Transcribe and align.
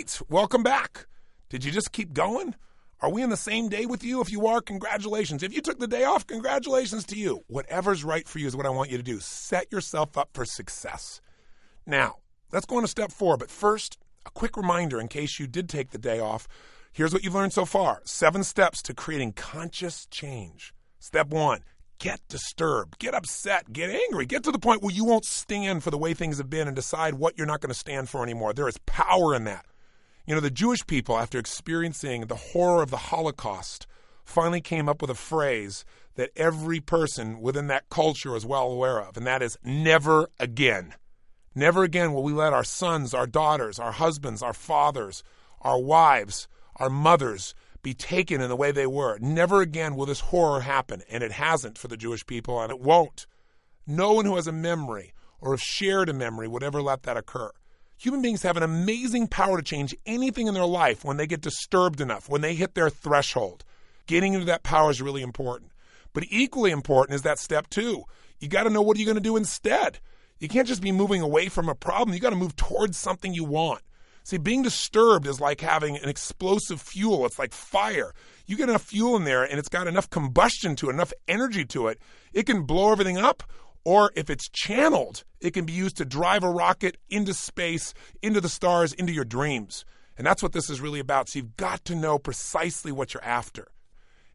Right, 0.00 0.20
welcome 0.30 0.62
back. 0.62 1.06
Did 1.50 1.62
you 1.62 1.70
just 1.70 1.92
keep 1.92 2.14
going? 2.14 2.54
Are 3.02 3.12
we 3.12 3.22
in 3.22 3.28
the 3.28 3.36
same 3.36 3.68
day 3.68 3.84
with 3.84 4.02
you? 4.02 4.22
If 4.22 4.32
you 4.32 4.46
are, 4.46 4.62
congratulations. 4.62 5.42
If 5.42 5.54
you 5.54 5.60
took 5.60 5.78
the 5.78 5.86
day 5.86 6.04
off, 6.04 6.26
congratulations 6.26 7.04
to 7.08 7.16
you. 7.16 7.44
Whatever's 7.48 8.02
right 8.02 8.26
for 8.26 8.38
you 8.38 8.46
is 8.46 8.56
what 8.56 8.64
I 8.64 8.70
want 8.70 8.88
you 8.88 8.96
to 8.96 9.02
do. 9.02 9.20
Set 9.20 9.70
yourself 9.70 10.16
up 10.16 10.30
for 10.32 10.46
success. 10.46 11.20
Now, 11.84 12.16
let's 12.50 12.64
go 12.64 12.76
on 12.76 12.82
to 12.82 12.88
step 12.88 13.12
four. 13.12 13.36
But 13.36 13.50
first, 13.50 13.98
a 14.24 14.30
quick 14.30 14.56
reminder 14.56 14.98
in 14.98 15.08
case 15.08 15.38
you 15.38 15.46
did 15.46 15.68
take 15.68 15.90
the 15.90 15.98
day 15.98 16.18
off. 16.18 16.48
Here's 16.94 17.12
what 17.12 17.22
you've 17.22 17.34
learned 17.34 17.52
so 17.52 17.66
far 17.66 18.00
seven 18.06 18.42
steps 18.42 18.80
to 18.84 18.94
creating 18.94 19.34
conscious 19.34 20.06
change. 20.06 20.72
Step 20.98 21.28
one 21.28 21.60
get 21.98 22.20
disturbed, 22.30 22.98
get 22.98 23.14
upset, 23.14 23.70
get 23.70 23.90
angry, 23.90 24.24
get 24.24 24.44
to 24.44 24.50
the 24.50 24.58
point 24.58 24.82
where 24.82 24.94
you 24.94 25.04
won't 25.04 25.26
stand 25.26 25.82
for 25.84 25.90
the 25.90 25.98
way 25.98 26.14
things 26.14 26.38
have 26.38 26.48
been 26.48 26.68
and 26.68 26.74
decide 26.74 27.12
what 27.12 27.36
you're 27.36 27.46
not 27.46 27.60
going 27.60 27.68
to 27.68 27.78
stand 27.78 28.08
for 28.08 28.22
anymore. 28.22 28.54
There 28.54 28.66
is 28.66 28.78
power 28.86 29.34
in 29.34 29.44
that. 29.44 29.66
You 30.26 30.34
know, 30.34 30.40
the 30.40 30.50
Jewish 30.50 30.86
people, 30.86 31.18
after 31.18 31.38
experiencing 31.38 32.26
the 32.26 32.36
horror 32.36 32.82
of 32.82 32.90
the 32.90 32.96
Holocaust, 32.96 33.86
finally 34.24 34.60
came 34.60 34.88
up 34.88 35.00
with 35.00 35.10
a 35.10 35.14
phrase 35.14 35.84
that 36.14 36.30
every 36.36 36.80
person 36.80 37.40
within 37.40 37.66
that 37.68 37.88
culture 37.88 38.36
is 38.36 38.46
well 38.46 38.70
aware 38.70 39.00
of, 39.00 39.16
and 39.16 39.26
that 39.26 39.42
is 39.42 39.58
never 39.64 40.28
again. 40.38 40.94
Never 41.54 41.82
again 41.82 42.12
will 42.12 42.22
we 42.22 42.32
let 42.32 42.52
our 42.52 42.64
sons, 42.64 43.12
our 43.12 43.26
daughters, 43.26 43.78
our 43.78 43.92
husbands, 43.92 44.42
our 44.42 44.52
fathers, 44.52 45.22
our 45.62 45.80
wives, 45.80 46.46
our 46.76 46.90
mothers 46.90 47.54
be 47.82 47.94
taken 47.94 48.40
in 48.40 48.48
the 48.48 48.56
way 48.56 48.70
they 48.70 48.86
were. 48.86 49.18
Never 49.20 49.60
again 49.60 49.96
will 49.96 50.06
this 50.06 50.20
horror 50.20 50.60
happen, 50.60 51.02
and 51.10 51.22
it 51.22 51.32
hasn't 51.32 51.78
for 51.78 51.88
the 51.88 51.96
Jewish 51.96 52.26
people, 52.26 52.60
and 52.60 52.70
it 52.70 52.80
won't. 52.80 53.26
No 53.86 54.12
one 54.12 54.26
who 54.26 54.36
has 54.36 54.46
a 54.46 54.52
memory 54.52 55.12
or 55.40 55.52
have 55.52 55.62
shared 55.62 56.08
a 56.08 56.12
memory 56.12 56.46
would 56.46 56.62
ever 56.62 56.82
let 56.82 57.02
that 57.04 57.16
occur. 57.16 57.50
Human 58.00 58.22
beings 58.22 58.40
have 58.44 58.56
an 58.56 58.62
amazing 58.62 59.28
power 59.28 59.58
to 59.58 59.62
change 59.62 59.94
anything 60.06 60.46
in 60.46 60.54
their 60.54 60.64
life 60.64 61.04
when 61.04 61.18
they 61.18 61.26
get 61.26 61.42
disturbed 61.42 62.00
enough, 62.00 62.30
when 62.30 62.40
they 62.40 62.54
hit 62.54 62.74
their 62.74 62.88
threshold. 62.88 63.62
Getting 64.06 64.32
into 64.32 64.46
that 64.46 64.62
power 64.62 64.90
is 64.90 65.02
really 65.02 65.20
important. 65.20 65.70
But 66.14 66.24
equally 66.30 66.70
important 66.70 67.16
is 67.16 67.22
that 67.22 67.38
step 67.38 67.68
two. 67.68 68.04
You 68.38 68.48
got 68.48 68.62
to 68.62 68.70
know 68.70 68.80
what 68.80 68.96
are 68.96 69.00
you 69.00 69.04
going 69.04 69.16
to 69.16 69.20
do 69.20 69.36
instead. 69.36 69.98
You 70.38 70.48
can't 70.48 70.66
just 70.66 70.80
be 70.80 70.92
moving 70.92 71.20
away 71.20 71.50
from 71.50 71.68
a 71.68 71.74
problem. 71.74 72.14
You 72.14 72.20
got 72.20 72.30
to 72.30 72.36
move 72.36 72.56
towards 72.56 72.96
something 72.96 73.34
you 73.34 73.44
want. 73.44 73.82
See, 74.24 74.38
being 74.38 74.62
disturbed 74.62 75.26
is 75.26 75.38
like 75.38 75.60
having 75.60 75.98
an 75.98 76.08
explosive 76.08 76.80
fuel. 76.80 77.26
It's 77.26 77.38
like 77.38 77.52
fire. 77.52 78.14
You 78.46 78.56
get 78.56 78.70
enough 78.70 78.84
fuel 78.84 79.14
in 79.16 79.24
there 79.24 79.44
and 79.44 79.58
it's 79.58 79.68
got 79.68 79.86
enough 79.86 80.08
combustion 80.08 80.74
to 80.76 80.88
it, 80.88 80.94
enough 80.94 81.12
energy 81.28 81.66
to 81.66 81.88
it, 81.88 82.00
it 82.32 82.46
can 82.46 82.62
blow 82.62 82.92
everything 82.92 83.18
up. 83.18 83.42
Or 83.84 84.12
if 84.14 84.28
it's 84.28 84.48
channeled, 84.48 85.24
it 85.40 85.52
can 85.52 85.64
be 85.64 85.72
used 85.72 85.96
to 85.96 86.04
drive 86.04 86.44
a 86.44 86.50
rocket 86.50 86.98
into 87.08 87.32
space, 87.34 87.94
into 88.22 88.40
the 88.40 88.48
stars, 88.48 88.92
into 88.92 89.12
your 89.12 89.24
dreams. 89.24 89.84
And 90.18 90.26
that's 90.26 90.42
what 90.42 90.52
this 90.52 90.68
is 90.68 90.80
really 90.80 91.00
about. 91.00 91.28
So 91.28 91.38
you've 91.38 91.56
got 91.56 91.84
to 91.86 91.94
know 91.94 92.18
precisely 92.18 92.92
what 92.92 93.14
you're 93.14 93.24
after. 93.24 93.68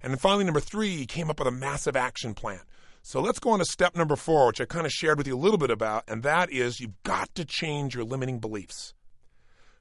And 0.01 0.11
then 0.11 0.17
finally, 0.17 0.45
number 0.45 0.59
three, 0.59 0.89
you 0.89 1.05
came 1.05 1.29
up 1.29 1.39
with 1.39 1.47
a 1.47 1.51
massive 1.51 1.95
action 1.95 2.33
plan. 2.33 2.61
So 3.03 3.21
let's 3.21 3.37
go 3.37 3.51
on 3.51 3.59
to 3.59 3.65
step 3.65 3.95
number 3.95 4.15
four, 4.15 4.47
which 4.47 4.59
I 4.59 4.65
kind 4.65 4.87
of 4.87 4.91
shared 4.91 5.19
with 5.19 5.27
you 5.27 5.35
a 5.35 5.37
little 5.37 5.59
bit 5.59 5.69
about, 5.69 6.05
and 6.07 6.23
that 6.23 6.51
is 6.51 6.79
you've 6.79 7.03
got 7.03 7.33
to 7.35 7.45
change 7.45 7.93
your 7.93 8.03
limiting 8.03 8.39
beliefs. 8.39 8.95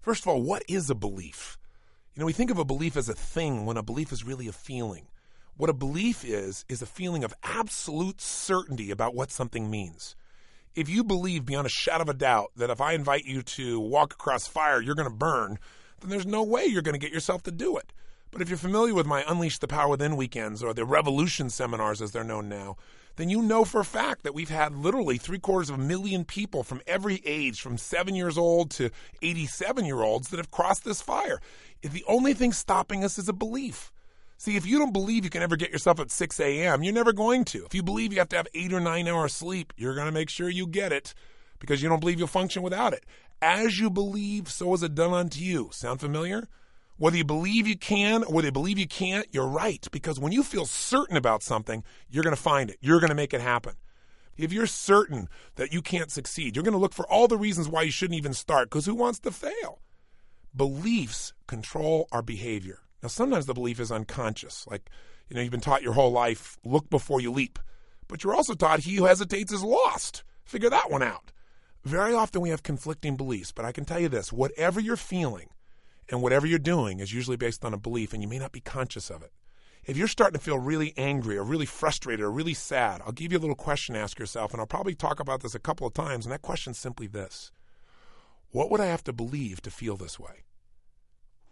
First 0.03 0.25
of 0.25 0.29
all, 0.29 0.43
what 0.43 0.63
is 0.69 0.91
a 0.91 0.95
belief? 0.95 1.57
You 2.15 2.21
know, 2.21 2.27
we 2.27 2.35
think 2.35 2.51
of 2.51 2.59
a 2.59 2.67
belief 2.67 2.99
as 2.99 3.09
a 3.09 3.15
thing 3.15 3.65
when 3.65 3.79
a 3.79 3.83
belief 3.83 4.13
is 4.13 4.25
really 4.25 4.47
a 4.47 4.53
feeling. 4.53 5.07
What 5.57 5.71
a 5.71 5.75
belief 5.75 6.25
is, 6.25 6.65
is 6.69 6.83
a 6.83 6.87
feeling 6.87 7.23
of 7.23 7.33
absolute 7.45 8.21
certainty 8.21 8.91
about 8.91 9.15
what 9.15 9.31
something 9.31 9.71
means. 9.71 10.17
If 10.75 10.89
you 10.89 11.05
believe 11.05 11.47
beyond 11.47 11.69
a 11.69 11.71
shadow 11.71 12.03
of 12.03 12.09
a 12.09 12.15
doubt 12.15 12.51
that 12.57 12.71
if 12.71 12.81
I 12.81 12.95
invite 12.95 13.25
you 13.25 13.41
to 13.43 13.79
walk 13.79 14.13
across 14.15 14.49
fire, 14.49 14.83
you're 14.83 14.97
going 14.97 15.09
to 15.09 15.15
burn, 15.15 15.61
then 16.01 16.11
there's 16.11 16.27
no 16.27 16.43
way 16.43 16.65
you're 16.65 16.83
going 16.83 16.99
to 16.99 17.07
get 17.07 17.13
yourself 17.13 17.45
to 17.45 17.53
do 17.53 17.77
it. 17.77 17.93
But 18.33 18.43
if 18.43 18.49
you're 18.49 18.59
familiar 18.59 18.95
with 18.95 19.07
my 19.07 19.25
Unleash 19.29 19.61
the 19.61 19.69
Power 19.69 19.91
Within 19.91 20.17
weekends 20.17 20.61
or 20.61 20.75
the 20.75 20.85
Revolution 20.85 21.51
seminars 21.51 22.03
as 22.03 22.11
they're 22.11 22.25
known 22.25 22.49
now, 22.49 22.77
then 23.15 23.31
you 23.31 23.41
know 23.41 23.65
for 23.65 23.81
a 23.81 23.85
fact 23.85 24.25
that 24.25 24.35
we've 24.35 24.51
had 24.51 24.75
literally 24.75 25.19
three 25.19 25.39
quarters 25.39 25.71
of 25.71 25.79
a 25.79 25.83
million 25.83 26.25
people 26.25 26.65
from 26.65 26.83
every 26.85 27.23
age, 27.25 27.61
from 27.61 27.79
seven 27.79 28.17
years 28.17 28.37
old 28.37 28.73
to 28.73 28.91
87 29.23 29.85
year 29.85 30.03
olds, 30.03 30.31
that 30.31 30.39
have 30.39 30.51
crossed 30.51 30.85
this 30.85 31.01
fire. 31.01 31.41
The 31.81 32.05
only 32.09 32.35
thing 32.35 32.53
stopping 32.53 33.05
us 33.05 33.19
is 33.19 33.29
a 33.29 33.33
belief. 33.33 33.93
See, 34.37 34.57
if 34.57 34.67
you 34.67 34.79
don't 34.79 34.93
believe 34.93 35.25
you 35.25 35.31
can 35.31 35.43
ever 35.43 35.57
get 35.57 35.71
yourself 35.71 36.01
at 36.01 36.11
6 36.11 36.41
a.m., 36.41 36.83
you're 36.83 36.93
never 36.93 37.13
going 37.13 37.45
to. 37.47 37.65
If 37.65 37.75
you 37.75 37.83
believe 37.83 38.13
you 38.13 38.19
have 38.19 38.29
to 38.31 38.37
have 38.37 38.49
eight 38.55 38.73
or 38.73 38.81
nine 38.81 39.09
hours 39.09 39.33
sleep, 39.33 39.73
you're 39.77 39.95
going 39.95 40.07
to 40.07 40.13
make 40.13 40.29
sure 40.29 40.49
you 40.49 40.67
get 40.67 40.93
it 40.93 41.15
because 41.61 41.83
you 41.83 41.89
don't 41.89 42.01
believe 42.01 42.19
you'll 42.19 42.29
function 42.29 42.63
without 42.63 42.93
it. 42.93 43.05
As 43.41 43.79
you 43.79 43.91
believe, 43.91 44.49
so 44.51 44.75
is 44.75 44.83
it 44.83 44.95
done 44.95 45.13
unto 45.13 45.41
you. 45.41 45.69
Sound 45.73 46.01
familiar? 46.01 46.49
Whether 46.97 47.17
you 47.17 47.25
believe 47.25 47.67
you 47.67 47.77
can 47.77 48.23
or 48.25 48.35
whether 48.35 48.49
you 48.49 48.53
believe 48.53 48.79
you 48.79 48.87
can't, 48.87 49.27
you're 49.33 49.49
right. 49.49 49.87
Because 49.91 50.21
when 50.21 50.33
you 50.33 50.43
feel 50.43 50.67
certain 50.67 51.17
about 51.17 51.43
something, 51.43 51.83
you're 52.09 52.23
going 52.23 52.37
to 52.37 52.41
find 52.41 52.71
it. 52.71 52.79
You're 52.81 53.01
going 53.01 53.11
to 53.11 53.17
make 53.17 53.35
it 53.35 53.41
happen. 53.41 53.75
If 54.37 54.53
you're 54.53 54.67
certain 54.67 55.29
that 55.57 55.73
you 55.73 55.81
can't 55.81 56.11
succeed, 56.11 56.57
you're 56.57 56.65
going 56.65 56.73
to 56.73 56.79
look 56.79 56.93
for 56.93 57.07
all 57.07 57.29
the 57.29 57.39
reasons 57.39 57.69
why 57.69 57.83
you 57.83 57.91
shouldn't 57.91 58.19
even 58.19 58.35
start 58.35 58.69
because 58.69 58.87
who 58.87 58.95
wants 58.95 59.21
to 59.21 59.31
fail? 59.31 59.81
Beliefs 60.57 61.33
control 61.47 62.09
our 62.11 62.23
behavior. 62.23 62.81
Now, 63.05 63.09
sometimes 63.09 63.45
the 63.45 63.53
belief 63.53 63.81
is 63.81 63.93
unconscious. 63.93 64.67
Like, 64.67 64.89
you 65.29 65.37
know, 65.37 65.43
you've 65.43 65.51
been 65.51 65.61
taught 65.61 65.83
your 65.83 65.93
whole 65.93 66.11
life, 66.11 66.57
look 66.65 66.89
before 66.89 67.21
you 67.21 67.31
leap. 67.31 67.59
But 68.09 68.25
you're 68.25 68.35
also 68.35 68.55
taught 68.55 68.81
he 68.81 68.95
who 68.97 69.05
hesitates 69.05 69.53
is 69.53 69.63
lost. 69.63 70.25
Figure 70.47 70.71
that 70.71 70.91
one 70.91 71.03
out. 71.03 71.31
Very 71.85 72.15
often 72.15 72.41
we 72.41 72.49
have 72.49 72.63
conflicting 72.63 73.15
beliefs, 73.19 73.53
but 73.53 73.67
I 73.67 73.73
can 73.73 73.85
tell 73.85 74.01
you 74.01 74.09
this 74.09 74.33
whatever 74.33 74.81
you're 74.81 74.97
feeling, 74.97 75.51
and 76.09 76.23
whatever 76.23 76.47
you're 76.47 76.59
doing 76.59 77.01
is 77.01 77.13
usually 77.13 77.37
based 77.37 77.63
on 77.63 77.75
a 77.75 77.79
belief, 77.79 78.15
and 78.15 78.23
you 78.23 78.29
may 78.29 78.39
not 78.39 78.53
be 78.53 78.61
conscious 78.61 79.11
of 79.11 79.23
it. 79.23 79.33
If 79.85 79.99
you're 79.99 80.09
starting 80.09 80.39
to 80.39 80.43
feel 80.43 80.59
really 80.59 80.95
angry 80.97 81.37
or 81.37 81.45
really 81.45 81.67
frustrated 81.67 82.25
or 82.25 82.31
really 82.31 82.55
sad, 82.55 83.03
I'll 83.05 83.13
give 83.13 83.33
you 83.33 83.39
a 83.39 83.41
little 83.41 83.55
question 83.55 83.97
to 83.97 84.01
ask 84.01 84.19
yourself, 84.19 84.53
and 84.53 84.63
I'll 84.63 84.67
probably 84.67 84.95
talk 84.95 85.21
about 85.21 85.43
this 85.43 85.55
a 85.55 85.59
couple 85.59 85.87
of 85.87 85.93
times. 85.93 86.25
And 86.25 86.33
that 86.33 86.41
question's 86.41 86.79
simply 86.79 87.07
this 87.07 87.53
What 88.51 88.71
would 88.71 88.81
I 88.81 88.87
have 88.87 89.05
to 89.05 89.13
believe 89.13 89.61
to 89.61 89.71
feel 89.71 89.99
this 89.99 90.19
way? 90.19 90.45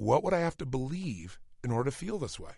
What 0.02 0.24
would 0.24 0.34
I 0.34 0.40
have 0.40 0.56
to 0.56 0.66
believe 0.66 1.38
in 1.62 1.70
order 1.70 1.88
to 1.88 1.96
feel 1.96 2.18
this 2.18 2.40
way? 2.40 2.54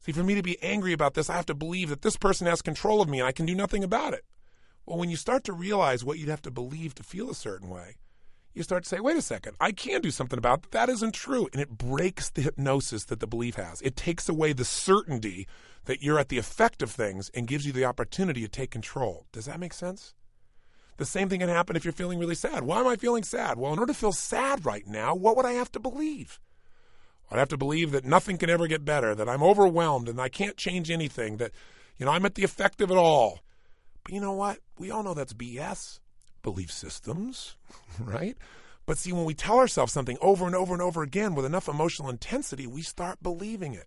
See, 0.00 0.10
for 0.10 0.24
me 0.24 0.34
to 0.34 0.42
be 0.42 0.60
angry 0.64 0.92
about 0.92 1.14
this, 1.14 1.30
I 1.30 1.36
have 1.36 1.46
to 1.46 1.54
believe 1.54 1.90
that 1.90 2.02
this 2.02 2.16
person 2.16 2.48
has 2.48 2.60
control 2.60 3.00
of 3.00 3.08
me 3.08 3.20
and 3.20 3.28
I 3.28 3.30
can 3.30 3.46
do 3.46 3.54
nothing 3.54 3.84
about 3.84 4.14
it. 4.14 4.24
Well, 4.84 4.98
when 4.98 5.10
you 5.10 5.16
start 5.16 5.44
to 5.44 5.52
realize 5.52 6.04
what 6.04 6.18
you'd 6.18 6.28
have 6.28 6.42
to 6.42 6.50
believe 6.50 6.96
to 6.96 7.04
feel 7.04 7.30
a 7.30 7.36
certain 7.36 7.68
way, 7.68 7.98
you 8.52 8.64
start 8.64 8.82
to 8.82 8.88
say, 8.88 8.98
wait 8.98 9.16
a 9.16 9.22
second, 9.22 9.54
I 9.60 9.70
can 9.70 10.00
do 10.00 10.10
something 10.10 10.38
about 10.38 10.62
that. 10.62 10.72
That 10.72 10.88
isn't 10.88 11.14
true. 11.14 11.48
And 11.52 11.62
it 11.62 11.78
breaks 11.78 12.30
the 12.30 12.42
hypnosis 12.42 13.04
that 13.04 13.20
the 13.20 13.28
belief 13.28 13.54
has. 13.54 13.80
It 13.82 13.94
takes 13.94 14.28
away 14.28 14.52
the 14.52 14.64
certainty 14.64 15.46
that 15.84 16.02
you're 16.02 16.18
at 16.18 16.30
the 16.30 16.38
effect 16.38 16.82
of 16.82 16.90
things 16.90 17.30
and 17.32 17.46
gives 17.46 17.64
you 17.64 17.72
the 17.72 17.84
opportunity 17.84 18.40
to 18.40 18.48
take 18.48 18.72
control. 18.72 19.26
Does 19.30 19.44
that 19.44 19.60
make 19.60 19.72
sense? 19.72 20.14
The 21.00 21.06
same 21.06 21.30
thing 21.30 21.40
can 21.40 21.48
happen 21.48 21.76
if 21.76 21.84
you're 21.86 21.92
feeling 21.92 22.18
really 22.18 22.34
sad. 22.34 22.62
Why 22.62 22.78
am 22.78 22.86
I 22.86 22.94
feeling 22.94 23.22
sad? 23.22 23.56
Well, 23.56 23.72
in 23.72 23.78
order 23.78 23.90
to 23.90 23.98
feel 23.98 24.12
sad 24.12 24.66
right 24.66 24.86
now, 24.86 25.14
what 25.14 25.34
would 25.34 25.46
I 25.46 25.52
have 25.52 25.72
to 25.72 25.80
believe? 25.80 26.38
I'd 27.30 27.38
have 27.38 27.48
to 27.48 27.56
believe 27.56 27.92
that 27.92 28.04
nothing 28.04 28.36
can 28.36 28.50
ever 28.50 28.66
get 28.66 28.84
better, 28.84 29.14
that 29.14 29.26
I'm 29.26 29.42
overwhelmed 29.42 30.10
and 30.10 30.20
I 30.20 30.28
can't 30.28 30.58
change 30.58 30.90
anything, 30.90 31.38
that, 31.38 31.52
you 31.96 32.04
know, 32.04 32.12
I'm 32.12 32.26
at 32.26 32.34
the 32.34 32.44
effect 32.44 32.82
of 32.82 32.90
it 32.90 32.98
all. 32.98 33.40
But 34.04 34.12
you 34.12 34.20
know 34.20 34.34
what? 34.34 34.58
We 34.78 34.90
all 34.90 35.02
know 35.02 35.14
that's 35.14 35.32
BS 35.32 36.00
belief 36.42 36.70
systems, 36.70 37.56
right? 37.98 38.36
But 38.84 38.98
see, 38.98 39.14
when 39.14 39.24
we 39.24 39.32
tell 39.32 39.56
ourselves 39.56 39.94
something 39.94 40.18
over 40.20 40.44
and 40.44 40.54
over 40.54 40.74
and 40.74 40.82
over 40.82 41.02
again 41.02 41.34
with 41.34 41.46
enough 41.46 41.66
emotional 41.66 42.10
intensity, 42.10 42.66
we 42.66 42.82
start 42.82 43.22
believing 43.22 43.72
it. 43.72 43.86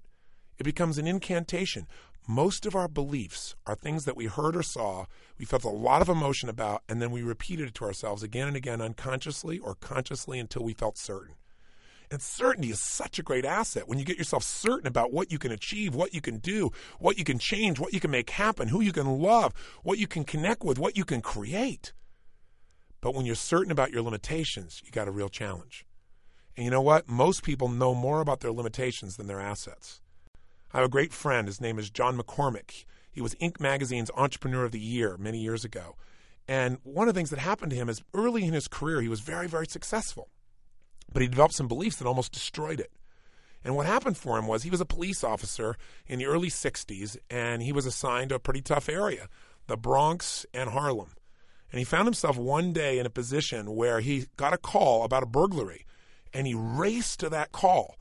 It 0.57 0.63
becomes 0.63 0.97
an 0.97 1.05
incantation. 1.05 1.85
Most 2.27 2.65
of 2.65 2.73
our 2.73 2.87
beliefs 2.87 3.55
are 3.65 3.75
things 3.75 4.05
that 4.05 4.15
we 4.15 4.27
heard 4.27 4.55
or 4.55 4.63
saw, 4.63 5.05
we 5.37 5.43
felt 5.43 5.65
a 5.65 5.69
lot 5.69 6.01
of 6.01 6.07
emotion 6.07 6.47
about, 6.47 6.81
and 6.87 7.01
then 7.01 7.11
we 7.11 7.21
repeated 7.21 7.67
it 7.67 7.73
to 7.75 7.85
ourselves 7.85 8.23
again 8.23 8.47
and 8.47 8.55
again, 8.55 8.79
unconsciously 8.79 9.59
or 9.59 9.75
consciously 9.75 10.39
until 10.39 10.63
we 10.63 10.73
felt 10.73 10.97
certain. 10.97 11.35
And 12.09 12.21
certainty 12.21 12.69
is 12.69 12.79
such 12.79 13.19
a 13.19 13.23
great 13.23 13.43
asset 13.43 13.87
when 13.87 13.99
you 13.99 14.05
get 14.05 14.17
yourself 14.17 14.43
certain 14.43 14.87
about 14.87 15.11
what 15.11 15.31
you 15.31 15.39
can 15.39 15.51
achieve, 15.51 15.95
what 15.95 16.13
you 16.13 16.21
can 16.21 16.37
do, 16.37 16.71
what 16.99 17.17
you 17.17 17.25
can 17.25 17.39
change, 17.39 17.79
what 17.79 17.91
you 17.91 17.99
can 17.99 18.11
make 18.11 18.29
happen, 18.29 18.69
who 18.69 18.79
you 18.79 18.93
can 18.93 19.19
love, 19.19 19.53
what 19.83 19.97
you 19.97 20.07
can 20.07 20.23
connect 20.23 20.63
with, 20.63 20.79
what 20.79 20.95
you 20.95 21.03
can 21.03 21.21
create. 21.21 21.91
But 23.01 23.15
when 23.15 23.25
you're 23.25 23.35
certain 23.35 23.71
about 23.71 23.91
your 23.91 24.01
limitations, 24.01 24.81
you 24.85 24.91
got 24.91 25.09
a 25.09 25.11
real 25.11 25.27
challenge. 25.27 25.85
And 26.55 26.63
you 26.63 26.71
know 26.71 26.81
what? 26.81 27.09
Most 27.09 27.43
people 27.43 27.67
know 27.67 27.93
more 27.93 28.21
about 28.21 28.39
their 28.39 28.51
limitations 28.51 29.17
than 29.17 29.27
their 29.27 29.41
assets. 29.41 29.99
I 30.73 30.77
have 30.79 30.87
a 30.87 30.89
great 30.89 31.13
friend. 31.13 31.47
His 31.47 31.61
name 31.61 31.77
is 31.77 31.91
John 31.91 32.17
McCormack. 32.17 32.85
He 33.11 33.21
was 33.21 33.35
Inc. 33.35 33.59
magazine's 33.59 34.09
Entrepreneur 34.17 34.65
of 34.65 34.71
the 34.71 34.79
Year 34.79 35.17
many 35.17 35.37
years 35.37 35.63
ago. 35.63 35.95
And 36.47 36.79
one 36.83 37.07
of 37.07 37.13
the 37.13 37.17
things 37.19 37.29
that 37.29 37.39
happened 37.39 37.69
to 37.71 37.77
him 37.77 37.89
is 37.89 38.01
early 38.13 38.43
in 38.43 38.53
his 38.53 38.67
career, 38.67 38.99
he 38.99 39.07
was 39.07 39.19
very, 39.19 39.47
very 39.47 39.67
successful. 39.67 40.29
But 41.11 41.21
he 41.21 41.27
developed 41.27 41.53
some 41.53 41.67
beliefs 41.67 41.97
that 41.97 42.07
almost 42.07 42.31
destroyed 42.31 42.79
it. 42.79 42.91
And 43.63 43.75
what 43.75 43.85
happened 43.85 44.17
for 44.17 44.37
him 44.37 44.47
was 44.47 44.63
he 44.63 44.71
was 44.71 44.81
a 44.81 44.85
police 44.85 45.23
officer 45.23 45.77
in 46.07 46.17
the 46.17 46.25
early 46.25 46.49
60s, 46.49 47.17
and 47.29 47.61
he 47.61 47.71
was 47.71 47.85
assigned 47.85 48.29
to 48.29 48.35
a 48.35 48.39
pretty 48.39 48.61
tough 48.61 48.89
area 48.89 49.27
the 49.67 49.77
Bronx 49.77 50.45
and 50.53 50.71
Harlem. 50.71 51.11
And 51.71 51.79
he 51.79 51.85
found 51.85 52.05
himself 52.05 52.37
one 52.37 52.73
day 52.73 52.99
in 52.99 53.05
a 53.05 53.11
position 53.11 53.75
where 53.75 54.01
he 54.01 54.25
got 54.37 54.53
a 54.53 54.57
call 54.57 55.03
about 55.03 55.23
a 55.23 55.27
burglary. 55.27 55.85
and 56.33 56.47
he 56.47 56.55
raced 56.55 57.19
to 57.19 57.29
that 57.29 57.51
call. 57.51 57.95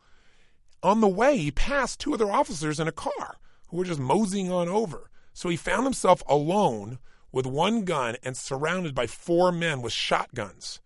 On 0.82 1.00
the 1.00 1.08
way, 1.08 1.36
he 1.36 1.50
passed 1.50 2.00
two 2.00 2.14
other 2.14 2.30
officers 2.30 2.80
in 2.80 2.88
a 2.88 2.92
car 2.92 3.36
who 3.68 3.76
were 3.76 3.84
just 3.84 4.00
moseying 4.00 4.50
on 4.50 4.68
over. 4.68 5.10
So 5.32 5.48
he 5.48 5.56
found 5.56 5.84
himself 5.84 6.22
alone 6.26 6.98
with 7.30 7.46
one 7.46 7.84
gun 7.84 8.16
and 8.22 8.36
surrounded 8.36 8.94
by 8.94 9.06
four 9.06 9.52
men 9.52 9.80
with 9.80 9.92
shotguns. 9.92 10.80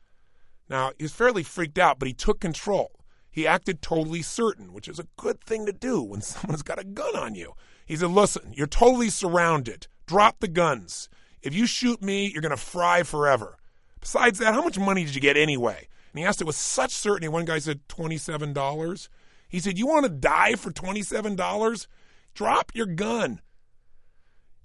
Now, 0.69 0.93
he 0.97 1.05
was 1.05 1.13
fairly 1.13 1.43
freaked 1.43 1.79
out, 1.79 1.99
but 1.99 2.09
he 2.09 2.15
took 2.15 2.41
control. 2.41 2.93
He 3.31 3.47
acted 3.47 3.83
totally 3.83 4.23
certain, 4.23 4.73
which 4.73 4.89
is 4.89 4.99
a 4.99 5.09
good 5.17 5.41
thing 5.43 5.67
to 5.67 5.73
do 5.73 6.03
when 6.03 6.21
someone's 6.23 6.63
got 6.63 6.79
a 6.79 6.85
gun 6.85 7.17
on 7.17 7.35
you. 7.35 7.55
He 7.85 7.97
said, 7.97 8.11
Listen, 8.11 8.53
you're 8.55 8.67
totally 8.67 9.11
surrounded. 9.11 9.89
Drop 10.07 10.41
the 10.41 10.49
guns. 10.49 11.09
If 11.43 11.55
you 11.55 11.67
shoot 11.67 12.03
me, 12.03 12.31
you're 12.33 12.43
going 12.43 12.51
to 12.51 12.57
fry 12.57 13.03
forever. 13.03 13.59
Besides 14.01 14.39
that, 14.39 14.55
how 14.55 14.63
much 14.63 14.79
money 14.79 15.05
did 15.05 15.15
you 15.15 15.21
get 15.21 15.37
anyway? 15.37 15.89
And 16.13 16.19
he 16.19 16.25
asked 16.25 16.41
it 16.41 16.47
with 16.47 16.57
such 16.57 16.93
certainty. 16.93 17.29
One 17.29 17.45
guy 17.45 17.59
said 17.59 17.87
$27. 17.89 19.09
He 19.49 19.61
said, 19.61 19.79
You 19.79 19.87
want 19.87 20.05
to 20.05 20.11
die 20.11 20.55
for 20.55 20.71
$27? 20.71 21.87
Drop 22.35 22.73
your 22.75 22.87
gun. 22.87 23.41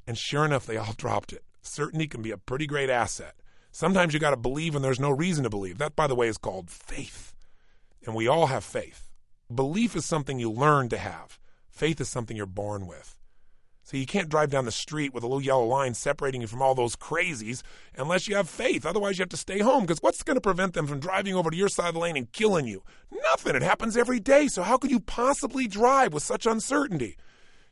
And 0.08 0.18
sure 0.18 0.46
enough, 0.46 0.66
they 0.66 0.78
all 0.78 0.94
dropped 0.98 1.34
it. 1.34 1.44
Certainty 1.62 2.08
can 2.08 2.22
be 2.22 2.32
a 2.32 2.38
pretty 2.38 2.68
great 2.68 2.90
asset. 2.90 3.36
Sometimes 3.72 4.14
you 4.14 4.20
got 4.20 4.32
to 4.32 4.38
believe 4.38 4.74
when 4.74 4.84
there's 4.84 5.00
no 5.00 5.12
reason 5.12 5.44
to 5.44 5.50
believe. 5.50 5.78
That, 5.78 5.96
by 5.96 6.08
the 6.08 6.16
way, 6.16 6.28
is 6.28 6.38
called 6.38 6.70
faith. 6.70 7.34
And 8.06 8.16
we 8.16 8.28
all 8.28 8.48
have 8.48 8.64
faith. 8.64 9.12
Belief 9.54 9.96
is 9.96 10.06
something 10.06 10.40
you 10.40 10.52
learn 10.52 10.90
to 10.90 10.98
have, 10.98 11.40
faith 11.70 12.02
is 12.02 12.10
something 12.10 12.36
you're 12.36 12.46
born 12.46 12.88
with. 12.88 13.21
So 13.92 13.98
you 13.98 14.06
can't 14.06 14.30
drive 14.30 14.50
down 14.50 14.64
the 14.64 14.72
street 14.72 15.14
with 15.14 15.22
a 15.22 15.28
little 15.28 15.44
yellow 15.44 15.66
line 15.66 15.96
separating 15.96 16.40
you 16.40 16.48
from 16.48 16.62
all 16.62 16.74
those 16.74 16.96
crazies 16.96 17.62
unless 17.98 18.26
you 18.26 18.38
have 18.38 18.48
faith. 18.48 18.86
Otherwise, 18.86 19.18
you 19.18 19.24
have 19.24 19.28
to 19.28 19.36
stay 19.36 19.60
home 19.60 19.82
because 19.82 20.00
what's 20.00 20.24
going 20.24 20.36
to 20.36 20.42
prevent 20.42 20.74
them 20.74 20.88
from 20.88 21.02
driving 21.02 21.36
over 21.36 21.52
to 21.52 21.58
your 21.58 21.68
side 21.68 21.90
of 21.90 21.96
the 21.96 22.00
lane 22.00 22.16
and 22.16 22.32
killing 22.32 22.66
you? 22.66 22.84
Nothing. 23.12 23.54
It 23.54 23.64
happens 23.64 23.98
every 23.98 24.22
day. 24.22 24.48
So 24.48 24.64
how 24.64 24.78
could 24.78 24.92
you 24.92 25.02
possibly 25.02 25.68
drive 25.68 26.14
with 26.14 26.24
such 26.24 26.46
uncertainty? 26.46 27.18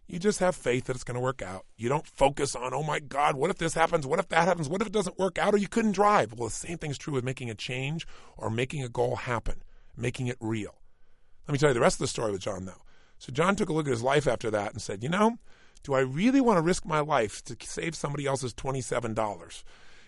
You 0.08 0.20
just 0.20 0.40
have 0.40 0.58
faith 0.58 0.88
that 0.88 0.98
it's 0.98 1.06
going 1.06 1.16
to 1.16 1.22
work 1.22 1.42
out. 1.42 1.66
You 1.78 1.88
don't 1.88 2.06
focus 2.06 2.54
on, 2.54 2.74
oh 2.74 2.84
my 2.84 3.00
God, 3.00 3.38
what 3.38 3.50
if 3.50 3.58
this 3.58 3.74
happens? 3.74 4.06
What 4.06 4.20
if 4.20 4.28
that 4.28 4.46
happens? 4.46 4.68
What 4.68 4.82
if 4.82 4.88
it 4.88 4.94
doesn't 4.94 5.20
work 5.20 5.38
out 5.38 5.54
or 5.54 5.58
you 5.58 5.70
couldn't 5.70 5.94
drive? 5.94 6.34
Well, 6.34 6.50
the 6.50 6.54
same 6.54 6.80
thing's 6.80 6.98
true 6.98 7.14
with 7.14 7.24
making 7.24 7.50
a 7.50 7.56
change 7.56 8.06
or 8.36 8.50
making 8.50 8.84
a 8.84 8.90
goal 8.90 9.16
happen, 9.16 9.64
making 9.96 10.28
it 10.28 10.38
real. 10.42 10.82
Let 11.48 11.54
me 11.54 11.60
tell 11.60 11.70
you 11.70 11.76
the 11.76 11.80
rest 11.80 11.96
of 11.96 12.00
the 12.00 12.08
story 12.08 12.34
with 12.34 12.42
John, 12.42 12.66
though. 12.66 12.82
So, 13.20 13.32
John 13.32 13.56
took 13.56 13.70
a 13.70 13.74
look 13.74 13.88
at 13.88 13.92
his 13.92 14.04
life 14.04 14.28
after 14.28 14.52
that 14.52 14.74
and 14.74 14.82
said, 14.82 15.02
you 15.02 15.10
know, 15.10 15.38
do 15.84 15.94
I 15.94 16.00
really 16.00 16.42
want 16.42 16.58
to 16.58 16.62
risk 16.62 16.86
my 16.86 17.00
life 17.00 17.44
to 17.46 17.56
save 17.62 17.96
somebody 17.96 18.26
else's 18.26 18.54
$27? 18.54 19.64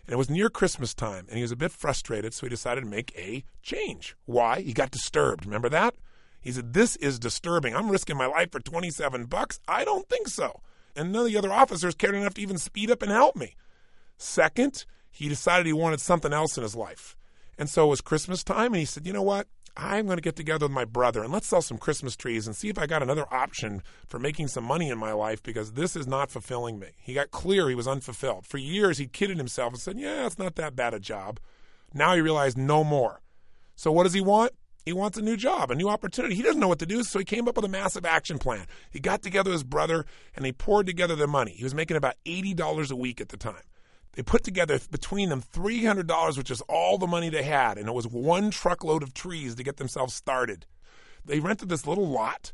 And 0.06 0.14
it 0.14 0.18
was 0.18 0.30
near 0.30 0.50
Christmas 0.50 0.94
time, 0.94 1.26
and 1.30 1.38
he 1.38 1.42
was 1.44 1.52
a 1.52 1.56
bit 1.58 1.72
frustrated, 1.72 2.34
so 2.34 2.46
he 2.46 2.50
decided 2.50 2.82
to 2.82 2.90
make 2.90 3.14
a 3.18 3.44
change. 3.62 4.16
Why? 4.26 4.62
He 4.62 4.74
got 4.74 4.92
disturbed. 4.92 5.46
Remember 5.46 5.70
that? 5.70 5.96
He 6.42 6.52
said, 6.52 6.74
This 6.74 6.96
is 6.98 7.20
disturbing. 7.20 7.76
I'm 7.76 7.90
risking 7.90 8.18
my 8.18 8.26
life 8.26 8.52
for 8.52 8.60
27 8.60 9.26
bucks. 9.26 9.60
I 9.68 9.86
don't 9.86 10.10
think 10.10 10.28
so. 10.28 10.62
And 10.96 11.12
none 11.12 11.22
of 11.22 11.28
the 11.28 11.38
other 11.38 11.54
officers 11.54 11.96
cared 11.96 12.16
enough 12.16 12.34
to 12.34 12.42
even 12.42 12.58
speed 12.58 12.92
up 12.92 13.02
and 13.02 13.12
help 13.12 13.36
me. 13.36 13.56
Second, 14.18 14.86
he 15.10 15.30
decided 15.30 15.66
he 15.66 15.74
wanted 15.74 16.02
something 16.02 16.34
else 16.34 16.58
in 16.58 16.64
his 16.64 16.76
life. 16.76 17.16
And 17.58 17.70
so 17.70 17.86
it 17.86 17.90
was 17.90 18.02
Christmas 18.02 18.44
time, 18.44 18.74
and 18.74 18.78
he 18.78 18.86
said, 18.86 19.06
You 19.06 19.14
know 19.14 19.22
what? 19.22 19.48
I'm 19.78 20.06
going 20.06 20.18
to 20.18 20.22
get 20.22 20.36
together 20.36 20.66
with 20.66 20.74
my 20.74 20.86
brother 20.86 21.24
and 21.24 21.32
let's 21.32 21.48
sell 21.48 21.62
some 21.62 21.78
Christmas 21.78 22.16
trees 22.16 22.46
and 22.46 22.56
see 22.56 22.70
if 22.70 22.78
I 22.78 22.88
got 22.88 23.02
another 23.02 23.26
option 23.32 23.82
for 24.08 24.20
making 24.20 24.50
some 24.50 24.64
money 24.64 24.90
in 24.90 24.98
my 24.98 25.14
life 25.14 25.42
because 25.42 25.74
this 25.74 25.96
is 25.96 26.08
not 26.08 26.30
fulfilling 26.30 26.78
me. 26.78 26.90
He 26.98 27.14
got 27.14 27.32
clear 27.32 27.70
he 27.70 27.76
was 27.76 27.88
unfulfilled. 27.88 28.46
For 28.46 28.58
years, 28.58 28.98
he 28.98 29.08
kidded 29.08 29.38
himself 29.38 29.74
and 29.74 29.82
said, 29.82 29.98
Yeah, 29.98 30.26
it's 30.26 30.40
not 30.40 30.56
that 30.56 30.76
bad 30.76 30.94
a 30.94 31.00
job. 31.00 31.40
Now 31.94 32.16
he 32.16 32.22
realized 32.22 32.58
no 32.58 32.84
more. 32.84 33.22
So 33.76 33.92
what 33.92 34.04
does 34.04 34.14
he 34.14 34.22
want? 34.22 34.52
He 34.86 34.94
wants 34.94 35.18
a 35.18 35.22
new 35.22 35.38
job, 35.38 35.70
a 35.70 35.76
new 35.76 35.90
opportunity. 35.90 36.34
He 36.34 36.42
doesn't 36.42 36.60
know 36.60 36.68
what 36.68 36.80
to 36.80 36.86
do, 36.86 37.04
so 37.04 37.20
he 37.20 37.26
came 37.26 37.48
up 37.48 37.56
with 37.56 37.66
a 37.66 37.70
massive 37.70 38.06
action 38.06 38.40
plan. 38.40 38.66
He 38.90 39.00
got 39.00 39.22
together 39.22 39.52
his 39.52 39.64
brother 39.64 40.06
and 40.36 40.44
they 40.44 40.52
poured 40.52 40.88
together 40.88 41.16
the 41.16 41.28
money. 41.28 41.52
He 41.52 41.64
was 41.64 41.76
making 41.76 41.98
about 41.98 42.16
$80 42.26 42.92
a 42.92 42.96
week 42.96 43.22
at 43.22 43.30
the 43.30 43.38
time. 43.38 43.62
They 44.14 44.24
put 44.24 44.44
together 44.44 44.80
between 44.92 45.30
them 45.30 45.42
$300, 45.42 46.38
which 46.38 46.52
is 46.52 46.62
all 46.62 46.98
the 46.98 47.08
money 47.08 47.30
they 47.30 47.44
had, 47.44 47.78
and 47.78 47.88
it 47.88 47.94
was 47.94 48.08
one 48.08 48.52
truckload 48.52 49.04
of 49.04 49.14
trees 49.14 49.56
to 49.56 49.64
get 49.64 49.78
themselves 49.78 50.14
started. 50.14 50.66
They 51.24 51.40
rented 51.40 51.70
this 51.70 51.88
little 51.88 52.08
lot, 52.08 52.52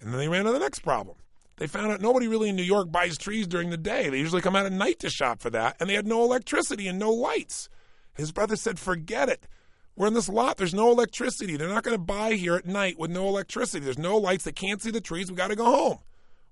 and 0.00 0.12
then 0.12 0.18
they 0.18 0.28
ran 0.28 0.40
into 0.40 0.52
the 0.52 0.58
next 0.58 0.80
problem. 0.80 1.16
They 1.56 1.66
found 1.66 1.92
out 1.92 2.00
nobody 2.00 2.28
really 2.28 2.48
in 2.48 2.56
New 2.56 2.62
York 2.62 2.90
buys 2.90 3.18
trees 3.18 3.46
during 3.46 3.70
the 3.70 3.76
day. 3.76 4.08
They 4.08 4.18
usually 4.18 4.42
come 4.42 4.56
out 4.56 4.66
at 4.66 4.72
night 4.72 5.00
to 5.00 5.10
shop 5.10 5.40
for 5.40 5.50
that, 5.50 5.76
and 5.80 5.88
they 5.88 5.94
had 5.94 6.06
no 6.06 6.22
electricity 6.22 6.88
and 6.88 6.98
no 6.98 7.10
lights. 7.10 7.68
His 8.14 8.32
brother 8.32 8.56
said, 8.56 8.78
Forget 8.78 9.28
it. 9.28 9.48
We're 9.94 10.06
in 10.06 10.14
this 10.14 10.28
lot. 10.28 10.56
There's 10.56 10.74
no 10.74 10.90
electricity. 10.90 11.56
They're 11.56 11.68
not 11.68 11.84
going 11.84 11.96
to 11.96 12.02
buy 12.02 12.32
here 12.32 12.54
at 12.54 12.66
night 12.66 12.98
with 12.98 13.10
no 13.10 13.28
electricity. 13.28 13.84
There's 13.84 13.98
no 13.98 14.16
lights. 14.16 14.44
They 14.44 14.52
can't 14.52 14.80
see 14.80 14.90
the 14.90 15.02
trees. 15.02 15.30
We 15.30 15.36
got 15.36 15.48
to 15.48 15.56
go 15.56 15.66
home. 15.66 15.98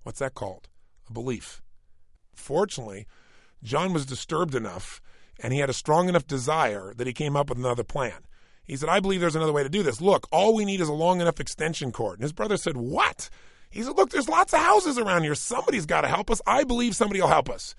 What's 0.02 0.19
that 0.19 0.35
called? 0.35 0.69
A 1.08 1.12
belief. 1.12 1.62
Fortunately, 2.35 3.06
John 3.62 3.93
was 3.93 4.07
disturbed 4.07 4.55
enough 4.55 5.01
and 5.43 5.53
he 5.53 5.61
had 5.61 5.71
a 5.71 5.75
strong 5.75 6.09
enough 6.09 6.27
desire 6.27 6.93
that 6.97 7.07
he 7.07 7.12
came 7.12 7.37
up 7.37 7.49
with 7.49 7.59
another 7.59 7.85
plan. 7.85 8.27
He 8.65 8.77
said, 8.77 8.89
I 8.89 9.01
believe 9.01 9.21
there's 9.21 9.37
another 9.37 9.53
way 9.53 9.62
to 9.62 9.69
do 9.69 9.83
this. 9.83 10.01
Look, 10.01 10.29
all 10.31 10.55
we 10.55 10.65
need 10.65 10.81
is 10.81 10.89
a 10.89 10.93
long 10.93 11.21
enough 11.21 11.41
extension 11.41 11.91
cord. 11.93 12.19
And 12.19 12.23
his 12.23 12.33
brother 12.33 12.57
said, 12.57 12.77
What? 12.77 13.29
He 13.71 13.83
said, 13.83 13.97
Look, 13.97 14.11
there's 14.11 14.29
lots 14.29 14.53
of 14.53 14.61
houses 14.61 14.99
around 14.99 15.25
here. 15.25 15.35
Somebody's 15.35 15.87
got 15.87 16.03
to 16.03 16.09
help 16.09 16.31
us. 16.31 16.41
I 16.47 16.65
believe 16.65 16.95
somebody 16.95 17.21
will 17.21 17.29
help 17.29 17.51
us. 17.51 17.75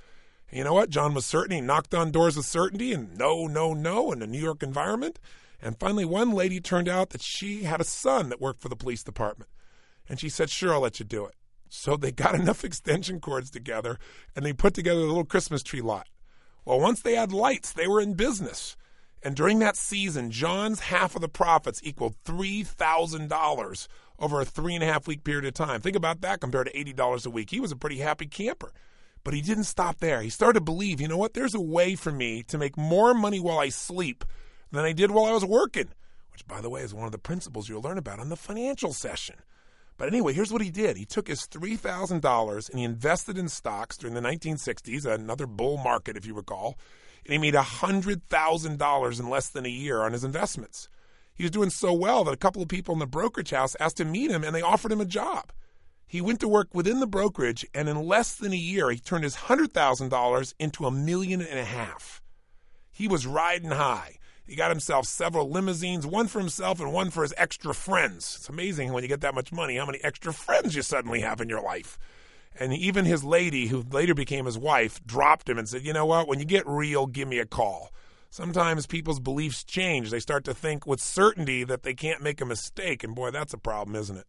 And 0.50 0.58
you 0.58 0.64
know 0.66 0.74
what? 0.74 0.90
John 0.90 1.14
was 1.14 1.26
certain. 1.26 1.56
He 1.56 1.62
knocked 1.62 1.94
on 1.94 2.12
doors 2.12 2.36
with 2.36 2.46
certainty 2.46 2.92
and 2.92 3.18
no, 3.18 3.48
no, 3.48 3.74
no 3.74 4.12
in 4.12 4.20
the 4.20 4.28
New 4.28 4.42
York 4.42 4.64
environment. 4.64 5.18
And 5.62 5.80
finally, 5.80 6.04
one 6.04 6.32
lady 6.32 6.60
turned 6.60 6.90
out 6.90 7.12
that 7.12 7.22
she 7.22 7.64
had 7.64 7.80
a 7.80 7.86
son 7.86 8.30
that 8.30 8.42
worked 8.42 8.62
for 8.62 8.70
the 8.70 8.76
police 8.76 9.04
department. 9.04 9.50
And 10.10 10.20
she 10.20 10.28
said, 10.28 10.50
Sure, 10.50 10.74
I'll 10.74 10.82
let 10.82 11.00
you 11.00 11.06
do 11.06 11.26
it. 11.26 11.36
So 11.74 11.96
they 11.96 12.12
got 12.12 12.36
enough 12.40 12.64
extension 12.64 13.20
cords 13.20 13.50
together 13.50 13.98
and 14.36 14.46
they 14.46 14.54
put 14.54 14.74
together 14.74 15.00
a 15.00 15.06
little 15.06 15.26
Christmas 15.26 15.64
tree 15.64 15.82
lot. 15.82 16.08
Well, 16.66 16.80
once 16.80 17.02
they 17.02 17.16
had 17.16 17.32
lights, 17.32 17.72
they 17.72 17.88
were 17.88 18.02
in 18.02 18.14
business. 18.14 18.76
And 19.24 19.36
during 19.36 19.60
that 19.60 19.78
season, 19.78 20.32
John's 20.32 20.82
half 20.82 21.16
of 21.16 21.22
the 21.22 21.30
profits 21.30 21.82
equaled 21.84 22.16
$3,000 22.26 23.88
over 24.20 24.42
a 24.42 24.46
three 24.46 24.76
and 24.76 24.84
a 24.84 24.88
half 24.88 25.08
week 25.08 25.24
period 25.24 25.46
of 25.46 25.54
time. 25.54 25.80
Think 25.80 25.96
about 25.96 26.22
that 26.22 26.42
compared 26.42 26.68
to 26.68 26.74
$80 26.74 27.26
a 27.26 27.30
week. 27.30 27.50
He 27.50 27.60
was 27.60 27.72
a 27.72 27.76
pretty 27.76 28.00
happy 28.00 28.28
camper. 28.28 28.72
But 29.24 29.34
he 29.34 29.42
didn't 29.42 29.66
stop 29.66 30.00
there. 30.00 30.22
He 30.22 30.30
started 30.30 30.60
to 30.60 30.66
believe, 30.66 31.00
you 31.00 31.08
know 31.08 31.18
what? 31.18 31.34
There's 31.34 31.56
a 31.56 31.62
way 31.62 31.96
for 31.96 32.12
me 32.12 32.44
to 32.44 32.58
make 32.58 32.78
more 32.78 33.14
money 33.14 33.40
while 33.40 33.60
I 33.60 33.70
sleep 33.70 34.26
than 34.72 34.84
I 34.84 34.94
did 34.94 35.12
while 35.12 35.26
I 35.26 35.32
was 35.32 35.46
working, 35.46 35.90
which, 36.32 36.48
by 36.48 36.60
the 36.60 36.70
way, 36.70 36.82
is 36.82 36.94
one 36.94 37.06
of 37.06 37.12
the 37.12 37.20
principles 37.20 37.70
you'll 37.70 37.82
learn 37.82 38.00
about 38.00 38.20
on 38.20 38.30
the 38.30 38.36
financial 38.36 38.94
session. 38.94 39.36
But 39.98 40.08
anyway, 40.08 40.34
here's 40.34 40.52
what 40.52 40.62
he 40.62 40.72
did. 40.72 40.98
He 40.98 41.06
took 41.06 41.28
his 41.28 41.48
$3,000 41.48 42.70
and 42.70 42.80
he 42.80 42.86
invested 42.86 43.38
in 43.38 43.48
stocks 43.50 43.98
during 43.98 44.16
the 44.16 44.22
1960s, 44.22 45.06
another 45.06 45.46
bull 45.46 45.78
market, 45.78 46.18
if 46.18 46.26
you 46.26 46.34
recall, 46.34 46.78
and 47.26 47.34
he 47.34 47.38
made 47.38 47.54
$100,000 47.54 49.20
in 49.20 49.30
less 49.30 49.50
than 49.50 49.66
a 49.66 49.70
year 49.70 50.02
on 50.02 50.14
his 50.14 50.24
investments. 50.24 50.90
He 51.36 51.44
was 51.44 51.52
doing 51.52 51.70
so 51.70 51.94
well 51.94 52.24
that 52.24 52.34
a 52.34 52.38
couple 52.38 52.62
of 52.62 52.68
people 52.68 52.94
in 52.94 53.00
the 53.00 53.08
brokerage 53.08 53.52
house 53.52 53.76
asked 53.80 53.98
to 53.98 54.06
meet 54.06 54.32
him 54.32 54.44
and 54.44 54.56
they 54.56 54.62
offered 54.62 54.92
him 54.92 55.02
a 55.02 55.06
job. 55.06 55.52
He 56.12 56.20
went 56.20 56.42
to 56.42 56.48
work 56.48 56.68
within 56.74 57.00
the 57.00 57.08
brokerage, 57.08 57.66
and 57.74 57.88
in 57.88 58.06
less 58.06 58.36
than 58.36 58.52
a 58.52 58.58
year, 58.58 58.90
he 58.90 59.00
turned 59.00 59.24
his 59.24 59.38
$100,000 59.38 60.54
into 60.60 60.86
a 60.86 60.92
million 60.92 61.42
and 61.42 61.58
a 61.58 61.64
half. 61.64 62.22
He 62.92 63.08
was 63.08 63.26
riding 63.26 63.72
high. 63.72 64.18
He 64.52 64.58
got 64.58 64.70
himself 64.70 65.06
several 65.06 65.50
limousines, 65.50 66.06
one 66.06 66.28
for 66.28 66.40
himself 66.40 66.82
and 66.82 66.92
one 66.92 67.10
for 67.10 67.24
his 67.24 67.34
extra 67.38 67.74
friends. 67.74 68.36
It's 68.36 68.50
amazing 68.50 68.92
when 68.92 69.02
you 69.02 69.08
get 69.08 69.22
that 69.22 69.34
much 69.34 69.54
money, 69.54 69.78
how 69.78 69.86
many 69.86 70.04
extra 70.04 70.34
friends 70.34 70.76
you 70.76 70.82
suddenly 70.82 71.22
have 71.22 71.40
in 71.40 71.48
your 71.48 71.62
life. 71.62 71.98
And 72.60 72.74
even 72.74 73.06
his 73.06 73.24
lady, 73.24 73.68
who 73.68 73.86
later 73.90 74.14
became 74.14 74.46
his 74.46 74.58
wife, 74.58 75.02
dropped 75.06 75.48
him 75.48 75.58
and 75.58 75.70
said, 75.70 75.86
You 75.86 75.94
know 75.94 76.06
what? 76.06 76.28
When 76.28 76.40
you 76.40 76.44
get 76.44 76.68
real, 76.68 77.08
give 77.08 77.30
me 77.30 77.40
a 77.40 77.46
call. 77.46 77.94
Sometimes 78.30 78.88
people's 78.88 79.22
beliefs 79.22 79.64
change. 79.64 80.12
They 80.12 80.20
start 80.20 80.44
to 80.44 80.54
think 80.54 80.86
with 80.86 81.00
certainty 81.00 81.64
that 81.64 81.84
they 81.84 81.94
can't 81.94 82.22
make 82.22 82.42
a 82.42 82.46
mistake. 82.46 83.06
And 83.06 83.16
boy, 83.16 83.32
that's 83.32 83.54
a 83.54 83.58
problem, 83.58 83.96
isn't 83.96 84.18
it? 84.18 84.28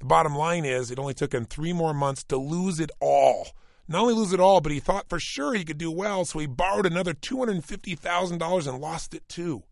The 0.00 0.06
bottom 0.06 0.34
line 0.34 0.64
is, 0.64 0.90
it 0.90 0.98
only 0.98 1.14
took 1.14 1.32
him 1.32 1.44
three 1.44 1.72
more 1.72 1.94
months 1.94 2.24
to 2.24 2.36
lose 2.36 2.80
it 2.80 2.90
all. 2.98 3.46
Not 3.92 4.00
only 4.00 4.14
lose 4.14 4.32
it 4.32 4.40
all, 4.40 4.62
but 4.62 4.72
he 4.72 4.80
thought 4.80 5.10
for 5.10 5.20
sure 5.20 5.52
he 5.52 5.66
could 5.66 5.76
do 5.76 5.90
well, 5.90 6.24
so 6.24 6.38
he 6.38 6.46
borrowed 6.46 6.86
another 6.86 7.12
$250,000 7.12 8.66
and 8.66 8.80
lost 8.80 9.12
it 9.12 9.28
too. 9.28 9.64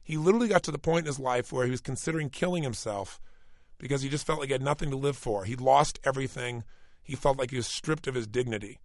He 0.00 0.16
literally 0.16 0.46
got 0.46 0.62
to 0.62 0.70
the 0.70 0.78
point 0.78 1.00
in 1.00 1.06
his 1.06 1.18
life 1.18 1.52
where 1.52 1.64
he 1.64 1.72
was 1.72 1.80
considering 1.80 2.30
killing 2.30 2.62
himself 2.62 3.20
because 3.78 4.02
he 4.02 4.08
just 4.08 4.24
felt 4.24 4.38
like 4.38 4.50
he 4.50 4.52
had 4.52 4.62
nothing 4.62 4.90
to 4.90 4.96
live 4.96 5.16
for. 5.16 5.44
He'd 5.44 5.60
lost 5.60 5.98
everything. 6.04 6.62
He 7.02 7.16
felt 7.16 7.36
like 7.36 7.50
he 7.50 7.56
was 7.56 7.66
stripped 7.66 8.06
of 8.06 8.14
his 8.14 8.28
dignity. 8.28 8.78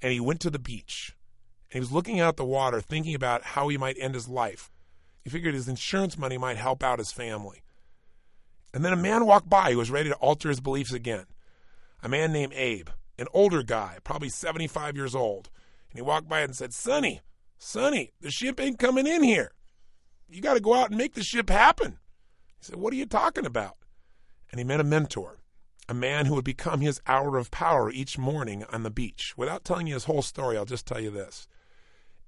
And 0.00 0.12
he 0.12 0.20
went 0.20 0.38
to 0.42 0.50
the 0.50 0.60
beach. 0.60 1.16
And 1.72 1.74
he 1.74 1.80
was 1.80 1.90
looking 1.90 2.20
out 2.20 2.28
at 2.28 2.36
the 2.36 2.44
water, 2.44 2.80
thinking 2.80 3.16
about 3.16 3.42
how 3.42 3.66
he 3.66 3.76
might 3.76 3.96
end 3.98 4.14
his 4.14 4.28
life. 4.28 4.70
He 5.24 5.30
figured 5.30 5.54
his 5.54 5.68
insurance 5.68 6.16
money 6.16 6.38
might 6.38 6.58
help 6.58 6.84
out 6.84 7.00
his 7.00 7.10
family. 7.10 7.62
And 8.72 8.84
then 8.84 8.92
a 8.92 8.96
man 8.96 9.26
walked 9.26 9.48
by 9.48 9.72
who 9.72 9.78
was 9.78 9.90
ready 9.90 10.10
to 10.10 10.16
alter 10.16 10.48
his 10.48 10.60
beliefs 10.60 10.92
again. 10.92 11.26
A 12.04 12.08
man 12.08 12.32
named 12.32 12.52
Abe 12.54 12.90
an 13.20 13.28
older 13.34 13.62
guy, 13.62 13.98
probably 14.02 14.30
75 14.30 14.96
years 14.96 15.14
old. 15.14 15.50
And 15.90 15.98
he 15.98 16.02
walked 16.02 16.28
by 16.28 16.40
and 16.40 16.56
said, 16.56 16.72
Sonny, 16.72 17.20
Sonny, 17.58 18.12
the 18.20 18.30
ship 18.30 18.58
ain't 18.58 18.78
coming 18.78 19.06
in 19.06 19.22
here. 19.22 19.52
You 20.28 20.40
got 20.40 20.54
to 20.54 20.60
go 20.60 20.74
out 20.74 20.88
and 20.88 20.98
make 20.98 21.14
the 21.14 21.22
ship 21.22 21.50
happen. 21.50 21.98
He 22.58 22.64
said, 22.64 22.76
What 22.76 22.92
are 22.92 22.96
you 22.96 23.06
talking 23.06 23.44
about? 23.44 23.76
And 24.50 24.58
he 24.58 24.64
met 24.64 24.80
a 24.80 24.84
mentor, 24.84 25.38
a 25.88 25.94
man 25.94 26.26
who 26.26 26.34
would 26.34 26.44
become 26.44 26.80
his 26.80 27.00
hour 27.06 27.36
of 27.36 27.50
power 27.50 27.90
each 27.90 28.16
morning 28.16 28.64
on 28.72 28.82
the 28.82 28.90
beach. 28.90 29.34
Without 29.36 29.64
telling 29.64 29.86
you 29.86 29.94
his 29.94 30.04
whole 30.04 30.22
story, 30.22 30.56
I'll 30.56 30.64
just 30.64 30.86
tell 30.86 31.00
you 31.00 31.10
this. 31.10 31.46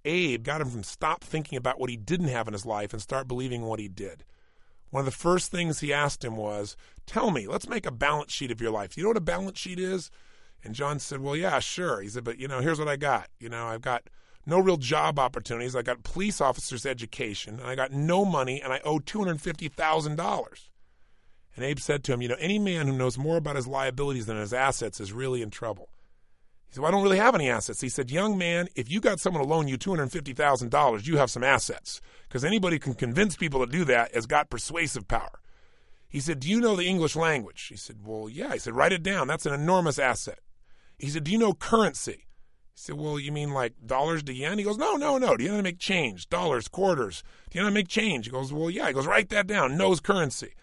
Abe 0.04 0.42
got 0.42 0.60
him 0.60 0.68
from 0.68 0.82
stop 0.82 1.24
thinking 1.24 1.56
about 1.56 1.80
what 1.80 1.90
he 1.90 1.96
didn't 1.96 2.28
have 2.28 2.48
in 2.48 2.52
his 2.52 2.66
life 2.66 2.92
and 2.92 3.00
start 3.00 3.28
believing 3.28 3.62
what 3.62 3.80
he 3.80 3.88
did. 3.88 4.24
One 4.90 5.00
of 5.00 5.06
the 5.06 5.12
first 5.12 5.50
things 5.50 5.80
he 5.80 5.92
asked 5.92 6.24
him 6.24 6.36
was, 6.36 6.76
Tell 7.06 7.30
me, 7.30 7.46
let's 7.46 7.68
make 7.68 7.86
a 7.86 7.92
balance 7.92 8.32
sheet 8.32 8.50
of 8.50 8.60
your 8.60 8.72
life. 8.72 8.96
You 8.96 9.04
know 9.04 9.10
what 9.10 9.16
a 9.16 9.22
balance 9.22 9.58
sheet 9.58 9.78
is? 9.78 10.10
And 10.64 10.74
John 10.74 10.98
said, 10.98 11.20
Well, 11.20 11.36
yeah, 11.36 11.58
sure. 11.58 12.00
He 12.00 12.08
said, 12.08 12.24
But, 12.24 12.38
you 12.38 12.48
know, 12.48 12.60
here's 12.60 12.78
what 12.78 12.88
I 12.88 12.96
got. 12.96 13.28
You 13.38 13.48
know, 13.48 13.66
I've 13.66 13.82
got 13.82 14.04
no 14.46 14.58
real 14.58 14.76
job 14.76 15.18
opportunities. 15.18 15.76
I 15.76 15.82
got 15.82 16.02
police 16.02 16.40
officer's 16.40 16.86
education, 16.86 17.58
and 17.60 17.68
I 17.68 17.74
got 17.74 17.92
no 17.92 18.24
money, 18.24 18.60
and 18.60 18.72
I 18.72 18.80
owe 18.84 18.98
$250,000. 18.98 20.68
And 21.54 21.64
Abe 21.64 21.78
said 21.78 22.04
to 22.04 22.12
him, 22.12 22.22
You 22.22 22.28
know, 22.28 22.36
any 22.38 22.58
man 22.58 22.86
who 22.86 22.96
knows 22.96 23.18
more 23.18 23.36
about 23.36 23.56
his 23.56 23.66
liabilities 23.66 24.26
than 24.26 24.36
his 24.36 24.52
assets 24.52 25.00
is 25.00 25.12
really 25.12 25.42
in 25.42 25.50
trouble. 25.50 25.88
He 26.68 26.76
said, 26.76 26.82
well, 26.82 26.88
I 26.88 26.92
don't 26.92 27.02
really 27.02 27.18
have 27.18 27.34
any 27.34 27.50
assets. 27.50 27.82
He 27.82 27.90
said, 27.90 28.10
Young 28.10 28.38
man, 28.38 28.68
if 28.74 28.90
you 28.90 29.00
got 29.00 29.20
someone 29.20 29.42
to 29.42 29.48
loan 29.48 29.68
you 29.68 29.76
$250,000, 29.76 31.06
you 31.06 31.18
have 31.18 31.30
some 31.30 31.44
assets. 31.44 32.00
Because 32.26 32.46
anybody 32.46 32.78
can 32.78 32.94
convince 32.94 33.36
people 33.36 33.60
to 33.60 33.70
do 33.70 33.84
that 33.84 34.14
has 34.14 34.24
got 34.24 34.48
persuasive 34.48 35.06
power. 35.06 35.40
He 36.08 36.18
said, 36.18 36.40
Do 36.40 36.48
you 36.48 36.62
know 36.62 36.74
the 36.74 36.86
English 36.86 37.14
language? 37.14 37.66
He 37.68 37.76
said, 37.76 37.98
Well, 38.02 38.30
yeah. 38.30 38.54
He 38.54 38.58
said, 38.58 38.74
Write 38.74 38.92
it 38.92 39.02
down. 39.02 39.26
That's 39.28 39.44
an 39.44 39.52
enormous 39.52 39.98
asset. 39.98 40.38
He 41.02 41.10
said, 41.10 41.24
Do 41.24 41.32
you 41.32 41.38
know 41.38 41.52
currency? 41.52 42.12
He 42.74 42.76
said, 42.76 42.94
Well, 42.94 43.18
you 43.18 43.32
mean 43.32 43.50
like 43.50 43.74
dollars 43.84 44.22
to 44.22 44.32
yen? 44.32 44.58
He 44.58 44.64
goes, 44.64 44.78
No, 44.78 44.94
no, 44.94 45.18
no. 45.18 45.36
Do 45.36 45.42
you 45.42 45.48
know 45.48 45.56
how 45.56 45.58
to 45.58 45.64
make 45.64 45.80
change? 45.80 46.28
Dollars, 46.28 46.68
quarters. 46.68 47.24
Do 47.50 47.58
you 47.58 47.60
know 47.60 47.66
how 47.66 47.70
to 47.70 47.74
make 47.74 47.88
change? 47.88 48.26
He 48.26 48.30
goes, 48.30 48.52
Well, 48.52 48.70
yeah. 48.70 48.86
He 48.86 48.92
goes, 48.92 49.08
Write 49.08 49.28
that 49.30 49.48
down. 49.48 49.76
Knows 49.76 49.98
currency. 49.98 50.54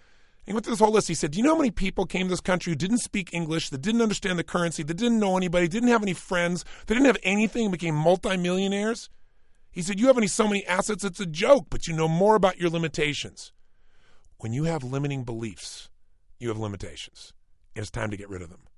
He 0.46 0.54
went 0.54 0.66
through 0.66 0.76
this 0.76 0.80
whole 0.80 0.94
list. 0.94 1.10
He 1.10 1.14
said, 1.14 1.32
Do 1.32 1.38
you 1.38 1.44
know 1.44 1.56
how 1.56 1.60
many 1.60 1.72
people 1.72 2.06
came 2.06 2.28
to 2.28 2.30
this 2.30 2.40
country 2.40 2.72
who 2.72 2.78
didn't 2.78 3.00
speak 3.00 3.34
English, 3.34 3.70
that 3.70 3.82
didn't 3.82 4.02
understand 4.02 4.40
the 4.40 4.46
currency, 4.46 4.82
that 4.82 4.94
didn't 4.94 5.20
know 5.20 5.36
anybody, 5.36 5.68
didn't 5.68 5.90
have 5.90 6.04
any 6.04 6.14
friends, 6.14 6.64
that 6.88 6.94
didn't 6.94 7.06
have 7.06 7.20
anything, 7.22 7.70
became 7.70 7.96
multimillionaires? 7.96 9.10
He 9.70 9.82
said, 9.82 10.00
You 10.00 10.08
have 10.08 10.18
any 10.18 10.28
so 10.28 10.48
many 10.48 10.66
assets, 10.66 11.04
it's 11.04 11.20
a 11.20 11.26
joke, 11.26 11.66
but 11.70 11.86
you 11.86 11.94
know 11.94 12.08
more 12.08 12.36
about 12.36 12.58
your 12.58 12.70
limitations. 12.70 13.52
When 14.38 14.54
you 14.54 14.64
have 14.64 14.86
limiting 14.86 15.26
beliefs, 15.26 15.90
you 16.40 16.48
have 16.48 16.58
limitations. 16.58 17.34
And 17.76 17.84
it's 17.84 17.92
time 17.92 18.10
to 18.10 18.18
get 18.18 18.30
rid 18.30 18.42
of 18.42 18.50
them. 18.50 18.69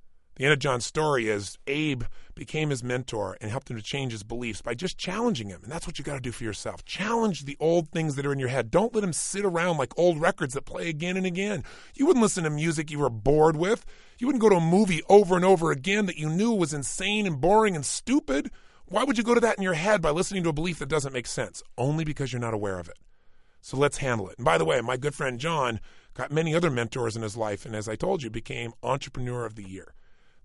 The 0.41 0.47
end 0.47 0.53
of 0.53 0.59
John's 0.59 0.87
story 0.87 1.29
is 1.29 1.59
Abe 1.67 2.01
became 2.33 2.71
his 2.71 2.83
mentor 2.83 3.37
and 3.39 3.51
helped 3.51 3.69
him 3.69 3.77
to 3.77 3.83
change 3.83 4.11
his 4.11 4.23
beliefs 4.23 4.59
by 4.59 4.73
just 4.73 4.97
challenging 4.97 5.49
him. 5.49 5.59
And 5.61 5.71
that's 5.71 5.85
what 5.85 5.99
you 5.99 6.03
got 6.03 6.15
to 6.15 6.19
do 6.19 6.31
for 6.31 6.43
yourself. 6.43 6.83
Challenge 6.83 7.45
the 7.45 7.55
old 7.59 7.89
things 7.89 8.15
that 8.15 8.25
are 8.25 8.33
in 8.33 8.39
your 8.39 8.49
head. 8.49 8.71
Don't 8.71 8.91
let 8.95 9.01
them 9.01 9.13
sit 9.13 9.45
around 9.45 9.77
like 9.77 9.93
old 9.99 10.19
records 10.19 10.55
that 10.55 10.65
play 10.65 10.89
again 10.89 11.15
and 11.15 11.27
again. 11.27 11.63
You 11.93 12.07
wouldn't 12.07 12.23
listen 12.23 12.43
to 12.45 12.49
music 12.49 12.89
you 12.89 12.97
were 12.97 13.11
bored 13.11 13.55
with. 13.55 13.85
You 14.17 14.25
wouldn't 14.25 14.41
go 14.41 14.49
to 14.49 14.55
a 14.55 14.59
movie 14.59 15.03
over 15.09 15.35
and 15.35 15.45
over 15.45 15.69
again 15.69 16.07
that 16.07 16.17
you 16.17 16.27
knew 16.27 16.53
was 16.53 16.73
insane 16.73 17.27
and 17.27 17.39
boring 17.39 17.75
and 17.75 17.85
stupid. 17.85 18.49
Why 18.87 19.03
would 19.03 19.19
you 19.19 19.23
go 19.23 19.35
to 19.35 19.41
that 19.41 19.57
in 19.57 19.63
your 19.63 19.75
head 19.75 20.01
by 20.01 20.09
listening 20.09 20.41
to 20.41 20.49
a 20.49 20.53
belief 20.53 20.79
that 20.79 20.89
doesn't 20.89 21.13
make 21.13 21.27
sense? 21.27 21.61
Only 21.77 22.03
because 22.03 22.33
you're 22.33 22.41
not 22.41 22.55
aware 22.55 22.79
of 22.79 22.89
it. 22.89 22.97
So 23.61 23.77
let's 23.77 23.97
handle 23.97 24.27
it. 24.27 24.39
And 24.39 24.45
by 24.45 24.57
the 24.57 24.65
way, 24.65 24.81
my 24.81 24.97
good 24.97 25.13
friend 25.13 25.39
John 25.39 25.79
got 26.15 26.31
many 26.31 26.55
other 26.55 26.71
mentors 26.71 27.15
in 27.15 27.21
his 27.21 27.37
life, 27.37 27.63
and 27.63 27.75
as 27.75 27.87
I 27.87 27.95
told 27.95 28.23
you, 28.23 28.31
became 28.31 28.73
Entrepreneur 28.81 29.45
of 29.45 29.53
the 29.53 29.69
Year. 29.69 29.93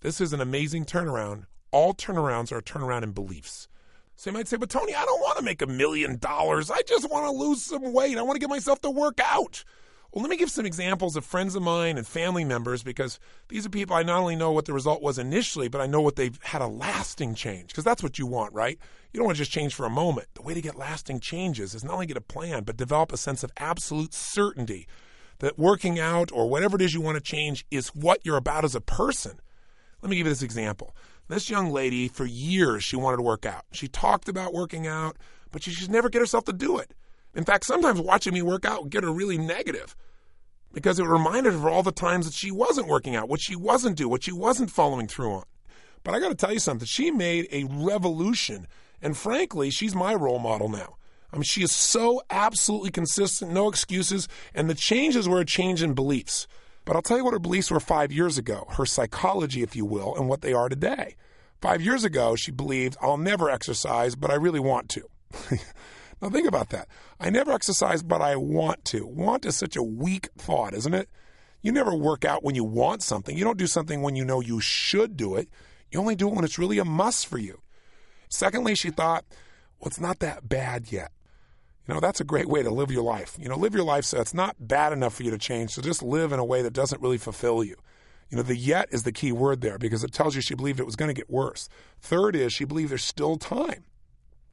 This 0.00 0.20
is 0.20 0.32
an 0.32 0.40
amazing 0.40 0.84
turnaround. 0.84 1.46
All 1.70 1.94
turnarounds 1.94 2.52
are 2.52 2.58
a 2.58 2.62
turnaround 2.62 3.02
in 3.02 3.12
beliefs. 3.12 3.66
So 4.14 4.30
you 4.30 4.34
might 4.34 4.48
say, 4.48 4.56
but 4.56 4.70
Tony, 4.70 4.94
I 4.94 5.04
don't 5.04 5.20
want 5.20 5.38
to 5.38 5.44
make 5.44 5.62
a 5.62 5.66
million 5.66 6.18
dollars. 6.18 6.70
I 6.70 6.82
just 6.82 7.10
want 7.10 7.24
to 7.24 7.30
lose 7.30 7.62
some 7.62 7.92
weight. 7.92 8.18
I 8.18 8.22
want 8.22 8.36
to 8.36 8.40
get 8.40 8.50
myself 8.50 8.80
to 8.82 8.90
work 8.90 9.20
out. 9.20 9.64
Well, 10.12 10.22
let 10.22 10.30
me 10.30 10.36
give 10.36 10.50
some 10.50 10.64
examples 10.64 11.16
of 11.16 11.24
friends 11.24 11.54
of 11.54 11.62
mine 11.62 11.98
and 11.98 12.06
family 12.06 12.44
members 12.44 12.82
because 12.82 13.18
these 13.48 13.66
are 13.66 13.70
people 13.70 13.96
I 13.96 14.02
not 14.02 14.20
only 14.20 14.36
know 14.36 14.52
what 14.52 14.64
the 14.64 14.72
result 14.72 15.02
was 15.02 15.18
initially, 15.18 15.68
but 15.68 15.80
I 15.80 15.86
know 15.86 16.00
what 16.00 16.16
they've 16.16 16.38
had 16.42 16.62
a 16.62 16.66
lasting 16.66 17.34
change 17.34 17.68
because 17.68 17.84
that's 17.84 18.02
what 18.02 18.18
you 18.18 18.26
want, 18.26 18.54
right? 18.54 18.78
You 19.12 19.18
don't 19.18 19.26
want 19.26 19.36
to 19.36 19.42
just 19.42 19.52
change 19.52 19.74
for 19.74 19.84
a 19.84 19.90
moment. 19.90 20.28
The 20.34 20.42
way 20.42 20.54
to 20.54 20.62
get 20.62 20.76
lasting 20.76 21.20
changes 21.20 21.74
is 21.74 21.84
not 21.84 21.94
only 21.94 22.06
get 22.06 22.16
a 22.16 22.22
plan, 22.22 22.64
but 22.64 22.76
develop 22.76 23.12
a 23.12 23.18
sense 23.18 23.42
of 23.42 23.52
absolute 23.58 24.14
certainty 24.14 24.86
that 25.40 25.58
working 25.58 25.98
out 25.98 26.30
or 26.32 26.48
whatever 26.48 26.76
it 26.76 26.82
is 26.82 26.94
you 26.94 27.00
want 27.00 27.16
to 27.16 27.22
change 27.22 27.66
is 27.70 27.88
what 27.88 28.24
you're 28.24 28.36
about 28.36 28.64
as 28.64 28.74
a 28.74 28.80
person. 28.80 29.40
Let 30.06 30.10
me 30.10 30.18
give 30.18 30.28
you 30.28 30.32
this 30.32 30.42
example. 30.42 30.94
This 31.26 31.50
young 31.50 31.72
lady, 31.72 32.06
for 32.06 32.24
years, 32.24 32.84
she 32.84 32.94
wanted 32.94 33.16
to 33.16 33.24
work 33.24 33.44
out. 33.44 33.64
She 33.72 33.88
talked 33.88 34.28
about 34.28 34.54
working 34.54 34.86
out, 34.86 35.16
but 35.50 35.64
she 35.64 35.72
should 35.72 35.90
never 35.90 36.08
get 36.08 36.20
herself 36.20 36.44
to 36.44 36.52
do 36.52 36.78
it. 36.78 36.94
In 37.34 37.42
fact, 37.42 37.66
sometimes 37.66 38.00
watching 38.00 38.32
me 38.32 38.40
work 38.40 38.64
out 38.64 38.84
would 38.84 38.92
get 38.92 39.02
her 39.02 39.12
really 39.12 39.36
negative 39.36 39.96
because 40.72 41.00
it 41.00 41.08
reminded 41.08 41.54
her 41.54 41.58
of 41.58 41.66
all 41.66 41.82
the 41.82 41.90
times 41.90 42.24
that 42.24 42.34
she 42.34 42.52
wasn't 42.52 42.86
working 42.86 43.16
out, 43.16 43.28
what 43.28 43.40
she 43.40 43.56
wasn't 43.56 43.96
doing, 43.96 44.10
what 44.10 44.22
she 44.22 44.30
wasn't 44.30 44.70
following 44.70 45.08
through 45.08 45.32
on. 45.32 45.44
But 46.04 46.14
I 46.14 46.20
got 46.20 46.28
to 46.28 46.36
tell 46.36 46.52
you 46.52 46.60
something. 46.60 46.86
She 46.86 47.10
made 47.10 47.48
a 47.50 47.64
revolution. 47.64 48.68
And 49.02 49.16
frankly, 49.16 49.70
she's 49.70 49.96
my 49.96 50.14
role 50.14 50.38
model 50.38 50.68
now. 50.68 50.98
I 51.32 51.36
mean, 51.36 51.42
she 51.42 51.64
is 51.64 51.72
so 51.72 52.22
absolutely 52.30 52.92
consistent, 52.92 53.50
no 53.50 53.66
excuses. 53.66 54.28
And 54.54 54.70
the 54.70 54.76
changes 54.76 55.28
were 55.28 55.40
a 55.40 55.44
change 55.44 55.82
in 55.82 55.94
beliefs. 55.94 56.46
But 56.86 56.94
I'll 56.94 57.02
tell 57.02 57.18
you 57.18 57.24
what 57.24 57.34
her 57.34 57.40
beliefs 57.40 57.70
were 57.70 57.80
five 57.80 58.12
years 58.12 58.38
ago, 58.38 58.66
her 58.70 58.86
psychology, 58.86 59.62
if 59.62 59.74
you 59.74 59.84
will, 59.84 60.14
and 60.16 60.28
what 60.28 60.40
they 60.40 60.54
are 60.54 60.68
today. 60.68 61.16
Five 61.60 61.82
years 61.82 62.04
ago, 62.04 62.36
she 62.36 62.52
believed, 62.52 62.96
I'll 63.02 63.18
never 63.18 63.50
exercise, 63.50 64.14
but 64.14 64.30
I 64.30 64.34
really 64.34 64.60
want 64.60 64.88
to. 64.90 65.02
now, 66.22 66.30
think 66.30 66.46
about 66.46 66.68
that. 66.70 66.86
I 67.18 67.28
never 67.28 67.50
exercise, 67.50 68.04
but 68.04 68.22
I 68.22 68.36
want 68.36 68.84
to. 68.86 69.04
Want 69.04 69.44
is 69.44 69.56
such 69.56 69.74
a 69.74 69.82
weak 69.82 70.28
thought, 70.38 70.74
isn't 70.74 70.94
it? 70.94 71.08
You 71.60 71.72
never 71.72 71.92
work 71.92 72.24
out 72.24 72.44
when 72.44 72.54
you 72.54 72.62
want 72.62 73.02
something. 73.02 73.36
You 73.36 73.42
don't 73.42 73.58
do 73.58 73.66
something 73.66 74.00
when 74.00 74.14
you 74.14 74.24
know 74.24 74.40
you 74.40 74.60
should 74.60 75.16
do 75.16 75.34
it. 75.34 75.48
You 75.90 75.98
only 75.98 76.14
do 76.14 76.28
it 76.28 76.34
when 76.34 76.44
it's 76.44 76.58
really 76.58 76.78
a 76.78 76.84
must 76.84 77.26
for 77.26 77.38
you. 77.38 77.62
Secondly, 78.28 78.76
she 78.76 78.90
thought, 78.90 79.24
well, 79.80 79.88
it's 79.88 80.00
not 80.00 80.20
that 80.20 80.48
bad 80.48 80.92
yet. 80.92 81.10
You 81.86 81.94
know, 81.94 82.00
that's 82.00 82.20
a 82.20 82.24
great 82.24 82.48
way 82.48 82.62
to 82.62 82.70
live 82.70 82.90
your 82.90 83.02
life. 83.02 83.36
You 83.40 83.48
know, 83.48 83.56
live 83.56 83.74
your 83.74 83.84
life 83.84 84.04
so 84.04 84.20
it's 84.20 84.34
not 84.34 84.56
bad 84.58 84.92
enough 84.92 85.14
for 85.14 85.22
you 85.22 85.30
to 85.30 85.38
change. 85.38 85.70
So 85.70 85.82
just 85.82 86.02
live 86.02 86.32
in 86.32 86.40
a 86.40 86.44
way 86.44 86.62
that 86.62 86.72
doesn't 86.72 87.00
really 87.00 87.18
fulfill 87.18 87.62
you. 87.62 87.76
You 88.28 88.36
know, 88.36 88.42
the 88.42 88.56
yet 88.56 88.88
is 88.90 89.04
the 89.04 89.12
key 89.12 89.30
word 89.30 89.60
there 89.60 89.78
because 89.78 90.02
it 90.02 90.12
tells 90.12 90.34
you 90.34 90.40
she 90.40 90.56
believed 90.56 90.80
it 90.80 90.86
was 90.86 90.96
going 90.96 91.10
to 91.10 91.14
get 91.14 91.30
worse. 91.30 91.68
Third 92.00 92.34
is 92.34 92.52
she 92.52 92.64
believed 92.64 92.90
there's 92.90 93.04
still 93.04 93.36
time. 93.36 93.84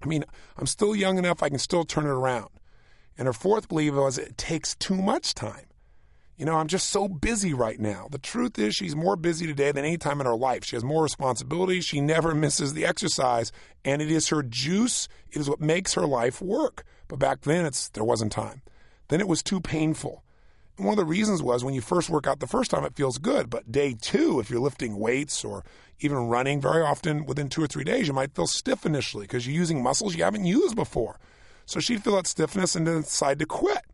I 0.03 0.05
mean, 0.05 0.25
I'm 0.57 0.67
still 0.67 0.95
young 0.95 1.17
enough, 1.17 1.41
I 1.41 1.49
can 1.49 1.59
still 1.59 1.85
turn 1.85 2.05
it 2.05 2.09
around. 2.09 2.49
And 3.17 3.25
her 3.25 3.33
fourth 3.33 3.67
belief 3.67 3.93
was 3.93 4.17
it 4.17 4.37
takes 4.37 4.75
too 4.75 5.01
much 5.01 5.33
time. 5.33 5.65
You 6.35 6.45
know, 6.45 6.55
I'm 6.55 6.67
just 6.67 6.89
so 6.89 7.07
busy 7.07 7.53
right 7.53 7.79
now. 7.79 8.07
The 8.09 8.17
truth 8.17 8.57
is, 8.57 8.73
she's 8.73 8.95
more 8.95 9.15
busy 9.15 9.45
today 9.45 9.71
than 9.71 9.85
any 9.85 9.97
time 9.97 10.19
in 10.19 10.25
her 10.25 10.35
life. 10.35 10.65
She 10.65 10.75
has 10.75 10.83
more 10.83 11.03
responsibilities. 11.03 11.85
She 11.85 12.01
never 12.01 12.33
misses 12.33 12.73
the 12.73 12.85
exercise, 12.85 13.51
and 13.85 14.01
it 14.01 14.11
is 14.11 14.29
her 14.29 14.41
juice. 14.41 15.07
It 15.31 15.39
is 15.39 15.49
what 15.49 15.61
makes 15.61 15.93
her 15.93 16.07
life 16.07 16.41
work. 16.41 16.85
But 17.13 17.19
back 17.19 17.41
then, 17.41 17.67
it's 17.67 17.89
there 17.89 18.03
wasn't 18.03 18.31
time. 18.31 18.63
Then 19.09 19.19
it 19.19 19.27
was 19.27 19.43
too 19.43 19.61
painful. 19.61 20.23
And 20.77 20.87
one 20.87 20.93
of 20.93 20.97
the 20.97 21.05
reasons 21.05 21.43
was 21.43 21.63
when 21.63 21.75
you 21.75 21.81
first 21.81 22.09
work 22.09 22.25
out 22.25 22.39
the 22.39 22.47
first 22.47 22.71
time, 22.71 22.83
it 22.85 22.95
feels 22.95 23.19
good. 23.19 23.51
But 23.51 23.71
day 23.71 23.93
two, 23.93 24.39
if 24.39 24.49
you're 24.49 24.59
lifting 24.59 24.97
weights 24.97 25.45
or 25.45 25.63
even 25.99 26.17
running, 26.17 26.59
very 26.59 26.81
often 26.81 27.27
within 27.27 27.49
two 27.49 27.63
or 27.63 27.67
three 27.67 27.83
days, 27.83 28.07
you 28.07 28.13
might 28.13 28.33
feel 28.33 28.47
stiff 28.47 28.83
initially 28.83 29.25
because 29.25 29.45
you're 29.45 29.55
using 29.55 29.83
muscles 29.83 30.15
you 30.15 30.23
haven't 30.23 30.45
used 30.45 30.75
before. 30.75 31.19
So 31.67 31.79
she'd 31.79 32.03
feel 32.03 32.15
that 32.15 32.25
stiffness 32.25 32.75
and 32.75 32.87
then 32.87 33.01
decide 33.01 33.37
to 33.37 33.45
quit. 33.45 33.85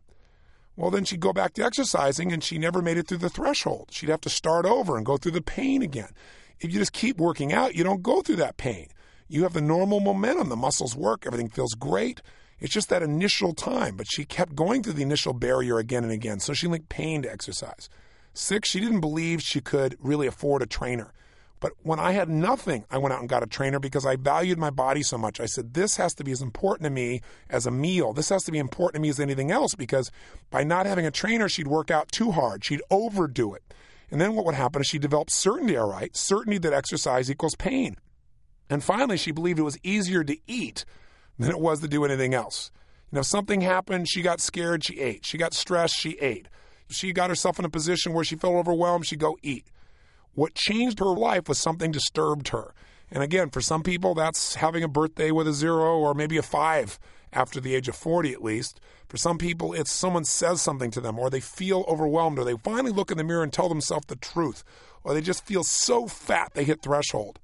Well, 0.74 0.90
then 0.90 1.04
she'd 1.04 1.20
go 1.20 1.34
back 1.34 1.52
to 1.54 1.62
exercising 1.62 2.32
and 2.32 2.42
she 2.42 2.56
never 2.56 2.80
made 2.80 2.96
it 2.96 3.06
through 3.06 3.18
the 3.18 3.28
threshold. 3.28 3.88
She'd 3.90 4.08
have 4.08 4.22
to 4.22 4.30
start 4.30 4.64
over 4.64 4.96
and 4.96 5.04
go 5.04 5.18
through 5.18 5.32
the 5.32 5.42
pain 5.42 5.82
again. 5.82 6.14
If 6.58 6.72
you 6.72 6.78
just 6.78 6.94
keep 6.94 7.18
working 7.18 7.52
out, 7.52 7.74
you 7.74 7.84
don't 7.84 8.02
go 8.02 8.22
through 8.22 8.36
that 8.36 8.56
pain. 8.56 8.88
You 9.28 9.42
have 9.42 9.52
the 9.52 9.60
normal 9.60 10.00
momentum. 10.00 10.48
The 10.48 10.56
muscles 10.56 10.96
work, 10.96 11.24
everything 11.26 11.50
feels 11.50 11.74
great. 11.74 12.22
It's 12.60 12.72
just 12.72 12.88
that 12.90 13.02
initial 13.02 13.54
time, 13.54 13.96
but 13.96 14.06
she 14.10 14.24
kept 14.24 14.54
going 14.54 14.82
through 14.82 14.94
the 14.94 15.02
initial 15.02 15.32
barrier 15.32 15.78
again 15.78 16.04
and 16.04 16.12
again. 16.12 16.40
So 16.40 16.52
she 16.52 16.66
linked 16.66 16.88
pain 16.88 17.22
to 17.22 17.32
exercise. 17.32 17.88
Six, 18.34 18.68
she 18.68 18.80
didn't 18.80 19.00
believe 19.00 19.42
she 19.42 19.60
could 19.60 19.96
really 19.98 20.26
afford 20.26 20.62
a 20.62 20.66
trainer. 20.66 21.12
But 21.58 21.72
when 21.82 22.00
I 22.00 22.12
had 22.12 22.30
nothing, 22.30 22.84
I 22.90 22.96
went 22.96 23.12
out 23.12 23.20
and 23.20 23.28
got 23.28 23.42
a 23.42 23.46
trainer 23.46 23.78
because 23.78 24.06
I 24.06 24.16
valued 24.16 24.58
my 24.58 24.70
body 24.70 25.02
so 25.02 25.18
much. 25.18 25.40
I 25.40 25.46
said, 25.46 25.74
this 25.74 25.96
has 25.96 26.14
to 26.14 26.24
be 26.24 26.32
as 26.32 26.40
important 26.40 26.84
to 26.84 26.90
me 26.90 27.20
as 27.50 27.66
a 27.66 27.70
meal. 27.70 28.14
This 28.14 28.30
has 28.30 28.44
to 28.44 28.52
be 28.52 28.58
important 28.58 28.94
to 28.94 29.00
me 29.00 29.10
as 29.10 29.20
anything 29.20 29.50
else 29.50 29.74
because 29.74 30.10
by 30.50 30.64
not 30.64 30.86
having 30.86 31.04
a 31.04 31.10
trainer, 31.10 31.48
she'd 31.50 31.68
work 31.68 31.90
out 31.90 32.10
too 32.10 32.30
hard. 32.30 32.64
She'd 32.64 32.82
overdo 32.90 33.52
it. 33.52 33.62
And 34.10 34.20
then 34.20 34.34
what 34.34 34.46
would 34.46 34.54
happen 34.54 34.80
is 34.80 34.86
she 34.86 34.98
developed 34.98 35.30
certainty, 35.30 35.76
all 35.76 35.90
right, 35.90 36.16
certainty 36.16 36.58
that 36.58 36.72
exercise 36.72 37.30
equals 37.30 37.54
pain. 37.54 37.96
And 38.70 38.82
finally, 38.82 39.18
she 39.18 39.30
believed 39.30 39.58
it 39.58 39.62
was 39.62 39.78
easier 39.82 40.24
to 40.24 40.36
eat 40.46 40.84
than 41.40 41.50
it 41.50 41.60
was 41.60 41.80
to 41.80 41.88
do 41.88 42.04
anything 42.04 42.34
else. 42.34 42.70
You 43.10 43.16
know, 43.16 43.22
something 43.22 43.62
happened, 43.62 44.08
she 44.08 44.22
got 44.22 44.40
scared, 44.40 44.84
she 44.84 45.00
ate. 45.00 45.24
She 45.24 45.38
got 45.38 45.54
stressed, 45.54 45.96
she 45.96 46.12
ate. 46.18 46.46
She 46.88 47.12
got 47.12 47.30
herself 47.30 47.58
in 47.58 47.64
a 47.64 47.70
position 47.70 48.12
where 48.12 48.24
she 48.24 48.36
felt 48.36 48.54
overwhelmed, 48.54 49.06
she'd 49.06 49.20
go 49.20 49.38
eat. 49.42 49.66
What 50.34 50.54
changed 50.54 50.98
her 50.98 51.06
life 51.06 51.48
was 51.48 51.58
something 51.58 51.90
disturbed 51.90 52.48
her. 52.48 52.74
And 53.10 53.22
again, 53.22 53.50
for 53.50 53.60
some 53.60 53.82
people, 53.82 54.14
that's 54.14 54.56
having 54.56 54.84
a 54.84 54.88
birthday 54.88 55.30
with 55.30 55.48
a 55.48 55.52
zero 55.52 55.98
or 55.98 56.14
maybe 56.14 56.36
a 56.36 56.42
five 56.42 56.98
after 57.32 57.60
the 57.60 57.74
age 57.74 57.88
of 57.88 57.96
40 57.96 58.32
at 58.32 58.44
least. 58.44 58.80
For 59.08 59.16
some 59.16 59.38
people, 59.38 59.72
it's 59.72 59.90
someone 59.90 60.24
says 60.24 60.62
something 60.62 60.90
to 60.92 61.00
them 61.00 61.18
or 61.18 61.30
they 61.30 61.40
feel 61.40 61.84
overwhelmed 61.88 62.38
or 62.38 62.44
they 62.44 62.56
finally 62.56 62.92
look 62.92 63.10
in 63.10 63.18
the 63.18 63.24
mirror 63.24 63.42
and 63.42 63.52
tell 63.52 63.68
themselves 63.68 64.06
the 64.06 64.16
truth 64.16 64.62
or 65.02 65.14
they 65.14 65.20
just 65.20 65.46
feel 65.46 65.64
so 65.64 66.06
fat 66.06 66.52
they 66.54 66.64
hit 66.64 66.82
threshold. 66.82 67.40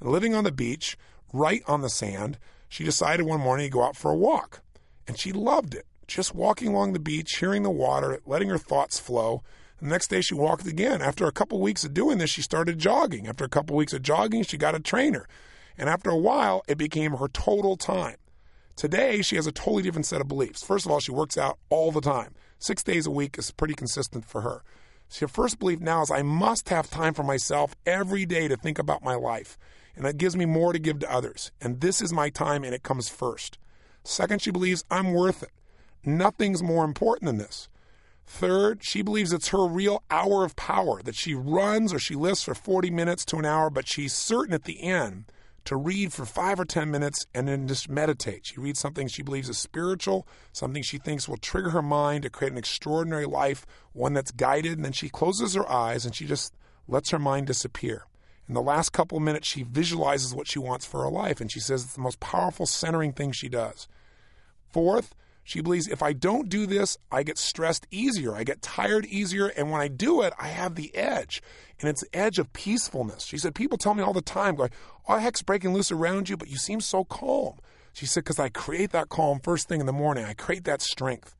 And 0.00 0.10
living 0.10 0.34
on 0.34 0.44
the 0.44 0.52
beach, 0.52 0.96
right 1.32 1.62
on 1.66 1.82
the 1.82 1.90
sand, 1.90 2.38
she 2.68 2.84
decided 2.84 3.26
one 3.26 3.40
morning 3.40 3.66
to 3.66 3.72
go 3.72 3.82
out 3.82 3.96
for 3.96 4.10
a 4.10 4.16
walk. 4.16 4.60
And 5.06 5.18
she 5.18 5.32
loved 5.32 5.74
it. 5.74 5.86
Just 6.06 6.34
walking 6.34 6.68
along 6.68 6.92
the 6.92 6.98
beach, 6.98 7.36
hearing 7.36 7.62
the 7.62 7.70
water, 7.70 8.20
letting 8.26 8.48
her 8.48 8.58
thoughts 8.58 8.98
flow. 8.98 9.42
The 9.80 9.88
next 9.88 10.08
day 10.08 10.20
she 10.20 10.34
walked 10.34 10.66
again. 10.66 11.02
After 11.02 11.26
a 11.26 11.32
couple 11.32 11.60
weeks 11.60 11.84
of 11.84 11.94
doing 11.94 12.18
this, 12.18 12.30
she 12.30 12.42
started 12.42 12.78
jogging. 12.78 13.26
After 13.26 13.44
a 13.44 13.48
couple 13.48 13.76
weeks 13.76 13.92
of 13.92 14.02
jogging, 14.02 14.42
she 14.42 14.56
got 14.56 14.74
a 14.74 14.80
trainer. 14.80 15.26
And 15.76 15.88
after 15.88 16.10
a 16.10 16.16
while, 16.16 16.62
it 16.66 16.78
became 16.78 17.12
her 17.12 17.28
total 17.28 17.76
time. 17.76 18.16
Today, 18.74 19.22
she 19.22 19.36
has 19.36 19.46
a 19.46 19.52
totally 19.52 19.82
different 19.82 20.06
set 20.06 20.20
of 20.20 20.28
beliefs. 20.28 20.64
First 20.64 20.86
of 20.86 20.92
all, 20.92 21.00
she 21.00 21.12
works 21.12 21.36
out 21.36 21.58
all 21.68 21.92
the 21.92 22.00
time. 22.00 22.34
Six 22.58 22.82
days 22.82 23.06
a 23.06 23.10
week 23.10 23.38
is 23.38 23.50
pretty 23.50 23.74
consistent 23.74 24.24
for 24.24 24.40
her. 24.40 24.62
So 25.08 25.26
her 25.26 25.28
first 25.28 25.58
belief 25.58 25.80
now 25.80 26.02
is 26.02 26.10
I 26.10 26.22
must 26.22 26.68
have 26.68 26.90
time 26.90 27.14
for 27.14 27.22
myself 27.22 27.74
every 27.86 28.26
day 28.26 28.48
to 28.48 28.56
think 28.56 28.78
about 28.78 29.02
my 29.02 29.14
life. 29.14 29.58
And 29.98 30.06
that 30.06 30.16
gives 30.16 30.36
me 30.36 30.46
more 30.46 30.72
to 30.72 30.78
give 30.78 31.00
to 31.00 31.12
others. 31.12 31.50
And 31.60 31.80
this 31.80 32.00
is 32.00 32.12
my 32.12 32.30
time 32.30 32.62
and 32.62 32.72
it 32.72 32.84
comes 32.84 33.08
first. 33.08 33.58
Second, 34.04 34.40
she 34.40 34.52
believes 34.52 34.84
I'm 34.92 35.12
worth 35.12 35.42
it. 35.42 35.50
Nothing's 36.04 36.62
more 36.62 36.84
important 36.84 37.26
than 37.26 37.38
this. 37.38 37.68
Third, 38.24 38.84
she 38.84 39.02
believes 39.02 39.32
it's 39.32 39.48
her 39.48 39.66
real 39.66 40.04
hour 40.08 40.44
of 40.44 40.54
power, 40.54 41.02
that 41.02 41.16
she 41.16 41.34
runs 41.34 41.92
or 41.92 41.98
she 41.98 42.14
lifts 42.14 42.44
for 42.44 42.54
40 42.54 42.92
minutes 42.92 43.24
to 43.24 43.38
an 43.38 43.44
hour, 43.44 43.70
but 43.70 43.88
she's 43.88 44.12
certain 44.12 44.54
at 44.54 44.64
the 44.64 44.82
end 44.82 45.32
to 45.64 45.74
read 45.74 46.12
for 46.12 46.24
five 46.24 46.60
or 46.60 46.64
10 46.64 46.92
minutes 46.92 47.26
and 47.34 47.48
then 47.48 47.66
just 47.66 47.88
meditate. 47.88 48.46
She 48.46 48.60
reads 48.60 48.78
something 48.78 49.08
she 49.08 49.24
believes 49.24 49.48
is 49.48 49.58
spiritual, 49.58 50.28
something 50.52 50.84
she 50.84 50.98
thinks 50.98 51.28
will 51.28 51.38
trigger 51.38 51.70
her 51.70 51.82
mind 51.82 52.22
to 52.22 52.30
create 52.30 52.52
an 52.52 52.58
extraordinary 52.58 53.26
life, 53.26 53.66
one 53.94 54.12
that's 54.12 54.30
guided, 54.30 54.74
and 54.74 54.84
then 54.84 54.92
she 54.92 55.08
closes 55.08 55.54
her 55.54 55.68
eyes 55.68 56.06
and 56.06 56.14
she 56.14 56.24
just 56.24 56.54
lets 56.86 57.10
her 57.10 57.18
mind 57.18 57.48
disappear. 57.48 58.04
In 58.48 58.54
the 58.54 58.62
last 58.62 58.90
couple 58.90 59.20
minutes, 59.20 59.46
she 59.46 59.62
visualizes 59.62 60.34
what 60.34 60.48
she 60.48 60.58
wants 60.58 60.86
for 60.86 61.02
her 61.02 61.10
life, 61.10 61.40
and 61.40 61.52
she 61.52 61.60
says 61.60 61.84
it's 61.84 61.94
the 61.94 62.00
most 62.00 62.18
powerful 62.18 62.64
centering 62.64 63.12
thing 63.12 63.30
she 63.30 63.48
does. 63.48 63.88
Fourth, 64.72 65.14
she 65.44 65.60
believes 65.62 65.88
if 65.88 66.02
I 66.02 66.12
don't 66.12 66.48
do 66.48 66.66
this, 66.66 66.98
I 67.10 67.22
get 67.22 67.38
stressed 67.38 67.86
easier. 67.90 68.34
I 68.34 68.44
get 68.44 68.60
tired 68.60 69.06
easier. 69.06 69.46
And 69.46 69.70
when 69.70 69.80
I 69.80 69.88
do 69.88 70.20
it, 70.20 70.34
I 70.38 70.48
have 70.48 70.74
the 70.74 70.94
edge. 70.94 71.42
And 71.80 71.88
it's 71.88 72.02
the 72.02 72.14
edge 72.14 72.38
of 72.38 72.52
peacefulness. 72.52 73.24
She 73.24 73.38
said, 73.38 73.54
People 73.54 73.78
tell 73.78 73.94
me 73.94 74.02
all 74.02 74.12
the 74.12 74.20
time, 74.20 74.56
going, 74.56 74.72
Oh, 75.08 75.16
heck's 75.16 75.40
breaking 75.40 75.72
loose 75.72 75.90
around 75.90 76.28
you, 76.28 76.36
but 76.36 76.48
you 76.48 76.58
seem 76.58 76.82
so 76.82 77.04
calm. 77.04 77.54
She 77.94 78.04
said, 78.04 78.24
Because 78.24 78.38
I 78.38 78.50
create 78.50 78.90
that 78.90 79.08
calm 79.08 79.40
first 79.40 79.68
thing 79.68 79.80
in 79.80 79.86
the 79.86 79.92
morning. 79.92 80.26
I 80.26 80.34
create 80.34 80.64
that 80.64 80.82
strength. 80.82 81.34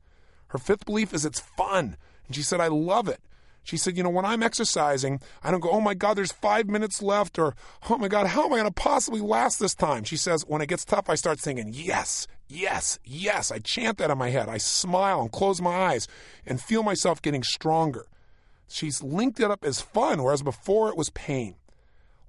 Her 0.47 0.57
fifth 0.57 0.85
belief 0.85 1.13
is 1.13 1.23
it's 1.23 1.39
fun. 1.39 1.95
And 2.25 2.35
she 2.35 2.41
said, 2.41 2.59
I 2.59 2.67
love 2.67 3.07
it. 3.07 3.21
She 3.63 3.77
said, 3.77 3.97
You 3.97 4.03
know, 4.03 4.09
when 4.09 4.25
I'm 4.25 4.43
exercising, 4.43 5.21
I 5.43 5.51
don't 5.51 5.59
go, 5.59 5.69
Oh 5.71 5.81
my 5.81 5.93
God, 5.93 6.15
there's 6.15 6.31
five 6.31 6.67
minutes 6.67 7.01
left, 7.01 7.37
or 7.37 7.55
Oh 7.89 7.97
my 7.97 8.07
God, 8.07 8.27
how 8.27 8.45
am 8.45 8.53
I 8.53 8.57
going 8.57 8.65
to 8.65 8.71
possibly 8.71 9.21
last 9.21 9.59
this 9.59 9.75
time? 9.75 10.03
She 10.03 10.17
says, 10.17 10.45
When 10.47 10.61
it 10.61 10.69
gets 10.69 10.85
tough, 10.85 11.09
I 11.09 11.15
start 11.15 11.39
singing, 11.39 11.71
Yes, 11.73 12.27
yes, 12.47 12.99
yes. 13.03 13.51
I 13.51 13.59
chant 13.59 13.97
that 13.99 14.11
in 14.11 14.17
my 14.17 14.29
head. 14.29 14.49
I 14.49 14.57
smile 14.57 15.21
and 15.21 15.31
close 15.31 15.61
my 15.61 15.75
eyes 15.75 16.07
and 16.45 16.61
feel 16.61 16.83
myself 16.83 17.21
getting 17.21 17.43
stronger. 17.43 18.05
She's 18.67 19.01
linked 19.01 19.39
it 19.39 19.49
up 19.49 19.63
as 19.63 19.81
fun, 19.81 20.23
whereas 20.23 20.43
before 20.43 20.89
it 20.89 20.97
was 20.97 21.09
pain. 21.09 21.55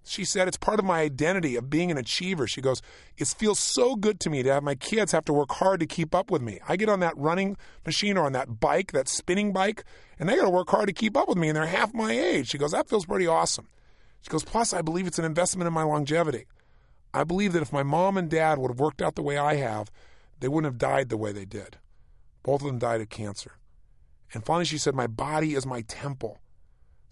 She 0.04 0.24
said, 0.24 0.48
It's 0.48 0.56
part 0.56 0.78
of 0.78 0.84
my 0.84 1.00
identity 1.00 1.56
of 1.56 1.70
being 1.70 1.90
an 1.90 1.98
achiever. 1.98 2.46
She 2.46 2.60
goes, 2.60 2.82
It 3.18 3.28
feels 3.28 3.58
so 3.58 3.96
good 3.96 4.18
to 4.20 4.30
me 4.30 4.42
to 4.42 4.52
have 4.52 4.62
my 4.62 4.74
kids 4.74 5.12
have 5.12 5.24
to 5.26 5.32
work 5.32 5.52
hard 5.52 5.80
to 5.80 5.86
keep 5.86 6.14
up 6.14 6.30
with 6.30 6.42
me. 6.42 6.58
I 6.68 6.76
get 6.76 6.88
on 6.88 7.00
that 7.00 7.16
running 7.16 7.56
machine 7.84 8.16
or 8.16 8.26
on 8.26 8.32
that 8.32 8.60
bike, 8.60 8.92
that 8.92 9.08
spinning 9.08 9.52
bike, 9.52 9.84
and 10.18 10.28
they 10.28 10.36
got 10.36 10.44
to 10.44 10.50
work 10.50 10.70
hard 10.70 10.88
to 10.88 10.92
keep 10.92 11.16
up 11.16 11.28
with 11.28 11.38
me, 11.38 11.48
and 11.48 11.56
they're 11.56 11.66
half 11.66 11.94
my 11.94 12.12
age. 12.12 12.48
She 12.48 12.58
goes, 12.58 12.72
That 12.72 12.88
feels 12.88 13.06
pretty 13.06 13.26
awesome. 13.26 13.68
She 14.22 14.30
goes, 14.30 14.44
Plus, 14.44 14.72
I 14.72 14.82
believe 14.82 15.06
it's 15.06 15.18
an 15.18 15.24
investment 15.24 15.68
in 15.68 15.74
my 15.74 15.82
longevity. 15.82 16.46
I 17.12 17.24
believe 17.24 17.52
that 17.52 17.62
if 17.62 17.72
my 17.72 17.82
mom 17.82 18.16
and 18.16 18.30
dad 18.30 18.58
would 18.58 18.70
have 18.70 18.80
worked 18.80 19.02
out 19.02 19.16
the 19.16 19.22
way 19.22 19.36
I 19.36 19.56
have, 19.56 19.90
they 20.38 20.48
wouldn't 20.48 20.72
have 20.72 20.78
died 20.78 21.08
the 21.08 21.16
way 21.16 21.32
they 21.32 21.44
did. 21.44 21.78
Both 22.42 22.62
of 22.62 22.68
them 22.68 22.78
died 22.78 23.00
of 23.00 23.08
cancer. 23.10 23.58
And 24.32 24.44
finally, 24.44 24.64
she 24.64 24.78
said, 24.78 24.94
My 24.94 25.06
body 25.06 25.54
is 25.54 25.66
my 25.66 25.82
temple. 25.82 26.38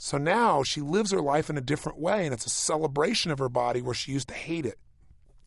So 0.01 0.17
now 0.17 0.63
she 0.63 0.81
lives 0.81 1.11
her 1.11 1.21
life 1.21 1.51
in 1.51 1.59
a 1.59 1.61
different 1.61 1.99
way, 1.99 2.25
and 2.25 2.33
it's 2.33 2.47
a 2.47 2.51
celebration 2.51 3.33
of 3.33 3.41
her 3.41 3.49
body 3.49 3.83
where 3.83 3.95
she 3.95 4.13
used 4.13 4.29
to 4.29 4.35
hate 4.35 4.65
it. 4.65 4.79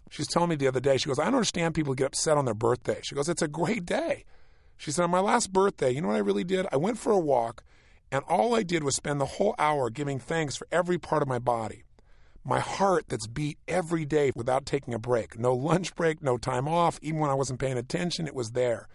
She's 0.09 0.27
telling 0.27 0.49
me 0.49 0.57
the 0.57 0.67
other 0.67 0.81
day, 0.81 0.97
she 0.97 1.07
goes, 1.07 1.19
I 1.19 1.25
don't 1.25 1.35
understand 1.35 1.73
people 1.73 1.93
get 1.93 2.07
upset 2.07 2.37
on 2.37 2.43
their 2.43 2.53
birthday. 2.53 2.99
She 3.01 3.15
goes, 3.15 3.29
It's 3.29 3.41
a 3.41 3.47
great 3.47 3.85
day. 3.85 4.25
She 4.75 4.91
said, 4.91 5.03
On 5.03 5.09
my 5.09 5.21
last 5.21 5.53
birthday, 5.53 5.91
you 5.91 6.01
know 6.01 6.09
what 6.09 6.17
I 6.17 6.19
really 6.19 6.43
did? 6.43 6.67
I 6.69 6.75
went 6.75 6.99
for 6.99 7.13
a 7.13 7.19
walk, 7.19 7.63
and 8.11 8.25
all 8.27 8.53
I 8.53 8.63
did 8.63 8.83
was 8.83 8.93
spend 8.93 9.21
the 9.21 9.25
whole 9.25 9.55
hour 9.57 9.89
giving 9.89 10.19
thanks 10.19 10.57
for 10.57 10.67
every 10.69 10.97
part 10.97 11.21
of 11.21 11.29
my 11.29 11.39
body. 11.39 11.83
My 12.43 12.59
heart 12.59 13.05
that's 13.07 13.27
beat 13.27 13.57
every 13.69 14.03
day 14.03 14.33
without 14.35 14.65
taking 14.65 14.93
a 14.93 14.99
break. 14.99 15.39
No 15.39 15.53
lunch 15.53 15.95
break, 15.95 16.21
no 16.21 16.37
time 16.37 16.67
off. 16.67 16.99
Even 17.01 17.21
when 17.21 17.29
I 17.29 17.35
wasn't 17.35 17.59
paying 17.59 17.77
attention, 17.77 18.27
it 18.27 18.35
was 18.35 18.51
there. 18.51 18.89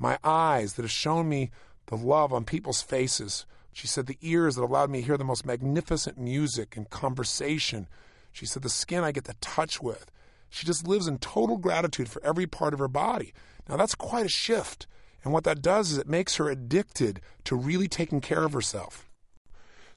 My 0.00 0.18
eyes 0.24 0.72
that 0.72 0.82
have 0.82 0.90
shown 0.90 1.28
me 1.28 1.50
the 1.86 1.96
love 1.96 2.32
on 2.32 2.44
people's 2.44 2.82
faces 2.82 3.46
she 3.76 3.86
said 3.86 4.06
the 4.06 4.16
ears 4.22 4.54
that 4.54 4.64
allowed 4.64 4.88
me 4.88 5.00
to 5.00 5.06
hear 5.06 5.18
the 5.18 5.22
most 5.24 5.44
magnificent 5.44 6.16
music 6.16 6.78
and 6.78 6.88
conversation. 6.88 7.88
She 8.32 8.46
said 8.46 8.62
the 8.62 8.70
skin 8.70 9.04
I 9.04 9.12
get 9.12 9.24
to 9.24 9.34
touch 9.42 9.82
with. 9.82 10.10
She 10.48 10.64
just 10.64 10.88
lives 10.88 11.06
in 11.06 11.18
total 11.18 11.58
gratitude 11.58 12.08
for 12.08 12.24
every 12.24 12.46
part 12.46 12.72
of 12.72 12.78
her 12.78 12.88
body. 12.88 13.34
Now, 13.68 13.76
that's 13.76 13.94
quite 13.94 14.24
a 14.24 14.30
shift. 14.30 14.86
And 15.22 15.30
what 15.30 15.44
that 15.44 15.60
does 15.60 15.90
is 15.90 15.98
it 15.98 16.08
makes 16.08 16.36
her 16.36 16.48
addicted 16.48 17.20
to 17.44 17.54
really 17.54 17.86
taking 17.86 18.22
care 18.22 18.44
of 18.44 18.54
herself. 18.54 19.10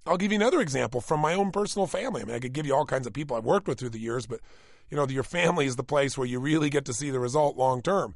I'll 0.05 0.17
give 0.17 0.33
you 0.33 0.39
another 0.39 0.59
example 0.59 0.99
from 0.99 1.21
my 1.21 1.33
own 1.33 1.49
personal 1.49 1.87
family. 1.87 2.21
I 2.21 2.25
mean, 2.25 2.35
I 2.35 2.39
could 2.39 2.51
give 2.51 2.65
you 2.65 2.75
all 2.75 2.85
kinds 2.85 3.07
of 3.07 3.13
people 3.13 3.37
I've 3.37 3.45
worked 3.45 3.69
with 3.69 3.79
through 3.79 3.91
the 3.91 3.99
years, 3.99 4.27
but 4.27 4.41
you 4.89 4.97
know, 4.97 5.07
your 5.07 5.23
family 5.23 5.67
is 5.67 5.77
the 5.77 5.83
place 5.85 6.17
where 6.17 6.27
you 6.27 6.41
really 6.41 6.69
get 6.69 6.83
to 6.83 6.93
see 6.93 7.11
the 7.11 7.19
result 7.21 7.55
long 7.55 7.81
term. 7.81 8.15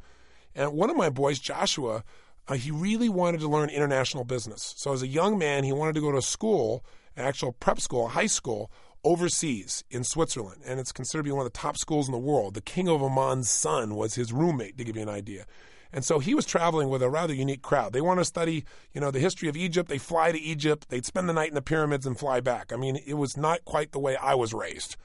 And 0.56 0.74
one 0.74 0.90
of 0.90 0.98
my 0.98 1.10
boys, 1.10 1.40
Joshua, 1.40 2.04
uh, 2.48 2.56
he 2.56 2.72
really 2.72 3.10
wanted 3.10 3.40
to 3.40 3.48
learn 3.48 3.70
international 3.70 4.24
business. 4.24 4.74
So 4.78 4.94
as 4.94 5.02
a 5.02 5.08
young 5.08 5.38
man, 5.38 5.64
he 5.64 5.72
wanted 5.72 5.96
to 5.96 6.02
go 6.02 6.12
to 6.12 6.22
school, 6.22 6.84
an 7.16 7.26
actual 7.26 7.54
prep 7.54 7.80
school, 7.80 8.08
a 8.08 8.10
high 8.10 8.28
school, 8.28 8.72
overseas 9.04 9.84
in 9.90 10.04
Switzerland. 10.04 10.62
And 10.66 10.80
it's 10.80 10.92
considered 10.92 11.24
to 11.24 11.28
be 11.30 11.32
one 11.32 11.46
of 11.46 11.52
the 11.52 11.58
top 11.58 11.78
schools 11.78 12.08
in 12.08 12.12
the 12.12 12.18
world. 12.18 12.54
The 12.54 12.62
King 12.62 12.90
of 12.90 13.02
Oman's 13.02 13.50
son 13.50 13.96
was 13.96 14.16
his 14.16 14.34
roommate, 14.34 14.78
to 14.78 14.84
give 14.84 14.96
you 14.96 15.02
an 15.02 15.10
idea. 15.10 15.46
And 15.94 16.04
so 16.04 16.18
he 16.18 16.34
was 16.34 16.46
traveling 16.46 16.90
with 16.90 17.04
a 17.04 17.10
rather 17.10 17.34
unique 17.34 17.62
crowd. 17.62 17.94
They 17.94 18.02
want 18.02 18.20
to 18.20 18.26
study, 18.26 18.66
you 18.94 19.00
know, 19.00 19.12
the 19.12 19.20
history 19.20 19.48
of 19.48 19.56
Egypt. 19.56 19.90
They 19.90 20.00
fly 20.00 20.32
to 20.32 20.40
Egypt. 20.40 20.90
They'd 20.90 21.06
spend 21.06 21.30
the 21.30 21.34
night 21.34 21.50
in 21.50 21.56
the 21.56 21.62
pyramids 21.62 22.08
and 22.08 22.18
fly 22.18 22.40
back. 22.40 22.74
I 22.74 22.78
mean, 22.78 23.00
it 23.06 23.14
was 23.14 23.38
not 23.38 23.64
quite 23.64 23.92
the 23.92 24.00
way 24.00 24.16
I 24.16 24.34
was 24.34 24.54
raised. 24.54 24.96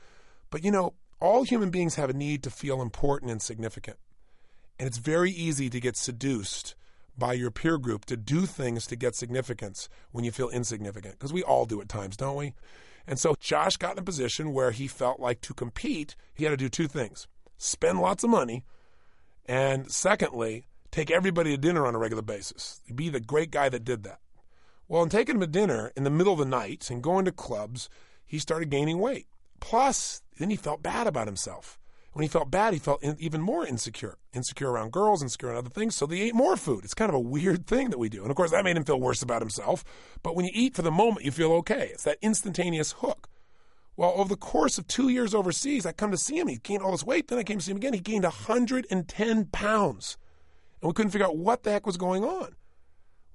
But, 0.49 0.65
you 0.65 0.71
know, 0.71 0.95
all 1.21 1.43
human 1.43 1.69
beings 1.69 1.97
have 1.97 2.09
a 2.09 2.15
need 2.15 2.43
to 2.45 2.51
feel 2.51 2.81
important 2.81 3.31
and 3.31 3.43
significant. 3.43 3.99
And 4.79 4.87
it's 4.87 4.99
very 4.99 5.31
easy 5.31 5.69
to 5.69 5.79
get 5.79 5.97
seduced 5.97 6.75
by 7.19 7.33
your 7.33 7.51
peer 7.51 7.79
group 7.79 8.05
to 8.07 8.17
do 8.17 8.47
things 8.47 8.87
to 8.87 8.97
get 8.97 9.15
significance 9.15 9.89
when 10.13 10.25
you 10.25 10.31
feel 10.31 10.49
insignificant. 10.49 11.15
Because 11.15 11.33
we 11.33 11.43
all 11.43 11.67
do 11.67 11.81
at 11.81 11.89
times, 11.89 12.17
don't 12.17 12.37
we? 12.37 12.55
And 13.07 13.19
so 13.19 13.35
Josh 13.41 13.77
got 13.77 13.93
in 13.93 13.99
a 13.99 14.03
position 14.03 14.53
where 14.53 14.71
he 14.71 14.87
felt 14.87 15.19
like 15.19 15.41
to 15.43 15.55
compete, 15.55 16.15
he 16.35 16.45
had 16.45 16.51
to 16.51 16.57
do 16.57 16.69
two 16.69 16.89
things 16.89 17.27
spend 17.61 18.01
lots 18.01 18.23
of 18.23 18.31
money, 18.31 18.65
and 19.47 19.91
secondly, 19.91 20.65
take 20.93 21.11
everybody 21.11 21.51
to 21.51 21.57
dinner 21.57 21.87
on 21.87 21.95
a 21.95 21.99
regular 21.99 22.23
basis. 22.23 22.81
Be 22.95 23.09
the 23.09 23.19
great 23.19 23.51
guy 23.51 23.69
that 23.69 23.85
did 23.85 24.05
that. 24.05 24.21
Well, 24.87 25.03
in 25.03 25.09
taking 25.09 25.35
him 25.35 25.41
to 25.41 25.47
dinner 25.47 25.93
in 25.97 26.05
the 26.05 26.11
middle 26.11 26.33
of 26.33 26.39
the 26.39 26.45
night 26.45 26.89
and 26.89 27.03
going 27.03 27.25
to 27.25 27.33
clubs, 27.33 27.89
he 28.25 28.39
started 28.39 28.71
gaining 28.71 28.99
weight. 29.01 29.27
Plus, 29.61 30.23
then 30.39 30.51
he 30.51 30.57
felt 30.57 30.83
bad 30.83 31.07
about 31.07 31.27
himself. 31.27 31.78
When 32.13 32.23
he 32.23 32.29
felt 32.29 32.51
bad, 32.51 32.73
he 32.73 32.79
felt 32.79 33.03
in, 33.03 33.17
even 33.19 33.41
more 33.41 33.67
insecure. 33.67 34.17
Insecure 34.33 34.71
around 34.71 34.93
girls, 34.93 35.23
insecure 35.23 35.51
around 35.51 35.59
other 35.59 35.69
things. 35.69 35.95
So 35.95 36.07
they 36.07 36.21
ate 36.23 36.35
more 36.35 36.57
food. 36.57 36.85
It's 36.85 36.95
kind 36.95 37.11
of 37.11 37.15
a 37.15 37.21
weird 37.21 37.67
thing 37.67 37.91
that 37.91 37.99
we 37.99 38.09
do. 38.09 38.23
And 38.23 38.31
of 38.31 38.37
course, 38.37 38.51
that 38.51 38.65
made 38.65 38.77
him 38.77 38.85
feel 38.85 39.01
worse 39.01 39.23
about 39.23 39.43
himself. 39.43 39.85
But 40.23 40.35
when 40.35 40.47
you 40.47 40.53
eat 40.55 40.75
for 40.75 40.83
the 40.83 40.91
moment, 40.91 41.25
you 41.25 41.31
feel 41.31 41.53
okay. 41.53 41.91
It's 41.93 42.05
that 42.05 42.19
instantaneous 42.23 42.93
hook. 42.93 43.29
Well, 43.97 44.13
over 44.17 44.29
the 44.29 44.37
course 44.37 44.79
of 44.79 44.87
two 44.87 45.09
years 45.09 45.35
overseas, 45.35 45.85
I 45.85 45.93
come 45.93 46.13
to 46.13 46.17
see 46.17 46.39
him. 46.39 46.49
He 46.49 46.57
gained 46.57 46.83
all 46.83 46.93
this 46.93 47.05
weight. 47.05 47.29
Then 47.29 47.39
I 47.39 47.43
came 47.43 47.59
to 47.59 47.65
see 47.65 47.73
him 47.73 47.79
again. 47.79 47.95
He 47.95 48.01
gained 48.01 48.25
110 48.25 49.45
pounds. 49.47 50.17
And 50.81 50.89
we 50.89 50.95
couldn't 50.95 51.11
figure 51.11 51.27
out 51.27 51.37
what 51.37 51.65
the 51.65 51.73
heck 51.73 51.85
was 51.85 51.97
going 51.97 52.25
on. 52.25 52.55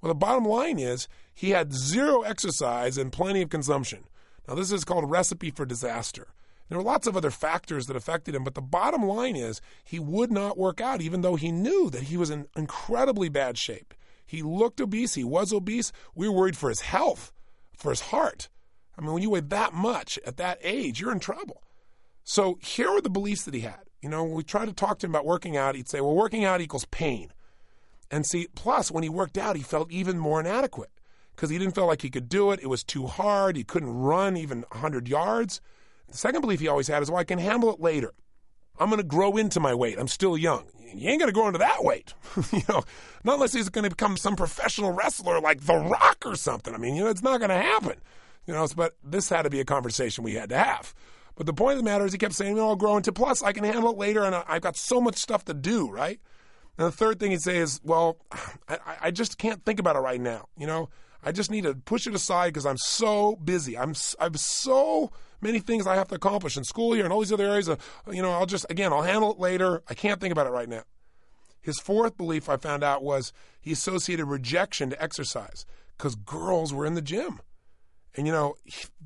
Well, 0.00 0.08
the 0.08 0.14
bottom 0.14 0.44
line 0.44 0.78
is 0.78 1.06
he 1.34 1.50
had 1.50 1.72
zero 1.72 2.22
exercise 2.22 2.98
and 2.98 3.12
plenty 3.12 3.42
of 3.42 3.50
consumption. 3.50 4.04
Now, 4.48 4.54
this 4.54 4.72
is 4.72 4.84
called 4.84 5.10
recipe 5.10 5.50
for 5.50 5.64
disaster. 5.64 6.28
There 6.68 6.78
were 6.78 6.84
lots 6.84 7.06
of 7.06 7.16
other 7.16 7.30
factors 7.30 7.86
that 7.86 7.96
affected 7.96 8.34
him, 8.34 8.44
but 8.44 8.54
the 8.54 8.62
bottom 8.62 9.04
line 9.04 9.36
is 9.36 9.60
he 9.84 9.98
would 9.98 10.32
not 10.32 10.56
work 10.56 10.80
out, 10.80 11.02
even 11.02 11.20
though 11.20 11.36
he 11.36 11.52
knew 11.52 11.90
that 11.90 12.04
he 12.04 12.16
was 12.16 12.30
in 12.30 12.46
incredibly 12.56 13.28
bad 13.28 13.58
shape. 13.58 13.92
He 14.26 14.42
looked 14.42 14.80
obese, 14.80 15.14
he 15.14 15.24
was 15.24 15.52
obese. 15.52 15.92
We 16.14 16.28
were 16.28 16.34
worried 16.34 16.56
for 16.56 16.70
his 16.70 16.80
health, 16.80 17.32
for 17.76 17.90
his 17.90 18.00
heart. 18.00 18.48
I 18.96 19.02
mean, 19.02 19.12
when 19.12 19.22
you 19.22 19.30
weigh 19.30 19.40
that 19.40 19.74
much 19.74 20.18
at 20.26 20.38
that 20.38 20.58
age, 20.62 21.00
you're 21.00 21.12
in 21.12 21.20
trouble. 21.20 21.62
So 22.22 22.58
here 22.62 22.90
were 22.90 23.02
the 23.02 23.10
beliefs 23.10 23.44
that 23.44 23.54
he 23.54 23.60
had. 23.60 23.90
You 24.00 24.08
know, 24.08 24.24
when 24.24 24.34
we 24.34 24.42
tried 24.42 24.66
to 24.66 24.72
talk 24.72 24.98
to 24.98 25.06
him 25.06 25.12
about 25.12 25.26
working 25.26 25.56
out, 25.56 25.74
he'd 25.74 25.88
say, 25.88 26.00
well, 26.00 26.14
working 26.14 26.44
out 26.44 26.60
equals 26.60 26.86
pain. 26.86 27.32
And 28.10 28.24
see, 28.24 28.48
plus, 28.54 28.90
when 28.90 29.02
he 29.02 29.08
worked 29.08 29.36
out, 29.36 29.56
he 29.56 29.62
felt 29.62 29.90
even 29.90 30.18
more 30.18 30.40
inadequate 30.40 30.90
because 31.34 31.50
he 31.50 31.58
didn't 31.58 31.74
feel 31.74 31.86
like 31.86 32.02
he 32.02 32.10
could 32.10 32.28
do 32.28 32.52
it. 32.52 32.60
It 32.62 32.68
was 32.68 32.84
too 32.84 33.06
hard. 33.06 33.56
He 33.56 33.64
couldn't 33.64 33.92
run 33.92 34.36
even 34.36 34.64
100 34.70 35.08
yards. 35.08 35.60
The 36.14 36.18
second 36.18 36.42
belief 36.42 36.60
he 36.60 36.68
always 36.68 36.86
had 36.86 37.02
is, 37.02 37.10
well, 37.10 37.18
I 37.18 37.24
can 37.24 37.40
handle 37.40 37.74
it 37.74 37.80
later. 37.80 38.12
I'm 38.78 38.88
going 38.88 39.00
to 39.00 39.06
grow 39.06 39.36
into 39.36 39.58
my 39.58 39.74
weight. 39.74 39.98
I'm 39.98 40.06
still 40.06 40.38
young. 40.38 40.68
You 40.94 41.10
ain't 41.10 41.18
going 41.18 41.28
to 41.28 41.34
grow 41.34 41.48
into 41.48 41.58
that 41.58 41.82
weight. 41.82 42.14
you 42.52 42.62
know, 42.68 42.84
not 43.24 43.34
unless 43.34 43.52
he's 43.52 43.68
going 43.68 43.82
to 43.82 43.90
become 43.90 44.16
some 44.16 44.36
professional 44.36 44.92
wrestler 44.92 45.40
like 45.40 45.62
The 45.62 45.74
Rock 45.74 46.22
or 46.24 46.36
something. 46.36 46.72
I 46.72 46.78
mean, 46.78 46.94
you 46.94 47.02
know, 47.02 47.10
it's 47.10 47.24
not 47.24 47.40
going 47.40 47.48
to 47.48 47.56
happen. 47.56 47.96
You 48.46 48.54
know, 48.54 48.64
but 48.76 48.94
this 49.02 49.28
had 49.28 49.42
to 49.42 49.50
be 49.50 49.58
a 49.58 49.64
conversation 49.64 50.22
we 50.22 50.34
had 50.34 50.50
to 50.50 50.56
have. 50.56 50.94
But 51.34 51.46
the 51.46 51.52
point 51.52 51.72
of 51.72 51.78
the 51.78 51.84
matter 51.84 52.06
is, 52.06 52.12
he 52.12 52.18
kept 52.18 52.34
saying, 52.34 52.54
know, 52.54 52.68
I'll 52.68 52.76
grow 52.76 52.96
into 52.96 53.12
plus. 53.12 53.42
I 53.42 53.50
can 53.50 53.64
handle 53.64 53.90
it 53.90 53.98
later, 53.98 54.22
and 54.22 54.36
I've 54.36 54.62
got 54.62 54.76
so 54.76 55.00
much 55.00 55.16
stuff 55.16 55.44
to 55.46 55.54
do, 55.54 55.90
right? 55.90 56.20
And 56.78 56.86
the 56.86 56.92
third 56.92 57.18
thing 57.18 57.32
he'd 57.32 57.42
say 57.42 57.56
is, 57.56 57.80
well, 57.82 58.18
I, 58.68 58.78
I 59.02 59.10
just 59.10 59.36
can't 59.36 59.64
think 59.64 59.80
about 59.80 59.96
it 59.96 59.98
right 59.98 60.20
now. 60.20 60.46
You 60.56 60.68
know, 60.68 60.90
I 61.24 61.32
just 61.32 61.50
need 61.50 61.64
to 61.64 61.74
push 61.74 62.06
it 62.06 62.14
aside 62.14 62.52
because 62.52 62.66
I'm 62.66 62.76
so 62.76 63.34
busy. 63.34 63.76
I'm 63.76 63.94
I'm 64.20 64.34
so 64.36 65.10
many 65.44 65.60
things 65.60 65.86
I 65.86 65.94
have 65.94 66.08
to 66.08 66.16
accomplish 66.16 66.56
in 66.56 66.64
school 66.64 66.92
here 66.94 67.04
and 67.04 67.12
all 67.12 67.20
these 67.20 67.32
other 67.32 67.46
areas. 67.46 67.68
Of, 67.68 67.78
you 68.10 68.22
know, 68.22 68.32
I'll 68.32 68.46
just 68.46 68.66
again 68.68 68.92
I'll 68.92 69.02
handle 69.02 69.30
it 69.30 69.38
later. 69.38 69.82
I 69.88 69.94
can't 69.94 70.20
think 70.20 70.32
about 70.32 70.48
it 70.48 70.50
right 70.50 70.68
now. 70.68 70.82
His 71.60 71.78
fourth 71.78 72.16
belief 72.16 72.48
I 72.48 72.56
found 72.56 72.82
out 72.82 73.04
was 73.04 73.32
he 73.60 73.70
associated 73.70 74.26
rejection 74.26 74.90
to 74.90 75.00
exercise 75.00 75.64
because 75.96 76.16
girls 76.16 76.74
were 76.74 76.84
in 76.84 76.94
the 76.94 77.02
gym. 77.02 77.40
And 78.16 78.26
you 78.26 78.32
know, 78.32 78.54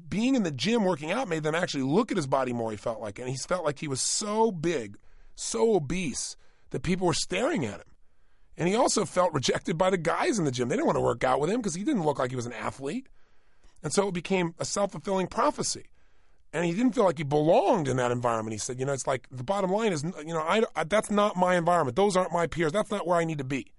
being 0.09 0.35
in 0.35 0.43
the 0.43 0.51
gym 0.51 0.85
working 0.85 1.11
out 1.11 1.29
made 1.29 1.43
them 1.43 1.55
actually 1.55 1.85
look 1.85 2.11
at 2.11 2.17
his 2.17 2.27
body 2.27 2.53
more. 2.53 2.71
He 2.71 2.77
felt 2.77 3.01
like, 3.01 3.19
and 3.19 3.29
he 3.29 3.37
felt 3.37 3.65
like 3.65 3.79
he 3.79 3.89
was 3.89 4.01
so 4.01 4.51
big, 4.51 4.97
so 5.35 5.77
obese 5.77 6.37
that 6.71 6.83
people 6.83 7.07
were 7.07 7.15
staring 7.15 7.65
at 7.65 7.81
him. 7.81 7.87
And 8.57 8.69
he 8.69 8.75
also 8.75 9.05
felt 9.05 9.33
rejected 9.33 9.79
by 9.79 9.91
the 9.91 9.97
guys 9.97 10.39
in 10.39 10.45
the 10.45 10.51
gym. 10.51 10.69
They 10.69 10.75
didn't 10.75 10.87
want 10.87 10.97
to 10.97 11.03
work 11.03 11.23
out 11.23 11.41
with 11.41 11.49
him 11.49 11.61
because 11.61 11.77
he 11.77 11.85
didn't 11.85 12.05
look 12.05 12.19
like 12.19 12.31
he 12.31 12.37
was 12.37 12.47
an 12.47 12.53
athlete. 12.53 13.09
And 13.83 13.93
so 13.93 14.09
it 14.09 14.15
became 14.15 14.55
a 14.59 14.65
self 14.65 14.93
fulfilling 14.93 15.29
prophecy. 15.29 15.87
And 16.53 16.65
he 16.65 16.73
didn't 16.73 16.95
feel 16.95 17.05
like 17.05 17.19
he 17.19 17.25
belonged 17.25 17.89
in 17.89 17.99
that 17.99 18.11
environment. 18.11 18.53
He 18.53 18.59
said, 18.59 18.81
you 18.81 18.87
know, 18.87 18.95
it's 18.95 19.07
like 19.07 19.29
the 19.31 19.45
bottom 19.45 19.71
line 19.71 19.93
is, 19.93 20.03
you 20.03 20.33
know, 20.33 20.41
I, 20.41 20.63
I, 20.75 20.85
that's 20.85 21.11
not 21.11 21.37
my 21.37 21.57
environment. 21.57 21.97
Those 21.97 22.17
aren't 22.17 22.33
my 22.33 22.47
peers. 22.47 22.73
That's 22.73 22.91
not 22.91 23.07
where 23.07 23.19
I 23.19 23.25
need 23.25 23.39
to 23.39 23.45
be. 23.45 23.73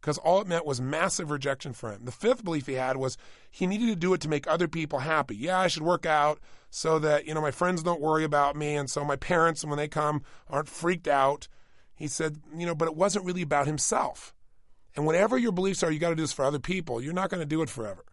Because 0.00 0.18
all 0.18 0.42
it 0.42 0.46
meant 0.46 0.66
was 0.66 0.82
massive 0.82 1.30
rejection 1.30 1.72
for 1.72 1.90
him. 1.90 2.04
The 2.04 2.12
fifth 2.12 2.44
belief 2.44 2.66
he 2.66 2.74
had 2.74 2.98
was 2.98 3.16
he 3.50 3.66
needed 3.66 3.86
to 3.86 3.96
do 3.96 4.12
it 4.12 4.20
to 4.20 4.28
make 4.28 4.46
other 4.46 4.68
people 4.68 4.98
happy. 4.98 5.34
Yeah, 5.34 5.58
I 5.58 5.68
should 5.68 5.82
work 5.82 6.04
out 6.04 6.40
so 6.68 6.98
that, 6.98 7.26
you 7.26 7.32
know, 7.32 7.40
my 7.40 7.50
friends 7.50 7.82
don't 7.82 8.02
worry 8.02 8.22
about 8.22 8.54
me. 8.54 8.74
And 8.74 8.90
so 8.90 9.02
my 9.02 9.16
parents, 9.16 9.64
when 9.64 9.78
they 9.78 9.88
come, 9.88 10.22
aren't 10.46 10.68
freaked 10.68 11.08
out. 11.08 11.48
He 11.94 12.06
said, 12.06 12.36
you 12.54 12.66
know, 12.66 12.74
but 12.74 12.88
it 12.88 12.96
wasn't 12.96 13.24
really 13.24 13.40
about 13.40 13.66
himself. 13.66 14.34
And 14.94 15.06
whatever 15.06 15.38
your 15.38 15.52
beliefs 15.52 15.82
are, 15.82 15.90
you 15.90 15.98
got 15.98 16.10
to 16.10 16.16
do 16.16 16.22
this 16.22 16.34
for 16.34 16.44
other 16.44 16.58
people. 16.58 17.00
You're 17.00 17.14
not 17.14 17.30
going 17.30 17.40
to 17.40 17.46
do 17.46 17.62
it 17.62 17.70
forever. 17.70 18.04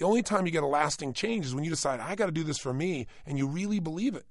The 0.00 0.06
only 0.06 0.22
time 0.22 0.46
you 0.46 0.50
get 0.50 0.62
a 0.62 0.66
lasting 0.66 1.12
change 1.12 1.44
is 1.44 1.54
when 1.54 1.62
you 1.62 1.68
decide, 1.68 2.00
I 2.00 2.14
got 2.14 2.24
to 2.24 2.32
do 2.32 2.42
this 2.42 2.56
for 2.56 2.72
me, 2.72 3.06
and 3.26 3.36
you 3.36 3.46
really 3.46 3.80
believe 3.80 4.14
it. 4.14 4.24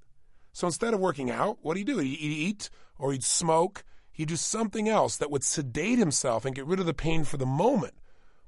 So 0.52 0.66
instead 0.66 0.94
of 0.94 0.98
working 0.98 1.30
out, 1.30 1.58
what 1.62 1.74
do 1.74 1.78
you 1.78 1.86
do? 1.86 1.98
He'd 1.98 2.16
eat 2.20 2.70
or 2.98 3.12
he'd 3.12 3.22
smoke. 3.22 3.84
He'd 4.10 4.26
do 4.26 4.34
something 4.34 4.88
else 4.88 5.16
that 5.18 5.30
would 5.30 5.44
sedate 5.44 6.00
himself 6.00 6.44
and 6.44 6.56
get 6.56 6.66
rid 6.66 6.80
of 6.80 6.86
the 6.86 6.92
pain 6.92 7.22
for 7.22 7.36
the 7.36 7.46
moment, 7.46 7.94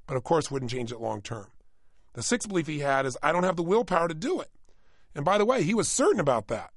but 0.05 0.17
of 0.17 0.25
course 0.25 0.51
wouldn't 0.51 0.71
change 0.71 0.91
it 0.91 0.99
long 0.99 1.21
term. 1.21 1.47
The 2.11 2.21
sixth 2.21 2.49
belief 2.49 2.67
he 2.67 2.79
had 2.79 3.05
is, 3.05 3.17
I 3.23 3.31
don't 3.31 3.43
have 3.43 3.55
the 3.55 3.63
willpower 3.63 4.09
to 4.09 4.13
do 4.13 4.41
it. 4.41 4.49
And 5.15 5.23
by 5.23 5.37
the 5.37 5.45
way, 5.45 5.63
he 5.63 5.73
was 5.73 5.87
certain 5.87 6.19
about 6.19 6.49
that. 6.49 6.71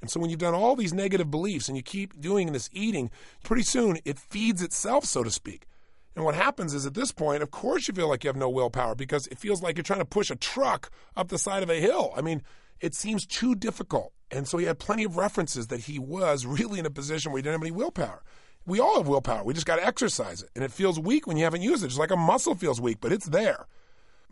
And 0.00 0.10
so 0.10 0.18
when 0.18 0.30
you've 0.30 0.38
done 0.38 0.54
all 0.54 0.76
these 0.76 0.94
negative 0.94 1.30
beliefs 1.30 1.68
and 1.68 1.76
you 1.76 1.82
keep 1.82 2.18
doing 2.18 2.52
this 2.52 2.70
eating, 2.72 3.10
pretty 3.44 3.64
soon 3.64 3.98
it 4.06 4.18
feeds 4.18 4.62
itself, 4.62 5.04
so 5.04 5.22
to 5.22 5.30
speak. 5.30 5.66
And 6.14 6.24
what 6.24 6.34
happens 6.34 6.74
is 6.74 6.84
at 6.84 6.94
this 6.94 7.10
point, 7.10 7.42
of 7.42 7.50
course, 7.50 7.88
you 7.88 7.94
feel 7.94 8.08
like 8.08 8.22
you 8.24 8.28
have 8.28 8.36
no 8.36 8.50
willpower 8.50 8.94
because 8.94 9.26
it 9.28 9.38
feels 9.38 9.62
like 9.62 9.76
you're 9.76 9.82
trying 9.82 10.00
to 10.00 10.04
push 10.04 10.30
a 10.30 10.36
truck 10.36 10.90
up 11.16 11.28
the 11.28 11.38
side 11.38 11.62
of 11.62 11.70
a 11.70 11.80
hill. 11.80 12.12
I 12.14 12.20
mean, 12.20 12.42
it 12.80 12.94
seems 12.94 13.24
too 13.26 13.54
difficult. 13.54 14.12
And 14.30 14.46
so 14.46 14.58
he 14.58 14.66
had 14.66 14.78
plenty 14.78 15.04
of 15.04 15.16
references 15.16 15.68
that 15.68 15.80
he 15.80 15.98
was 15.98 16.44
really 16.46 16.78
in 16.78 16.86
a 16.86 16.90
position 16.90 17.32
where 17.32 17.38
he 17.38 17.42
didn't 17.42 17.54
have 17.54 17.62
any 17.62 17.70
willpower. 17.70 18.22
We 18.66 18.78
all 18.78 18.98
have 18.98 19.08
willpower. 19.08 19.42
We 19.42 19.54
just 19.54 19.66
got 19.66 19.76
to 19.76 19.86
exercise 19.86 20.42
it. 20.42 20.50
And 20.54 20.64
it 20.64 20.70
feels 20.70 21.00
weak 21.00 21.26
when 21.26 21.36
you 21.36 21.44
haven't 21.44 21.62
used 21.62 21.82
it. 21.82 21.86
It's 21.86 21.98
like 21.98 22.12
a 22.12 22.16
muscle 22.16 22.54
feels 22.54 22.80
weak, 22.80 22.98
but 23.00 23.12
it's 23.12 23.26
there. 23.26 23.66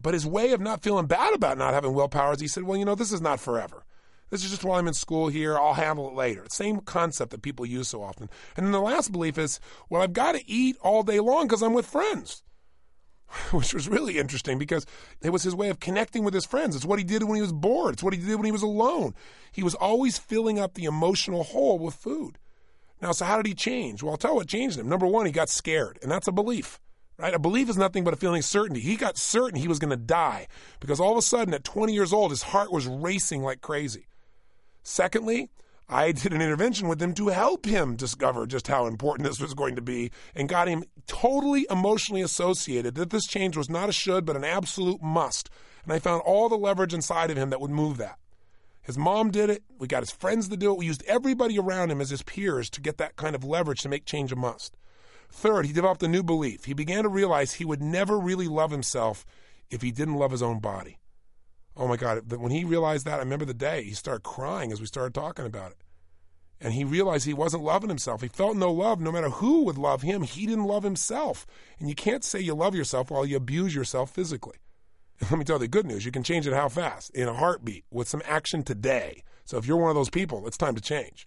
But 0.00 0.14
his 0.14 0.26
way 0.26 0.52
of 0.52 0.60
not 0.60 0.82
feeling 0.82 1.06
bad 1.06 1.34
about 1.34 1.58
not 1.58 1.74
having 1.74 1.94
willpower 1.94 2.32
is 2.32 2.40
he 2.40 2.48
said, 2.48 2.62
well, 2.62 2.78
you 2.78 2.84
know, 2.84 2.94
this 2.94 3.12
is 3.12 3.20
not 3.20 3.40
forever. 3.40 3.84
This 4.30 4.44
is 4.44 4.50
just 4.50 4.64
while 4.64 4.78
I'm 4.78 4.88
in 4.88 4.94
school 4.94 5.28
here. 5.28 5.58
I'll 5.58 5.74
handle 5.74 6.08
it 6.08 6.14
later. 6.14 6.46
Same 6.48 6.80
concept 6.80 7.32
that 7.32 7.42
people 7.42 7.66
use 7.66 7.88
so 7.88 8.02
often. 8.02 8.30
And 8.56 8.64
then 8.64 8.72
the 8.72 8.80
last 8.80 9.12
belief 9.12 9.36
is, 9.38 9.60
well, 9.88 10.02
I've 10.02 10.12
got 10.12 10.36
to 10.36 10.48
eat 10.48 10.76
all 10.80 11.02
day 11.02 11.20
long 11.20 11.46
because 11.46 11.62
I'm 11.62 11.74
with 11.74 11.86
friends. 11.86 12.42
Which 13.50 13.74
was 13.74 13.88
really 13.88 14.18
interesting 14.18 14.58
because 14.58 14.86
it 15.20 15.30
was 15.30 15.42
his 15.42 15.54
way 15.54 15.68
of 15.68 15.80
connecting 15.80 16.24
with 16.24 16.34
his 16.34 16.46
friends. 16.46 16.76
It's 16.76 16.84
what 16.84 16.98
he 16.98 17.04
did 17.04 17.24
when 17.24 17.36
he 17.36 17.42
was 17.42 17.52
bored. 17.52 17.94
It's 17.94 18.02
what 18.02 18.14
he 18.14 18.20
did 18.20 18.36
when 18.36 18.46
he 18.46 18.52
was 18.52 18.62
alone. 18.62 19.14
He 19.52 19.62
was 19.62 19.74
always 19.74 20.18
filling 20.18 20.58
up 20.58 20.74
the 20.74 20.84
emotional 20.84 21.42
hole 21.42 21.78
with 21.78 21.94
food. 21.94 22.38
Now, 23.02 23.12
so 23.12 23.24
how 23.24 23.36
did 23.36 23.46
he 23.46 23.54
change? 23.54 24.02
Well, 24.02 24.12
I'll 24.12 24.18
tell 24.18 24.32
you 24.32 24.36
what 24.36 24.46
changed 24.46 24.78
him. 24.78 24.88
Number 24.88 25.06
one, 25.06 25.26
he 25.26 25.32
got 25.32 25.48
scared, 25.48 25.98
and 26.02 26.10
that's 26.10 26.28
a 26.28 26.32
belief 26.32 26.78
right? 27.20 27.34
A 27.34 27.38
belief 27.38 27.68
is 27.68 27.76
nothing 27.76 28.02
but 28.02 28.14
a 28.14 28.16
feeling 28.16 28.38
of 28.38 28.44
certainty. 28.44 28.80
He 28.80 28.96
got 28.96 29.18
certain 29.18 29.58
he 29.58 29.68
was 29.68 29.78
going 29.78 29.90
to 29.90 29.96
die 29.96 30.46
because 30.80 31.00
all 31.00 31.12
of 31.12 31.18
a 31.18 31.22
sudden, 31.22 31.54
at 31.54 31.64
20 31.64 31.92
years 31.92 32.12
old, 32.12 32.30
his 32.30 32.42
heart 32.42 32.72
was 32.72 32.86
racing 32.86 33.42
like 33.42 33.60
crazy. 33.60 34.06
Secondly, 34.82 35.50
I 35.88 36.12
did 36.12 36.32
an 36.32 36.40
intervention 36.40 36.86
with 36.86 37.02
him 37.02 37.14
to 37.14 37.28
help 37.28 37.66
him 37.66 37.96
discover 37.96 38.46
just 38.46 38.68
how 38.68 38.86
important 38.86 39.28
this 39.28 39.40
was 39.40 39.54
going 39.54 39.74
to 39.74 39.82
be 39.82 40.12
and 40.36 40.48
got 40.48 40.68
him 40.68 40.84
totally 41.08 41.66
emotionally 41.68 42.22
associated 42.22 42.94
that 42.94 43.10
this 43.10 43.26
change 43.26 43.56
was 43.56 43.68
not 43.68 43.88
a 43.88 43.92
should, 43.92 44.24
but 44.24 44.36
an 44.36 44.44
absolute 44.44 45.02
must. 45.02 45.50
And 45.82 45.92
I 45.92 45.98
found 45.98 46.22
all 46.22 46.48
the 46.48 46.56
leverage 46.56 46.94
inside 46.94 47.32
of 47.32 47.36
him 47.36 47.50
that 47.50 47.60
would 47.60 47.72
move 47.72 47.96
that. 47.96 48.20
His 48.82 48.96
mom 48.96 49.32
did 49.32 49.50
it. 49.50 49.64
We 49.78 49.88
got 49.88 50.02
his 50.02 50.12
friends 50.12 50.48
to 50.48 50.56
do 50.56 50.70
it. 50.70 50.78
We 50.78 50.86
used 50.86 51.02
everybody 51.08 51.58
around 51.58 51.90
him 51.90 52.00
as 52.00 52.10
his 52.10 52.22
peers 52.22 52.70
to 52.70 52.80
get 52.80 52.98
that 52.98 53.16
kind 53.16 53.34
of 53.34 53.42
leverage 53.42 53.80
to 53.80 53.88
make 53.88 54.04
change 54.04 54.30
a 54.30 54.36
must. 54.36 54.76
Third, 55.28 55.66
he 55.66 55.72
developed 55.72 56.04
a 56.04 56.08
new 56.08 56.22
belief. 56.22 56.66
He 56.66 56.72
began 56.72 57.02
to 57.02 57.08
realize 57.08 57.54
he 57.54 57.64
would 57.64 57.82
never 57.82 58.16
really 58.16 58.46
love 58.46 58.70
himself 58.70 59.26
if 59.70 59.82
he 59.82 59.90
didn't 59.90 60.14
love 60.14 60.30
his 60.30 60.42
own 60.42 60.60
body. 60.60 60.99
Oh 61.80 61.88
my 61.88 61.96
God. 61.96 62.30
When 62.30 62.52
he 62.52 62.62
realized 62.62 63.06
that, 63.06 63.16
I 63.16 63.22
remember 63.22 63.46
the 63.46 63.54
day 63.54 63.84
he 63.84 63.94
started 63.94 64.22
crying 64.22 64.70
as 64.70 64.80
we 64.80 64.86
started 64.86 65.14
talking 65.14 65.46
about 65.46 65.70
it. 65.70 65.78
And 66.60 66.74
he 66.74 66.84
realized 66.84 67.24
he 67.24 67.32
wasn't 67.32 67.62
loving 67.62 67.88
himself. 67.88 68.20
He 68.20 68.28
felt 68.28 68.54
no 68.54 68.70
love 68.70 69.00
no 69.00 69.10
matter 69.10 69.30
who 69.30 69.64
would 69.64 69.78
love 69.78 70.02
him. 70.02 70.20
He 70.20 70.44
didn't 70.44 70.66
love 70.66 70.82
himself. 70.82 71.46
And 71.78 71.88
you 71.88 71.94
can't 71.94 72.22
say 72.22 72.38
you 72.38 72.54
love 72.54 72.74
yourself 72.74 73.10
while 73.10 73.24
you 73.24 73.38
abuse 73.38 73.74
yourself 73.74 74.10
physically. 74.10 74.58
Let 75.22 75.38
me 75.38 75.44
tell 75.44 75.56
you 75.56 75.60
the 75.60 75.68
good 75.68 75.86
news 75.86 76.04
you 76.04 76.12
can 76.12 76.22
change 76.22 76.46
it 76.46 76.52
how 76.52 76.68
fast? 76.68 77.10
In 77.14 77.28
a 77.28 77.32
heartbeat 77.34 77.86
with 77.90 78.08
some 78.08 78.20
action 78.26 78.62
today. 78.62 79.22
So 79.46 79.56
if 79.56 79.66
you're 79.66 79.78
one 79.78 79.88
of 79.88 79.96
those 79.96 80.10
people, 80.10 80.46
it's 80.46 80.58
time 80.58 80.74
to 80.74 80.82
change. 80.82 81.26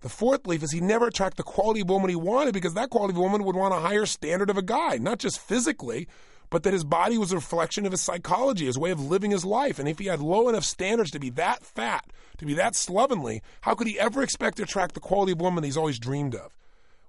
The 0.00 0.10
fourth 0.10 0.42
belief 0.42 0.62
is 0.62 0.70
he 0.70 0.82
never 0.82 1.06
attracted 1.06 1.38
the 1.38 1.42
quality 1.44 1.80
of 1.80 1.88
woman 1.88 2.10
he 2.10 2.14
wanted 2.14 2.52
because 2.52 2.74
that 2.74 2.90
quality 2.90 3.14
of 3.14 3.18
woman 3.18 3.44
would 3.44 3.56
want 3.56 3.72
a 3.72 3.78
higher 3.78 4.04
standard 4.04 4.50
of 4.50 4.58
a 4.58 4.62
guy, 4.62 4.98
not 4.98 5.18
just 5.18 5.40
physically, 5.40 6.06
but 6.50 6.62
that 6.62 6.72
his 6.72 6.84
body 6.84 7.18
was 7.18 7.32
a 7.32 7.36
reflection 7.36 7.84
of 7.84 7.92
his 7.92 8.00
psychology, 8.00 8.66
his 8.66 8.78
way 8.78 8.90
of 8.90 9.04
living 9.04 9.30
his 9.30 9.44
life. 9.44 9.78
And 9.78 9.88
if 9.88 9.98
he 9.98 10.06
had 10.06 10.20
low 10.20 10.48
enough 10.48 10.64
standards 10.64 11.10
to 11.12 11.18
be 11.18 11.30
that 11.30 11.64
fat, 11.64 12.06
to 12.38 12.46
be 12.46 12.54
that 12.54 12.74
slovenly, 12.74 13.42
how 13.62 13.74
could 13.74 13.86
he 13.86 13.98
ever 13.98 14.22
expect 14.22 14.56
to 14.56 14.62
attract 14.62 14.94
the 14.94 15.00
quality 15.00 15.32
of 15.32 15.40
woman 15.40 15.64
he's 15.64 15.76
always 15.76 15.98
dreamed 15.98 16.34
of? 16.34 16.56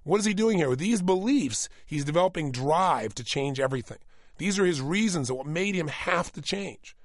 What 0.02 0.18
is 0.18 0.26
he 0.26 0.34
doing 0.34 0.58
here? 0.58 0.68
With 0.68 0.78
these 0.78 1.02
beliefs, 1.02 1.68
he's 1.86 2.04
developing 2.04 2.52
drive 2.52 3.14
to 3.16 3.24
change 3.24 3.60
everything. 3.60 3.98
These 4.38 4.58
are 4.58 4.64
his 4.64 4.80
reasons 4.80 5.28
of 5.28 5.36
what 5.36 5.46
made 5.46 5.74
him 5.74 5.88
have 5.88 6.32
to 6.32 6.42
change. 6.42 6.96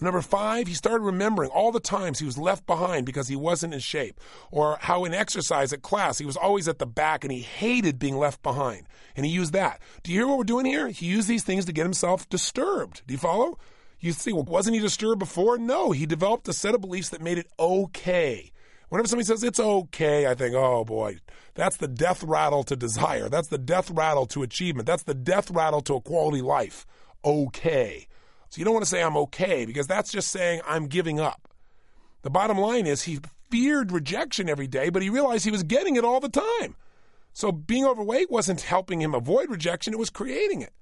Number 0.00 0.20
five, 0.22 0.66
he 0.66 0.74
started 0.74 1.04
remembering 1.04 1.50
all 1.50 1.70
the 1.70 1.78
times 1.78 2.18
he 2.18 2.26
was 2.26 2.36
left 2.36 2.66
behind 2.66 3.06
because 3.06 3.28
he 3.28 3.36
wasn't 3.36 3.74
in 3.74 3.80
shape, 3.80 4.20
or 4.50 4.76
how 4.80 5.04
in 5.04 5.14
exercise 5.14 5.72
at 5.72 5.82
class 5.82 6.18
he 6.18 6.26
was 6.26 6.36
always 6.36 6.66
at 6.66 6.78
the 6.78 6.86
back 6.86 7.22
and 7.24 7.32
he 7.32 7.40
hated 7.40 7.98
being 7.98 8.16
left 8.16 8.42
behind. 8.42 8.86
And 9.16 9.24
he 9.24 9.30
used 9.30 9.52
that. 9.52 9.80
Do 10.02 10.12
you 10.12 10.18
hear 10.18 10.26
what 10.26 10.38
we're 10.38 10.44
doing 10.44 10.66
here? 10.66 10.88
He 10.88 11.06
used 11.06 11.28
these 11.28 11.44
things 11.44 11.64
to 11.66 11.72
get 11.72 11.84
himself 11.84 12.28
disturbed. 12.28 13.02
Do 13.06 13.14
you 13.14 13.18
follow? 13.18 13.58
You 14.00 14.12
see, 14.12 14.32
well, 14.32 14.42
wasn't 14.42 14.74
he 14.74 14.82
disturbed 14.82 15.20
before? 15.20 15.58
No, 15.58 15.92
he 15.92 16.06
developed 16.06 16.48
a 16.48 16.52
set 16.52 16.74
of 16.74 16.80
beliefs 16.80 17.10
that 17.10 17.22
made 17.22 17.38
it 17.38 17.46
okay. 17.58 18.50
Whenever 18.88 19.08
somebody 19.08 19.26
says 19.26 19.42
it's 19.42 19.60
okay, 19.60 20.26
I 20.26 20.34
think, 20.34 20.54
oh 20.54 20.84
boy, 20.84 21.18
that's 21.54 21.76
the 21.76 21.88
death 21.88 22.22
rattle 22.22 22.64
to 22.64 22.76
desire. 22.76 23.28
That's 23.28 23.48
the 23.48 23.58
death 23.58 23.90
rattle 23.90 24.26
to 24.26 24.42
achievement. 24.42 24.86
That's 24.86 25.04
the 25.04 25.14
death 25.14 25.50
rattle 25.50 25.80
to 25.82 25.94
a 25.94 26.00
quality 26.00 26.42
life. 26.42 26.84
Okay. 27.24 28.08
So 28.54 28.60
you 28.60 28.64
don't 28.64 28.74
want 28.74 28.84
to 28.84 28.88
say 28.88 29.02
I'm 29.02 29.16
okay 29.16 29.64
because 29.64 29.88
that's 29.88 30.12
just 30.12 30.30
saying 30.30 30.60
I'm 30.64 30.86
giving 30.86 31.18
up. 31.18 31.48
The 32.22 32.30
bottom 32.30 32.56
line 32.56 32.86
is 32.86 33.02
he 33.02 33.18
feared 33.50 33.90
rejection 33.90 34.48
every 34.48 34.68
day, 34.68 34.90
but 34.90 35.02
he 35.02 35.10
realized 35.10 35.44
he 35.44 35.50
was 35.50 35.64
getting 35.64 35.96
it 35.96 36.04
all 36.04 36.20
the 36.20 36.28
time. 36.28 36.76
So 37.32 37.50
being 37.50 37.84
overweight 37.84 38.30
wasn't 38.30 38.60
helping 38.60 39.02
him 39.02 39.12
avoid 39.12 39.50
rejection, 39.50 39.92
it 39.92 39.98
was 39.98 40.08
creating 40.08 40.62
it. 40.62 40.72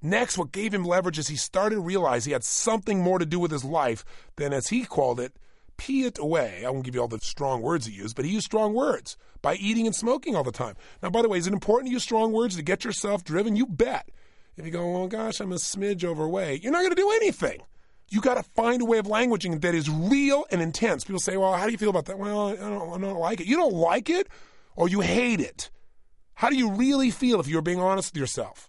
Next, 0.00 0.38
what 0.38 0.52
gave 0.52 0.72
him 0.72 0.84
leverage 0.84 1.18
is 1.18 1.26
he 1.26 1.34
started 1.34 1.74
to 1.74 1.80
realize 1.80 2.24
he 2.24 2.30
had 2.30 2.44
something 2.44 3.00
more 3.00 3.18
to 3.18 3.26
do 3.26 3.40
with 3.40 3.50
his 3.50 3.64
life 3.64 4.04
than, 4.36 4.52
as 4.52 4.68
he 4.68 4.84
called 4.84 5.18
it, 5.18 5.34
pee 5.78 6.04
it 6.04 6.20
away. 6.20 6.62
I 6.64 6.70
won't 6.70 6.84
give 6.84 6.94
you 6.94 7.00
all 7.00 7.08
the 7.08 7.18
strong 7.18 7.62
words 7.62 7.86
he 7.86 7.94
used, 7.94 8.14
but 8.14 8.24
he 8.24 8.30
used 8.30 8.46
strong 8.46 8.74
words 8.74 9.16
by 9.42 9.56
eating 9.56 9.86
and 9.86 9.96
smoking 9.96 10.36
all 10.36 10.44
the 10.44 10.52
time. 10.52 10.76
Now, 11.02 11.10
by 11.10 11.22
the 11.22 11.28
way, 11.28 11.38
is 11.38 11.48
it 11.48 11.52
important 11.52 11.88
to 11.88 11.94
use 11.94 12.04
strong 12.04 12.30
words 12.30 12.54
to 12.54 12.62
get 12.62 12.84
yourself 12.84 13.24
driven? 13.24 13.56
You 13.56 13.66
bet. 13.66 14.08
If 14.56 14.66
you 14.66 14.70
go, 14.70 14.96
oh 14.96 15.06
gosh, 15.06 15.40
I'm 15.40 15.52
a 15.52 15.56
smidge 15.56 16.04
overweight, 16.04 16.62
you're 16.62 16.72
not 16.72 16.80
going 16.80 16.90
to 16.90 16.96
do 16.96 17.10
anything. 17.10 17.60
You 18.10 18.20
got 18.20 18.34
to 18.34 18.42
find 18.42 18.82
a 18.82 18.84
way 18.84 18.98
of 18.98 19.06
languaging 19.06 19.60
that 19.62 19.74
is 19.74 19.88
real 19.88 20.44
and 20.50 20.60
intense. 20.60 21.04
People 21.04 21.20
say, 21.20 21.38
well, 21.38 21.54
how 21.54 21.64
do 21.64 21.72
you 21.72 21.78
feel 21.78 21.90
about 21.90 22.04
that? 22.06 22.18
Well, 22.18 22.48
I 22.48 22.56
don't, 22.56 22.92
I 22.92 22.98
don't 22.98 23.18
like 23.18 23.40
it. 23.40 23.46
You 23.46 23.56
don't 23.56 23.72
like 23.72 24.10
it 24.10 24.28
or 24.76 24.88
you 24.88 25.00
hate 25.00 25.40
it. 25.40 25.70
How 26.34 26.50
do 26.50 26.56
you 26.56 26.70
really 26.70 27.10
feel 27.10 27.40
if 27.40 27.48
you're 27.48 27.62
being 27.62 27.80
honest 27.80 28.12
with 28.12 28.20
yourself? 28.20 28.68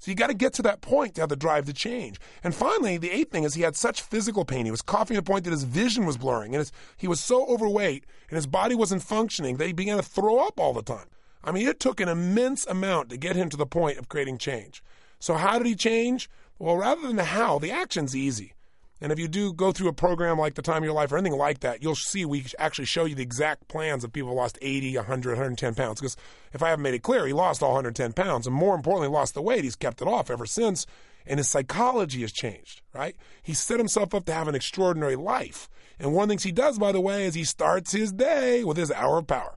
So 0.00 0.10
you 0.10 0.14
got 0.14 0.28
to 0.28 0.34
get 0.34 0.54
to 0.54 0.62
that 0.62 0.80
point 0.80 1.14
to 1.14 1.20
have 1.20 1.28
the 1.28 1.36
drive 1.36 1.66
to 1.66 1.74
change. 1.74 2.18
And 2.42 2.54
finally, 2.54 2.96
the 2.96 3.10
eighth 3.10 3.30
thing 3.30 3.44
is 3.44 3.52
he 3.52 3.62
had 3.62 3.76
such 3.76 4.00
physical 4.00 4.46
pain. 4.46 4.64
He 4.64 4.70
was 4.70 4.80
coughing 4.80 5.14
to 5.14 5.20
the 5.20 5.30
point 5.30 5.44
that 5.44 5.50
his 5.50 5.64
vision 5.64 6.06
was 6.06 6.16
blurring, 6.16 6.54
and 6.54 6.60
his, 6.60 6.72
he 6.96 7.06
was 7.06 7.20
so 7.20 7.46
overweight, 7.46 8.06
and 8.30 8.36
his 8.36 8.46
body 8.46 8.74
wasn't 8.74 9.02
functioning 9.02 9.58
that 9.58 9.66
he 9.66 9.74
began 9.74 9.98
to 9.98 10.02
throw 10.02 10.38
up 10.38 10.58
all 10.58 10.72
the 10.72 10.82
time. 10.82 11.06
I 11.44 11.52
mean, 11.52 11.68
it 11.68 11.80
took 11.80 12.00
an 12.00 12.08
immense 12.08 12.66
amount 12.66 13.10
to 13.10 13.18
get 13.18 13.36
him 13.36 13.50
to 13.50 13.58
the 13.58 13.66
point 13.66 13.98
of 13.98 14.08
creating 14.08 14.38
change. 14.38 14.82
So 15.20 15.34
how 15.34 15.58
did 15.58 15.66
he 15.66 15.76
change? 15.76 16.28
Well, 16.58 16.76
rather 16.76 17.02
than 17.02 17.16
the 17.16 17.24
how, 17.24 17.58
the 17.58 17.70
action's 17.70 18.16
easy. 18.16 18.54
And 19.00 19.12
if 19.12 19.18
you 19.18 19.28
do 19.28 19.52
go 19.52 19.72
through 19.72 19.88
a 19.88 19.94
program 19.94 20.38
like 20.38 20.54
The 20.54 20.62
Time 20.62 20.78
of 20.78 20.84
Your 20.84 20.92
Life 20.92 21.10
or 21.10 21.16
anything 21.16 21.38
like 21.38 21.60
that, 21.60 21.82
you'll 21.82 21.94
see 21.94 22.26
we 22.26 22.44
actually 22.58 22.84
show 22.84 23.06
you 23.06 23.14
the 23.14 23.22
exact 23.22 23.66
plans 23.68 24.04
of 24.04 24.12
people 24.12 24.30
who 24.30 24.36
lost 24.36 24.58
80, 24.60 24.96
100, 24.96 25.30
110 25.30 25.74
pounds. 25.74 26.00
Because 26.00 26.16
if 26.52 26.62
I 26.62 26.68
haven't 26.68 26.82
made 26.82 26.92
it 26.92 27.02
clear, 27.02 27.26
he 27.26 27.32
lost 27.32 27.62
all 27.62 27.70
110 27.70 28.12
pounds. 28.12 28.46
And 28.46 28.54
more 28.54 28.74
importantly, 28.74 29.08
lost 29.08 29.32
the 29.32 29.40
weight. 29.40 29.64
He's 29.64 29.76
kept 29.76 30.02
it 30.02 30.08
off 30.08 30.30
ever 30.30 30.44
since. 30.44 30.84
And 31.26 31.38
his 31.38 31.48
psychology 31.48 32.20
has 32.22 32.32
changed, 32.32 32.82
right? 32.92 33.16
He 33.42 33.54
set 33.54 33.78
himself 33.78 34.14
up 34.14 34.26
to 34.26 34.34
have 34.34 34.48
an 34.48 34.54
extraordinary 34.54 35.16
life. 35.16 35.70
And 35.98 36.12
one 36.12 36.24
of 36.24 36.28
the 36.28 36.32
things 36.32 36.42
he 36.42 36.52
does, 36.52 36.78
by 36.78 36.92
the 36.92 37.00
way, 37.00 37.24
is 37.24 37.34
he 37.34 37.44
starts 37.44 37.92
his 37.92 38.12
day 38.12 38.64
with 38.64 38.76
his 38.76 38.90
hour 38.92 39.18
of 39.18 39.26
power. 39.26 39.56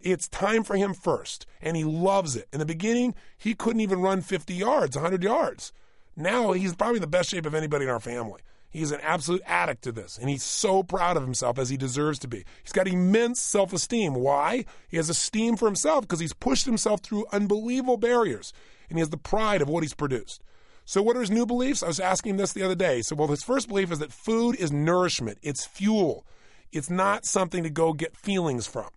It's 0.00 0.28
time 0.28 0.62
for 0.62 0.76
him 0.76 0.94
first, 0.94 1.46
and 1.60 1.76
he 1.76 1.84
loves 1.84 2.36
it. 2.36 2.48
In 2.52 2.58
the 2.58 2.66
beginning, 2.66 3.14
he 3.36 3.54
couldn't 3.54 3.80
even 3.80 4.00
run 4.00 4.20
50 4.20 4.54
yards, 4.54 4.96
100 4.96 5.22
yards. 5.22 5.72
Now 6.16 6.52
he's 6.52 6.74
probably 6.74 7.00
the 7.00 7.06
best 7.06 7.30
shape 7.30 7.46
of 7.46 7.54
anybody 7.54 7.84
in 7.84 7.90
our 7.90 8.00
family. 8.00 8.40
He's 8.70 8.90
an 8.90 9.00
absolute 9.00 9.42
addict 9.46 9.82
to 9.84 9.92
this, 9.92 10.18
and 10.18 10.28
he's 10.28 10.42
so 10.42 10.82
proud 10.82 11.16
of 11.16 11.22
himself 11.22 11.58
as 11.58 11.70
he 11.70 11.76
deserves 11.76 12.18
to 12.20 12.28
be. 12.28 12.44
He's 12.62 12.72
got 12.72 12.86
immense 12.86 13.40
self 13.40 13.72
esteem. 13.72 14.14
Why? 14.14 14.64
He 14.88 14.98
has 14.98 15.08
esteem 15.08 15.56
for 15.56 15.66
himself 15.66 16.02
because 16.02 16.20
he's 16.20 16.34
pushed 16.34 16.66
himself 16.66 17.00
through 17.00 17.26
unbelievable 17.32 17.96
barriers, 17.96 18.52
and 18.88 18.98
he 18.98 19.00
has 19.00 19.10
the 19.10 19.16
pride 19.16 19.62
of 19.62 19.68
what 19.68 19.82
he's 19.82 19.94
produced. 19.94 20.42
So, 20.84 21.02
what 21.02 21.16
are 21.16 21.20
his 21.20 21.30
new 21.30 21.46
beliefs? 21.46 21.82
I 21.82 21.88
was 21.88 22.00
asking 22.00 22.30
him 22.30 22.36
this 22.36 22.52
the 22.52 22.62
other 22.62 22.74
day. 22.74 23.02
So, 23.02 23.16
well, 23.16 23.28
his 23.28 23.42
first 23.42 23.68
belief 23.68 23.90
is 23.90 23.98
that 23.98 24.12
food 24.12 24.56
is 24.56 24.70
nourishment, 24.70 25.38
it's 25.42 25.64
fuel, 25.64 26.26
it's 26.70 26.90
not 26.90 27.24
something 27.24 27.62
to 27.62 27.70
go 27.70 27.92
get 27.92 28.16
feelings 28.16 28.66
from. 28.66 28.90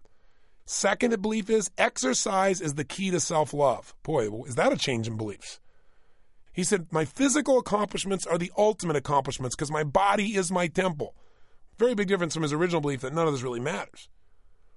Second 0.71 1.19
belief 1.19 1.49
is 1.49 1.71
exercise 1.79 2.61
is 2.61 2.75
the 2.75 2.83
key 2.83 3.09
to 3.09 3.19
self 3.19 3.55
love. 3.55 3.95
Boy, 4.03 4.29
is 4.45 4.53
that 4.53 4.71
a 4.71 4.77
change 4.77 5.07
in 5.07 5.17
beliefs? 5.17 5.59
He 6.53 6.63
said, 6.63 6.85
My 6.91 7.05
physical 7.05 7.57
accomplishments 7.57 8.27
are 8.27 8.37
the 8.37 8.51
ultimate 8.55 8.95
accomplishments 8.95 9.55
because 9.55 9.71
my 9.71 9.83
body 9.83 10.35
is 10.35 10.51
my 10.51 10.67
temple. 10.67 11.15
Very 11.79 11.95
big 11.95 12.07
difference 12.07 12.35
from 12.35 12.43
his 12.43 12.53
original 12.53 12.81
belief 12.81 13.01
that 13.01 13.15
none 13.15 13.25
of 13.25 13.33
this 13.33 13.41
really 13.41 13.59
matters. 13.59 14.09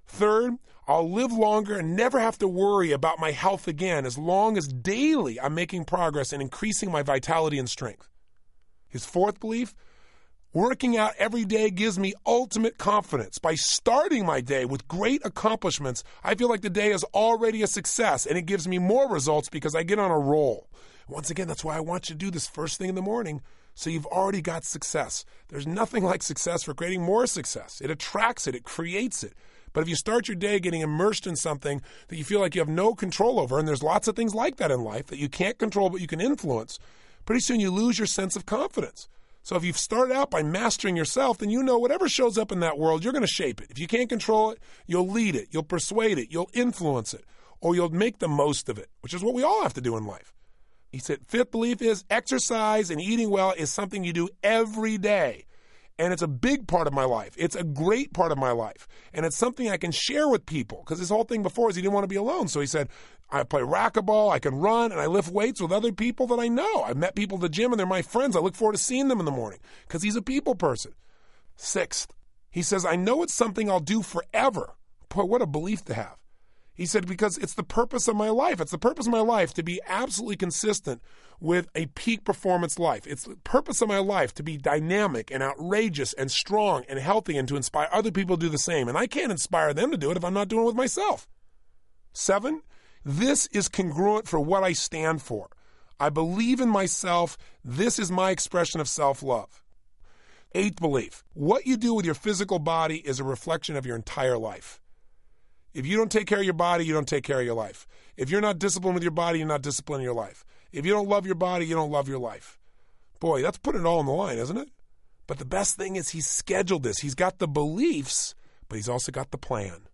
Third, 0.07 0.55
I'll 0.87 1.11
live 1.11 1.31
longer 1.31 1.77
and 1.77 1.95
never 1.95 2.19
have 2.19 2.39
to 2.39 2.47
worry 2.47 2.91
about 2.91 3.19
my 3.19 3.29
health 3.29 3.67
again 3.67 4.03
as 4.03 4.17
long 4.17 4.57
as 4.57 4.67
daily 4.67 5.39
I'm 5.39 5.53
making 5.53 5.85
progress 5.85 6.33
and 6.33 6.41
increasing 6.41 6.91
my 6.91 7.03
vitality 7.03 7.59
and 7.59 7.69
strength. 7.69 8.09
His 8.89 9.05
fourth 9.05 9.39
belief 9.39 9.75
working 10.53 10.95
out 10.95 11.13
every 11.17 11.45
day 11.45 11.69
gives 11.69 11.97
me 11.97 12.13
ultimate 12.25 12.77
confidence. 12.77 13.39
By 13.39 13.55
starting 13.55 14.25
my 14.25 14.39
day 14.39 14.65
with 14.65 14.87
great 14.87 15.21
accomplishments, 15.25 16.03
I 16.23 16.35
feel 16.35 16.49
like 16.49 16.61
the 16.61 16.69
day 16.69 16.91
is 16.91 17.03
already 17.13 17.63
a 17.63 17.67
success 17.67 18.25
and 18.25 18.37
it 18.37 18.45
gives 18.45 18.67
me 18.67 18.77
more 18.77 19.09
results 19.09 19.49
because 19.49 19.75
I 19.75 19.83
get 19.83 19.99
on 19.99 20.11
a 20.11 20.19
roll. 20.19 20.67
Once 21.07 21.29
again, 21.29 21.47
that's 21.47 21.63
why 21.63 21.75
I 21.75 21.81
want 21.81 22.09
you 22.09 22.15
to 22.15 22.19
do 22.19 22.31
this 22.31 22.47
first 22.47 22.77
thing 22.77 22.89
in 22.89 22.95
the 22.95 23.01
morning 23.01 23.41
so 23.75 23.89
you've 23.89 24.05
already 24.05 24.41
got 24.41 24.63
success. 24.63 25.25
There's 25.49 25.65
nothing 25.65 26.03
like 26.03 26.21
success 26.21 26.63
for 26.63 26.75
creating 26.75 27.01
more 27.01 27.25
success. 27.25 27.81
It 27.81 27.89
attracts 27.89 28.45
it, 28.45 28.55
it 28.55 28.63
creates 28.63 29.23
it. 29.23 29.33
But 29.73 29.81
if 29.81 29.89
you 29.89 29.95
start 29.95 30.27
your 30.27 30.35
day 30.35 30.59
getting 30.59 30.81
immersed 30.81 31.25
in 31.25 31.35
something 31.35 31.81
that 32.07 32.15
you 32.15 32.23
feel 32.23 32.39
like 32.39 32.53
you 32.53 32.61
have 32.61 32.69
no 32.69 32.93
control 32.93 33.39
over, 33.39 33.57
and 33.57 33.67
there's 33.67 33.81
lots 33.81 34.07
of 34.07 34.15
things 34.15 34.35
like 34.35 34.57
that 34.57 34.69
in 34.69 34.83
life 34.83 35.07
that 35.07 35.17
you 35.17 35.27
can't 35.27 35.57
control 35.57 35.89
but 35.89 35.99
you 35.99 36.05
can 36.05 36.21
influence, 36.21 36.77
pretty 37.25 37.41
soon 37.41 37.59
you 37.59 37.71
lose 37.71 37.97
your 37.97 38.05
sense 38.05 38.35
of 38.35 38.45
confidence. 38.45 39.09
So 39.43 39.57
if 39.57 39.65
you've 39.65 39.77
started 39.77 40.15
out 40.15 40.31
by 40.31 40.41
mastering 40.41 40.95
yourself, 40.95 41.37
then 41.37 41.49
you 41.49 41.61
know 41.63 41.77
whatever 41.77 42.07
shows 42.07 42.37
up 42.37 42.51
in 42.53 42.61
that 42.61 42.77
world, 42.77 43.03
you're 43.03 43.11
going 43.11 43.21
to 43.21 43.27
shape 43.27 43.61
it. 43.61 43.69
If 43.69 43.77
you 43.77 43.87
can't 43.87 44.07
control 44.07 44.51
it, 44.51 44.59
you'll 44.87 45.09
lead 45.09 45.35
it, 45.35 45.49
you'll 45.51 45.63
persuade 45.63 46.17
it, 46.17 46.31
you'll 46.31 46.49
influence 46.53 47.13
it, 47.13 47.25
or 47.59 47.75
you'll 47.75 47.89
make 47.89 48.19
the 48.19 48.29
most 48.29 48.69
of 48.69 48.79
it, 48.79 48.89
which 49.01 49.13
is 49.13 49.21
what 49.21 49.33
we 49.33 49.43
all 49.43 49.61
have 49.61 49.73
to 49.73 49.81
do 49.81 49.97
in 49.97 50.05
life. 50.05 50.33
He 50.93 50.99
said, 50.99 51.25
fifth 51.27 51.51
belief 51.51 51.81
is 51.81 52.05
exercise 52.09 52.89
and 52.89 53.01
eating 53.01 53.29
well 53.29 53.53
is 53.57 53.69
something 53.69 54.03
you 54.03 54.13
do 54.13 54.29
every 54.43 54.97
day. 54.97 55.45
And 56.03 56.11
it's 56.11 56.21
a 56.21 56.27
big 56.27 56.67
part 56.67 56.85
of 56.85 56.91
my 56.91 57.05
life. 57.05 57.33
It's 57.37 57.55
a 57.55 57.63
great 57.63 58.11
part 58.11 58.33
of 58.33 58.37
my 58.37 58.51
life. 58.51 58.89
And 59.13 59.25
it's 59.25 59.37
something 59.37 59.69
I 59.69 59.77
can 59.77 59.91
share 59.91 60.27
with 60.27 60.45
people. 60.45 60.79
Because 60.83 60.99
his 60.99 61.07
whole 61.07 61.23
thing 61.23 61.43
before 61.43 61.69
is 61.69 61.77
he 61.77 61.81
didn't 61.81 61.93
want 61.93 62.03
to 62.03 62.09
be 62.09 62.17
alone. 62.17 62.49
So 62.49 62.59
he 62.59 62.67
said, 62.67 62.89
I 63.31 63.43
play 63.43 63.61
racquetball, 63.61 64.29
I 64.29 64.39
can 64.39 64.55
run, 64.55 64.91
and 64.91 64.99
I 64.99 65.05
lift 65.05 65.31
weights 65.31 65.61
with 65.61 65.71
other 65.71 65.93
people 65.93 66.27
that 66.27 66.41
I 66.41 66.49
know. 66.49 66.83
I've 66.83 66.97
met 66.97 67.15
people 67.15 67.37
at 67.37 67.41
the 67.41 67.47
gym 67.47 67.71
and 67.71 67.79
they're 67.79 67.87
my 67.87 68.01
friends. 68.01 68.35
I 68.35 68.41
look 68.41 68.53
forward 68.53 68.73
to 68.73 68.83
seeing 68.83 69.07
them 69.07 69.19
in 69.19 69.25
the 69.25 69.31
morning 69.31 69.59
because 69.87 70.03
he's 70.03 70.17
a 70.17 70.21
people 70.21 70.55
person. 70.55 70.91
Sixth, 71.55 72.13
he 72.51 72.61
says, 72.61 72.85
I 72.85 72.97
know 72.97 73.23
it's 73.23 73.33
something 73.33 73.71
I'll 73.71 73.79
do 73.79 74.01
forever. 74.01 74.73
Boy, 75.07 75.23
what 75.23 75.41
a 75.41 75.47
belief 75.47 75.85
to 75.85 75.93
have. 75.93 76.17
He 76.75 76.85
said, 76.87 77.07
because 77.07 77.37
it's 77.37 77.53
the 77.53 77.63
purpose 77.63 78.07
of 78.07 78.15
my 78.15 78.29
life. 78.29 78.59
It's 78.59 78.71
the 78.71 78.79
purpose 78.79 79.05
of 79.05 79.11
my 79.11 79.21
life 79.21 79.53
to 79.53 79.63
be 79.63 79.79
absolutely 79.87 80.37
consistent 80.37 81.01
with 81.39 81.67
a 81.75 81.85
peak 81.87 82.23
performance 82.23 82.79
life. 82.79 83.05
It's 83.05 83.25
the 83.25 83.35
purpose 83.35 83.81
of 83.81 83.89
my 83.89 83.99
life 83.99 84.33
to 84.35 84.43
be 84.43 84.57
dynamic 84.57 85.29
and 85.29 85.43
outrageous 85.43 86.13
and 86.13 86.31
strong 86.31 86.83
and 86.89 86.97
healthy 86.97 87.37
and 87.37 87.47
to 87.47 87.55
inspire 87.55 87.89
other 87.91 88.11
people 88.11 88.37
to 88.37 88.45
do 88.45 88.49
the 88.49 88.57
same. 88.57 88.87
And 88.87 88.97
I 88.97 89.05
can't 89.05 89.31
inspire 89.31 89.73
them 89.73 89.91
to 89.91 89.97
do 89.97 90.09
it 90.09 90.17
if 90.17 90.23
I'm 90.23 90.33
not 90.33 90.47
doing 90.47 90.63
it 90.63 90.67
with 90.67 90.75
myself. 90.75 91.27
Seven, 92.11 92.61
this 93.05 93.47
is 93.47 93.67
congruent 93.67 94.27
for 94.27 94.39
what 94.39 94.63
I 94.63 94.73
stand 94.73 95.21
for. 95.21 95.49
I 95.99 96.09
believe 96.09 96.59
in 96.59 96.69
myself. 96.69 97.37
This 97.63 97.99
is 97.99 98.11
my 98.11 98.31
expression 98.31 98.79
of 98.79 98.87
self 98.87 99.21
love. 99.21 99.63
Eighth 100.55 100.79
belief 100.79 101.23
what 101.33 101.65
you 101.65 101.77
do 101.77 101.93
with 101.93 102.05
your 102.05 102.15
physical 102.15 102.59
body 102.59 102.97
is 102.97 103.19
a 103.19 103.23
reflection 103.23 103.75
of 103.75 103.85
your 103.85 103.95
entire 103.95 104.37
life. 104.37 104.79
If 105.73 105.85
you 105.85 105.97
don't 105.97 106.11
take 106.11 106.27
care 106.27 106.39
of 106.39 106.43
your 106.43 106.53
body, 106.53 106.85
you 106.85 106.93
don't 106.93 107.07
take 107.07 107.23
care 107.23 107.39
of 107.39 107.45
your 107.45 107.55
life. 107.55 107.87
If 108.15 108.29
you're 108.29 108.41
not 108.41 108.59
disciplined 108.59 108.93
with 108.93 109.03
your 109.03 109.11
body, 109.11 109.39
you're 109.39 109.47
not 109.47 109.63
disciplined 109.63 110.01
in 110.01 110.05
your 110.05 110.13
life. 110.13 110.45
If 110.71 110.85
you 110.85 110.91
don't 110.91 111.09
love 111.09 111.25
your 111.25 111.35
body, 111.35 111.65
you 111.65 111.75
don't 111.75 111.91
love 111.91 112.07
your 112.07 112.19
life. 112.19 112.59
Boy, 113.19 113.41
that's 113.41 113.57
putting 113.57 113.81
it 113.81 113.87
all 113.87 113.99
on 113.99 114.05
the 114.05 114.11
line, 114.11 114.37
isn't 114.37 114.57
it? 114.57 114.69
But 115.27 115.39
the 115.39 115.45
best 115.45 115.77
thing 115.77 115.95
is 115.95 116.09
he's 116.09 116.27
scheduled 116.27 116.83
this. 116.83 116.99
He's 116.99 117.15
got 117.15 117.39
the 117.39 117.47
beliefs, 117.47 118.35
but 118.67 118.75
he's 118.75 118.89
also 118.89 119.11
got 119.11 119.31
the 119.31 119.37
plan. 119.37 119.87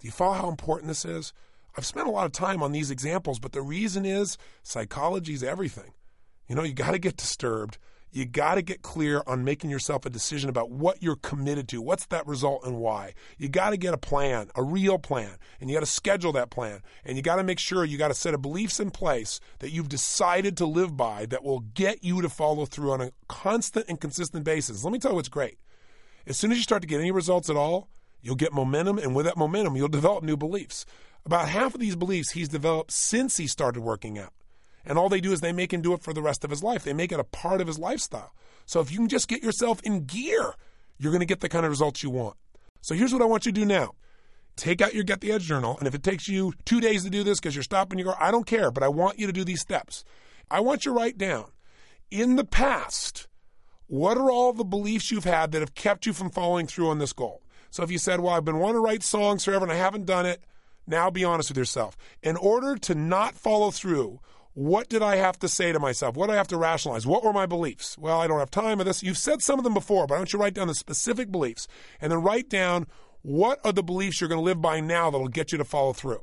Do 0.00 0.06
you 0.06 0.10
follow 0.10 0.34
how 0.34 0.48
important 0.48 0.88
this 0.88 1.04
is? 1.04 1.32
I've 1.76 1.86
spent 1.86 2.08
a 2.08 2.10
lot 2.10 2.26
of 2.26 2.32
time 2.32 2.62
on 2.62 2.72
these 2.72 2.90
examples, 2.90 3.38
but 3.38 3.52
the 3.52 3.62
reason 3.62 4.04
is 4.04 4.36
psychology 4.62 5.32
is 5.32 5.42
everything. 5.42 5.94
You 6.48 6.56
know, 6.56 6.64
you 6.64 6.74
got 6.74 6.90
to 6.90 6.98
get 6.98 7.16
disturbed 7.16 7.78
you 8.12 8.26
got 8.26 8.56
to 8.56 8.62
get 8.62 8.82
clear 8.82 9.22
on 9.26 9.42
making 9.42 9.70
yourself 9.70 10.04
a 10.04 10.10
decision 10.10 10.50
about 10.50 10.70
what 10.70 11.02
you're 11.02 11.16
committed 11.16 11.66
to. 11.68 11.80
What's 11.80 12.04
that 12.06 12.26
result 12.26 12.64
and 12.64 12.78
why? 12.78 13.14
You 13.38 13.48
got 13.48 13.70
to 13.70 13.78
get 13.78 13.94
a 13.94 13.98
plan, 13.98 14.50
a 14.54 14.62
real 14.62 14.98
plan, 14.98 15.38
and 15.60 15.70
you 15.70 15.76
got 15.76 15.80
to 15.80 15.86
schedule 15.86 16.32
that 16.32 16.50
plan. 16.50 16.82
And 17.04 17.16
you 17.16 17.22
got 17.22 17.36
to 17.36 17.42
make 17.42 17.58
sure 17.58 17.84
you 17.84 17.96
got 17.96 18.10
a 18.10 18.14
set 18.14 18.34
of 18.34 18.42
beliefs 18.42 18.78
in 18.78 18.90
place 18.90 19.40
that 19.60 19.70
you've 19.70 19.88
decided 19.88 20.58
to 20.58 20.66
live 20.66 20.96
by 20.96 21.24
that 21.26 21.42
will 21.42 21.60
get 21.60 22.04
you 22.04 22.20
to 22.20 22.28
follow 22.28 22.66
through 22.66 22.92
on 22.92 23.00
a 23.00 23.12
constant 23.28 23.86
and 23.88 23.98
consistent 23.98 24.44
basis. 24.44 24.84
Let 24.84 24.92
me 24.92 24.98
tell 24.98 25.12
you 25.12 25.16
what's 25.16 25.28
great. 25.28 25.58
As 26.26 26.36
soon 26.36 26.52
as 26.52 26.58
you 26.58 26.62
start 26.62 26.82
to 26.82 26.88
get 26.88 27.00
any 27.00 27.10
results 27.10 27.48
at 27.48 27.56
all, 27.56 27.88
you'll 28.20 28.36
get 28.36 28.52
momentum, 28.52 28.98
and 28.98 29.14
with 29.14 29.24
that 29.24 29.36
momentum, 29.36 29.74
you'll 29.74 29.88
develop 29.88 30.22
new 30.22 30.36
beliefs. 30.36 30.84
About 31.24 31.48
half 31.48 31.74
of 31.74 31.80
these 31.80 31.96
beliefs 31.96 32.32
he's 32.32 32.48
developed 32.48 32.92
since 32.92 33.38
he 33.38 33.46
started 33.46 33.80
working 33.80 34.18
out. 34.18 34.32
And 34.84 34.98
all 34.98 35.08
they 35.08 35.20
do 35.20 35.32
is 35.32 35.40
they 35.40 35.52
make 35.52 35.72
him 35.72 35.82
do 35.82 35.92
it 35.92 36.02
for 36.02 36.12
the 36.12 36.22
rest 36.22 36.44
of 36.44 36.50
his 36.50 36.62
life. 36.62 36.84
They 36.84 36.92
make 36.92 37.12
it 37.12 37.20
a 37.20 37.24
part 37.24 37.60
of 37.60 37.66
his 37.66 37.78
lifestyle. 37.78 38.32
So 38.66 38.80
if 38.80 38.90
you 38.90 38.98
can 38.98 39.08
just 39.08 39.28
get 39.28 39.42
yourself 39.42 39.80
in 39.82 40.04
gear, 40.04 40.54
you're 40.98 41.12
going 41.12 41.20
to 41.20 41.26
get 41.26 41.40
the 41.40 41.48
kind 41.48 41.64
of 41.64 41.70
results 41.70 42.02
you 42.02 42.10
want. 42.10 42.36
So 42.80 42.94
here's 42.94 43.12
what 43.12 43.22
I 43.22 43.26
want 43.26 43.46
you 43.46 43.52
to 43.52 43.60
do 43.60 43.66
now. 43.66 43.92
Take 44.56 44.82
out 44.82 44.94
your 44.94 45.04
Get 45.04 45.20
the 45.20 45.32
Edge 45.32 45.44
journal, 45.44 45.78
and 45.78 45.88
if 45.88 45.94
it 45.94 46.02
takes 46.02 46.28
you 46.28 46.52
two 46.66 46.80
days 46.80 47.04
to 47.04 47.10
do 47.10 47.22
this 47.22 47.40
because 47.40 47.54
you're 47.54 47.62
stopping 47.62 47.98
your 47.98 48.12
car, 48.12 48.22
I 48.22 48.30
don't 48.30 48.46
care, 48.46 48.70
but 48.70 48.82
I 48.82 48.88
want 48.88 49.18
you 49.18 49.26
to 49.26 49.32
do 49.32 49.44
these 49.44 49.62
steps. 49.62 50.04
I 50.50 50.60
want 50.60 50.84
you 50.84 50.92
to 50.92 50.98
write 50.98 51.16
down 51.16 51.46
in 52.12 52.36
the 52.36 52.44
past, 52.44 53.26
what 53.86 54.18
are 54.18 54.30
all 54.30 54.52
the 54.52 54.64
beliefs 54.64 55.10
you've 55.10 55.24
had 55.24 55.50
that 55.52 55.60
have 55.60 55.74
kept 55.74 56.04
you 56.06 56.12
from 56.12 56.30
following 56.30 56.66
through 56.66 56.90
on 56.90 56.98
this 56.98 57.12
goal? 57.12 57.42
So 57.70 57.82
if 57.82 57.90
you 57.90 57.98
said, 57.98 58.20
Well, 58.20 58.34
I've 58.34 58.44
been 58.44 58.58
wanting 58.58 58.76
to 58.76 58.80
write 58.80 59.02
songs 59.02 59.44
forever 59.44 59.64
and 59.64 59.72
I 59.72 59.76
haven't 59.76 60.04
done 60.04 60.26
it, 60.26 60.44
now 60.86 61.10
be 61.10 61.24
honest 61.24 61.48
with 61.48 61.56
yourself. 61.56 61.96
In 62.22 62.36
order 62.36 62.76
to 62.76 62.94
not 62.94 63.34
follow 63.34 63.70
through, 63.70 64.20
What 64.54 64.90
did 64.90 65.02
I 65.02 65.16
have 65.16 65.38
to 65.38 65.48
say 65.48 65.72
to 65.72 65.80
myself? 65.80 66.14
What 66.14 66.26
did 66.26 66.34
I 66.34 66.36
have 66.36 66.48
to 66.48 66.58
rationalize? 66.58 67.06
What 67.06 67.24
were 67.24 67.32
my 67.32 67.46
beliefs? 67.46 67.96
Well, 67.96 68.20
I 68.20 68.26
don't 68.26 68.38
have 68.38 68.50
time 68.50 68.78
for 68.78 68.84
this. 68.84 69.02
You've 69.02 69.16
said 69.16 69.40
some 69.40 69.58
of 69.58 69.64
them 69.64 69.72
before, 69.72 70.06
but 70.06 70.14
I 70.14 70.18
want 70.18 70.32
you 70.32 70.38
to 70.38 70.42
write 70.42 70.54
down 70.54 70.68
the 70.68 70.74
specific 70.74 71.32
beliefs 71.32 71.66
and 72.00 72.12
then 72.12 72.22
write 72.22 72.50
down 72.50 72.86
what 73.22 73.60
are 73.64 73.72
the 73.72 73.82
beliefs 73.82 74.20
you're 74.20 74.28
going 74.28 74.40
to 74.40 74.44
live 74.44 74.60
by 74.60 74.80
now 74.80 75.10
that'll 75.10 75.28
get 75.28 75.52
you 75.52 75.58
to 75.58 75.64
follow 75.64 75.94
through. 75.94 76.22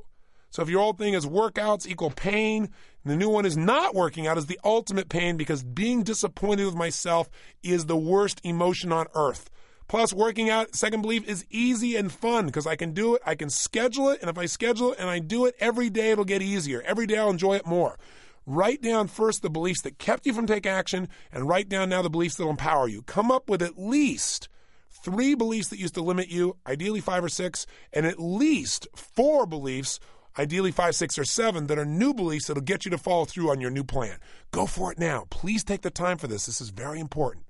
So 0.50 0.62
if 0.62 0.68
your 0.68 0.80
old 0.80 0.98
thing 0.98 1.14
is 1.14 1.26
workouts 1.26 1.88
equal 1.88 2.10
pain, 2.10 2.70
the 3.04 3.16
new 3.16 3.28
one 3.28 3.46
is 3.46 3.56
not 3.56 3.94
working 3.94 4.26
out 4.26 4.38
is 4.38 4.46
the 4.46 4.60
ultimate 4.64 5.08
pain 5.08 5.36
because 5.36 5.64
being 5.64 6.02
disappointed 6.02 6.66
with 6.66 6.74
myself 6.74 7.28
is 7.62 7.86
the 7.86 7.96
worst 7.96 8.40
emotion 8.44 8.92
on 8.92 9.06
earth. 9.14 9.50
Plus, 9.90 10.12
working 10.12 10.48
out, 10.48 10.72
second 10.76 11.02
belief, 11.02 11.28
is 11.28 11.44
easy 11.50 11.96
and 11.96 12.12
fun 12.12 12.46
because 12.46 12.64
I 12.64 12.76
can 12.76 12.92
do 12.92 13.16
it, 13.16 13.22
I 13.26 13.34
can 13.34 13.50
schedule 13.50 14.08
it, 14.10 14.20
and 14.20 14.30
if 14.30 14.38
I 14.38 14.46
schedule 14.46 14.92
it 14.92 15.00
and 15.00 15.10
I 15.10 15.18
do 15.18 15.46
it 15.46 15.56
every 15.58 15.90
day, 15.90 16.12
it'll 16.12 16.24
get 16.24 16.42
easier. 16.42 16.80
Every 16.86 17.08
day 17.08 17.18
I'll 17.18 17.28
enjoy 17.28 17.56
it 17.56 17.66
more. 17.66 17.98
Write 18.46 18.82
down 18.82 19.08
first 19.08 19.42
the 19.42 19.50
beliefs 19.50 19.80
that 19.80 19.98
kept 19.98 20.26
you 20.26 20.32
from 20.32 20.46
taking 20.46 20.70
action, 20.70 21.08
and 21.32 21.48
write 21.48 21.68
down 21.68 21.88
now 21.88 22.02
the 22.02 22.08
beliefs 22.08 22.36
that 22.36 22.44
will 22.44 22.52
empower 22.52 22.86
you. 22.86 23.02
Come 23.02 23.32
up 23.32 23.50
with 23.50 23.62
at 23.62 23.80
least 23.80 24.48
three 24.88 25.34
beliefs 25.34 25.70
that 25.70 25.80
used 25.80 25.94
to 25.94 26.02
limit 26.02 26.28
you, 26.28 26.56
ideally 26.68 27.00
five 27.00 27.24
or 27.24 27.28
six, 27.28 27.66
and 27.92 28.06
at 28.06 28.20
least 28.20 28.86
four 28.94 29.44
beliefs, 29.44 29.98
ideally 30.38 30.70
five, 30.70 30.94
six, 30.94 31.18
or 31.18 31.24
seven, 31.24 31.66
that 31.66 31.80
are 31.80 31.84
new 31.84 32.14
beliefs 32.14 32.46
that'll 32.46 32.62
get 32.62 32.84
you 32.84 32.92
to 32.92 32.98
follow 32.98 33.24
through 33.24 33.50
on 33.50 33.60
your 33.60 33.72
new 33.72 33.82
plan. 33.82 34.18
Go 34.52 34.66
for 34.66 34.92
it 34.92 35.00
now. 35.00 35.26
Please 35.30 35.64
take 35.64 35.82
the 35.82 35.90
time 35.90 36.16
for 36.16 36.28
this. 36.28 36.46
This 36.46 36.60
is 36.60 36.70
very 36.70 37.00
important. 37.00 37.44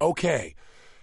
Okay. 0.00 0.54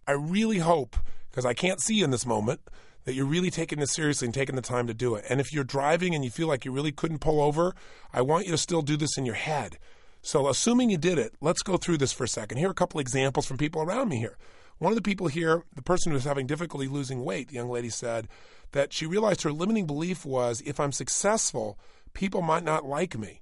I 0.08 0.12
really 0.12 0.60
hope, 0.60 0.96
because 1.30 1.46
I 1.46 1.54
can't 1.54 1.82
see 1.82 2.02
in 2.02 2.12
this 2.12 2.26
moment, 2.26 2.62
that 3.06 3.14
you're 3.14 3.26
really 3.26 3.52
taking 3.52 3.80
this 3.80 3.94
seriously 3.94 4.26
and 4.26 4.34
taking 4.34 4.56
the 4.56 4.62
time 4.62 4.88
to 4.88 4.94
do 4.94 5.16
it. 5.16 5.26
And 5.30 5.40
if 5.40 5.54
you're 5.54 5.64
driving 5.64 6.14
and 6.14 6.24
you 6.24 6.32
feel 6.32 6.48
like 6.48 6.66
you 6.66 6.72
really 6.72 6.92
couldn't 6.92 7.20
pull 7.20 7.42
over, 7.42 7.74
I 8.12 8.22
want 8.22 8.46
you 8.46 8.52
to 8.52 8.58
still 8.58 8.82
do 8.82 8.98
this 8.98 9.18
in 9.18 9.26
your 9.26 9.36
head. 9.36 9.78
So, 10.22 10.48
assuming 10.48 10.90
you 10.90 10.98
did 10.98 11.20
it, 11.20 11.36
let's 11.40 11.62
go 11.62 11.78
through 11.78 11.98
this 11.98 12.12
for 12.12 12.24
a 12.24 12.28
second. 12.28 12.58
Here 12.58 12.68
are 12.68 12.72
a 12.72 12.76
couple 12.76 13.00
examples 13.00 13.46
from 13.46 13.58
people 13.58 13.84
around 13.84 14.10
me 14.10 14.18
here. 14.18 14.38
One 14.80 14.92
of 14.92 14.96
the 14.96 15.04
people 15.04 15.28
here, 15.28 15.64
the 15.76 15.84
person 15.84 16.12
who 16.12 16.16
was 16.16 16.24
having 16.24 16.48
difficulty 16.48 16.88
losing 16.88 17.24
weight, 17.24 17.50
the 17.50 17.54
young 17.56 17.70
lady 17.70 17.90
said 17.90 18.28
that 18.72 18.92
she 18.92 19.06
realized 19.06 19.44
her 19.44 19.52
limiting 19.52 19.86
belief 19.86 20.26
was 20.26 20.62
if 20.66 20.80
I'm 20.80 20.92
successful, 20.92 21.78
people 22.14 22.42
might 22.42 22.64
not 22.64 22.86
like 22.86 23.18
me. 23.18 23.42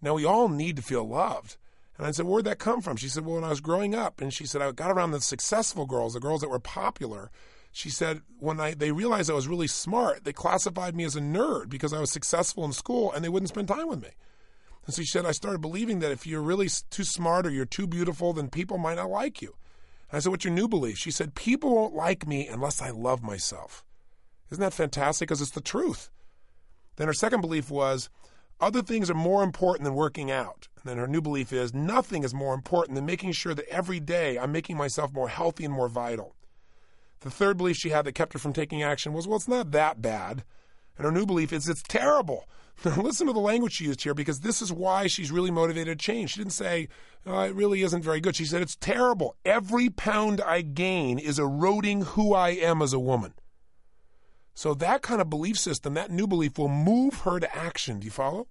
Now, 0.00 0.14
we 0.14 0.24
all 0.24 0.48
need 0.48 0.76
to 0.76 0.82
feel 0.82 1.06
loved. 1.06 1.58
And 1.96 2.06
I 2.06 2.10
said, 2.10 2.26
Where'd 2.26 2.44
that 2.46 2.58
come 2.58 2.80
from? 2.80 2.96
She 2.96 3.08
said, 3.08 3.24
Well, 3.24 3.36
when 3.36 3.44
I 3.44 3.50
was 3.50 3.60
growing 3.60 3.94
up, 3.94 4.20
and 4.20 4.32
she 4.32 4.46
said, 4.46 4.62
I 4.62 4.72
got 4.72 4.90
around 4.90 5.12
the 5.12 5.20
successful 5.20 5.86
girls, 5.86 6.14
the 6.14 6.20
girls 6.20 6.40
that 6.40 6.50
were 6.50 6.58
popular. 6.58 7.30
She 7.76 7.90
said, 7.90 8.22
when 8.38 8.60
I, 8.60 8.74
they 8.74 8.92
realized 8.92 9.28
I 9.28 9.34
was 9.34 9.48
really 9.48 9.66
smart, 9.66 10.22
they 10.22 10.32
classified 10.32 10.94
me 10.94 11.02
as 11.02 11.16
a 11.16 11.20
nerd 11.20 11.68
because 11.68 11.92
I 11.92 11.98
was 11.98 12.12
successful 12.12 12.64
in 12.64 12.72
school 12.72 13.10
and 13.12 13.24
they 13.24 13.28
wouldn't 13.28 13.48
spend 13.48 13.66
time 13.66 13.88
with 13.88 14.00
me. 14.00 14.10
And 14.86 14.94
so 14.94 15.02
she 15.02 15.08
said, 15.08 15.26
I 15.26 15.32
started 15.32 15.60
believing 15.60 15.98
that 15.98 16.12
if 16.12 16.24
you're 16.24 16.40
really 16.40 16.68
too 16.90 17.02
smart 17.02 17.48
or 17.48 17.50
you're 17.50 17.64
too 17.64 17.88
beautiful, 17.88 18.32
then 18.32 18.48
people 18.48 18.78
might 18.78 18.94
not 18.94 19.10
like 19.10 19.42
you. 19.42 19.56
And 20.08 20.16
I 20.16 20.20
said, 20.20 20.30
What's 20.30 20.44
your 20.44 20.54
new 20.54 20.68
belief? 20.68 20.98
She 20.98 21.10
said, 21.10 21.34
People 21.34 21.74
won't 21.74 21.96
like 21.96 22.28
me 22.28 22.46
unless 22.46 22.80
I 22.80 22.90
love 22.90 23.24
myself. 23.24 23.84
Isn't 24.52 24.62
that 24.62 24.72
fantastic? 24.72 25.28
Because 25.28 25.40
it's 25.40 25.50
the 25.50 25.60
truth. 25.60 26.10
Then 26.94 27.08
her 27.08 27.12
second 27.12 27.40
belief 27.40 27.70
was, 27.70 28.08
other 28.60 28.82
things 28.82 29.10
are 29.10 29.14
more 29.14 29.42
important 29.42 29.84
than 29.84 29.94
working 29.94 30.30
out. 30.30 30.68
And 30.76 30.90
then 30.90 30.98
her 30.98 31.06
new 31.06 31.20
belief 31.20 31.52
is 31.52 31.74
nothing 31.74 32.24
is 32.24 32.34
more 32.34 32.54
important 32.54 32.94
than 32.94 33.06
making 33.06 33.32
sure 33.32 33.54
that 33.54 33.68
every 33.68 34.00
day 34.00 34.38
I'm 34.38 34.52
making 34.52 34.76
myself 34.76 35.12
more 35.12 35.28
healthy 35.28 35.64
and 35.64 35.74
more 35.74 35.88
vital. 35.88 36.34
The 37.20 37.30
third 37.30 37.56
belief 37.56 37.76
she 37.76 37.88
had 37.88 38.04
that 38.04 38.14
kept 38.14 38.34
her 38.34 38.38
from 38.38 38.52
taking 38.52 38.82
action 38.82 39.12
was, 39.12 39.26
well, 39.26 39.36
it's 39.36 39.48
not 39.48 39.70
that 39.72 40.02
bad. 40.02 40.44
And 40.96 41.04
her 41.04 41.12
new 41.12 41.26
belief 41.26 41.52
is, 41.52 41.68
it's 41.68 41.82
terrible. 41.82 42.48
Now, 42.84 43.00
listen 43.00 43.28
to 43.28 43.32
the 43.32 43.38
language 43.38 43.74
she 43.74 43.84
used 43.84 44.02
here 44.02 44.14
because 44.14 44.40
this 44.40 44.60
is 44.60 44.72
why 44.72 45.06
she's 45.06 45.30
really 45.30 45.52
motivated 45.52 45.96
to 45.96 46.04
change. 46.04 46.32
She 46.32 46.40
didn't 46.40 46.52
say, 46.52 46.88
oh, 47.24 47.42
it 47.42 47.54
really 47.54 47.82
isn't 47.82 48.02
very 48.02 48.20
good. 48.20 48.34
She 48.34 48.44
said, 48.44 48.62
it's 48.62 48.74
terrible. 48.74 49.36
Every 49.44 49.90
pound 49.90 50.40
I 50.40 50.62
gain 50.62 51.20
is 51.20 51.38
eroding 51.38 52.02
who 52.02 52.34
I 52.34 52.50
am 52.50 52.82
as 52.82 52.92
a 52.92 52.98
woman. 52.98 53.32
So 54.54 54.72
that 54.74 55.02
kind 55.02 55.20
of 55.20 55.28
belief 55.28 55.58
system, 55.58 55.94
that 55.94 56.10
new 56.10 56.26
belief, 56.26 56.58
will 56.58 56.68
move 56.68 57.20
her 57.20 57.40
to 57.40 57.56
action. 57.56 57.98
Do 57.98 58.04
you 58.04 58.10
follow? 58.10 58.46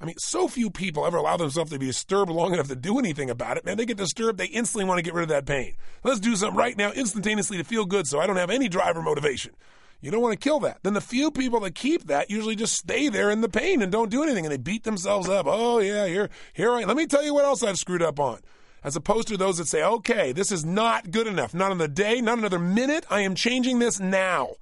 I 0.00 0.04
mean, 0.04 0.16
so 0.18 0.46
few 0.46 0.70
people 0.70 1.04
ever 1.06 1.16
allow 1.16 1.36
themselves 1.36 1.72
to 1.72 1.78
be 1.78 1.86
disturbed 1.86 2.30
long 2.30 2.54
enough 2.54 2.68
to 2.68 2.76
do 2.76 2.98
anything 2.98 3.30
about 3.30 3.56
it. 3.56 3.64
Man, 3.64 3.76
they 3.76 3.84
get 3.84 3.96
disturbed, 3.96 4.38
they 4.38 4.46
instantly 4.46 4.84
want 4.84 4.98
to 4.98 5.02
get 5.02 5.12
rid 5.12 5.24
of 5.24 5.28
that 5.28 5.44
pain. 5.44 5.74
Let's 6.04 6.20
do 6.20 6.36
something 6.36 6.56
right 6.56 6.76
now, 6.76 6.92
instantaneously 6.92 7.56
to 7.56 7.64
feel 7.64 7.84
good 7.84 8.06
so 8.06 8.20
I 8.20 8.26
don't 8.26 8.36
have 8.36 8.50
any 8.50 8.68
driver 8.68 9.02
motivation. 9.02 9.54
You 10.00 10.12
don't 10.12 10.22
want 10.22 10.38
to 10.38 10.48
kill 10.48 10.60
that. 10.60 10.78
Then 10.84 10.94
the 10.94 11.00
few 11.00 11.32
people 11.32 11.58
that 11.60 11.74
keep 11.74 12.06
that 12.06 12.30
usually 12.30 12.54
just 12.54 12.76
stay 12.76 13.08
there 13.08 13.30
in 13.30 13.40
the 13.40 13.48
pain 13.48 13.82
and 13.82 13.90
don't 13.90 14.10
do 14.10 14.22
anything 14.22 14.46
and 14.46 14.52
they 14.52 14.58
beat 14.58 14.84
themselves 14.84 15.28
up. 15.28 15.46
Oh, 15.48 15.80
yeah, 15.80 16.06
here, 16.06 16.30
here 16.52 16.72
I 16.72 16.84
Let 16.84 16.96
me 16.96 17.06
tell 17.06 17.24
you 17.24 17.34
what 17.34 17.44
else 17.44 17.64
I've 17.64 17.78
screwed 17.78 18.02
up 18.02 18.20
on. 18.20 18.38
As 18.84 18.94
opposed 18.94 19.26
to 19.28 19.36
those 19.36 19.58
that 19.58 19.66
say, 19.66 19.82
okay, 19.82 20.30
this 20.30 20.52
is 20.52 20.64
not 20.64 21.10
good 21.10 21.26
enough. 21.26 21.52
Not 21.52 21.72
another 21.72 21.88
day, 21.88 22.20
not 22.20 22.38
another 22.38 22.60
minute. 22.60 23.04
I 23.10 23.22
am 23.22 23.34
changing 23.34 23.80
this 23.80 23.98
now. 23.98 24.54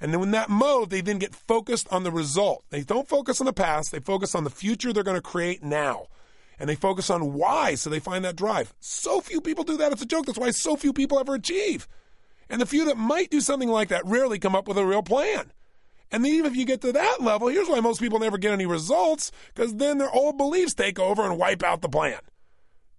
And 0.00 0.12
then 0.12 0.22
in 0.22 0.30
that 0.32 0.48
mode, 0.48 0.90
they 0.90 1.00
then 1.00 1.18
get 1.18 1.34
focused 1.34 1.88
on 1.90 2.04
the 2.04 2.12
result. 2.12 2.64
They 2.70 2.82
don't 2.82 3.08
focus 3.08 3.40
on 3.40 3.46
the 3.46 3.52
past, 3.52 3.92
they 3.92 4.00
focus 4.00 4.34
on 4.34 4.44
the 4.44 4.50
future 4.50 4.92
they're 4.92 5.02
going 5.02 5.16
to 5.16 5.22
create 5.22 5.62
now. 5.62 6.06
And 6.60 6.68
they 6.68 6.74
focus 6.74 7.08
on 7.10 7.34
why, 7.34 7.76
so 7.76 7.88
they 7.88 8.00
find 8.00 8.24
that 8.24 8.36
drive. 8.36 8.74
So 8.80 9.20
few 9.20 9.40
people 9.40 9.64
do 9.64 9.76
that. 9.76 9.92
It's 9.92 10.02
a 10.02 10.06
joke. 10.06 10.26
That's 10.26 10.38
why 10.38 10.50
so 10.50 10.76
few 10.76 10.92
people 10.92 11.20
ever 11.20 11.34
achieve. 11.34 11.86
And 12.50 12.60
the 12.60 12.66
few 12.66 12.84
that 12.86 12.96
might 12.96 13.30
do 13.30 13.40
something 13.40 13.68
like 13.68 13.88
that 13.90 14.06
rarely 14.06 14.38
come 14.38 14.56
up 14.56 14.66
with 14.66 14.78
a 14.78 14.84
real 14.84 15.02
plan. 15.02 15.52
And 16.10 16.24
then 16.24 16.32
even 16.32 16.50
if 16.50 16.56
you 16.56 16.64
get 16.64 16.80
to 16.80 16.92
that 16.92 17.20
level, 17.20 17.48
here's 17.48 17.68
why 17.68 17.80
most 17.80 18.00
people 18.00 18.18
never 18.18 18.38
get 18.38 18.52
any 18.52 18.66
results, 18.66 19.30
because 19.54 19.74
then 19.74 19.98
their 19.98 20.10
old 20.10 20.38
beliefs 20.38 20.74
take 20.74 20.98
over 20.98 21.22
and 21.22 21.38
wipe 21.38 21.62
out 21.62 21.82
the 21.82 21.88
plan. 21.88 22.18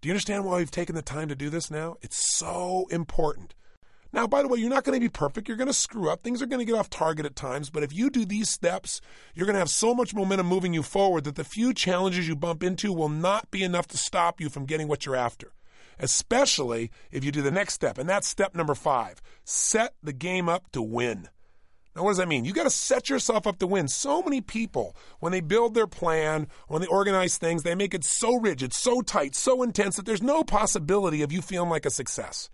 Do 0.01 0.07
you 0.07 0.13
understand 0.13 0.45
why 0.45 0.57
we've 0.57 0.71
taken 0.71 0.95
the 0.95 1.01
time 1.01 1.27
to 1.27 1.35
do 1.35 1.49
this 1.49 1.71
now? 1.71 1.97
It's 2.01 2.37
so 2.37 2.87
important. 2.91 3.55
Now, 4.11 4.25
by 4.25 4.41
the 4.41 4.47
way, 4.47 4.57
you're 4.57 4.69
not 4.69 4.83
going 4.83 4.95
to 4.95 4.99
be 4.99 5.09
perfect. 5.09 5.47
You're 5.47 5.57
going 5.57 5.67
to 5.67 5.73
screw 5.73 6.09
up. 6.09 6.23
Things 6.23 6.41
are 6.41 6.47
going 6.47 6.59
to 6.59 6.65
get 6.65 6.77
off 6.77 6.89
target 6.89 7.27
at 7.27 7.35
times. 7.35 7.69
But 7.69 7.83
if 7.83 7.93
you 7.93 8.09
do 8.09 8.25
these 8.25 8.49
steps, 8.49 9.01
you're 9.35 9.45
going 9.45 9.53
to 9.53 9.59
have 9.59 9.69
so 9.69 9.93
much 9.93 10.15
momentum 10.15 10.47
moving 10.47 10.73
you 10.73 10.81
forward 10.81 11.25
that 11.25 11.35
the 11.35 11.43
few 11.43 11.73
challenges 11.73 12.27
you 12.27 12.35
bump 12.35 12.63
into 12.63 12.91
will 12.91 13.09
not 13.09 13.51
be 13.51 13.63
enough 13.63 13.87
to 13.89 13.97
stop 13.97 14.41
you 14.41 14.49
from 14.49 14.65
getting 14.65 14.87
what 14.87 15.05
you're 15.05 15.15
after. 15.15 15.53
Especially 15.99 16.89
if 17.11 17.23
you 17.23 17.31
do 17.31 17.43
the 17.43 17.51
next 17.51 17.73
step. 17.75 17.99
And 17.99 18.09
that's 18.09 18.27
step 18.27 18.55
number 18.55 18.73
five 18.73 19.21
set 19.43 19.93
the 20.01 20.13
game 20.13 20.49
up 20.49 20.71
to 20.71 20.81
win. 20.81 21.29
Now, 21.95 22.03
what 22.03 22.11
does 22.11 22.17
that 22.17 22.27
mean? 22.27 22.45
You 22.45 22.53
got 22.53 22.63
to 22.63 22.69
set 22.69 23.09
yourself 23.09 23.45
up 23.45 23.59
to 23.59 23.67
win. 23.67 23.87
So 23.87 24.21
many 24.21 24.41
people, 24.41 24.95
when 25.19 25.31
they 25.31 25.41
build 25.41 25.73
their 25.73 25.87
plan, 25.87 26.47
when 26.67 26.81
they 26.81 26.87
organize 26.87 27.37
things, 27.37 27.63
they 27.63 27.75
make 27.75 27.93
it 27.93 28.03
so 28.03 28.39
rigid, 28.39 28.73
so 28.73 29.01
tight, 29.01 29.35
so 29.35 29.61
intense 29.61 29.97
that 29.97 30.05
there's 30.05 30.21
no 30.21 30.43
possibility 30.43 31.21
of 31.21 31.31
you 31.31 31.41
feeling 31.41 31.69
like 31.69 31.85
a 31.85 31.91
success 31.91 32.49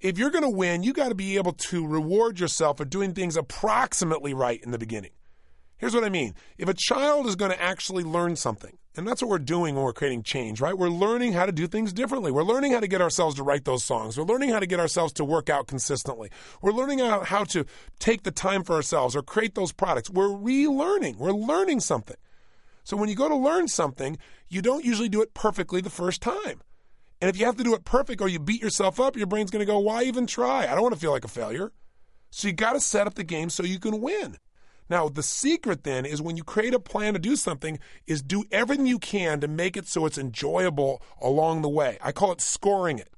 if 0.00 0.18
you're 0.18 0.30
going 0.30 0.44
to 0.44 0.50
win, 0.50 0.82
you 0.82 0.92
got 0.92 1.10
to 1.10 1.14
be 1.14 1.36
able 1.36 1.52
to 1.52 1.86
reward 1.86 2.40
yourself 2.40 2.78
for 2.78 2.84
doing 2.84 3.12
things 3.12 3.36
approximately 3.36 4.34
right 4.34 4.60
in 4.62 4.70
the 4.70 4.78
beginning. 4.78 5.10
Here's 5.76 5.94
what 5.94 6.04
I 6.04 6.10
mean. 6.10 6.34
If 6.58 6.68
a 6.68 6.74
child 6.74 7.26
is 7.26 7.36
going 7.36 7.50
to 7.50 7.62
actually 7.62 8.04
learn 8.04 8.36
something, 8.36 8.76
and 8.96 9.06
that's 9.06 9.22
what 9.22 9.30
we're 9.30 9.38
doing 9.38 9.74
when 9.74 9.84
we're 9.84 9.92
creating 9.92 10.24
change, 10.24 10.60
right? 10.60 10.76
We're 10.76 10.88
learning 10.88 11.32
how 11.32 11.46
to 11.46 11.52
do 11.52 11.66
things 11.66 11.92
differently. 11.92 12.30
We're 12.30 12.42
learning 12.42 12.72
how 12.72 12.80
to 12.80 12.88
get 12.88 13.00
ourselves 13.00 13.36
to 13.36 13.42
write 13.42 13.64
those 13.64 13.84
songs. 13.84 14.18
We're 14.18 14.24
learning 14.24 14.50
how 14.50 14.58
to 14.58 14.66
get 14.66 14.80
ourselves 14.80 15.12
to 15.14 15.24
work 15.24 15.48
out 15.48 15.68
consistently. 15.68 16.30
We're 16.60 16.72
learning 16.72 16.98
how, 16.98 17.44
to 17.44 17.64
take 17.98 18.24
the 18.24 18.30
time 18.30 18.64
for 18.64 18.74
ourselves 18.74 19.14
or 19.14 19.22
create 19.22 19.54
those 19.54 19.72
products. 19.72 20.10
We're 20.10 20.28
relearning. 20.28 21.16
We're 21.16 21.30
learning 21.30 21.80
something. 21.80 22.16
So 22.84 22.96
when 22.96 23.08
you 23.08 23.14
go 23.14 23.28
to 23.28 23.36
learn 23.36 23.68
something, 23.68 24.18
you 24.48 24.60
don't 24.60 24.84
usually 24.84 25.08
do 25.08 25.22
it 25.22 25.34
perfectly 25.34 25.80
the 25.80 25.88
first 25.88 26.20
time. 26.20 26.60
And 27.20 27.28
if 27.28 27.38
you 27.38 27.46
have 27.46 27.56
to 27.56 27.64
do 27.64 27.74
it 27.74 27.84
perfect 27.84 28.20
or 28.20 28.28
you 28.28 28.38
beat 28.38 28.62
yourself 28.62 28.98
up, 28.98 29.16
your 29.16 29.26
brain's 29.26 29.50
going 29.50 29.60
to 29.60 29.70
go, 29.70 29.78
why 29.78 30.04
even 30.04 30.26
try? 30.26 30.66
I 30.66 30.74
don't 30.74 30.82
want 30.82 30.94
to 30.94 31.00
feel 31.00 31.10
like 31.10 31.24
a 31.24 31.28
failure. 31.28 31.72
So 32.30 32.48
you 32.48 32.54
got 32.54 32.72
to 32.72 32.80
set 32.80 33.06
up 33.06 33.14
the 33.14 33.24
game 33.24 33.50
so 33.50 33.64
you 33.64 33.78
can 33.78 34.00
win. 34.00 34.38
Now, 34.88 35.08
the 35.08 35.22
secret 35.22 35.84
then 35.84 36.04
is 36.04 36.20
when 36.20 36.36
you 36.36 36.42
create 36.42 36.74
a 36.74 36.80
plan 36.80 37.12
to 37.12 37.20
do 37.20 37.36
something, 37.36 37.78
is 38.06 38.22
do 38.22 38.44
everything 38.50 38.86
you 38.86 38.98
can 38.98 39.40
to 39.40 39.48
make 39.48 39.76
it 39.76 39.86
so 39.86 40.04
it's 40.06 40.18
enjoyable 40.18 41.00
along 41.20 41.62
the 41.62 41.68
way. 41.68 41.98
I 42.00 42.10
call 42.10 42.32
it 42.32 42.40
scoring 42.40 42.98
it. 42.98 43.08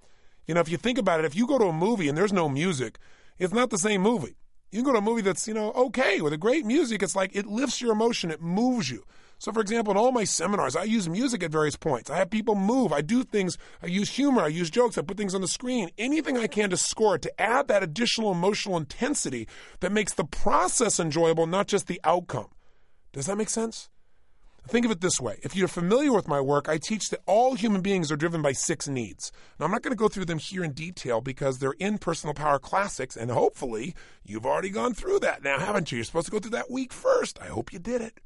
You 0.47 0.55
know, 0.55 0.61
if 0.61 0.69
you 0.69 0.77
think 0.77 0.99
about 0.99 1.21
it, 1.21 1.25
if 1.25 1.37
you 1.37 1.47
go 1.47 1.59
to 1.59 1.67
a 1.67 1.73
movie 1.73 2.09
and 2.09 2.19
there's 2.19 2.33
no 2.33 2.49
music, 2.49 2.99
it's 3.39 3.55
not 3.55 3.71
the 3.71 3.79
same 3.79 4.03
movie. 4.03 4.37
You 4.71 4.79
can 4.79 4.85
go 4.85 4.93
to 4.93 4.99
a 4.99 5.03
movie 5.03 5.23
that's, 5.23 5.49
you 5.49 5.55
know, 5.55 5.73
okay 5.73 6.21
with 6.21 6.33
a 6.33 6.39
great 6.39 6.67
music. 6.67 7.03
It's 7.03 7.17
like 7.17 7.35
it 7.35 7.47
lifts 7.47 7.81
your 7.81 7.93
emotion, 7.93 8.31
it 8.31 8.43
moves 8.43 8.91
you. 8.91 9.05
So, 9.43 9.51
for 9.51 9.59
example, 9.59 9.91
in 9.91 9.97
all 9.97 10.13
my 10.13 10.23
seminars, 10.23 10.77
I 10.77 10.85
use 10.85 11.09
music 11.09 11.43
at 11.43 11.51
various 11.51 11.75
points. 11.75 12.11
I 12.11 12.19
have 12.19 12.31
people 12.31 12.55
move. 12.55 12.93
I 12.93 13.01
do 13.01 13.25
things. 13.25 13.59
I 13.83 13.87
use 13.87 14.09
humor. 14.09 14.43
I 14.43 14.47
use 14.47 14.71
jokes. 14.71 14.97
I 14.97 15.03
put 15.03 15.17
things 15.17 15.35
on 15.35 15.41
the 15.41 15.49
screen. 15.49 15.91
Anything 15.99 16.39
I 16.39 16.47
can 16.47 16.71
to 16.71 16.77
score 16.77 17.19
to 17.19 17.41
add 17.43 17.67
that 17.67 17.83
additional 17.83 18.31
emotional 18.31 18.77
intensity 18.77 19.49
that 19.81 19.91
makes 19.91 20.15
the 20.15 20.23
process 20.23 21.01
enjoyable, 21.01 21.49
not 21.49 21.67
just 21.67 21.89
the 21.89 22.01
outcome. 22.05 22.51
Does 23.13 23.27
that 23.27 23.37
make 23.37 23.49
sense? 23.49 23.91
Think 24.69 24.87
of 24.87 24.93
it 24.93 25.01
this 25.01 25.21
way. 25.21 25.41
If 25.43 25.57
you're 25.57 25.67
familiar 25.67 26.13
with 26.13 26.29
my 26.29 26.41
work, 26.41 26.69
I 26.69 26.79
teach 26.79 27.11
that 27.11 27.23
all 27.27 27.55
human 27.55 27.81
beings 27.81 28.13
are 28.13 28.17
driven 28.17 28.43
by 28.43 28.53
six 28.53 28.87
needs. 28.87 29.33
Now, 29.59 29.67
I'm 29.67 29.73
not 29.73 29.83
going 29.83 29.91
to 29.91 29.99
go 29.99 30.07
through 30.07 30.27
them 30.27 30.39
here 30.39 30.63
in 30.63 30.71
detail 30.71 31.21
because 31.21 31.59
they're 31.59 31.75
in 31.81 31.99
Personal 31.99 32.33
Power 32.33 32.61
Classics, 32.61 33.17
and 33.17 33.29
hopefully 33.29 33.97
you've 34.25 34.47
already 34.47 34.71
gone 34.71 34.95
through 34.95 35.19
that 35.19 35.43
now, 35.43 35.59
haven't 35.59 35.91
you? 35.91 35.97
You're 35.97 36.05
supposed 36.05 36.27
to 36.27 36.31
go 36.31 36.39
through 36.39 36.53
that 36.53 36.71
week 36.71 36.93
first. 36.93 37.41
I 37.43 37.47
hope 37.47 37.73
you 37.73 37.81
did 37.81 38.03
it. 38.03 38.21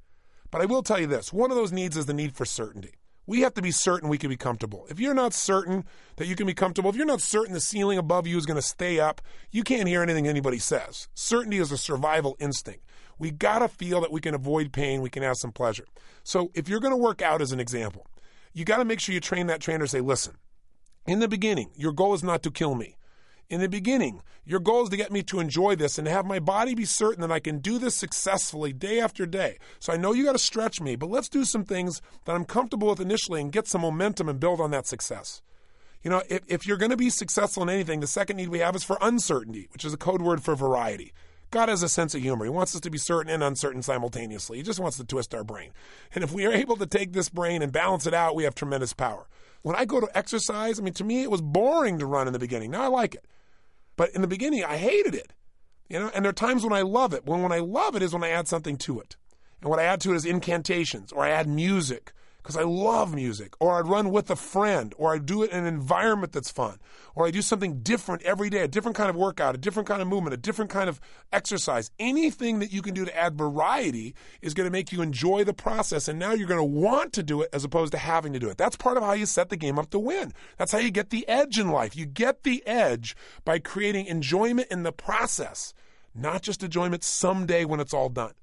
But 0.50 0.62
I 0.62 0.66
will 0.66 0.82
tell 0.82 1.00
you 1.00 1.06
this 1.06 1.32
one 1.32 1.50
of 1.50 1.56
those 1.56 1.72
needs 1.72 1.96
is 1.96 2.06
the 2.06 2.14
need 2.14 2.34
for 2.34 2.44
certainty. 2.44 2.94
We 3.28 3.40
have 3.40 3.54
to 3.54 3.62
be 3.62 3.72
certain 3.72 4.08
we 4.08 4.18
can 4.18 4.30
be 4.30 4.36
comfortable. 4.36 4.86
If 4.88 5.00
you're 5.00 5.14
not 5.14 5.34
certain 5.34 5.84
that 6.16 6.28
you 6.28 6.36
can 6.36 6.46
be 6.46 6.54
comfortable, 6.54 6.90
if 6.90 6.96
you're 6.96 7.04
not 7.04 7.20
certain 7.20 7.54
the 7.54 7.60
ceiling 7.60 7.98
above 7.98 8.26
you 8.26 8.38
is 8.38 8.46
going 8.46 8.60
to 8.60 8.62
stay 8.62 9.00
up, 9.00 9.20
you 9.50 9.64
can't 9.64 9.88
hear 9.88 10.00
anything 10.00 10.28
anybody 10.28 10.58
says. 10.58 11.08
Certainty 11.14 11.58
is 11.58 11.72
a 11.72 11.76
survival 11.76 12.36
instinct. 12.38 12.84
We 13.18 13.32
got 13.32 13.60
to 13.60 13.68
feel 13.68 14.00
that 14.02 14.12
we 14.12 14.20
can 14.20 14.34
avoid 14.34 14.72
pain, 14.72 15.00
we 15.00 15.10
can 15.10 15.24
have 15.24 15.36
some 15.38 15.50
pleasure. 15.50 15.86
So 16.22 16.52
if 16.54 16.68
you're 16.68 16.80
going 16.80 16.92
to 16.92 16.96
work 16.96 17.20
out 17.20 17.42
as 17.42 17.50
an 17.50 17.58
example, 17.58 18.06
you 18.52 18.64
got 18.64 18.76
to 18.78 18.84
make 18.84 19.00
sure 19.00 19.12
you 19.12 19.20
train 19.20 19.48
that 19.48 19.60
trainer 19.60 19.84
to 19.84 19.88
say, 19.88 20.00
listen, 20.00 20.36
in 21.06 21.18
the 21.18 21.28
beginning, 21.28 21.70
your 21.74 21.92
goal 21.92 22.14
is 22.14 22.22
not 22.22 22.42
to 22.44 22.50
kill 22.50 22.74
me. 22.74 22.96
In 23.48 23.60
the 23.60 23.68
beginning, 23.68 24.22
your 24.44 24.58
goal 24.58 24.82
is 24.82 24.88
to 24.88 24.96
get 24.96 25.12
me 25.12 25.22
to 25.24 25.38
enjoy 25.38 25.76
this 25.76 25.98
and 25.98 26.08
have 26.08 26.26
my 26.26 26.40
body 26.40 26.74
be 26.74 26.84
certain 26.84 27.20
that 27.20 27.30
I 27.30 27.38
can 27.38 27.58
do 27.58 27.78
this 27.78 27.94
successfully 27.94 28.72
day 28.72 28.98
after 28.98 29.24
day. 29.24 29.58
So 29.78 29.92
I 29.92 29.96
know 29.96 30.12
you 30.12 30.24
got 30.24 30.32
to 30.32 30.38
stretch 30.38 30.80
me, 30.80 30.96
but 30.96 31.10
let's 31.10 31.28
do 31.28 31.44
some 31.44 31.64
things 31.64 32.02
that 32.24 32.34
I'm 32.34 32.44
comfortable 32.44 32.88
with 32.88 33.00
initially 33.00 33.40
and 33.40 33.52
get 33.52 33.68
some 33.68 33.82
momentum 33.82 34.28
and 34.28 34.40
build 34.40 34.60
on 34.60 34.72
that 34.72 34.88
success. 34.88 35.42
You 36.02 36.10
know, 36.10 36.22
if, 36.28 36.42
if 36.48 36.66
you're 36.66 36.76
going 36.76 36.90
to 36.90 36.96
be 36.96 37.10
successful 37.10 37.62
in 37.62 37.68
anything, 37.68 38.00
the 38.00 38.06
second 38.08 38.36
need 38.36 38.48
we 38.48 38.58
have 38.58 38.74
is 38.74 38.84
for 38.84 38.98
uncertainty, 39.00 39.68
which 39.72 39.84
is 39.84 39.94
a 39.94 39.98
code 39.98 40.22
word 40.22 40.42
for 40.42 40.56
variety. 40.56 41.12
God 41.52 41.68
has 41.68 41.84
a 41.84 41.88
sense 41.88 42.14
of 42.16 42.22
humor. 42.22 42.44
He 42.44 42.50
wants 42.50 42.74
us 42.74 42.80
to 42.80 42.90
be 42.90 42.98
certain 42.98 43.32
and 43.32 43.44
uncertain 43.44 43.82
simultaneously. 43.82 44.56
He 44.56 44.64
just 44.64 44.80
wants 44.80 44.96
to 44.96 45.04
twist 45.04 45.34
our 45.34 45.44
brain. 45.44 45.70
And 46.14 46.24
if 46.24 46.32
we 46.32 46.46
are 46.46 46.52
able 46.52 46.76
to 46.78 46.86
take 46.86 47.12
this 47.12 47.28
brain 47.28 47.62
and 47.62 47.70
balance 47.70 48.06
it 48.06 48.14
out, 48.14 48.34
we 48.34 48.42
have 48.42 48.56
tremendous 48.56 48.92
power. 48.92 49.28
When 49.62 49.76
I 49.76 49.84
go 49.84 50.00
to 50.00 50.18
exercise, 50.18 50.78
I 50.78 50.82
mean, 50.82 50.94
to 50.94 51.04
me, 51.04 51.22
it 51.22 51.30
was 51.30 51.40
boring 51.40 51.98
to 51.98 52.06
run 52.06 52.26
in 52.26 52.32
the 52.32 52.38
beginning. 52.38 52.72
Now 52.72 52.82
I 52.82 52.88
like 52.88 53.14
it. 53.14 53.24
But 53.96 54.10
in 54.10 54.20
the 54.20 54.28
beginning, 54.28 54.64
I 54.64 54.76
hated 54.76 55.14
it. 55.14 55.32
You 55.88 55.98
know, 55.98 56.10
and 56.14 56.24
there 56.24 56.30
are 56.30 56.34
times 56.34 56.64
when 56.64 56.72
I 56.72 56.82
love 56.82 57.14
it. 57.14 57.26
When 57.26 57.42
when 57.42 57.52
I 57.52 57.58
love 57.58 57.96
it 57.96 58.02
is 58.02 58.12
when 58.12 58.24
I 58.24 58.30
add 58.30 58.48
something 58.48 58.76
to 58.78 59.00
it. 59.00 59.16
And 59.60 59.70
what 59.70 59.78
I 59.78 59.84
add 59.84 60.00
to 60.02 60.12
it 60.12 60.16
is 60.16 60.24
incantations, 60.24 61.12
or 61.12 61.24
I 61.24 61.30
add 61.30 61.48
music, 61.48 62.12
because 62.46 62.56
I 62.56 62.62
love 62.62 63.12
music, 63.12 63.54
or 63.58 63.76
I'd 63.76 63.88
run 63.88 64.12
with 64.12 64.30
a 64.30 64.36
friend, 64.36 64.94
or 64.98 65.12
I'd 65.12 65.26
do 65.26 65.42
it 65.42 65.50
in 65.50 65.58
an 65.58 65.66
environment 65.66 66.32
that's 66.32 66.48
fun, 66.48 66.78
or 67.16 67.26
I 67.26 67.32
do 67.32 67.42
something 67.42 67.80
different 67.80 68.22
every 68.22 68.50
day, 68.50 68.60
a 68.60 68.68
different 68.68 68.96
kind 68.96 69.10
of 69.10 69.16
workout, 69.16 69.56
a 69.56 69.58
different 69.58 69.88
kind 69.88 70.00
of 70.00 70.06
movement, 70.06 70.32
a 70.32 70.36
different 70.36 70.70
kind 70.70 70.88
of 70.88 71.00
exercise. 71.32 71.90
Anything 71.98 72.60
that 72.60 72.72
you 72.72 72.82
can 72.82 72.94
do 72.94 73.04
to 73.04 73.16
add 73.16 73.36
variety 73.36 74.14
is 74.42 74.54
going 74.54 74.64
to 74.64 74.70
make 74.70 74.92
you 74.92 75.02
enjoy 75.02 75.42
the 75.42 75.52
process, 75.52 76.06
and 76.06 76.20
now 76.20 76.34
you're 76.34 76.46
going 76.46 76.60
to 76.60 76.62
want 76.62 77.12
to 77.14 77.24
do 77.24 77.42
it 77.42 77.48
as 77.52 77.64
opposed 77.64 77.90
to 77.90 77.98
having 77.98 78.32
to 78.32 78.38
do 78.38 78.48
it. 78.48 78.58
That's 78.58 78.76
part 78.76 78.96
of 78.96 79.02
how 79.02 79.14
you 79.14 79.26
set 79.26 79.48
the 79.48 79.56
game 79.56 79.76
up 79.76 79.90
to 79.90 79.98
win. 79.98 80.32
That's 80.56 80.70
how 80.70 80.78
you 80.78 80.92
get 80.92 81.10
the 81.10 81.26
edge 81.26 81.58
in 81.58 81.72
life. 81.72 81.96
You 81.96 82.06
get 82.06 82.44
the 82.44 82.64
edge 82.64 83.16
by 83.44 83.58
creating 83.58 84.06
enjoyment 84.06 84.68
in 84.70 84.84
the 84.84 84.92
process, 84.92 85.74
not 86.14 86.42
just 86.42 86.62
enjoyment 86.62 87.02
someday 87.02 87.64
when 87.64 87.80
it's 87.80 87.92
all 87.92 88.08
done. 88.08 88.34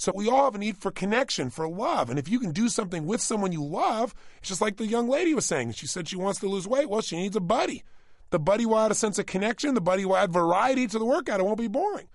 So 0.00 0.12
we 0.14 0.30
all 0.30 0.44
have 0.44 0.54
a 0.54 0.58
need 0.58 0.78
for 0.78 0.90
connection, 0.90 1.50
for 1.50 1.68
love. 1.68 2.08
And 2.08 2.18
if 2.18 2.26
you 2.26 2.40
can 2.40 2.52
do 2.52 2.70
something 2.70 3.04
with 3.04 3.20
someone 3.20 3.52
you 3.52 3.62
love, 3.62 4.14
it's 4.38 4.48
just 4.48 4.62
like 4.62 4.78
the 4.78 4.86
young 4.86 5.10
lady 5.10 5.34
was 5.34 5.44
saying. 5.44 5.72
She 5.72 5.86
said 5.86 6.08
she 6.08 6.16
wants 6.16 6.40
to 6.40 6.48
lose 6.48 6.66
weight. 6.66 6.88
Well, 6.88 7.02
she 7.02 7.18
needs 7.18 7.36
a 7.36 7.40
buddy. 7.40 7.84
The 8.30 8.38
buddy 8.38 8.64
will 8.64 8.78
add 8.78 8.90
a 8.90 8.94
sense 8.94 9.18
of 9.18 9.26
connection. 9.26 9.74
The 9.74 9.82
buddy 9.82 10.06
will 10.06 10.16
add 10.16 10.32
variety 10.32 10.86
to 10.86 10.98
the 10.98 11.04
workout. 11.04 11.38
It 11.38 11.42
won't 11.42 11.58
be 11.58 11.68
boring. 11.68 12.08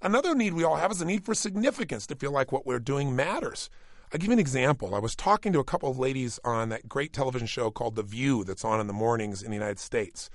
Another 0.00 0.34
need 0.34 0.54
we 0.54 0.64
all 0.64 0.76
have 0.76 0.90
is 0.90 1.02
a 1.02 1.04
need 1.04 1.26
for 1.26 1.34
significance 1.34 2.06
to 2.06 2.16
feel 2.16 2.30
like 2.30 2.52
what 2.52 2.64
we're 2.64 2.78
doing 2.78 3.14
matters. 3.14 3.68
I'll 4.10 4.18
give 4.18 4.28
you 4.28 4.32
an 4.32 4.38
example. 4.38 4.94
I 4.94 4.98
was 4.98 5.14
talking 5.14 5.52
to 5.52 5.58
a 5.58 5.64
couple 5.64 5.90
of 5.90 5.98
ladies 5.98 6.40
on 6.42 6.70
that 6.70 6.88
great 6.88 7.12
television 7.12 7.46
show 7.46 7.70
called 7.70 7.96
The 7.96 8.02
View 8.02 8.44
that's 8.44 8.64
on 8.64 8.80
in 8.80 8.86
the 8.86 8.94
mornings 8.94 9.42
in 9.42 9.50
the 9.50 9.56
United 9.58 9.78
States. 9.78 10.30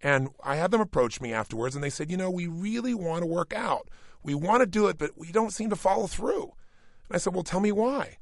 And 0.00 0.30
I 0.42 0.56
had 0.56 0.70
them 0.70 0.80
approach 0.80 1.20
me 1.20 1.34
afterwards 1.34 1.74
and 1.74 1.84
they 1.84 1.90
said, 1.90 2.10
you 2.10 2.16
know, 2.16 2.30
we 2.30 2.46
really 2.46 2.94
want 2.94 3.20
to 3.20 3.26
work 3.26 3.52
out 3.52 3.90
we 4.22 4.34
want 4.34 4.60
to 4.60 4.66
do 4.66 4.88
it, 4.88 4.98
but 4.98 5.16
we 5.16 5.32
don't 5.32 5.52
seem 5.52 5.70
to 5.70 5.76
follow 5.76 6.06
through. 6.06 6.42
And 7.08 7.16
I 7.16 7.18
said, 7.18 7.34
Well, 7.34 7.42
tell 7.42 7.60
me 7.60 7.72
why. 7.72 8.18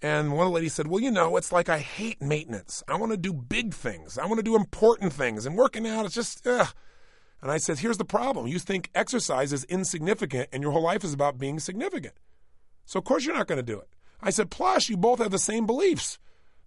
And 0.00 0.32
one 0.32 0.46
of 0.46 0.52
the 0.52 0.56
ladies 0.56 0.74
said, 0.74 0.88
Well, 0.88 1.00
you 1.00 1.10
know, 1.10 1.36
it's 1.36 1.52
like 1.52 1.68
I 1.68 1.78
hate 1.78 2.20
maintenance. 2.20 2.82
I 2.88 2.96
want 2.96 3.12
to 3.12 3.18
do 3.18 3.32
big 3.32 3.74
things. 3.74 4.18
I 4.18 4.26
want 4.26 4.38
to 4.38 4.42
do 4.42 4.56
important 4.56 5.12
things. 5.12 5.46
And 5.46 5.56
working 5.56 5.86
out 5.86 6.06
is 6.06 6.14
just, 6.14 6.46
ugh. 6.46 6.68
And 7.40 7.50
I 7.50 7.58
said, 7.58 7.78
Here's 7.78 7.98
the 7.98 8.04
problem. 8.04 8.46
You 8.46 8.58
think 8.58 8.90
exercise 8.94 9.52
is 9.52 9.64
insignificant 9.64 10.48
and 10.52 10.62
your 10.62 10.72
whole 10.72 10.82
life 10.82 11.04
is 11.04 11.12
about 11.12 11.38
being 11.38 11.58
significant. 11.60 12.14
So, 12.84 12.98
of 12.98 13.04
course, 13.04 13.24
you're 13.24 13.36
not 13.36 13.46
going 13.46 13.58
to 13.58 13.62
do 13.62 13.78
it. 13.78 13.88
I 14.20 14.30
said, 14.30 14.50
Plus, 14.50 14.88
you 14.88 14.96
both 14.96 15.18
have 15.18 15.30
the 15.30 15.38
same 15.38 15.66
beliefs. 15.66 16.18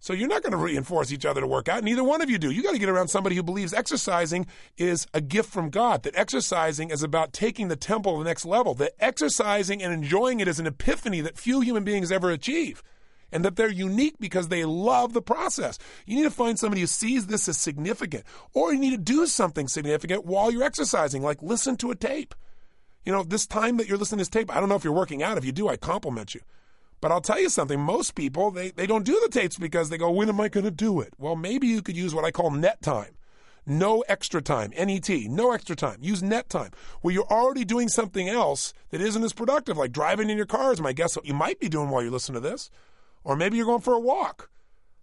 So 0.06 0.14
you're 0.14 0.28
not 0.28 0.44
going 0.44 0.52
to 0.52 0.58
reinforce 0.58 1.12
each 1.12 1.26
other 1.26 1.42
to 1.42 1.48
work 1.48 1.68
out. 1.68 1.84
Neither 1.84 2.04
one 2.04 2.22
of 2.22 2.30
you 2.30 2.38
do. 2.38 2.52
You 2.52 2.62
got 2.62 2.74
to 2.74 2.78
get 2.78 2.90
around 2.90 3.08
somebody 3.08 3.36
who 3.36 3.42
believes 3.42 3.74
exercising 3.74 4.46
is 4.78 5.08
a 5.16 5.20
gift 5.20 5.50
from 5.50 5.72
God, 5.72 6.04
that 6.04 6.16
exercising 6.16 6.92
is 6.92 7.02
about 7.02 7.34
taking 7.34 7.70
the 7.70 7.76
temple 7.76 8.14
to 8.14 8.24
the 8.24 8.30
next 8.30 8.46
level, 8.46 8.76
that 8.76 8.94
exercising 9.00 9.82
and 9.82 9.92
enjoying 9.92 10.42
it 10.42 10.48
is 10.48 10.60
an 10.60 10.68
epiphany 10.68 11.22
that 11.22 11.40
few 11.40 11.60
human 11.62 11.84
beings 11.84 12.12
ever 12.12 12.30
achieve. 12.30 12.84
And 13.32 13.44
that 13.44 13.56
they're 13.56 13.68
unique 13.68 14.18
because 14.20 14.50
they 14.50 14.64
love 14.64 15.14
the 15.14 15.24
process. 15.24 15.80
You 16.06 16.18
need 16.18 16.24
to 16.26 16.30
find 16.30 16.60
somebody 16.60 16.82
who 16.82 16.88
sees 16.88 17.26
this 17.26 17.50
as 17.50 17.58
significant, 17.58 18.26
or 18.54 18.72
you 18.72 18.80
need 18.80 18.92
to 18.92 18.98
do 18.98 19.26
something 19.26 19.68
significant 19.68 20.24
while 20.24 20.52
you're 20.52 20.62
exercising, 20.62 21.24
like 21.24 21.42
listen 21.42 21.78
to 21.78 21.90
a 21.90 21.96
tape. 21.96 22.36
You 23.06 23.12
know, 23.12 23.24
this 23.24 23.48
time 23.48 23.78
that 23.78 23.88
you're 23.88 23.98
listening 23.98 24.20
to 24.20 24.22
this 24.22 24.30
tape, 24.30 24.56
I 24.56 24.60
don't 24.60 24.70
know 24.70 24.76
if 24.76 24.84
you're 24.84 24.94
working 24.94 25.24
out. 25.24 25.40
If 25.40 25.46
you 25.46 25.52
do, 25.52 25.68
I 25.68 25.78
compliment 25.78 26.36
you. 26.36 26.42
But 27.06 27.12
I'll 27.12 27.22
tell 27.22 27.40
you 27.40 27.50
something, 27.50 27.80
most 27.80 28.16
people, 28.16 28.50
they, 28.50 28.72
they 28.72 28.88
don't 28.88 29.06
do 29.06 29.20
the 29.22 29.30
tapes 29.30 29.60
because 29.60 29.90
they 29.90 29.98
go, 30.00 30.10
when 30.10 30.28
am 30.28 30.42
I 30.42 30.48
going 30.48 30.64
to 30.64 30.72
do 30.72 31.02
it? 31.02 31.14
Well, 31.20 31.36
maybe 31.36 31.68
you 31.68 31.84
could 31.84 31.96
use 31.96 32.16
what 32.16 32.26
I 32.26 32.32
call 32.32 32.50
net 32.50 32.82
time. 32.82 33.14
No 33.64 34.04
extra 34.08 34.42
time, 34.42 34.72
NET, 34.72 35.08
no 35.28 35.52
extra 35.52 35.76
time. 35.76 35.98
Use 36.02 36.24
net 36.24 36.50
time, 36.50 36.72
where 37.02 37.14
you're 37.14 37.32
already 37.32 37.64
doing 37.64 37.90
something 37.90 38.28
else 38.28 38.74
that 38.90 39.02
isn't 39.02 39.24
as 39.24 39.34
productive, 39.34 39.78
like 39.78 39.92
driving 39.92 40.32
in 40.32 40.38
your 40.38 40.48
car 40.48 40.74
is 40.74 40.82
my 40.82 40.94
guess 40.94 41.16
what 41.16 41.28
you 41.28 41.36
might 41.36 41.60
be 41.60 41.70
doing 41.70 41.92
while 41.92 42.02
you 42.02 42.10
listen 42.10 42.34
to 42.34 42.42
this. 42.42 42.72
Or 43.24 43.36
maybe 43.36 43.56
you're 43.56 43.68
going 43.68 43.82
for 43.82 43.94
a 43.94 44.00
walk. 44.00 44.50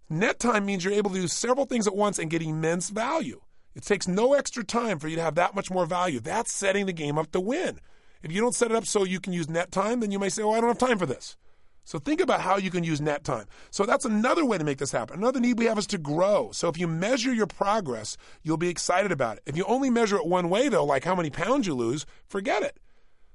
Net 0.09 0.39
time 0.39 0.65
means 0.65 0.83
you're 0.83 0.93
able 0.93 1.11
to 1.11 1.21
do 1.21 1.29
several 1.29 1.65
things 1.65 1.87
at 1.87 1.95
once 1.95 2.19
and 2.19 2.29
get 2.29 2.41
immense 2.41 2.89
value. 2.89 3.39
It 3.75 3.83
takes 3.83 4.09
no 4.09 4.33
extra 4.33 4.65
time 4.65 4.99
for 4.99 5.07
you 5.07 5.15
to 5.15 5.23
have 5.23 5.35
that 5.35 5.55
much 5.55 5.71
more 5.71 5.85
value. 5.85 6.19
That's 6.19 6.51
setting 6.51 6.85
the 6.85 6.91
game 6.91 7.17
up 7.17 7.31
to 7.31 7.39
win. 7.39 7.79
If 8.21 8.33
you 8.33 8.41
don't 8.41 8.55
set 8.55 8.71
it 8.71 8.75
up 8.75 8.85
so 8.85 9.05
you 9.05 9.21
can 9.21 9.31
use 9.31 9.49
net 9.49 9.71
time, 9.71 10.01
then 10.01 10.11
you 10.11 10.19
may 10.19 10.27
say, 10.27 10.43
oh, 10.43 10.51
I 10.51 10.59
don't 10.59 10.67
have 10.67 10.77
time 10.77 10.99
for 10.99 11.05
this. 11.05 11.37
So 11.85 11.99
think 11.99 12.21
about 12.21 12.41
how 12.41 12.57
you 12.57 12.71
can 12.71 12.83
use 12.83 13.01
net 13.01 13.23
time. 13.23 13.45
So 13.69 13.85
that's 13.85 14.05
another 14.05 14.45
way 14.45 14.57
to 14.57 14.63
make 14.63 14.77
this 14.77 14.91
happen. 14.91 15.17
Another 15.17 15.39
need 15.39 15.59
we 15.59 15.65
have 15.65 15.77
is 15.77 15.87
to 15.87 15.97
grow. 15.97 16.51
So 16.51 16.69
if 16.69 16.77
you 16.77 16.87
measure 16.87 17.33
your 17.33 17.47
progress, 17.47 18.15
you'll 18.41 18.57
be 18.57 18.69
excited 18.69 19.11
about 19.11 19.37
it. 19.37 19.43
If 19.45 19.57
you 19.57 19.65
only 19.65 19.89
measure 19.89 20.15
it 20.15 20.25
one 20.25 20.49
way 20.49 20.69
though, 20.69 20.85
like 20.85 21.03
how 21.03 21.15
many 21.15 21.29
pounds 21.29 21.67
you 21.67 21.75
lose, 21.75 22.05
forget 22.27 22.63
it. 22.63 22.79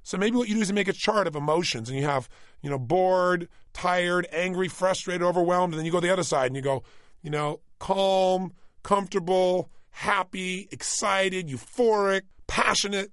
So 0.01 0.17
maybe 0.17 0.37
what 0.37 0.47
you 0.47 0.55
do 0.55 0.61
is 0.61 0.69
you 0.69 0.75
make 0.75 0.87
a 0.87 0.93
chart 0.93 1.27
of 1.27 1.35
emotions 1.35 1.89
and 1.89 1.99
you 1.99 2.05
have, 2.05 2.27
you 2.61 2.69
know, 2.69 2.79
bored, 2.79 3.47
tired, 3.73 4.27
angry, 4.31 4.67
frustrated, 4.67 5.21
overwhelmed, 5.21 5.73
and 5.73 5.79
then 5.79 5.85
you 5.85 5.91
go 5.91 5.99
the 5.99 6.11
other 6.11 6.23
side 6.23 6.47
and 6.47 6.55
you 6.55 6.63
go, 6.63 6.83
you 7.21 7.29
know, 7.29 7.59
calm, 7.77 8.53
comfortable, 8.81 9.69
happy, 9.91 10.67
excited, 10.71 11.47
euphoric, 11.47 12.21
passionate. 12.47 13.11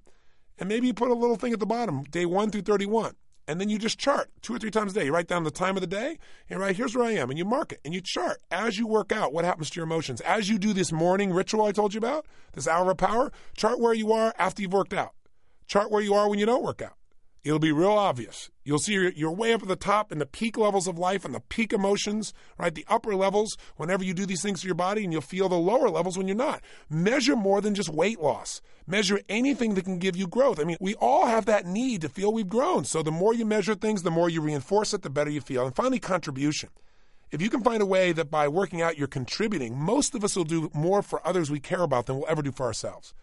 And 0.59 0.69
maybe 0.69 0.87
you 0.87 0.95
put 0.95 1.11
a 1.11 1.15
little 1.15 1.37
thing 1.37 1.53
at 1.53 1.61
the 1.61 1.67
bottom, 1.67 2.05
day 2.05 2.25
1 2.25 2.51
through 2.51 2.63
31 2.63 3.15
and 3.49 3.61
then 3.61 3.69
you 3.69 3.79
just 3.79 3.99
chart 3.99 4.31
two 4.43 4.55
or 4.55 4.59
three 4.59 4.71
times 4.71 4.93
a 4.93 4.95
day. 5.01 5.07
You 5.07 5.13
write 5.13 5.29
down 5.29 5.45
the 5.45 5.51
time 5.51 5.77
of 5.77 5.81
the 5.81 5.87
day, 5.87 6.19
and 6.51 6.61
write, 6.61 6.77
here's 6.77 6.95
where 6.95 7.07
I 7.07 7.13
am, 7.13 7.31
and 7.31 7.39
you 7.39 7.45
mark 7.45 7.73
it, 7.73 7.81
and 7.85 7.95
you 7.95 8.01
chart. 8.01 8.41
As 8.51 8.79
you 8.79 8.87
work 8.87 9.13
out, 9.13 9.33
what 9.33 9.45
happens 9.45 9.71
to 9.71 9.77
your 9.77 9.85
emotions? 9.85 10.21
As 10.23 10.49
you 10.49 10.59
do 10.59 10.73
this 10.73 10.93
morning 10.93 11.33
ritual 11.33 11.65
I 11.65 11.73
told 11.73 11.95
you 11.95 11.99
about, 11.99 12.27
this 12.53 12.69
hour 12.69 12.91
of 12.91 12.97
power, 12.97 13.33
chart 13.57 13.79
where 13.79 13.95
you 13.95 14.13
are 14.13 14.35
after 14.39 14.63
you've 14.63 14.73
worked 14.73 14.95
out. 14.95 15.13
Chart 15.67 15.91
where 15.91 16.03
you 16.03 16.15
are 16.15 16.29
when 16.29 16.39
you 16.39 16.47
don't 16.47 16.63
work 16.63 16.83
out. 16.83 16.95
It'll 17.47 17.61
be 17.61 17.71
real 17.71 17.93
obvious. 17.93 18.51
You'll 18.65 18.81
see 18.81 18.95
you're, 18.95 19.13
you're 19.13 19.31
way 19.31 19.53
up 19.53 19.63
at 19.63 19.69
the 19.69 19.77
top 19.77 20.11
in 20.11 20.19
the 20.19 20.27
peak 20.27 20.59
levels 20.59 20.89
of 20.89 20.99
life 20.99 21.25
and 21.25 21.33
the 21.33 21.39
peak 21.39 21.73
emotions, 21.73 22.35
right? 22.59 22.75
The 22.75 22.85
upper 22.89 23.15
levels 23.15 23.57
whenever 23.77 24.03
you 24.03 24.15
do 24.15 24.27
these 24.27 24.43
things 24.43 24.63
to 24.63 24.67
your 24.67 24.75
body, 24.75 25.05
and 25.05 25.13
you'll 25.13 25.23
feel 25.23 25.49
the 25.49 25.55
lower 25.55 25.89
levels 25.89 26.19
when 26.19 26.27
you're 26.27 26.37
not. 26.37 26.61
Measure 26.91 27.37
more 27.37 27.61
than 27.61 27.77
just 27.77 27.89
weight 27.89 28.19
loss. 28.19 28.61
Measure 28.85 29.21
anything 29.29 29.77
that 29.77 29.85
can 29.85 30.01
give 30.01 30.17
you 30.17 30.27
growth. 30.27 30.59
I 30.59 30.65
mean, 30.65 30.77
we 30.81 30.97
all 30.97 31.27
have 31.27 31.45
that 31.45 31.67
need 31.67 32.01
to 32.01 32.09
feel 32.09 32.33
we've 32.33 32.49
grown. 32.49 32.85
So 32.85 33.01
the 33.01 33.13
more 33.13 33.33
you 33.33 33.47
measure 33.47 33.77
things, 33.77 34.03
the 34.03 34.11
more 34.11 34.29
you 34.29 34.41
reinforce 34.41 34.93
it, 34.93 35.03
the 35.03 35.09
better 35.09 35.31
you 35.31 35.41
feel. 35.41 35.67
And 35.67 35.77
finally, 35.77 36.01
contribution. 36.01 36.71
If 37.31 37.41
you 37.41 37.49
can 37.49 37.63
find 37.63 37.81
a 37.81 37.87
way 37.87 38.11
that 38.11 38.29
by 38.29 38.49
working 38.49 38.83
out 38.83 38.99
you're 38.99 39.07
contributing, 39.07 39.79
most 39.79 40.17
of 40.17 40.25
us 40.25 40.35
will 40.35 40.43
do 40.43 40.69
more 40.75 41.01
for 41.01 41.25
others 41.25 41.49
we 41.49 41.61
care 41.61 41.83
about 41.83 42.07
than 42.07 42.17
we'll 42.17 42.29
ever 42.29 42.43
do 42.43 42.51
for 42.51 42.67
ourselves. 42.67 43.15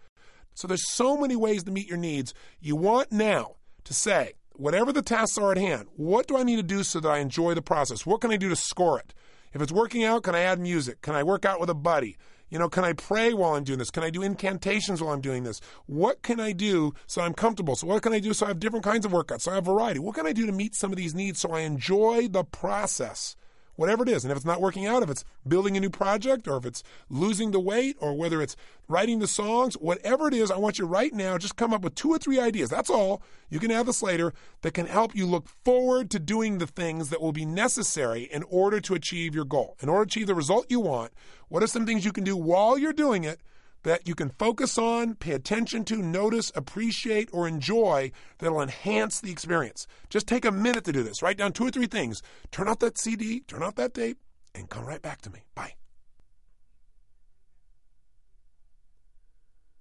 So 0.54 0.66
there's 0.66 0.90
so 0.90 1.18
many 1.18 1.36
ways 1.36 1.64
to 1.64 1.70
meet 1.70 1.88
your 1.88 1.98
needs. 1.98 2.32
You 2.58 2.74
want 2.74 3.12
now 3.12 3.56
to 3.84 3.94
say, 3.94 4.34
whatever 4.52 4.92
the 4.92 5.02
tasks 5.02 5.38
are 5.38 5.52
at 5.52 5.58
hand, 5.58 5.88
what 5.96 6.26
do 6.26 6.36
I 6.36 6.42
need 6.42 6.56
to 6.56 6.62
do 6.62 6.82
so 6.82 7.00
that 7.00 7.08
I 7.08 7.18
enjoy 7.18 7.54
the 7.54 7.62
process? 7.62 8.06
What 8.06 8.20
can 8.20 8.30
I 8.30 8.36
do 8.36 8.48
to 8.48 8.56
score 8.56 8.98
it? 8.98 9.14
If 9.52 9.62
it's 9.62 9.72
working 9.72 10.04
out, 10.04 10.24
can 10.24 10.34
I 10.34 10.40
add 10.40 10.58
music? 10.58 11.00
Can 11.02 11.14
I 11.14 11.22
work 11.22 11.44
out 11.44 11.60
with 11.60 11.70
a 11.70 11.74
buddy? 11.74 12.16
You 12.50 12.58
know, 12.58 12.68
can 12.68 12.84
I 12.84 12.92
pray 12.92 13.32
while 13.32 13.54
I'm 13.54 13.64
doing 13.64 13.78
this? 13.78 13.90
Can 13.90 14.02
I 14.02 14.10
do 14.10 14.22
incantations 14.22 15.02
while 15.02 15.12
I'm 15.12 15.20
doing 15.20 15.44
this? 15.44 15.60
What 15.86 16.22
can 16.22 16.40
I 16.40 16.52
do 16.52 16.94
so 17.06 17.22
I'm 17.22 17.34
comfortable? 17.34 17.74
So, 17.74 17.86
what 17.86 18.02
can 18.02 18.12
I 18.12 18.20
do 18.20 18.32
so 18.34 18.46
I 18.46 18.50
have 18.50 18.60
different 18.60 18.84
kinds 18.84 19.06
of 19.06 19.12
workouts? 19.12 19.42
So 19.42 19.52
I 19.52 19.56
have 19.56 19.64
variety. 19.64 19.98
What 19.98 20.14
can 20.14 20.26
I 20.26 20.32
do 20.32 20.46
to 20.46 20.52
meet 20.52 20.74
some 20.74 20.92
of 20.92 20.96
these 20.96 21.14
needs 21.14 21.40
so 21.40 21.50
I 21.52 21.60
enjoy 21.60 22.28
the 22.28 22.44
process? 22.44 23.34
Whatever 23.76 24.02
it 24.02 24.08
is. 24.08 24.24
And 24.24 24.30
if 24.30 24.36
it's 24.36 24.46
not 24.46 24.60
working 24.60 24.86
out, 24.86 25.02
if 25.02 25.10
it's 25.10 25.24
building 25.46 25.76
a 25.76 25.80
new 25.80 25.90
project 25.90 26.46
or 26.48 26.56
if 26.56 26.66
it's 26.66 26.82
losing 27.08 27.50
the 27.50 27.60
weight 27.60 27.96
or 28.00 28.14
whether 28.14 28.40
it's 28.40 28.56
writing 28.88 29.18
the 29.18 29.26
songs, 29.26 29.74
whatever 29.74 30.28
it 30.28 30.34
is, 30.34 30.50
I 30.50 30.56
want 30.56 30.78
you 30.78 30.86
right 30.86 31.12
now 31.12 31.38
just 31.38 31.56
come 31.56 31.72
up 31.72 31.82
with 31.82 31.94
two 31.94 32.10
or 32.10 32.18
three 32.18 32.38
ideas. 32.38 32.70
That's 32.70 32.90
all. 32.90 33.22
You 33.50 33.58
can 33.58 33.70
add 33.70 33.86
this 33.86 34.02
later 34.02 34.32
that 34.62 34.74
can 34.74 34.86
help 34.86 35.14
you 35.14 35.26
look 35.26 35.48
forward 35.64 36.10
to 36.10 36.18
doing 36.18 36.58
the 36.58 36.66
things 36.66 37.10
that 37.10 37.20
will 37.20 37.32
be 37.32 37.44
necessary 37.44 38.22
in 38.24 38.42
order 38.44 38.80
to 38.80 38.94
achieve 38.94 39.34
your 39.34 39.44
goal. 39.44 39.76
In 39.80 39.88
order 39.88 40.04
to 40.04 40.08
achieve 40.08 40.26
the 40.26 40.34
result 40.34 40.66
you 40.68 40.80
want, 40.80 41.12
what 41.48 41.62
are 41.62 41.68
some 41.68 41.86
things 41.86 42.04
you 42.04 42.12
can 42.12 42.24
do 42.24 42.36
while 42.36 42.78
you're 42.78 42.92
doing 42.92 43.24
it 43.24 43.40
that 43.84 44.08
you 44.08 44.14
can 44.14 44.30
focus 44.30 44.76
on, 44.76 45.14
pay 45.14 45.32
attention 45.32 45.84
to, 45.84 45.96
notice, 45.96 46.50
appreciate, 46.54 47.28
or 47.32 47.46
enjoy 47.46 48.10
that'll 48.38 48.60
enhance 48.60 49.20
the 49.20 49.30
experience. 49.30 49.86
Just 50.10 50.26
take 50.26 50.44
a 50.44 50.50
minute 50.50 50.84
to 50.84 50.92
do 50.92 51.02
this. 51.02 51.22
Write 51.22 51.38
down 51.38 51.52
two 51.52 51.66
or 51.66 51.70
three 51.70 51.86
things. 51.86 52.22
Turn 52.50 52.68
off 52.68 52.80
that 52.80 52.98
CD, 52.98 53.40
turn 53.40 53.62
off 53.62 53.76
that 53.76 53.94
tape, 53.94 54.18
and 54.54 54.68
come 54.68 54.84
right 54.84 55.02
back 55.02 55.22
to 55.22 55.30
me. 55.30 55.40
Bye. 55.54 55.74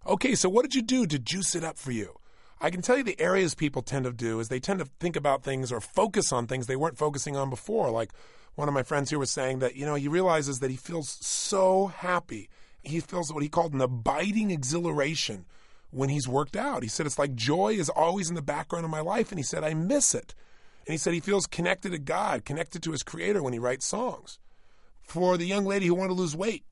Okay, 0.06 0.36
so 0.36 0.50
what 0.50 0.64
did 0.64 0.76
you 0.76 0.82
do 0.82 1.06
to 1.08 1.18
juice 1.18 1.56
it 1.56 1.64
up 1.64 1.78
for 1.78 1.92
you? 1.92 2.16
I 2.60 2.70
can 2.70 2.82
tell 2.82 2.98
you 2.98 3.04
the 3.04 3.20
areas 3.20 3.56
people 3.56 3.82
tend 3.82 4.06
to 4.06 4.12
do 4.12 4.40
is 4.40 4.50
they 4.50 4.60
tend 4.60 4.80
to 4.80 4.86
think 5.00 5.16
about 5.16 5.44
things 5.44 5.72
or 5.72 5.82
focus 5.82 6.32
on 6.32 6.46
things 6.46 6.68
they 6.68 6.76
weren't 6.76 6.98
focusing 6.98 7.36
on 7.36 7.50
before. 7.50 7.90
Like 7.90 8.12
one 8.56 8.68
of 8.68 8.74
my 8.74 8.84
friends 8.84 9.10
here 9.10 9.20
was 9.20 9.32
saying 9.32 9.60
that, 9.60 9.76
you 9.76 9.86
know, 9.86 9.96
he 9.96 10.08
realizes 10.08 10.60
that 10.60 10.72
he 10.72 10.78
feels 10.78 11.10
so 11.10 11.88
happy 11.88 12.50
he 12.84 13.00
feels 13.00 13.34
what 13.34 13.44
he 13.44 13.50
called 13.50 13.74
an 13.74 13.82
abiding 13.82 14.52
exhilaration 14.52 15.46
when 15.92 16.10
he's 16.10 16.28
worked 16.28 16.56
out. 16.56 16.84
He 16.84 16.90
said 16.90 17.06
it's 17.06 17.20
like 17.20 17.36
joy 17.36 17.74
is 17.74 17.90
always 17.90 18.30
in 18.30 18.36
the 18.36 18.42
background 18.42 18.86
of 18.86 18.92
my 18.92 19.02
life, 19.02 19.32
and 19.32 19.40
he 19.40 19.44
said 19.44 19.64
I 19.64 19.74
miss 19.74 20.14
it. 20.14 20.36
And 20.86 20.94
he 20.94 20.98
said 20.98 21.14
he 21.14 21.20
feels 21.20 21.48
connected 21.48 21.92
to 21.92 22.00
God, 22.00 22.46
connected 22.46 22.84
to 22.84 22.92
his 22.92 23.04
creator 23.04 23.42
when 23.42 23.54
he 23.54 23.60
writes 23.60 23.86
songs. 23.86 24.40
For 25.02 25.38
the 25.38 25.46
young 25.46 25.66
lady 25.66 25.88
who 25.88 25.96
wanted 25.96 26.10
to 26.10 26.16
lose 26.16 26.36
weight, 26.36 26.66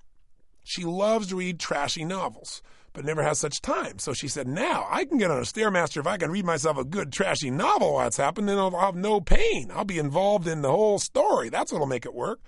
she 0.63 0.83
loves 0.83 1.27
to 1.27 1.37
read 1.37 1.59
trashy 1.59 2.03
novels, 2.03 2.61
but 2.93 3.05
never 3.05 3.23
has 3.23 3.39
such 3.39 3.61
time. 3.61 3.99
So 3.99 4.13
she 4.13 4.27
said, 4.27 4.47
Now 4.47 4.87
I 4.89 5.05
can 5.05 5.17
get 5.17 5.31
on 5.31 5.37
a 5.37 5.41
Stairmaster 5.41 5.97
if 5.97 6.07
I 6.07 6.17
can 6.17 6.31
read 6.31 6.45
myself 6.45 6.77
a 6.77 6.83
good 6.83 7.11
trashy 7.11 7.49
novel 7.49 7.93
while 7.93 8.07
it's 8.07 8.17
happening, 8.17 8.47
then 8.47 8.57
I'll 8.57 8.77
have 8.79 8.95
no 8.95 9.21
pain. 9.21 9.71
I'll 9.73 9.85
be 9.85 9.99
involved 9.99 10.47
in 10.47 10.61
the 10.61 10.71
whole 10.71 10.99
story. 10.99 11.49
That's 11.49 11.71
what'll 11.71 11.87
make 11.87 12.05
it 12.05 12.13
work. 12.13 12.39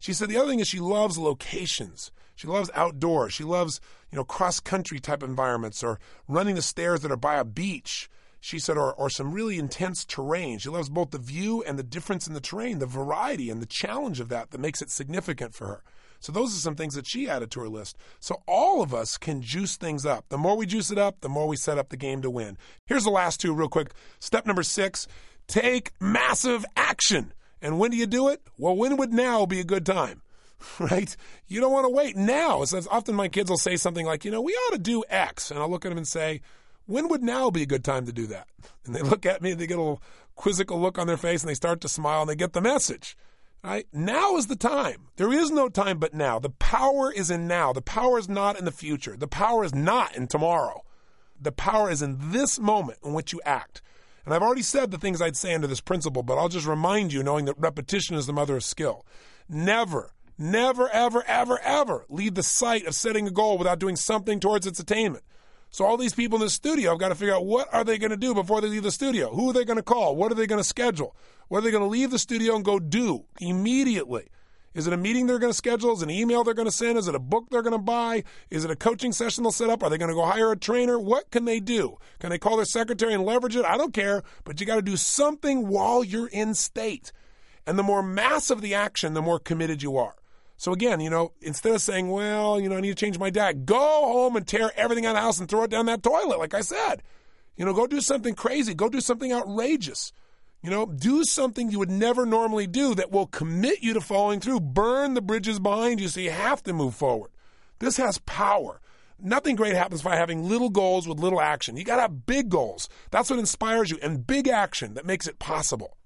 She 0.00 0.12
said 0.12 0.28
the 0.28 0.36
other 0.36 0.48
thing 0.48 0.60
is 0.60 0.66
she 0.66 0.80
loves 0.80 1.18
locations. 1.18 2.10
She 2.42 2.48
loves 2.48 2.72
outdoors. 2.74 3.32
She 3.32 3.44
loves, 3.44 3.80
you 4.10 4.16
know, 4.16 4.24
cross 4.24 4.58
country 4.58 4.98
type 4.98 5.22
environments 5.22 5.84
or 5.84 6.00
running 6.26 6.56
the 6.56 6.62
stairs 6.62 7.02
that 7.02 7.12
are 7.12 7.16
by 7.16 7.36
a 7.36 7.44
beach. 7.44 8.10
She 8.40 8.58
said, 8.58 8.76
or, 8.76 8.92
or 8.92 9.08
some 9.08 9.32
really 9.32 9.60
intense 9.60 10.04
terrain. 10.04 10.58
She 10.58 10.68
loves 10.68 10.88
both 10.88 11.12
the 11.12 11.18
view 11.18 11.62
and 11.62 11.78
the 11.78 11.84
difference 11.84 12.26
in 12.26 12.34
the 12.34 12.40
terrain, 12.40 12.80
the 12.80 12.86
variety 12.86 13.48
and 13.48 13.62
the 13.62 13.66
challenge 13.66 14.18
of 14.18 14.28
that 14.30 14.50
that 14.50 14.60
makes 14.60 14.82
it 14.82 14.90
significant 14.90 15.54
for 15.54 15.68
her. 15.68 15.84
So 16.18 16.32
those 16.32 16.52
are 16.52 16.58
some 16.58 16.74
things 16.74 16.94
that 16.94 17.06
she 17.06 17.30
added 17.30 17.52
to 17.52 17.60
her 17.60 17.68
list. 17.68 17.96
So 18.18 18.42
all 18.48 18.82
of 18.82 18.92
us 18.92 19.16
can 19.16 19.40
juice 19.40 19.76
things 19.76 20.04
up. 20.04 20.24
The 20.28 20.36
more 20.36 20.56
we 20.56 20.66
juice 20.66 20.90
it 20.90 20.98
up, 20.98 21.20
the 21.20 21.28
more 21.28 21.46
we 21.46 21.54
set 21.54 21.78
up 21.78 21.90
the 21.90 21.96
game 21.96 22.22
to 22.22 22.30
win. 22.30 22.58
Here's 22.86 23.04
the 23.04 23.10
last 23.10 23.38
two 23.38 23.54
real 23.54 23.68
quick. 23.68 23.92
Step 24.18 24.46
number 24.46 24.64
six, 24.64 25.06
take 25.46 25.92
massive 26.00 26.66
action. 26.76 27.32
And 27.60 27.78
when 27.78 27.92
do 27.92 27.96
you 27.96 28.06
do 28.06 28.26
it? 28.26 28.42
Well, 28.58 28.74
when 28.74 28.96
would 28.96 29.12
now 29.12 29.46
be 29.46 29.60
a 29.60 29.64
good 29.64 29.86
time? 29.86 30.22
right? 30.78 31.14
You 31.46 31.60
don't 31.60 31.72
want 31.72 31.84
to 31.84 31.90
wait 31.90 32.16
now. 32.16 32.64
So 32.64 32.80
often 32.90 33.14
my 33.14 33.28
kids 33.28 33.50
will 33.50 33.58
say 33.58 33.76
something 33.76 34.06
like, 34.06 34.24
you 34.24 34.30
know, 34.30 34.40
we 34.40 34.52
ought 34.52 34.72
to 34.72 34.78
do 34.78 35.04
X. 35.08 35.50
And 35.50 35.60
I'll 35.60 35.70
look 35.70 35.84
at 35.84 35.88
them 35.88 35.98
and 35.98 36.08
say, 36.08 36.40
when 36.86 37.08
would 37.08 37.22
now 37.22 37.50
be 37.50 37.62
a 37.62 37.66
good 37.66 37.84
time 37.84 38.06
to 38.06 38.12
do 38.12 38.26
that? 38.28 38.48
And 38.84 38.96
they 38.96 39.02
look 39.02 39.24
at 39.24 39.40
me 39.40 39.52
and 39.52 39.60
they 39.60 39.68
get 39.68 39.78
a 39.78 39.80
little 39.80 40.02
quizzical 40.34 40.80
look 40.80 40.98
on 40.98 41.06
their 41.06 41.16
face 41.16 41.42
and 41.42 41.48
they 41.48 41.54
start 41.54 41.80
to 41.82 41.88
smile 41.88 42.22
and 42.22 42.28
they 42.28 42.34
get 42.34 42.52
the 42.52 42.60
message. 42.60 43.16
Right? 43.62 43.86
Now 43.92 44.36
is 44.36 44.48
the 44.48 44.56
time. 44.56 45.06
There 45.14 45.32
is 45.32 45.52
no 45.52 45.68
time 45.68 45.98
but 46.00 46.14
now. 46.14 46.40
The 46.40 46.50
power 46.50 47.12
is 47.12 47.30
in 47.30 47.46
now. 47.46 47.72
The 47.72 47.80
power 47.80 48.18
is 48.18 48.28
not 48.28 48.58
in 48.58 48.64
the 48.64 48.72
future. 48.72 49.16
The 49.16 49.28
power 49.28 49.64
is 49.64 49.72
not 49.72 50.16
in 50.16 50.26
tomorrow. 50.26 50.82
The 51.40 51.52
power 51.52 51.90
is 51.90 52.02
in 52.02 52.32
this 52.32 52.58
moment 52.58 52.98
in 53.04 53.12
which 53.12 53.32
you 53.32 53.40
act. 53.46 53.82
And 54.24 54.34
I've 54.34 54.42
already 54.42 54.62
said 54.62 54.90
the 54.90 54.98
things 54.98 55.22
I'd 55.22 55.36
say 55.36 55.54
under 55.54 55.68
this 55.68 55.80
principle, 55.80 56.24
but 56.24 56.38
I'll 56.38 56.48
just 56.48 56.66
remind 56.66 57.12
you, 57.12 57.22
knowing 57.22 57.44
that 57.44 57.58
repetition 57.58 58.16
is 58.16 58.26
the 58.26 58.32
mother 58.32 58.56
of 58.56 58.64
skill. 58.64 59.06
Never 59.48 60.10
Never, 60.38 60.88
ever, 60.88 61.22
ever, 61.26 61.58
ever 61.60 62.06
leave 62.08 62.34
the 62.34 62.42
sight 62.42 62.86
of 62.86 62.94
setting 62.94 63.26
a 63.26 63.30
goal 63.30 63.58
without 63.58 63.78
doing 63.78 63.96
something 63.96 64.40
towards 64.40 64.66
its 64.66 64.80
attainment. 64.80 65.24
So 65.70 65.86
all 65.86 65.96
these 65.96 66.14
people 66.14 66.36
in 66.38 66.44
the 66.44 66.50
studio 66.50 66.90
have 66.90 67.00
got 67.00 67.08
to 67.08 67.14
figure 67.14 67.34
out 67.34 67.46
what 67.46 67.72
are 67.72 67.84
they 67.84 67.96
going 67.96 68.10
to 68.10 68.16
do 68.16 68.34
before 68.34 68.60
they 68.60 68.68
leave 68.68 68.82
the 68.82 68.90
studio? 68.90 69.30
Who 69.30 69.50
are 69.50 69.52
they 69.52 69.64
going 69.64 69.78
to 69.78 69.82
call? 69.82 70.16
What 70.16 70.30
are 70.30 70.34
they 70.34 70.46
going 70.46 70.60
to 70.60 70.68
schedule? 70.68 71.16
What 71.48 71.58
are 71.58 71.60
they 71.62 71.70
going 71.70 71.82
to 71.82 71.88
leave 71.88 72.10
the 72.10 72.18
studio 72.18 72.56
and 72.56 72.64
go 72.64 72.78
do 72.78 73.24
immediately? 73.40 74.28
Is 74.74 74.86
it 74.86 74.92
a 74.92 74.98
meeting 74.98 75.26
they're 75.26 75.38
going 75.38 75.52
to 75.52 75.56
schedule? 75.56 75.92
Is 75.92 76.02
it 76.02 76.06
an 76.06 76.10
email 76.10 76.44
they're 76.44 76.54
going 76.54 76.68
to 76.68 76.72
send? 76.72 76.98
Is 76.98 77.08
it 77.08 77.14
a 77.14 77.18
book 77.18 77.46
they're 77.50 77.62
going 77.62 77.72
to 77.72 77.78
buy? 77.78 78.24
Is 78.50 78.64
it 78.64 78.70
a 78.70 78.76
coaching 78.76 79.12
session 79.12 79.44
they'll 79.44 79.52
set 79.52 79.70
up? 79.70 79.82
Are 79.82 79.90
they 79.90 79.98
going 79.98 80.10
to 80.10 80.14
go 80.14 80.24
hire 80.24 80.52
a 80.52 80.56
trainer? 80.58 80.98
What 80.98 81.30
can 81.30 81.44
they 81.44 81.60
do? 81.60 81.98
Can 82.20 82.30
they 82.30 82.38
call 82.38 82.56
their 82.56 82.64
secretary 82.64 83.12
and 83.12 83.24
leverage 83.24 83.56
it? 83.56 83.64
I 83.64 83.76
don't 83.76 83.94
care, 83.94 84.22
but 84.44 84.60
you 84.60 84.66
got 84.66 84.76
to 84.76 84.82
do 84.82 84.96
something 84.96 85.68
while 85.68 86.02
you're 86.02 86.28
in 86.28 86.54
state. 86.54 87.12
And 87.66 87.78
the 87.78 87.82
more 87.82 88.02
massive 88.02 88.60
the 88.60 88.74
action, 88.74 89.14
the 89.14 89.22
more 89.22 89.38
committed 89.38 89.82
you 89.82 89.96
are. 89.96 90.16
So 90.62 90.72
again, 90.72 91.00
you 91.00 91.10
know, 91.10 91.32
instead 91.40 91.74
of 91.74 91.80
saying, 91.80 92.08
well, 92.08 92.60
you 92.60 92.68
know, 92.68 92.76
I 92.76 92.80
need 92.80 92.90
to 92.90 92.94
change 92.94 93.18
my 93.18 93.30
diet, 93.30 93.66
go 93.66 93.74
home 93.76 94.36
and 94.36 94.46
tear 94.46 94.70
everything 94.76 95.04
out 95.06 95.10
of 95.10 95.16
the 95.16 95.20
house 95.22 95.40
and 95.40 95.48
throw 95.48 95.64
it 95.64 95.72
down 95.72 95.86
that 95.86 96.04
toilet, 96.04 96.38
like 96.38 96.54
I 96.54 96.60
said. 96.60 97.02
You 97.56 97.64
know, 97.64 97.72
go 97.72 97.88
do 97.88 98.00
something 98.00 98.36
crazy, 98.36 98.72
go 98.72 98.88
do 98.88 99.00
something 99.00 99.32
outrageous. 99.32 100.12
You 100.62 100.70
know, 100.70 100.86
do 100.86 101.24
something 101.24 101.72
you 101.72 101.80
would 101.80 101.90
never 101.90 102.24
normally 102.24 102.68
do 102.68 102.94
that 102.94 103.10
will 103.10 103.26
commit 103.26 103.82
you 103.82 103.92
to 103.94 104.00
following 104.00 104.38
through. 104.38 104.60
Burn 104.60 105.14
the 105.14 105.20
bridges 105.20 105.58
behind 105.58 106.00
you 106.00 106.06
so 106.06 106.20
you 106.20 106.30
have 106.30 106.62
to 106.62 106.72
move 106.72 106.94
forward. 106.94 107.32
This 107.80 107.96
has 107.96 108.18
power. 108.18 108.80
Nothing 109.18 109.56
great 109.56 109.74
happens 109.74 110.02
by 110.02 110.14
having 110.14 110.48
little 110.48 110.70
goals 110.70 111.08
with 111.08 111.18
little 111.18 111.40
action. 111.40 111.76
You 111.76 111.82
got 111.82 111.96
to 111.96 112.02
have 112.02 112.24
big 112.24 112.50
goals. 112.50 112.88
That's 113.10 113.30
what 113.30 113.40
inspires 113.40 113.90
you, 113.90 113.98
and 114.00 114.24
big 114.24 114.46
action 114.46 114.94
that 114.94 115.06
makes 115.06 115.26
it 115.26 115.40
possible. 115.40 115.96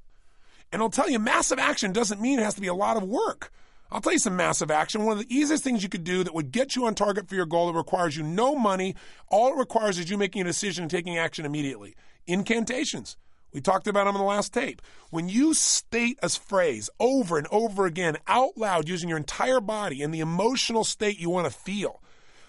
And 0.72 0.80
I'll 0.80 0.88
tell 0.88 1.10
you, 1.10 1.18
massive 1.18 1.58
action 1.58 1.92
doesn't 1.92 2.22
mean 2.22 2.38
it 2.38 2.44
has 2.44 2.54
to 2.54 2.62
be 2.62 2.68
a 2.68 2.74
lot 2.74 2.96
of 2.96 3.02
work. 3.02 3.52
I'll 3.90 4.00
tell 4.00 4.12
you 4.12 4.18
some 4.18 4.36
massive 4.36 4.70
action. 4.70 5.04
One 5.04 5.18
of 5.18 5.26
the 5.26 5.34
easiest 5.34 5.62
things 5.62 5.82
you 5.82 5.88
could 5.88 6.04
do 6.04 6.24
that 6.24 6.34
would 6.34 6.50
get 6.50 6.74
you 6.74 6.86
on 6.86 6.94
target 6.94 7.28
for 7.28 7.34
your 7.34 7.46
goal 7.46 7.68
that 7.68 7.78
requires 7.78 8.16
you 8.16 8.22
no 8.22 8.56
money. 8.56 8.94
All 9.28 9.52
it 9.52 9.58
requires 9.58 9.98
is 9.98 10.10
you 10.10 10.18
making 10.18 10.42
a 10.42 10.46
decision 10.46 10.82
and 10.82 10.90
taking 10.90 11.16
action 11.16 11.46
immediately. 11.46 11.94
Incantations. 12.26 13.16
We 13.52 13.60
talked 13.60 13.86
about 13.86 14.04
them 14.04 14.16
in 14.16 14.20
the 14.20 14.26
last 14.26 14.52
tape. 14.52 14.82
When 15.10 15.28
you 15.28 15.54
state 15.54 16.18
a 16.22 16.28
phrase 16.28 16.90
over 17.00 17.38
and 17.38 17.46
over 17.50 17.86
again 17.86 18.18
out 18.26 18.58
loud 18.58 18.88
using 18.88 19.08
your 19.08 19.18
entire 19.18 19.60
body 19.60 20.02
in 20.02 20.10
the 20.10 20.20
emotional 20.20 20.84
state 20.84 21.18
you 21.18 21.30
want 21.30 21.46
to 21.46 21.58
feel, 21.58 22.02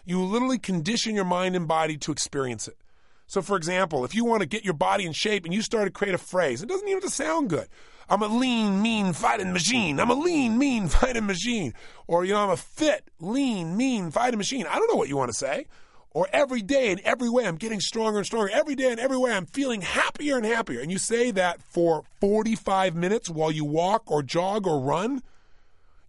you 0.06 0.22
literally 0.22 0.58
condition 0.58 1.16
your 1.16 1.24
mind 1.24 1.56
and 1.56 1.68
body 1.68 1.98
to 1.98 2.12
experience 2.12 2.68
it. 2.68 2.78
So, 3.28 3.42
for 3.42 3.58
example, 3.58 4.06
if 4.06 4.16
you 4.16 4.26
want 4.26 4.42
to 4.42 4.48
get 4.48 4.66
your 4.66 4.74
body 4.74 5.06
in 5.06 5.12
shape 5.12 5.46
and 5.46 5.54
you 5.54 5.62
start 5.62 5.86
to 5.86 5.92
create 5.92 6.16
a 6.16 6.18
phrase, 6.18 6.64
it 6.64 6.70
doesn't 6.70 6.88
even 6.88 7.02
have 7.02 7.10
to 7.10 7.16
sound 7.16 7.50
good. 7.50 7.68
I'm 8.10 8.22
a 8.22 8.28
lean, 8.28 8.82
mean 8.82 9.12
fighting 9.14 9.51
machine. 9.51 9.99
I'm 9.99 10.10
a 10.10 10.16
lean, 10.16 10.58
mean 10.58 10.88
fighting 10.88 11.26
machine. 11.26 11.74
Or, 12.08 12.24
you 12.24 12.34
know, 12.34 12.43
I'm 12.43 12.49
a 12.49 12.58
fit, 12.58 13.10
lean, 13.20 13.76
mean 13.76 14.12
fighting 14.12 14.38
machine. 14.38 14.66
I 14.66 14.76
don't 14.76 14.89
know 14.89 14.95
what 14.95 15.10
you 15.10 15.18
want 15.18 15.30
to 15.30 15.38
say. 15.38 15.66
Or 16.12 16.28
every 16.32 16.62
day 16.62 16.89
in 16.91 16.99
every 17.03 17.30
way, 17.30 17.45
I'm 17.45 17.58
getting 17.58 17.80
stronger 17.80 18.18
and 18.18 18.26
stronger. 18.26 18.49
Every 18.51 18.76
day 18.76 18.91
in 18.91 18.97
every 18.97 19.18
way, 19.18 19.34
I'm 19.34 19.45
feeling 19.45 19.82
happier 19.82 20.38
and 20.38 20.45
happier. 20.45 20.80
And 20.80 20.89
you 20.91 20.97
say 20.97 21.32
that 21.32 21.62
for 21.62 22.05
45 22.22 22.95
minutes 22.95 23.30
while 23.30 23.51
you 23.51 23.66
walk 23.66 24.10
or 24.10 24.24
jog 24.24 24.66
or 24.66 24.80
run. 24.80 25.22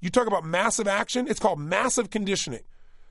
You 0.00 0.08
talk 0.10 0.28
about 0.28 0.44
massive 0.44 0.86
action, 0.86 1.26
it's 1.28 1.40
called 1.40 1.58
massive 1.58 2.08
conditioning. 2.08 2.62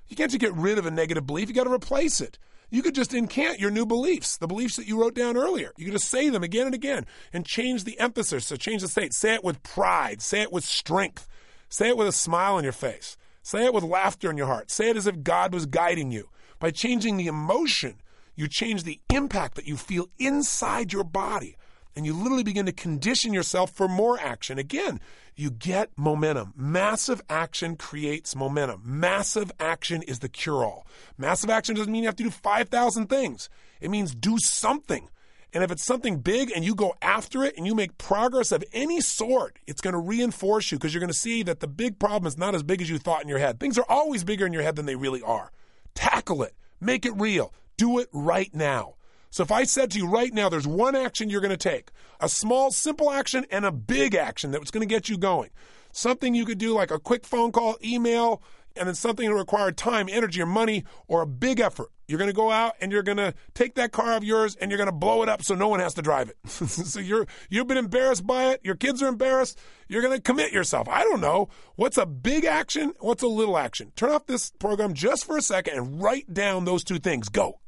You 0.07 0.15
can't 0.15 0.31
just 0.31 0.39
get 0.39 0.53
rid 0.53 0.77
of 0.77 0.85
a 0.85 0.91
negative 0.91 1.27
belief, 1.27 1.49
you 1.49 1.53
got 1.53 1.65
to 1.65 1.73
replace 1.73 2.21
it. 2.21 2.39
You 2.69 2.81
could 2.81 2.95
just 2.95 3.13
incant 3.13 3.59
your 3.59 3.71
new 3.71 3.85
beliefs, 3.85 4.37
the 4.37 4.47
beliefs 4.47 4.75
that 4.75 4.87
you 4.87 4.99
wrote 4.99 5.15
down 5.15 5.37
earlier. 5.37 5.71
You 5.77 5.85
could 5.85 5.93
just 5.93 6.09
say 6.09 6.29
them 6.29 6.43
again 6.43 6.65
and 6.65 6.75
again 6.75 7.05
and 7.31 7.45
change 7.45 7.83
the 7.83 7.99
emphasis. 7.99 8.45
So 8.45 8.57
change 8.57 8.81
the 8.81 8.89
state. 8.89 9.13
Say 9.13 9.35
it 9.35 9.43
with 9.43 9.63
pride. 9.63 10.21
Say 10.21 10.41
it 10.41 10.51
with 10.51 10.65
strength. 10.65 11.27
Say 11.69 11.89
it 11.89 11.97
with 11.97 12.07
a 12.07 12.11
smile 12.11 12.55
on 12.55 12.63
your 12.63 12.73
face. 12.73 13.15
Say 13.41 13.65
it 13.65 13.73
with 13.73 13.83
laughter 13.83 14.29
in 14.29 14.37
your 14.37 14.47
heart. 14.47 14.69
Say 14.69 14.89
it 14.89 14.97
as 14.97 15.07
if 15.07 15.23
God 15.23 15.53
was 15.53 15.65
guiding 15.65 16.11
you. 16.11 16.29
By 16.59 16.71
changing 16.71 17.15
the 17.15 17.27
emotion, 17.27 18.01
you 18.35 18.47
change 18.49 18.83
the 18.83 18.99
impact 19.13 19.55
that 19.55 19.67
you 19.67 19.77
feel 19.77 20.09
inside 20.19 20.91
your 20.91 21.05
body 21.05 21.55
and 21.97 22.05
you 22.05 22.13
literally 22.13 22.43
begin 22.43 22.67
to 22.67 22.71
condition 22.71 23.33
yourself 23.33 23.71
for 23.71 23.87
more 23.87 24.19
action. 24.19 24.59
Again, 24.59 24.99
you 25.35 25.49
get 25.49 25.89
momentum. 25.97 26.53
Massive 26.55 27.23
action 27.27 27.75
creates 27.75 28.35
momentum. 28.35 28.83
Massive 28.85 29.51
action 29.59 30.03
is 30.03 30.19
the 30.19 30.29
cure 30.29 30.63
all. 30.63 30.85
Massive 31.17 31.49
action 31.49 31.75
doesn't 31.75 31.91
mean 31.91 32.03
you 32.03 32.07
have 32.07 32.15
to 32.17 32.23
do 32.23 32.29
5,000 32.29 33.07
things, 33.07 33.49
it 33.81 33.89
means 33.89 34.13
do 34.13 34.37
something. 34.37 35.09
And 35.53 35.63
if 35.63 35.71
it's 35.71 35.85
something 35.85 36.19
big 36.19 36.51
and 36.51 36.63
you 36.63 36.75
go 36.75 36.93
after 37.01 37.43
it 37.43 37.57
and 37.57 37.65
you 37.65 37.73
make 37.73 37.97
progress 37.97 38.51
of 38.51 38.63
any 38.73 39.01
sort, 39.01 39.57
it's 39.65 39.81
going 39.81 39.93
to 39.93 39.99
reinforce 39.99 40.71
you 40.71 40.77
because 40.77 40.93
you're 40.93 40.99
going 40.99 41.11
to 41.11 41.17
see 41.17 41.41
that 41.43 41.61
the 41.61 41.67
big 41.67 41.97
problem 41.97 42.27
is 42.27 42.37
not 42.37 42.53
as 42.53 42.61
big 42.61 42.79
as 42.79 42.91
you 42.91 42.99
thought 42.99 43.23
in 43.23 43.29
your 43.29 43.39
head. 43.39 43.59
Things 43.59 43.79
are 43.79 43.85
always 43.89 44.23
bigger 44.23 44.45
in 44.45 44.53
your 44.53 44.61
head 44.61 44.75
than 44.75 44.85
they 44.85 44.95
really 44.95 45.23
are. 45.23 45.51
Tackle 45.95 46.43
it, 46.43 46.53
make 46.79 47.07
it 47.07 47.13
real, 47.15 47.53
do 47.75 47.97
it 47.97 48.09
right 48.11 48.53
now. 48.53 48.96
So 49.29 49.43
if 49.43 49.51
I 49.51 49.63
said 49.63 49.91
to 49.91 49.99
you 49.99 50.07
right 50.07 50.33
now, 50.33 50.49
there's 50.49 50.67
one 50.67 50.95
action 50.95 51.29
you're 51.29 51.41
going 51.41 51.49
to 51.49 51.57
take 51.57 51.91
a 52.19 52.29
small, 52.29 52.71
simple 52.71 53.11
action 53.11 53.45
and 53.51 53.65
a 53.65 53.71
big 53.71 54.15
action 54.15 54.51
that's 54.51 54.71
going 54.71 54.87
to 54.87 54.93
get 54.93 55.09
you 55.09 55.17
going. 55.17 55.49
Something 55.91 56.35
you 56.35 56.45
could 56.45 56.57
do 56.57 56.73
like 56.73 56.91
a 56.91 56.99
quick 56.99 57.25
phone 57.25 57.51
call, 57.51 57.77
email, 57.83 58.41
and 58.75 58.87
then 58.87 58.95
something 58.95 59.27
that 59.27 59.35
required 59.35 59.77
time, 59.77 60.07
energy, 60.09 60.41
or 60.41 60.45
money, 60.45 60.83
or 61.07 61.21
a 61.21 61.27
big 61.27 61.59
effort. 61.59 61.89
You're 62.07 62.19
going 62.19 62.29
to 62.29 62.33
go 62.33 62.51
out 62.51 62.75
and 62.79 62.91
you're 62.91 63.03
going 63.03 63.17
to 63.17 63.33
take 63.53 63.75
that 63.75 63.91
car 63.91 64.13
of 64.15 64.23
yours 64.23 64.55
and 64.55 64.71
you're 64.71 64.77
going 64.77 64.87
to 64.87 64.95
blow 64.95 65.23
it 65.23 65.29
up 65.29 65.43
so 65.43 65.55
no 65.55 65.67
one 65.67 65.81
has 65.81 65.93
to 65.95 66.01
drive 66.01 66.29
it. 66.29 66.49
so 66.49 66.99
you're 66.99 67.27
you've 67.49 67.67
been 67.67 67.77
embarrassed 67.77 68.25
by 68.25 68.51
it. 68.51 68.61
Your 68.63 68.75
kids 68.75 69.03
are 69.03 69.07
embarrassed. 69.07 69.59
You're 69.89 70.01
going 70.01 70.15
to 70.15 70.21
commit 70.21 70.53
yourself. 70.53 70.87
I 70.87 71.03
don't 71.03 71.19
know 71.19 71.49
what's 71.75 71.97
a 71.97 72.05
big 72.05 72.45
action, 72.45 72.93
what's 72.99 73.23
a 73.23 73.27
little 73.27 73.57
action. 73.57 73.91
Turn 73.95 74.11
off 74.11 74.25
this 74.25 74.51
program 74.51 74.93
just 74.93 75.25
for 75.25 75.37
a 75.37 75.41
second 75.41 75.77
and 75.77 76.01
write 76.01 76.33
down 76.33 76.63
those 76.63 76.83
two 76.83 76.99
things. 76.99 77.27
Go. 77.27 77.59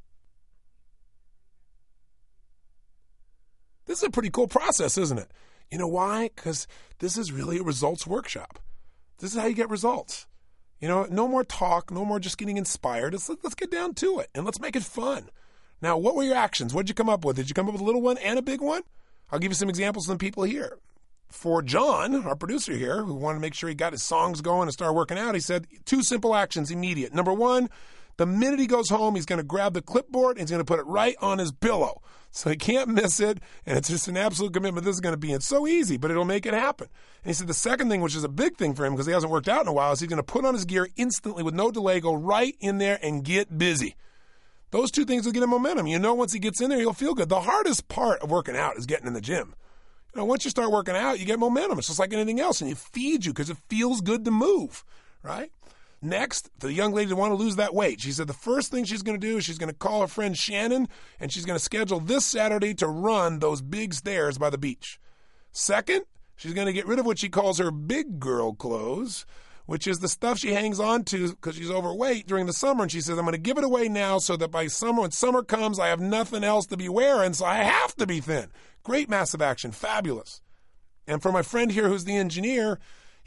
This 3.90 4.04
is 4.04 4.04
a 4.04 4.12
pretty 4.12 4.30
cool 4.30 4.48
process, 4.48 5.00
isn't 5.00 5.18
it? 5.18 5.32
You 5.72 5.80
know 5.80 5.88
why? 5.88 6.30
Because 6.36 6.68
this 7.00 7.18
is 7.18 7.32
really 7.32 7.58
a 7.58 7.64
results 7.64 8.06
workshop. 8.06 8.60
This 9.18 9.34
is 9.34 9.40
how 9.40 9.48
you 9.48 9.56
get 9.56 9.68
results. 9.72 10.28
You 10.80 10.88
know, 10.88 11.08
no 11.10 11.28
more 11.28 11.44
talk, 11.44 11.90
no 11.90 12.06
more 12.06 12.20
just 12.20 12.38
getting 12.38 12.58
inspired. 12.58 13.14
Let's, 13.14 13.28
let's 13.30 13.56
get 13.56 13.72
down 13.72 13.96
to 13.96 14.20
it 14.20 14.30
and 14.36 14.46
let's 14.46 14.60
make 14.60 14.76
it 14.76 14.84
fun. 14.84 15.32
Now, 15.82 15.98
what 15.98 16.14
were 16.14 16.22
your 16.22 16.36
actions? 16.36 16.72
What 16.72 16.84
did 16.86 16.90
you 16.90 16.94
come 16.94 17.10
up 17.10 17.26
with? 17.26 17.38
Did 17.38 17.50
you 17.50 17.56
come 17.56 17.66
up 17.66 17.74
with 17.74 17.82
a 17.82 17.84
little 17.84 18.04
one 18.04 18.20
and 18.20 18.38
a 18.38 18.44
big 18.44 18.62
one? 18.62 18.84
I'll 19.32 19.40
give 19.40 19.50
you 19.50 19.56
some 19.56 19.70
examples 19.70 20.06
from 20.06 20.20
people 20.20 20.44
here. 20.44 20.78
For 21.28 21.64
John, 21.64 22.14
our 22.14 22.36
producer 22.36 22.74
here, 22.74 23.04
who 23.04 23.16
wanted 23.16 23.38
to 23.38 23.42
make 23.42 23.56
sure 23.56 23.70
he 23.70 23.76
got 23.76 23.94
his 23.94 24.04
songs 24.04 24.42
going 24.42 24.68
and 24.68 24.74
start 24.74 24.94
working 24.94 25.18
out, 25.18 25.34
he 25.34 25.42
said 25.42 25.66
two 25.86 26.04
simple 26.04 26.36
actions 26.36 26.70
immediate. 26.70 27.12
Number 27.12 27.34
one, 27.34 27.72
the 28.18 28.28
minute 28.28 28.60
he 28.60 28.68
goes 28.68 28.90
home, 28.90 29.16
he's 29.16 29.26
going 29.26 29.38
to 29.38 29.44
grab 29.44 29.74
the 29.74 29.82
clipboard 29.82 30.38
and 30.38 30.42
he's 30.42 30.52
going 30.52 30.64
to 30.64 30.64
put 30.64 30.80
it 30.80 30.86
right 30.86 31.16
on 31.22 31.40
his 31.40 31.52
pillow. 31.52 32.04
So 32.32 32.50
he 32.50 32.56
can't 32.56 32.90
miss 32.90 33.20
it. 33.20 33.40
And 33.66 33.78
it's 33.78 33.90
just 33.90 34.08
an 34.08 34.18
absolute 34.18 34.54
commitment. 34.54 34.86
This 34.86 34.96
is 34.96 35.02
going 35.02 35.14
to 35.14 35.18
be 35.18 35.34
it's 35.34 35.48
so 35.48 35.68
easy, 35.68 35.98
but 35.98 36.12
it'll 36.12 36.26
make 36.26 36.46
it 36.46 36.54
happen. 36.54 36.88
And 37.24 37.30
he 37.30 37.34
said 37.34 37.48
the 37.48 37.54
second 37.54 37.90
thing, 37.90 38.02
which 38.02 38.16
is 38.16 38.24
a 38.24 38.30
big 38.30 38.58
thing 38.58 38.74
for 38.74 38.86
him 38.86 38.94
because 38.94 39.08
he 39.08 39.14
hasn't 39.14 39.32
worked 39.32 39.50
out 39.50 39.62
in 39.62 39.68
a 39.68 39.74
while, 39.74 39.92
is 39.92 40.00
he's 40.00 40.10
going 40.10 40.18
to 40.18 40.24
put 40.24 40.46
on 40.46 40.54
his 40.54 40.66
gear 40.66 40.88
instantly 40.96 41.44
with 41.44 41.54
no 41.54 41.72
delay, 41.72 42.00
go 42.00 42.14
right 42.14 42.56
in 42.60 42.78
there 42.78 43.00
and 43.02 43.24
get 43.24 43.58
busy. 43.58 43.96
Those 44.72 44.92
two 44.92 45.06
things 45.06 45.26
will 45.26 45.34
get 45.34 45.42
him 45.42 45.50
momentum. 45.50 45.88
You 45.88 45.98
know, 45.98 46.14
once 46.14 46.32
he 46.32 46.40
gets 46.40 46.62
in 46.62 46.70
there, 46.70 46.80
he'll 46.80 46.94
feel 46.94 47.16
good. 47.16 47.30
The 47.30 47.42
hardest 47.42 47.88
part 47.88 48.22
of 48.22 48.30
working 48.30 48.56
out 48.56 48.78
is 48.78 48.86
getting 48.86 49.08
in 49.08 49.14
the 49.14 49.22
gym. 49.22 49.56
You 50.14 50.22
know, 50.22 50.26
once 50.26 50.44
you 50.44 50.52
start 50.52 50.72
working 50.72 50.96
out, 50.96 51.20
you 51.20 51.26
get 51.26 51.40
momentum. 51.40 51.80
It's 51.80 51.88
just 51.88 52.00
like 52.00 52.14
anything 52.14 52.40
else, 52.40 52.62
and 52.62 52.70
it 52.70 52.78
feeds 52.78 53.26
you 53.26 53.34
because 53.34 53.50
it 53.50 53.58
feels 53.68 54.02
good 54.02 54.26
to 54.26 54.32
move, 54.32 54.84
right? 55.24 55.52
Next, 56.02 56.50
the 56.60 56.72
young 56.72 56.94
lady 56.94 57.14
want 57.14 57.32
to 57.32 57.36
lose 57.36 57.58
that 57.58 57.74
weight. 57.74 58.00
She 58.00 58.14
said 58.14 58.28
the 58.28 58.34
first 58.34 58.72
thing 58.72 58.86
she's 58.86 59.04
going 59.04 59.20
to 59.20 59.28
do 59.28 59.38
is 59.38 59.44
she's 59.44 59.58
going 59.58 59.72
to 59.72 59.76
call 59.76 60.02
her 60.02 60.08
friend 60.08 60.38
Shannon 60.38 60.88
and 61.20 61.32
she's 61.32 61.46
going 61.46 61.58
to 61.58 61.64
schedule 61.64 62.00
this 62.00 62.26
Saturday 62.26 62.74
to 62.76 62.88
run 62.88 63.40
those 63.40 63.62
big 63.62 63.94
stairs 63.94 64.38
by 64.38 64.50
the 64.50 64.58
beach. 64.58 65.00
Second, 65.52 66.04
she's 66.38 66.54
going 66.54 66.68
to 66.68 66.74
get 66.74 66.88
rid 66.88 67.00
of 67.00 67.06
what 67.06 67.20
she 67.20 67.28
calls 67.28 67.58
her 67.58 67.70
big 67.70 68.18
girl 68.18 68.54
clothes, 68.54 69.26
which 69.66 69.88
is 69.88 70.00
the 70.00 70.08
stuff 70.08 70.38
she 70.38 70.54
hangs 70.54 70.80
on 70.80 71.04
to 71.04 71.32
because 71.32 71.58
she's 71.58 71.70
overweight 71.70 72.28
during 72.28 72.46
the 72.46 72.54
summer. 72.54 72.84
And 72.84 72.92
she 72.92 73.02
says, 73.02 73.18
I'm 73.18 73.26
going 73.26 73.34
to 73.34 73.38
give 73.38 73.58
it 73.58 73.66
away 73.66 73.90
now 73.90 74.20
so 74.20 74.38
that 74.38 74.52
by 74.52 74.68
summer, 74.68 75.02
when 75.02 75.12
summer 75.12 75.44
comes, 75.44 75.80
I 75.80 75.88
have 75.88 76.00
nothing 76.00 76.46
else 76.46 76.66
to 76.68 76.78
be 76.78 76.88
wearing, 76.88 77.34
so 77.34 77.46
I 77.46 77.56
have 77.56 77.94
to 77.96 78.08
be 78.08 78.22
thin. 78.22 78.52
Great 78.84 79.10
massive 79.10 79.42
action. 79.42 79.74
Fabulous. 79.74 80.42
And 81.06 81.22
for 81.22 81.32
my 81.34 81.42
friend 81.42 81.72
here 81.72 81.90
who's 81.90 82.06
the 82.06 82.16
engineer, 82.16 82.80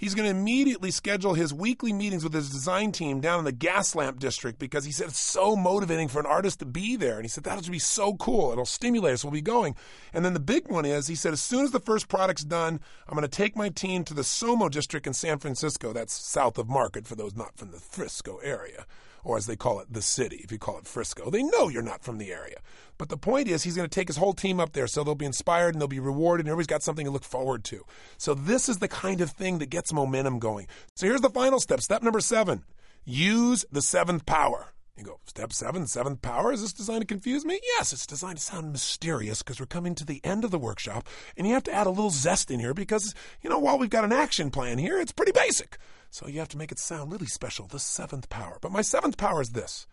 He's 0.03 0.17
going 0.17 0.29
to 0.29 0.37
immediately 0.37 0.91
schedule 0.91 1.35
his 1.35 1.55
weekly 1.55 1.93
meetings 1.93 2.25
with 2.25 2.35
his 2.35 2.51
design 2.51 2.91
team 2.91 3.21
down 3.21 3.39
in 3.39 3.45
the 3.45 3.53
Gaslamp 3.53 4.19
district 4.19 4.59
because 4.59 4.85
he 4.85 4.91
said 4.91 5.07
it's 5.07 5.21
so 5.21 5.55
motivating 5.55 6.09
for 6.09 6.19
an 6.19 6.27
artist 6.27 6.59
to 6.59 6.65
be 6.65 6.97
there. 6.97 7.15
And 7.15 7.23
he 7.23 7.29
said 7.29 7.45
that'll 7.45 7.71
be 7.71 7.79
so 7.79 8.15
cool. 8.17 8.51
It'll 8.51 8.65
stimulate 8.65 9.15
us. 9.15 9.25
We'll 9.25 9.31
be 9.31 9.41
going. 9.41 9.77
And 10.13 10.25
then 10.25 10.35
the 10.35 10.41
big 10.41 10.69
one 10.69 10.85
is 10.85 11.07
he 11.07 11.15
said 11.15 11.33
as 11.33 11.41
soon 11.41 11.63
as 11.63 11.71
the 11.71 11.79
first 11.79 12.09
product's 12.09 12.43
done, 12.43 12.81
I'm 13.07 13.15
going 13.15 13.23
to 13.23 13.29
take 13.29 13.55
my 13.55 13.69
team 13.69 14.03
to 14.07 14.13
the 14.13 14.23
SoMa 14.23 14.73
district 14.73 15.07
in 15.07 15.13
San 15.13 15.39
Francisco. 15.39 15.93
That's 15.93 16.13
south 16.13 16.59
of 16.59 16.69
Market 16.69 17.07
for 17.07 17.15
those 17.15 17.37
not 17.37 17.57
from 17.57 17.71
the 17.71 17.79
Frisco 17.79 18.39
area 18.39 18.87
or 19.25 19.37
as 19.37 19.47
they 19.47 19.57
call 19.57 19.81
it, 19.81 19.93
the 19.93 20.03
city, 20.03 20.41
if 20.43 20.51
you 20.53 20.59
call 20.59 20.79
it 20.79 20.87
Frisco. 20.87 21.31
They 21.31 21.43
know 21.43 21.69
you're 21.69 21.83
not 21.83 22.03
from 22.03 22.19
the 22.19 22.33
area. 22.33 22.59
But 22.99 23.09
the 23.09 23.17
point 23.17 23.49
is, 23.49 23.63
he's 23.63 23.77
going 23.77 23.89
to 23.89 23.95
take 23.95 24.09
his 24.09 24.17
whole 24.17 24.33
team 24.33 24.61
up 24.61 24.73
there 24.73 24.87
so 24.87 25.03
they'll 25.03 25.15
be 25.15 25.27
inspired 25.27 25.75
and 25.75 25.81
they'll 25.81 25.89
be 25.89 26.01
rewarded 26.01 26.47
and 26.47 26.51
everybody's 26.51 26.67
got 26.67 26.83
something 26.83 27.07
to 27.07 27.13
look 27.13 27.25
forward 27.25 27.65
to. 27.65 27.85
So, 28.19 28.35
this 28.35 28.69
is 28.69 28.79
the 28.79 28.89
kind 28.89 29.21
of 29.21 29.31
thing 29.31 29.59
that 29.59 29.71
gets 29.71 29.93
momentum 29.93 30.39
going. 30.39 30.67
So, 30.97 31.07
here's 31.07 31.21
the 31.21 31.31
final 31.31 31.61
step. 31.61 31.81
Step 31.81 32.03
number 32.03 32.21
seven 32.21 32.65
use 33.05 33.65
the 33.73 33.83
seventh 33.83 34.27
power. 34.27 34.73
You 34.97 35.05
go, 35.05 35.21
step 35.25 35.55
seven, 35.55 35.87
seventh 35.87 36.21
power. 36.21 36.53
Is 36.53 36.61
this 36.61 36.73
designed 36.75 37.01
to 37.01 37.07
confuse 37.07 37.47
me? 37.47 37.59
Yes, 37.77 37.95
it's 37.95 38.07
designed 38.07 38.37
to 38.37 38.43
sound 38.43 38.73
mysterious 38.73 39.43
because 39.43 39.59
we're 39.59 39.67
coming 39.67 39.95
to 39.95 40.05
the 40.05 40.21
end 40.23 40.45
of 40.45 40.51
the 40.51 40.59
workshop 40.59 41.09
and 41.35 41.47
you 41.47 41.55
have 41.55 41.63
to 41.65 41.73
add 41.73 41.87
a 41.87 41.91
little 41.91 42.11
zest 42.11 42.51
in 42.51 42.61
here 42.61 42.75
because, 42.75 43.15
you 43.41 43.49
know, 43.49 43.59
while 43.59 43.79
we've 43.79 43.89
got 43.89 44.05
an 44.05 44.13
action 44.13 44.51
plan 44.51 44.77
here, 44.77 45.01
it's 45.01 45.13
pretty 45.13 45.33
basic. 45.33 45.79
So 46.11 46.29
you 46.29 46.41
have 46.41 46.49
to 46.49 46.59
make 46.59 46.71
it 46.71 46.79
sound 46.79 47.11
really 47.11 47.27
special, 47.27 47.67
the 47.67 47.79
seventh 47.79 48.29
power. 48.29 48.59
But 48.61 48.71
my 48.71 48.83
seventh 48.83 49.17
power 49.17 49.41
is 49.41 49.51
this. 49.51 49.87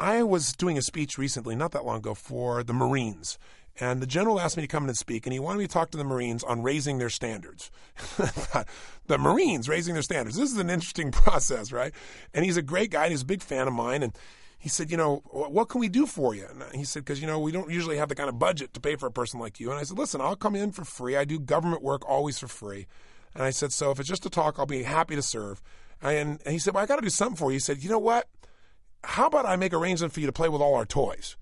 I 0.00 0.22
was 0.22 0.52
doing 0.54 0.78
a 0.78 0.82
speech 0.82 1.18
recently, 1.18 1.54
not 1.54 1.72
that 1.72 1.84
long 1.84 1.98
ago, 1.98 2.14
for 2.14 2.62
the 2.62 2.72
Marines. 2.72 3.38
And 3.80 4.02
the 4.02 4.06
general 4.06 4.40
asked 4.40 4.56
me 4.56 4.62
to 4.62 4.66
come 4.66 4.84
in 4.84 4.88
and 4.88 4.98
speak, 4.98 5.26
and 5.26 5.32
he 5.32 5.38
wanted 5.38 5.58
me 5.58 5.66
to 5.66 5.72
talk 5.72 5.90
to 5.92 5.98
the 5.98 6.04
Marines 6.04 6.42
on 6.42 6.62
raising 6.62 6.98
their 6.98 7.10
standards. 7.10 7.70
the 9.06 9.18
Marines 9.18 9.68
raising 9.68 9.94
their 9.94 10.02
standards. 10.02 10.36
This 10.36 10.50
is 10.50 10.58
an 10.58 10.70
interesting 10.70 11.12
process, 11.12 11.70
right? 11.70 11.92
And 12.34 12.44
he's 12.44 12.56
a 12.56 12.62
great 12.62 12.90
guy, 12.90 13.04
and 13.04 13.12
he's 13.12 13.22
a 13.22 13.26
big 13.26 13.42
fan 13.42 13.68
of 13.68 13.74
mine. 13.74 14.02
And 14.02 14.12
he 14.58 14.68
said, 14.68 14.90
you 14.90 14.96
know, 14.96 15.22
what 15.26 15.68
can 15.68 15.80
we 15.80 15.88
do 15.88 16.06
for 16.06 16.34
you? 16.34 16.46
And 16.50 16.74
he 16.74 16.84
said, 16.84 17.04
because, 17.04 17.20
you 17.20 17.28
know, 17.28 17.38
we 17.38 17.52
don't 17.52 17.70
usually 17.70 17.98
have 17.98 18.08
the 18.08 18.16
kind 18.16 18.28
of 18.28 18.38
budget 18.38 18.74
to 18.74 18.80
pay 18.80 18.96
for 18.96 19.06
a 19.06 19.12
person 19.12 19.38
like 19.38 19.60
you. 19.60 19.70
And 19.70 19.78
I 19.78 19.84
said, 19.84 19.96
listen, 19.96 20.20
I'll 20.20 20.34
come 20.34 20.56
in 20.56 20.72
for 20.72 20.84
free. 20.84 21.16
I 21.16 21.24
do 21.24 21.38
government 21.38 21.82
work 21.82 22.08
always 22.08 22.38
for 22.38 22.48
free. 22.48 22.86
And 23.34 23.42
I 23.42 23.50
said, 23.50 23.72
So 23.72 23.90
if 23.90 24.00
it's 24.00 24.08
just 24.08 24.26
a 24.26 24.30
talk, 24.30 24.58
I'll 24.58 24.66
be 24.66 24.82
happy 24.82 25.14
to 25.14 25.22
serve. 25.22 25.62
And, 26.02 26.40
he 26.46 26.58
said, 26.58 26.74
Well, 26.74 26.82
I 26.82 26.86
got 26.86 26.96
to 26.96 27.02
do 27.02 27.10
something 27.10 27.36
for 27.36 27.50
you. 27.50 27.56
He 27.56 27.60
said, 27.60 27.82
You 27.82 27.90
know 27.90 27.98
what? 27.98 28.28
How 29.04 29.26
about 29.26 29.46
I 29.46 29.56
make 29.56 29.72
arrangements 29.72 30.14
for 30.14 30.20
you 30.20 30.26
to 30.26 30.32
play 30.32 30.48
with 30.48 30.60
all 30.60 30.74
our 30.74 30.84
toys? 30.84 31.36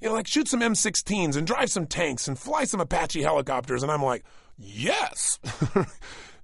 You 0.00 0.08
know, 0.08 0.14
like 0.14 0.26
shoot 0.26 0.48
some 0.48 0.60
M16s 0.60 1.36
and 1.36 1.46
drive 1.46 1.70
some 1.70 1.86
tanks 1.86 2.28
and 2.28 2.38
fly 2.38 2.64
some 2.64 2.80
Apache 2.80 3.22
helicopters. 3.22 3.82
And 3.82 3.90
I'm 3.90 4.02
like, 4.02 4.24
Yes. 4.58 5.38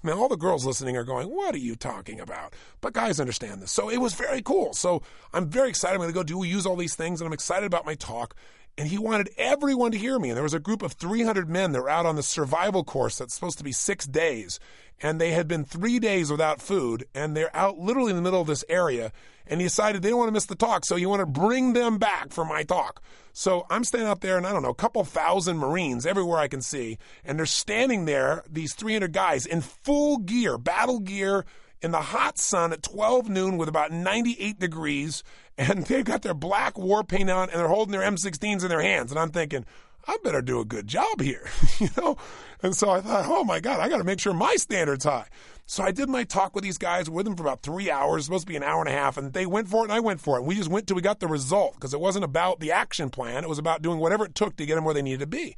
Now, 0.03 0.15
all 0.15 0.29
the 0.29 0.37
girls 0.37 0.65
listening 0.65 0.97
are 0.97 1.05
going, 1.05 1.29
What 1.29 1.55
are 1.55 1.59
you 1.59 1.77
talking 1.77 2.21
about? 2.21 2.55
But 2.81 2.95
guys 2.95 3.21
understand 3.21 3.61
this. 3.61 3.71
So 3.71 3.91
it 3.91 3.99
was 3.99 4.15
very 4.15 4.41
cool. 4.41 4.73
So 4.73 5.03
I'm 5.35 5.49
very 5.51 5.69
excited. 5.69 5.95
I'm 5.95 6.01
going 6.01 6.09
to 6.09 6.15
go 6.15 6.23
do 6.23 6.39
we 6.39 6.49
use 6.49 6.65
all 6.65 6.77
these 6.77 6.95
things, 6.95 7.21
and 7.21 7.27
I'm 7.27 7.35
excited 7.35 7.67
about 7.67 7.85
my 7.85 7.95
talk 7.95 8.35
and 8.79 8.89
he 8.89 8.99
wanted 8.99 9.31
everyone 9.37 9.93
to 9.93 9.99
hear 9.99 10.19
me. 10.19 10.31
And 10.31 10.37
there 10.37 10.43
was 10.43 10.55
a 10.55 10.61
group 10.61 10.83
of 10.83 10.93
300 10.93 11.49
men 11.49 11.73
that 11.73 11.83
were 11.83 11.91
out 11.91 12.07
on 12.07 12.17
the 12.17 12.23
survival 12.23 12.85
course 12.85 13.19
that's 13.19 13.35
supposed 13.35 13.59
to 13.59 13.65
be 13.65 13.73
six 13.73 14.07
days. 14.07 14.59
And 15.03 15.21
they 15.21 15.33
had 15.33 15.49
been 15.49 15.65
three 15.65 15.99
days 15.99 16.31
without 16.31 16.61
food, 16.61 17.07
and 17.15 17.35
they're 17.35 17.55
out 17.57 17.79
literally 17.79 18.11
in 18.11 18.17
the 18.17 18.23
middle 18.23 18.41
of 18.41 18.47
this 18.47 18.65
area. 18.69 19.13
And 19.47 19.61
he 19.61 19.67
decided 19.67 20.03
they 20.03 20.11
don't 20.11 20.19
want 20.19 20.29
to 20.29 20.33
miss 20.33 20.47
the 20.47 20.55
talk, 20.55 20.85
so 20.85 20.97
he 20.97 21.07
wanted 21.07 21.25
to 21.25 21.41
bring 21.41 21.73
them 21.73 21.99
back 21.99 22.33
for 22.33 22.45
my 22.45 22.63
talk. 22.63 23.03
So 23.33 23.67
I'm 23.71 23.85
standing 23.85 24.09
out 24.09 24.21
there, 24.21 24.37
and 24.37 24.47
I 24.47 24.53
don't 24.53 24.63
know, 24.63 24.71
a 24.71 24.75
couple 24.75 25.03
thousand 25.05 25.57
Marines 25.57 26.05
everywhere 26.05 26.39
I 26.39 26.49
can 26.49 26.61
see, 26.61 26.99
and 27.25 27.39
they're 27.39 27.47
standing 27.47 28.05
there, 28.05 28.45
these 28.49 28.75
300 28.75 29.13
guys 29.13 29.47
in 29.47 29.63
full 29.63 30.19
gear, 30.19 30.59
battle 30.59 31.01
gear, 31.01 31.47
in 31.83 31.91
the 31.93 32.01
hot 32.01 32.39
sun 32.39 32.73
at 32.73 32.83
12 32.83 33.29
noon 33.29 33.57
with 33.57 33.69
about 33.69 33.91
98 33.91 34.59
degrees, 34.59 35.23
and 35.61 35.85
they've 35.87 36.05
got 36.05 36.23
their 36.23 36.35
black 36.35 36.79
war 36.79 37.05
paint 37.05 37.31
on, 37.31 37.51
and 37.51 37.61
they're 37.61 37.69
holding 37.69 37.93
their 37.93 38.09
M16s 38.09 38.63
in 38.63 38.69
their 38.69 38.81
hands. 38.81 39.13
And 39.13 39.21
I'm 39.21 39.31
thinking, 39.31 39.67
I 40.09 40.17
better 40.25 40.41
do 40.41 40.61
a 40.61 40.65
good 40.65 40.87
job 40.87 41.21
here, 41.21 41.47
you 41.79 41.89
know? 41.97 42.17
And 42.63 42.75
so 42.75 42.91
I 42.91 43.01
thought, 43.01 43.27
oh 43.29 43.45
my 43.45 43.61
God, 43.61 43.81
I 43.81 43.89
got 43.89 43.99
to 43.99 44.05
make 44.05 44.21
sure 44.21 44.33
my 44.33 44.57
standard's 44.57 45.05
high. 45.05 45.27
So 45.67 45.85
I 45.85 45.93
did 45.93 46.09
my 46.09 46.25
talk 46.25 46.55
with 46.55 46.65
these 46.65 46.79
guys, 46.79 47.09
with 47.09 47.27
them 47.27 47.37
for 47.37 47.45
about 47.45 47.63
three 47.63 47.91
hours, 47.91 48.25
supposed 48.25 48.47
to 48.47 48.51
be 48.53 48.57
an 48.57 48.63
hour 48.63 48.81
and 48.81 48.89
a 48.89 48.99
half, 48.99 49.17
and 49.17 49.33
they 49.33 49.47
went 49.47 49.69
for 49.69 49.83
it 49.83 49.85
and 49.85 49.93
I 49.93 50.01
went 50.01 50.21
for 50.21 50.37
it. 50.37 50.41
And 50.41 50.49
we 50.49 50.57
just 50.57 50.71
went 50.71 50.87
till 50.87 50.97
we 50.97 51.03
got 51.03 51.21
the 51.21 51.29
result 51.29 51.75
because 51.75 51.95
it 51.95 52.01
wasn't 52.01 52.25
about 52.25 52.59
the 52.59 52.73
action 52.73 53.09
plan. 53.09 53.45
It 53.45 53.49
was 53.49 53.59
about 53.59 53.83
doing 53.83 53.99
whatever 53.99 54.25
it 54.25 54.35
took 54.35 54.57
to 54.57 54.67
get 54.67 54.75
them 54.75 54.85
where 54.85 54.95
they 54.95 55.03
needed 55.03 55.21
to 55.21 55.27
be. 55.27 55.57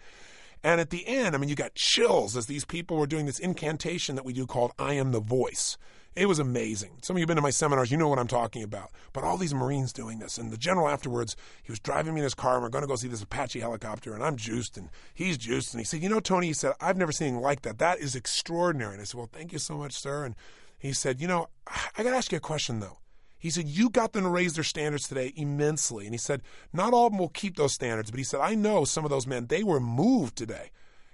And 0.62 0.80
at 0.80 0.90
the 0.90 1.06
end, 1.06 1.34
I 1.34 1.38
mean, 1.38 1.48
you 1.48 1.56
got 1.56 1.74
chills 1.74 2.36
as 2.36 2.46
these 2.46 2.64
people 2.64 2.96
were 2.96 3.06
doing 3.06 3.26
this 3.26 3.38
incantation 3.38 4.16
that 4.16 4.24
we 4.24 4.32
do 4.32 4.46
called 4.46 4.72
I 4.78 4.94
am 4.94 5.12
the 5.12 5.20
voice. 5.20 5.78
It 6.14 6.26
was 6.26 6.38
amazing. 6.38 6.98
Some 7.00 7.16
of 7.16 7.20
you 7.20 7.22
have 7.22 7.28
been 7.28 7.36
to 7.36 7.42
my 7.42 7.50
seminars, 7.50 7.90
you 7.90 7.96
know 7.96 8.08
what 8.08 8.18
I'm 8.18 8.28
talking 8.28 8.62
about. 8.62 8.90
But 9.14 9.24
all 9.24 9.38
these 9.38 9.54
Marines 9.54 9.94
doing 9.94 10.18
this. 10.18 10.36
And 10.36 10.50
the 10.50 10.58
general 10.58 10.88
afterwards, 10.88 11.36
he 11.62 11.72
was 11.72 11.80
driving 11.80 12.12
me 12.12 12.20
in 12.20 12.24
his 12.24 12.34
car, 12.34 12.54
and 12.54 12.62
we're 12.62 12.68
going 12.68 12.82
to 12.82 12.88
go 12.88 12.96
see 12.96 13.08
this 13.08 13.22
Apache 13.22 13.60
helicopter, 13.60 14.12
and 14.12 14.22
I'm 14.22 14.36
juiced, 14.36 14.76
and 14.76 14.90
he's 15.14 15.38
juiced. 15.38 15.72
And 15.72 15.80
he 15.80 15.84
said, 15.84 16.02
You 16.02 16.10
know, 16.10 16.20
Tony, 16.20 16.48
he 16.48 16.52
said, 16.52 16.74
I've 16.80 16.98
never 16.98 17.12
seen 17.12 17.28
anything 17.28 17.42
like 17.42 17.62
that. 17.62 17.78
That 17.78 17.98
is 18.00 18.14
extraordinary. 18.14 18.92
And 18.92 19.00
I 19.00 19.04
said, 19.04 19.16
Well, 19.16 19.30
thank 19.32 19.52
you 19.52 19.58
so 19.58 19.78
much, 19.78 19.94
sir. 19.94 20.24
And 20.24 20.34
he 20.78 20.92
said, 20.92 21.20
You 21.20 21.28
know, 21.28 21.48
I 21.66 22.02
got 22.02 22.10
to 22.10 22.16
ask 22.16 22.30
you 22.30 22.38
a 22.38 22.40
question, 22.40 22.80
though. 22.80 22.98
He 23.38 23.48
said, 23.48 23.66
You 23.66 23.88
got 23.88 24.12
them 24.12 24.24
to 24.24 24.28
raise 24.28 24.52
their 24.52 24.64
standards 24.64 25.08
today 25.08 25.32
immensely. 25.34 26.04
And 26.04 26.12
he 26.12 26.18
said, 26.18 26.42
Not 26.74 26.92
all 26.92 27.06
of 27.06 27.12
them 27.12 27.18
will 27.18 27.28
keep 27.30 27.56
those 27.56 27.72
standards, 27.72 28.10
but 28.10 28.18
he 28.18 28.24
said, 28.24 28.40
I 28.40 28.54
know 28.54 28.84
some 28.84 29.04
of 29.04 29.10
those 29.10 29.26
men, 29.26 29.46
they 29.46 29.64
were 29.64 29.80
moved 29.80 30.36
today. 30.36 30.70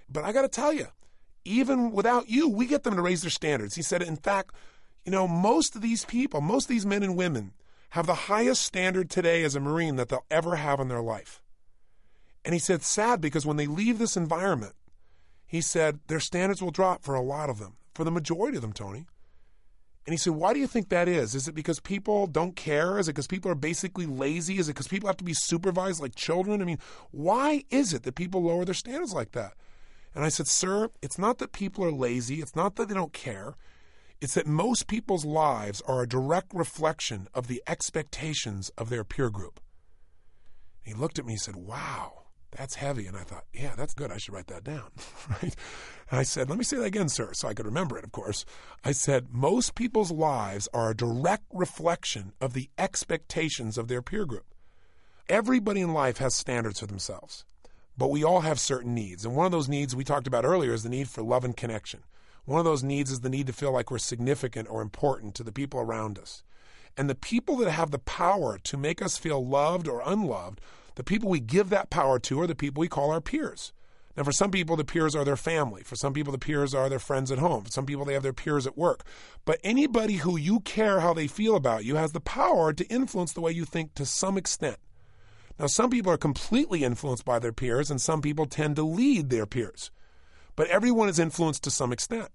But 0.09 0.25
I 0.25 0.33
got 0.33 0.41
to 0.41 0.49
tell 0.49 0.73
you, 0.73 0.87
even 1.45 1.91
without 1.91 2.29
you, 2.29 2.49
we 2.49 2.65
get 2.65 2.83
them 2.83 2.95
to 2.95 3.01
raise 3.01 3.21
their 3.21 3.31
standards. 3.31 3.75
He 3.75 3.81
said, 3.81 4.01
In 4.01 4.17
fact, 4.17 4.53
you 5.09 5.15
know, 5.15 5.27
most 5.27 5.75
of 5.75 5.81
these 5.81 6.05
people, 6.05 6.39
most 6.39 6.65
of 6.65 6.69
these 6.69 6.85
men 6.85 7.01
and 7.01 7.17
women 7.17 7.53
have 7.89 8.05
the 8.05 8.13
highest 8.13 8.61
standard 8.61 9.09
today 9.09 9.43
as 9.43 9.55
a 9.55 9.59
Marine 9.59 9.95
that 9.95 10.09
they'll 10.09 10.23
ever 10.29 10.57
have 10.57 10.79
in 10.79 10.87
their 10.87 11.01
life. 11.01 11.41
And 12.45 12.53
he 12.53 12.59
said, 12.59 12.83
sad 12.83 13.19
because 13.19 13.43
when 13.43 13.57
they 13.57 13.65
leave 13.65 13.97
this 13.97 14.15
environment, 14.15 14.75
he 15.47 15.61
said, 15.61 15.99
their 16.09 16.19
standards 16.19 16.61
will 16.61 16.69
drop 16.69 17.01
for 17.03 17.15
a 17.15 17.23
lot 17.23 17.49
of 17.49 17.57
them, 17.57 17.77
for 17.95 18.03
the 18.03 18.11
majority 18.11 18.55
of 18.55 18.61
them, 18.61 18.71
Tony. 18.71 19.07
And 20.05 20.13
he 20.13 20.17
said, 20.17 20.33
Why 20.33 20.53
do 20.53 20.59
you 20.59 20.67
think 20.67 20.89
that 20.89 21.07
is? 21.07 21.33
Is 21.33 21.47
it 21.47 21.55
because 21.55 21.79
people 21.79 22.27
don't 22.27 22.55
care? 22.55 22.99
Is 22.99 23.07
it 23.07 23.13
because 23.13 23.25
people 23.25 23.49
are 23.49 23.55
basically 23.55 24.05
lazy? 24.05 24.59
Is 24.59 24.69
it 24.69 24.73
because 24.73 24.87
people 24.87 25.07
have 25.07 25.17
to 25.17 25.23
be 25.23 25.33
supervised 25.33 26.01
like 26.01 26.13
children? 26.13 26.61
I 26.61 26.65
mean, 26.65 26.79
why 27.09 27.63
is 27.71 27.93
it 27.93 28.03
that 28.03 28.13
people 28.13 28.43
lower 28.43 28.63
their 28.63 28.75
standards 28.75 29.13
like 29.13 29.31
that? 29.31 29.53
And 30.13 30.23
I 30.23 30.29
said, 30.29 30.47
Sir, 30.47 30.89
it's 31.01 31.17
not 31.17 31.39
that 31.39 31.51
people 31.51 31.83
are 31.83 31.91
lazy. 31.91 32.41
It's 32.41 32.55
not 32.55 32.75
that 32.75 32.89
they 32.89 32.95
don't 32.95 33.13
care. 33.13 33.55
It's 34.21 34.33
that 34.33 34.47
most 34.47 34.87
people's 34.87 35.25
lives 35.25 35.81
are 35.87 36.01
a 36.01 36.07
direct 36.07 36.53
reflection 36.53 37.27
of 37.33 37.47
the 37.47 37.63
expectations 37.67 38.69
of 38.77 38.89
their 38.89 39.03
peer 39.03 39.29
group. 39.29 39.59
he 40.81 40.93
looked 40.93 41.19
at 41.19 41.25
me 41.25 41.33
and 41.33 41.41
said, 41.41 41.55
Wow. 41.55 42.19
That's 42.51 42.75
heavy. 42.75 43.05
And 43.05 43.15
I 43.15 43.21
thought, 43.21 43.45
yeah, 43.53 43.75
that's 43.75 43.93
good. 43.93 44.11
I 44.11 44.17
should 44.17 44.33
write 44.33 44.47
that 44.47 44.63
down. 44.63 44.89
right? 45.29 45.55
And 46.09 46.19
I 46.19 46.23
said, 46.23 46.49
let 46.49 46.57
me 46.57 46.63
say 46.63 46.77
that 46.77 46.83
again, 46.83 47.09
sir, 47.09 47.29
so 47.33 47.47
I 47.47 47.53
could 47.53 47.65
remember 47.65 47.97
it, 47.97 48.03
of 48.03 48.11
course. 48.11 48.43
I 48.83 48.91
said, 48.91 49.27
most 49.31 49.75
people's 49.75 50.11
lives 50.11 50.67
are 50.73 50.89
a 50.89 50.95
direct 50.95 51.45
reflection 51.53 52.33
of 52.41 52.53
the 52.53 52.69
expectations 52.77 53.77
of 53.77 53.87
their 53.87 54.01
peer 54.01 54.25
group. 54.25 54.45
Everybody 55.27 55.81
in 55.81 55.93
life 55.93 56.17
has 56.17 56.33
standards 56.33 56.79
for 56.79 56.87
themselves, 56.87 57.45
but 57.95 58.09
we 58.09 58.23
all 58.23 58.41
have 58.41 58.59
certain 58.59 58.95
needs. 58.95 59.25
And 59.25 59.35
one 59.35 59.45
of 59.45 59.51
those 59.51 59.69
needs 59.69 59.95
we 59.95 60.03
talked 60.03 60.25
about 60.25 60.45
earlier 60.45 60.73
is 60.73 60.81
the 60.81 60.89
need 60.89 61.07
for 61.07 61.21
love 61.21 61.45
and 61.45 61.55
connection. 61.55 62.01
One 62.49 62.57
of 62.57 62.65
those 62.65 62.83
needs 62.83 63.11
is 63.11 63.19
the 63.19 63.29
need 63.29 63.45
to 63.45 63.53
feel 63.53 63.71
like 63.71 63.91
we're 63.91 63.99
significant 63.99 64.67
or 64.71 64.81
important 64.81 65.35
to 65.35 65.43
the 65.43 65.51
people 65.51 65.79
around 65.79 66.17
us. 66.17 66.41
And 66.97 67.07
the 67.07 67.13
people 67.13 67.57
that 67.57 67.69
have 67.69 67.91
the 67.91 67.99
power 67.99 68.57
to 68.63 68.75
make 68.75 69.03
us 69.03 69.19
feel 69.19 69.45
loved 69.45 69.87
or 69.87 70.01
unloved 70.03 70.59
the 70.95 71.03
people 71.03 71.29
we 71.29 71.39
give 71.39 71.69
that 71.69 71.91
power 71.91 72.17
to 72.17 72.41
are 72.41 72.47
the 72.47 72.55
people 72.55 72.81
we 72.81 72.87
call 72.87 73.11
our 73.11 73.21
peers. 73.21 73.71
Now, 74.17 74.23
for 74.23 74.31
some 74.31 74.49
people, 74.49 74.75
the 74.75 74.83
peers 74.83 75.15
are 75.15 75.23
their 75.23 75.37
family. 75.37 75.83
For 75.83 75.95
some 75.95 76.11
people, 76.11 76.31
the 76.31 76.39
peers 76.39 76.73
are 76.73 76.89
their 76.89 76.97
friends 76.97 77.31
at 77.31 77.37
home. 77.37 77.65
For 77.65 77.71
some 77.71 77.85
people, 77.85 78.03
they 78.03 78.15
have 78.15 78.23
their 78.23 78.33
peers 78.33 78.65
at 78.65 78.75
work. 78.75 79.03
But 79.45 79.59
anybody 79.63 80.15
who 80.15 80.35
you 80.35 80.61
care 80.61 81.01
how 81.01 81.13
they 81.13 81.27
feel 81.27 81.55
about 81.55 81.85
you 81.85 81.97
has 81.97 82.13
the 82.13 82.19
power 82.19 82.73
to 82.73 82.87
influence 82.87 83.31
the 83.31 83.41
way 83.41 83.51
you 83.51 83.63
think 83.63 83.93
to 83.93 84.07
some 84.07 84.37
extent. 84.39 84.77
Now, 85.59 85.67
some 85.67 85.91
people 85.91 86.11
are 86.11 86.17
completely 86.17 86.83
influenced 86.83 87.25
by 87.25 87.37
their 87.37 87.53
peers, 87.53 87.91
and 87.91 88.01
some 88.01 88.23
people 88.23 88.47
tend 88.47 88.75
to 88.77 88.83
lead 88.83 89.29
their 89.29 89.45
peers. 89.45 89.91
But 90.55 90.67
everyone 90.69 91.09
is 91.09 91.19
influenced 91.19 91.63
to 91.65 91.71
some 91.71 91.93
extent. 91.93 92.29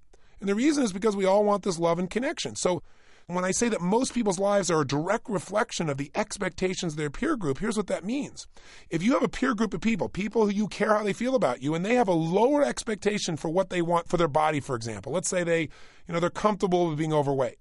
And 0.45 0.49
the 0.51 0.55
reason 0.55 0.85
is 0.85 0.93
because 0.93 1.17
we 1.17 1.25
all 1.25 1.43
want 1.43 1.63
this 1.63 1.79
love 1.79 1.99
and 1.99 2.11
connection. 2.11 2.55
So, 2.55 2.83
when 3.27 3.47
I 3.47 3.51
say 3.51 3.71
that 3.71 3.81
most 3.81 4.13
people's 4.13 4.39
lives 4.39 4.71
are 4.71 4.83
a 4.83 4.87
direct 4.87 5.31
reflection 5.31 5.89
of 5.89 5.97
the 5.97 6.11
expectations 6.15 6.93
of 6.93 6.99
their 6.99 7.09
peer 7.09 7.35
group, 7.35 7.61
here's 7.61 7.79
what 7.79 7.87
that 7.87 8.05
means. 8.05 8.47
If 8.91 9.03
you 9.03 9.15
have 9.15 9.23
a 9.23 9.29
peer 9.31 9.55
group 9.55 9.73
of 9.73 9.81
people, 9.81 10.11
people 10.11 10.45
who 10.45 10.53
you 10.53 10.69
care 10.69 10.91
how 10.91 11.03
they 11.03 11.15
feel 11.15 11.35
about 11.35 11.63
you, 11.63 11.75
and 11.75 11.83
they 11.83 11.95
have 11.95 12.09
a 12.09 12.13
lower 12.13 12.63
expectation 12.63 13.39
for 13.39 13.49
what 13.49 13.71
they 13.71 13.81
want 13.81 14.07
for 14.07 14.19
their 14.19 14.29
body, 14.29 14.61
for 14.61 14.77
example, 14.77 15.15
let's 15.15 15.31
say 15.31 15.43
they, 15.43 15.63
you 15.63 16.13
know, 16.13 16.21
they're 16.21 16.29
comfortable 16.29 16.91
with 16.91 16.99
being 16.99 17.15
overweight, 17.15 17.57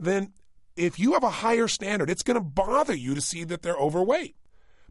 then 0.00 0.32
if 0.74 0.98
you 0.98 1.12
have 1.12 1.22
a 1.22 1.30
higher 1.30 1.68
standard, 1.68 2.10
it's 2.10 2.24
going 2.24 2.34
to 2.34 2.40
bother 2.40 2.96
you 2.96 3.14
to 3.14 3.20
see 3.20 3.44
that 3.44 3.62
they're 3.62 3.76
overweight. 3.76 4.34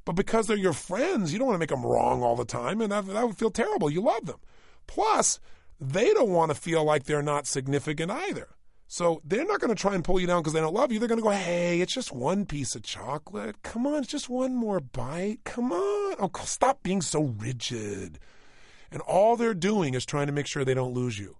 But 0.05 0.13
because 0.13 0.47
they're 0.47 0.55
your 0.55 0.71
friends, 0.71 1.33
you 1.33 1.39
don't 1.39 1.49
want 1.49 1.55
to 1.55 1.59
make 1.59 1.67
them 1.67 1.85
wrong 1.85 2.23
all 2.23 2.37
the 2.37 2.45
time, 2.45 2.79
and 2.79 2.93
that, 2.93 3.05
that 3.07 3.27
would 3.27 3.37
feel 3.37 3.51
terrible. 3.51 3.89
You 3.89 3.99
love 3.99 4.27
them. 4.27 4.39
Plus, 4.87 5.41
they 5.89 6.13
don't 6.13 6.29
want 6.29 6.51
to 6.51 6.55
feel 6.55 6.83
like 6.83 7.03
they're 7.03 7.21
not 7.21 7.47
significant 7.47 8.11
either. 8.11 8.49
So 8.87 9.21
they're 9.23 9.45
not 9.45 9.59
going 9.59 9.73
to 9.73 9.81
try 9.81 9.95
and 9.95 10.03
pull 10.03 10.19
you 10.19 10.27
down 10.27 10.41
because 10.41 10.53
they 10.53 10.59
don't 10.59 10.73
love 10.73 10.91
you. 10.91 10.99
They're 10.99 11.07
going 11.07 11.19
to 11.19 11.23
go, 11.23 11.31
hey, 11.31 11.81
it's 11.81 11.93
just 11.93 12.11
one 12.11 12.45
piece 12.45 12.75
of 12.75 12.83
chocolate. 12.83 13.63
Come 13.63 13.87
on, 13.87 14.03
it's 14.03 14.11
just 14.11 14.29
one 14.29 14.55
more 14.55 14.79
bite. 14.79 15.39
Come 15.45 15.71
on. 15.71 16.15
Oh, 16.19 16.29
stop 16.43 16.83
being 16.83 17.01
so 17.01 17.23
rigid. 17.23 18.19
And 18.91 19.01
all 19.01 19.35
they're 19.35 19.55
doing 19.55 19.95
is 19.95 20.05
trying 20.05 20.27
to 20.27 20.33
make 20.33 20.45
sure 20.45 20.63
they 20.63 20.75
don't 20.75 20.93
lose 20.93 21.17
you. 21.17 21.37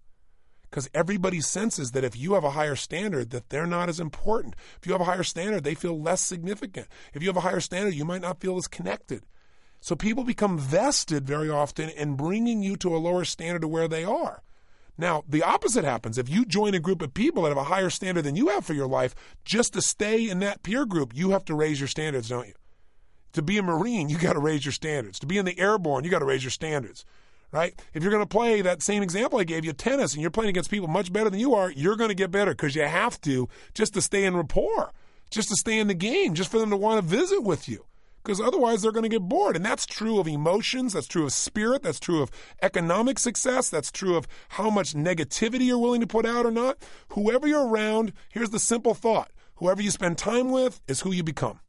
Because 0.68 0.90
everybody 0.96 1.40
senses 1.40 1.92
that 1.92 2.04
if 2.04 2.18
you 2.18 2.34
have 2.34 2.44
a 2.44 2.50
higher 2.50 2.76
standard, 2.76 3.30
that 3.30 3.50
they're 3.50 3.68
not 3.68 3.90
as 3.90 4.00
important. 4.00 4.56
If 4.82 4.88
you 4.88 4.94
have 4.94 5.02
a 5.02 5.06
higher 5.06 5.22
standard, 5.22 5.64
they 5.64 5.76
feel 5.76 6.02
less 6.02 6.22
significant. 6.22 6.88
If 7.14 7.22
you 7.22 7.30
have 7.30 7.38
a 7.38 7.42
higher 7.42 7.60
standard, 7.60 7.94
you 7.94 8.06
might 8.06 8.24
not 8.24 8.40
feel 8.40 8.58
as 8.58 8.68
connected. 8.68 9.24
So 9.84 9.98
people 9.98 10.24
become 10.24 10.58
vested 10.58 11.28
very 11.28 11.50
often 11.50 11.90
in 11.90 12.16
bringing 12.16 12.64
you 12.64 12.78
to 12.78 12.96
a 12.96 12.98
lower 12.98 13.26
standard 13.26 13.66
of 13.66 13.70
where 13.70 13.90
they 13.90 14.06
are. 14.06 14.42
Now, 14.98 15.26
the 15.28 15.44
opposite 15.44 15.84
happens. 15.84 16.18
If 16.18 16.30
you 16.30 16.46
join 16.46 16.74
a 16.74 16.80
group 16.80 17.02
of 17.02 17.14
people 17.14 17.44
that 17.44 17.50
have 17.50 17.58
a 17.58 17.66
higher 17.66 17.90
standard 17.90 18.22
than 18.22 18.38
you 18.38 18.48
have 18.48 18.64
for 18.64 18.74
your 18.74 18.88
life, 18.88 19.14
just 19.44 19.74
to 19.74 19.82
stay 19.82 20.30
in 20.30 20.40
that 20.40 20.64
peer 20.64 20.86
group, 20.86 21.12
you 21.14 21.32
have 21.32 21.44
to 21.46 21.54
raise 21.54 21.82
your 21.82 21.90
standards, 21.90 22.30
don't 22.30 22.48
you? 22.48 22.54
To 23.34 23.42
be 23.42 23.58
a 23.58 23.62
Marine, 23.62 24.08
you 24.08 24.18
got 24.18 24.34
to 24.34 24.40
raise 24.40 24.64
your 24.64 24.72
standards. 24.72 25.20
To 25.20 25.26
be 25.26 25.38
in 25.38 25.44
the 25.44 25.60
airborne, 25.60 26.06
you 26.06 26.10
got 26.10 26.20
to 26.20 26.26
raise 26.26 26.46
your 26.46 26.52
standards, 26.52 27.04
right? 27.52 27.78
If 27.94 28.04
you're 28.04 28.12
going 28.14 28.24
to 28.24 28.26
play 28.26 28.62
that 28.62 28.82
same 28.82 29.04
example 29.04 29.38
I 29.38 29.44
gave 29.44 29.66
you, 29.66 29.74
tennis, 29.74 30.14
and 30.14 30.22
you're 30.22 30.32
playing 30.32 30.52
against 30.52 30.72
people 30.72 30.88
much 30.88 31.12
better 31.12 31.30
than 31.30 31.42
you 31.42 31.56
are, 31.56 31.70
you're 31.72 31.98
going 31.98 32.08
to 32.08 32.16
get 32.16 32.32
better 32.32 32.52
because 32.52 32.74
you 32.74 32.84
have 32.84 33.20
to 33.22 33.50
just 33.74 33.96
to 33.96 34.02
stay 34.02 34.24
in 34.24 34.38
rapport, 34.38 34.94
just 35.30 35.50
to 35.50 35.58
stay 35.58 35.78
in 35.78 35.90
the 35.90 35.94
game, 35.94 36.36
just 36.36 36.50
for 36.50 36.60
them 36.60 36.70
to 36.70 36.78
want 36.78 37.02
to 37.02 37.06
visit 37.06 37.44
with 37.44 37.68
you 37.68 37.86
because 38.24 38.40
otherwise 38.40 38.82
they're 38.82 38.92
going 38.92 39.04
to 39.04 39.10
get 39.10 39.22
bored. 39.22 39.56
And 39.56 39.66
that's 39.66 39.86
true 39.86 40.20
of 40.20 40.28
emotions, 40.28 40.94
that's 40.94 41.08
true 41.08 41.26
of 41.26 41.34
spirit, 41.34 41.84
that's 41.84 42.00
true 42.00 42.22
of 42.22 42.32
economic 42.62 43.20
success, 43.20 43.70
that's 43.70 43.92
true 43.92 44.16
of 44.16 44.28
how 44.50 44.70
much 44.70 44.94
negativity 44.94 45.66
you're 45.66 45.78
willing 45.78 46.02
to 46.02 46.08
put 46.08 46.26
out 46.26 46.46
or 46.46 46.52
not. 46.52 46.78
Whoever 47.10 47.48
you're 47.48 47.68
around, 47.68 48.14
here's 48.30 48.52
the 48.52 48.60
simple 48.60 48.94
thought 48.94 49.32
whoever 49.56 49.82
you 49.82 49.92
spend 49.92 50.18
time 50.18 50.52
with 50.52 50.82
is 50.88 51.02
who 51.02 51.12
you 51.12 51.24
become. 51.24 51.60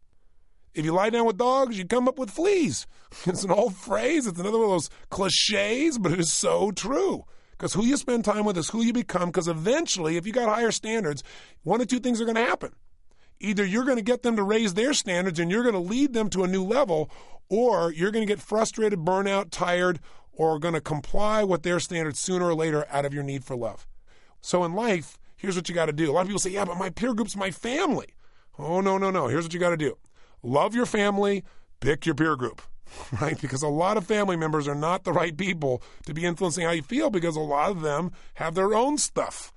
If 0.75 0.85
you 0.85 0.93
lie 0.93 1.11
down 1.11 1.27
with 1.27 1.37
dogs, 1.37 1.79
you 1.79 1.85
come 1.85 2.09
up 2.09 2.19
with 2.19 2.31
fleas. 2.31 2.87
It's 3.27 3.45
an 3.45 3.53
old 3.53 3.77
phrase, 3.77 4.27
it's 4.27 4.41
another 4.41 4.59
one 4.59 4.65
of 4.65 4.73
those 4.73 4.91
cliches, 5.11 5.99
but 5.99 6.11
it 6.11 6.19
is 6.19 6.33
so 6.33 6.73
true. 6.73 7.25
Because 7.53 7.75
who 7.75 7.85
you 7.85 7.97
spend 7.97 8.25
time 8.25 8.45
with 8.45 8.59
is 8.59 8.71
who 8.71 8.83
you 8.83 8.93
become. 8.93 9.27
Because 9.27 9.47
eventually, 9.47 10.17
if 10.17 10.27
you 10.27 10.33
got 10.33 10.49
higher 10.49 10.73
standards, 10.73 11.23
one 11.63 11.81
or 11.81 11.85
two 11.85 12.01
things 12.01 12.21
are 12.21 12.25
going 12.25 12.35
to 12.35 12.45
happen. 12.45 12.73
Either 13.41 13.65
you're 13.65 13.85
going 13.85 13.97
to 13.97 14.03
get 14.03 14.23
them 14.23 14.37
to 14.37 14.43
raise 14.43 14.75
their 14.75 14.95
standards 14.95 15.39
and 15.39 15.51
you're 15.51 15.63
going 15.63 15.75
to 15.75 15.79
lead 15.81 16.13
them 16.13 16.31
to 16.31 16.45
a 16.45 16.49
new 16.49 16.65
level, 16.65 17.11
or 17.49 17.93
you're 17.93 18.11
going 18.11 18.27
to 18.27 18.33
get 18.33 18.41
frustrated, 18.41 19.01
burnout, 19.01 19.51
tired, 19.51 20.01
or 20.33 20.59
going 20.59 20.75
to 20.75 20.81
comply 20.81 21.45
with 21.45 21.63
their 21.63 21.81
standards 21.81 22.19
sooner 22.19 22.47
or 22.47 22.55
later 22.55 22.87
out 22.91 23.05
of 23.05 23.15
your 23.15 23.23
need 23.23 23.45
for 23.45 23.57
love. 23.57 23.87
So 24.41 24.65
in 24.65 24.75
life, 24.75 25.19
here's 25.37 25.57
what 25.57 25.69
you 25.69 25.75
got 25.75 25.87
to 25.87 25.93
do. 25.93 26.11
A 26.11 26.13
lot 26.13 26.23
of 26.23 26.27
people 26.27 26.41
say, 26.41 26.51
yeah, 26.51 26.65
but 26.65 26.77
my 26.77 26.91
peer 26.91 27.15
group's 27.15 27.37
my 27.37 27.51
family. 27.51 28.09
Oh, 28.59 28.81
no, 28.81 28.99
no, 28.99 29.11
no. 29.11 29.29
Here's 29.29 29.45
what 29.45 29.55
you 29.55 29.61
got 29.61 29.71
to 29.71 29.77
do 29.77 29.97
love 30.43 30.75
your 30.75 30.87
family, 30.87 31.43
pick 31.81 32.05
your 32.05 32.15
peer 32.15 32.37
group, 32.37 32.61
right? 33.21 33.41
Because 33.41 33.63
a 33.63 33.69
lot 33.69 33.97
of 33.97 34.07
family 34.07 34.37
members 34.37 34.69
are 34.69 34.75
not 34.75 35.05
the 35.05 35.13
right 35.13 35.37
people 35.37 35.83
to 36.07 36.13
be 36.13 36.25
influencing 36.25 36.65
how 36.65 36.73
you 36.73 36.83
feel 36.83 37.11
because 37.11 37.37
a 37.37 37.41
lot 37.41 37.71
of 37.71 37.81
them 37.81 38.13
have 38.35 38.55
their 38.55 38.75
own 38.75 38.99
stuff. 38.99 39.54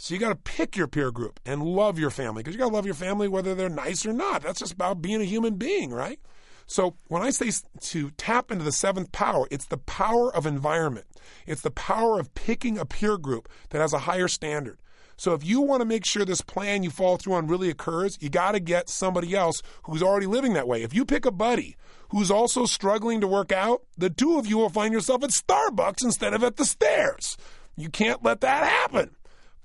So 0.00 0.14
you 0.14 0.20
got 0.20 0.28
to 0.28 0.36
pick 0.36 0.76
your 0.76 0.86
peer 0.86 1.10
group 1.10 1.40
and 1.44 1.60
love 1.60 1.98
your 1.98 2.10
family 2.10 2.42
because 2.42 2.54
you 2.54 2.60
got 2.60 2.68
to 2.68 2.74
love 2.74 2.86
your 2.86 2.94
family 2.94 3.26
whether 3.26 3.54
they're 3.56 3.68
nice 3.68 4.06
or 4.06 4.12
not. 4.12 4.42
That's 4.42 4.60
just 4.60 4.72
about 4.72 5.02
being 5.02 5.20
a 5.20 5.24
human 5.24 5.56
being, 5.56 5.90
right? 5.90 6.20
So 6.66 6.94
when 7.08 7.20
I 7.20 7.30
say 7.30 7.50
to 7.80 8.10
tap 8.12 8.52
into 8.52 8.64
the 8.64 8.70
seventh 8.70 9.10
power, 9.10 9.48
it's 9.50 9.66
the 9.66 9.76
power 9.76 10.32
of 10.32 10.46
environment. 10.46 11.06
It's 11.46 11.62
the 11.62 11.72
power 11.72 12.20
of 12.20 12.32
picking 12.34 12.78
a 12.78 12.84
peer 12.84 13.18
group 13.18 13.48
that 13.70 13.80
has 13.80 13.92
a 13.92 13.98
higher 13.98 14.28
standard. 14.28 14.78
So 15.16 15.34
if 15.34 15.44
you 15.44 15.60
want 15.62 15.80
to 15.80 15.84
make 15.84 16.06
sure 16.06 16.24
this 16.24 16.42
plan 16.42 16.84
you 16.84 16.90
fall 16.90 17.16
through 17.16 17.32
on 17.32 17.48
really 17.48 17.68
occurs, 17.68 18.18
you 18.20 18.28
got 18.28 18.52
to 18.52 18.60
get 18.60 18.88
somebody 18.88 19.34
else 19.34 19.62
who's 19.82 20.02
already 20.02 20.26
living 20.26 20.52
that 20.52 20.68
way. 20.68 20.84
If 20.84 20.94
you 20.94 21.04
pick 21.04 21.26
a 21.26 21.32
buddy 21.32 21.76
who's 22.10 22.30
also 22.30 22.66
struggling 22.66 23.20
to 23.20 23.26
work 23.26 23.50
out, 23.50 23.82
the 23.96 24.10
two 24.10 24.38
of 24.38 24.46
you 24.46 24.58
will 24.58 24.68
find 24.68 24.94
yourself 24.94 25.24
at 25.24 25.30
Starbucks 25.30 26.04
instead 26.04 26.34
of 26.34 26.44
at 26.44 26.56
the 26.56 26.64
stairs. 26.64 27.36
You 27.76 27.88
can't 27.88 28.22
let 28.22 28.42
that 28.42 28.64
happen. 28.64 29.16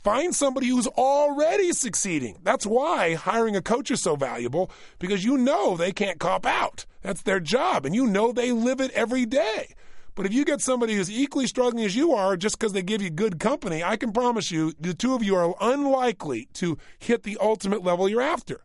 Find 0.03 0.35
somebody 0.35 0.67
who's 0.67 0.87
already 0.87 1.71
succeeding. 1.71 2.37
That's 2.43 2.65
why 2.65 3.13
hiring 3.13 3.55
a 3.55 3.61
coach 3.61 3.89
is 3.89 4.01
so 4.01 4.17
valuable 4.17 4.69
because 4.99 5.23
you 5.23 5.37
know 5.37 5.77
they 5.77 5.93
can't 5.93 6.19
cop 6.19 6.45
out. 6.45 6.85
That's 7.01 7.21
their 7.21 7.39
job, 7.39 7.85
and 7.85 7.95
you 7.95 8.05
know 8.05 8.33
they 8.33 8.51
live 8.51 8.81
it 8.81 8.91
every 8.91 9.25
day. 9.25 9.75
But 10.13 10.25
if 10.25 10.33
you 10.33 10.43
get 10.43 10.59
somebody 10.59 10.95
who's 10.95 11.09
equally 11.09 11.47
struggling 11.47 11.85
as 11.85 11.95
you 11.95 12.11
are 12.11 12.35
just 12.35 12.59
because 12.59 12.73
they 12.73 12.83
give 12.83 13.01
you 13.01 13.09
good 13.09 13.39
company, 13.39 13.81
I 13.81 13.95
can 13.95 14.11
promise 14.11 14.51
you 14.51 14.73
the 14.77 14.93
two 14.93 15.15
of 15.15 15.23
you 15.23 15.35
are 15.37 15.55
unlikely 15.61 16.49
to 16.55 16.77
hit 16.99 17.23
the 17.23 17.37
ultimate 17.39 17.81
level 17.81 18.09
you're 18.09 18.21
after. 18.21 18.59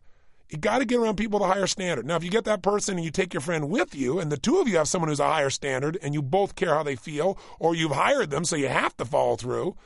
You 0.49 0.57
got 0.57 0.79
to 0.79 0.85
get 0.85 0.99
around 0.99 1.15
people 1.15 1.39
with 1.39 1.49
a 1.49 1.53
higher 1.53 1.67
standard. 1.67 2.05
Now, 2.05 2.17
if 2.17 2.23
you 2.23 2.31
get 2.31 2.43
that 2.45 2.63
person 2.63 2.97
and 2.97 3.05
you 3.05 3.11
take 3.11 3.33
your 3.33 3.41
friend 3.41 3.69
with 3.69 3.95
you, 3.95 4.19
and 4.19 4.29
the 4.29 4.37
two 4.37 4.59
of 4.59 4.67
you 4.67 4.75
have 4.77 4.89
someone 4.89 5.07
who's 5.07 5.21
a 5.21 5.29
higher 5.29 5.49
standard, 5.49 5.97
and 6.01 6.13
you 6.13 6.21
both 6.21 6.55
care 6.55 6.73
how 6.73 6.83
they 6.83 6.97
feel, 6.97 7.37
or 7.59 7.75
you've 7.75 7.91
hired 7.91 8.29
them 8.29 8.43
so 8.43 8.57
you 8.57 8.67
have 8.67 8.97
to 8.97 9.05
follow 9.05 9.37
through, 9.37 9.77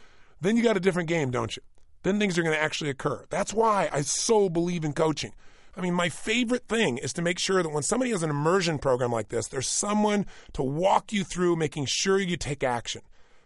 then 0.43 0.57
you 0.57 0.63
got 0.63 0.77
a 0.77 0.81
different 0.81 1.09
game, 1.09 1.31
don't 1.31 1.55
you? 1.55 1.63
then 2.03 2.19
things 2.19 2.37
are 2.37 2.43
going 2.43 2.55
to 2.55 2.61
actually 2.61 2.89
occur. 2.89 3.25
That's 3.29 3.53
why 3.53 3.89
I 3.91 4.01
so 4.01 4.49
believe 4.49 4.85
in 4.85 4.93
coaching. 4.93 5.33
I 5.75 5.81
mean, 5.81 5.93
my 5.93 6.09
favorite 6.09 6.67
thing 6.67 6.97
is 6.97 7.13
to 7.13 7.21
make 7.21 7.39
sure 7.39 7.63
that 7.63 7.71
when 7.71 7.81
somebody 7.81 8.11
has 8.11 8.21
an 8.21 8.29
immersion 8.29 8.77
program 8.77 9.11
like 9.11 9.29
this, 9.29 9.47
there's 9.47 9.67
someone 9.67 10.27
to 10.51 10.61
walk 10.61 11.11
you 11.11 11.23
through 11.23 11.55
making 11.55 11.85
sure 11.85 12.19
you 12.19 12.37
take 12.37 12.63
action. 12.63 13.01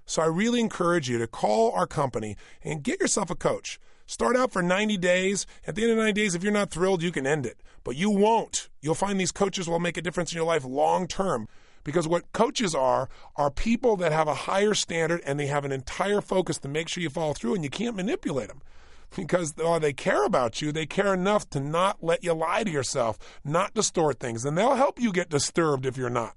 So 0.06 0.22
I 0.22 0.26
really 0.26 0.60
encourage 0.60 1.10
you 1.10 1.18
to 1.20 1.28
call 1.28 1.72
our 1.72 1.88
company 1.88 2.36
and 2.64 2.84
get 2.84 3.00
yourself 3.00 3.30
a 3.30 3.36
coach. 3.36 3.80
Start 4.08 4.36
out 4.36 4.52
for 4.52 4.62
90 4.62 4.98
days. 4.98 5.46
At 5.66 5.76
the 5.76 5.84
end 5.84 5.92
of 5.92 5.98
90 5.98 6.14
days, 6.14 6.36
if 6.36 6.44
you're 6.44 6.52
not 6.52 6.72
thrilled, 6.72 7.02
you 7.02 7.12
can 7.12 7.28
end 7.28 7.46
it. 7.46 7.62
But 7.84 7.96
you 7.96 8.10
won't. 8.10 8.70
You'll 8.82 8.96
find 8.96 9.20
these 9.20 9.32
coaches 9.32 9.70
will 9.70 9.80
make 9.80 9.98
a 9.98 10.02
difference 10.02 10.32
in 10.32 10.38
your 10.38 10.46
life 10.46 10.66
long 10.66 11.08
term. 11.08 11.48
Because 11.88 12.06
what 12.06 12.34
coaches 12.34 12.76
are, 12.76 13.08
are 13.38 13.50
people 13.50 13.96
that 13.96 14.12
have 14.12 14.28
a 14.28 14.34
higher 14.34 14.74
standard 14.74 15.22
and 15.26 15.40
they 15.40 15.46
have 15.46 15.64
an 15.64 15.72
entire 15.72 16.20
focus 16.20 16.58
to 16.58 16.68
make 16.68 16.90
sure 16.90 17.02
you 17.02 17.10
follow 17.10 17.32
through 17.32 17.56
and 17.56 17.64
you 17.64 17.70
can't 17.70 17.96
manipulate 17.96 18.50
them 18.50 18.62
because 19.16 19.54
oh, 19.58 19.80
they 19.80 19.94
care 19.94 20.26
about 20.26 20.62
you. 20.62 20.74
They 20.74 20.86
care 20.86 21.14
enough 21.14 21.50
to 21.52 21.62
not 21.62 22.04
let 22.04 22.26
you 22.26 22.34
lie 22.34 22.66
to 22.66 22.70
yourself, 22.70 23.18
not 23.46 23.74
distort 23.74 24.20
things. 24.20 24.44
And 24.44 24.58
they'll 24.58 24.76
help 24.76 25.00
you 25.00 25.14
get 25.14 25.30
disturbed 25.30 25.86
if 25.86 25.96
you're 25.96 26.10
not. 26.10 26.36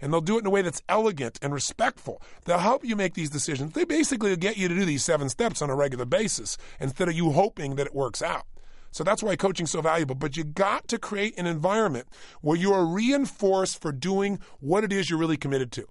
And 0.00 0.12
they'll 0.12 0.20
do 0.20 0.36
it 0.36 0.42
in 0.42 0.46
a 0.46 0.50
way 0.50 0.62
that's 0.62 0.82
elegant 0.88 1.36
and 1.42 1.52
respectful. 1.52 2.22
They'll 2.44 2.58
help 2.58 2.84
you 2.84 2.94
make 2.94 3.14
these 3.14 3.30
decisions. 3.30 3.72
They 3.72 3.84
basically 3.84 4.36
get 4.36 4.56
you 4.56 4.68
to 4.68 4.74
do 4.76 4.84
these 4.84 5.04
seven 5.04 5.28
steps 5.28 5.60
on 5.62 5.68
a 5.68 5.74
regular 5.74 6.04
basis 6.04 6.56
instead 6.78 7.08
of 7.08 7.14
you 7.14 7.32
hoping 7.32 7.74
that 7.74 7.88
it 7.88 7.94
works 7.94 8.22
out. 8.22 8.46
So 8.92 9.02
that's 9.02 9.22
why 9.22 9.34
coaching's 9.36 9.72
so 9.72 9.80
valuable. 9.80 10.14
But 10.14 10.36
you 10.36 10.44
got 10.44 10.86
to 10.88 10.98
create 10.98 11.36
an 11.38 11.46
environment 11.46 12.06
where 12.40 12.56
you 12.56 12.72
are 12.72 12.86
reinforced 12.86 13.80
for 13.80 13.90
doing 13.90 14.38
what 14.60 14.84
it 14.84 14.92
is 14.92 15.10
you're 15.10 15.18
really 15.18 15.36
committed 15.36 15.72
to. 15.72 15.86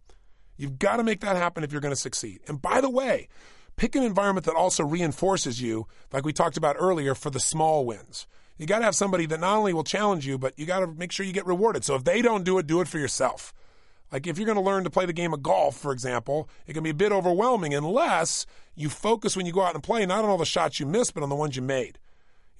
You've 0.56 0.80
got 0.80 0.98
to 0.98 1.04
make 1.04 1.20
that 1.22 1.36
happen 1.36 1.64
if 1.64 1.72
you're 1.72 1.82
going 1.82 1.94
to 1.94 2.00
succeed. 2.00 2.40
And 2.48 2.62
by 2.62 2.80
the 2.80 2.90
way, 2.90 3.28
Pick 3.82 3.96
an 3.96 4.04
environment 4.04 4.46
that 4.46 4.56
also 4.56 4.84
reinforces 4.84 5.62
you, 5.62 5.88
like 6.12 6.26
we 6.26 6.34
talked 6.34 6.58
about 6.58 6.76
earlier, 6.78 7.16
for 7.16 7.30
the 7.30 7.40
small 7.40 7.86
wins. 7.86 8.28
You 8.58 8.68
got 8.68 8.80
to 8.80 8.86
have 8.86 8.96
somebody 8.96 9.26
that 9.26 9.40
not 9.40 9.58
only 9.58 9.74
will 9.74 9.84
challenge 9.84 10.28
you, 10.28 10.38
but 10.38 10.58
you 10.60 10.68
got 10.68 10.82
to 10.82 10.88
make 10.88 11.12
sure 11.12 11.26
you 11.26 11.34
get 11.34 11.48
rewarded. 11.48 11.84
So 11.84 11.96
if 11.96 12.04
they 12.04 12.22
don't 12.22 12.44
do 12.44 12.60
it, 12.60 12.68
do 12.68 12.82
it 12.82 12.88
for 12.88 13.00
yourself. 13.00 13.54
Like 14.12 14.28
if 14.28 14.38
you're 14.38 14.46
going 14.46 14.58
to 14.58 14.64
learn 14.64 14.84
to 14.84 14.92
play 14.92 15.08
the 15.08 15.14
game 15.14 15.34
of 15.34 15.42
golf, 15.42 15.78
for 15.78 15.92
example, 15.92 16.48
it 16.68 16.74
can 16.74 16.84
be 16.84 16.92
a 16.92 16.94
bit 16.94 17.12
overwhelming 17.12 17.74
unless 17.74 18.46
you 18.76 18.90
focus 18.90 19.36
when 19.36 19.46
you 19.46 19.52
go 19.52 19.64
out 19.64 19.74
and 19.74 19.84
play 19.84 20.06
not 20.06 20.24
on 20.24 20.30
all 20.30 20.38
the 20.38 20.46
shots 20.46 20.80
you 20.80 20.86
missed, 20.86 21.16
but 21.16 21.24
on 21.24 21.30
the 21.30 21.36
ones 21.36 21.56
you 21.56 21.62
made. 21.62 21.98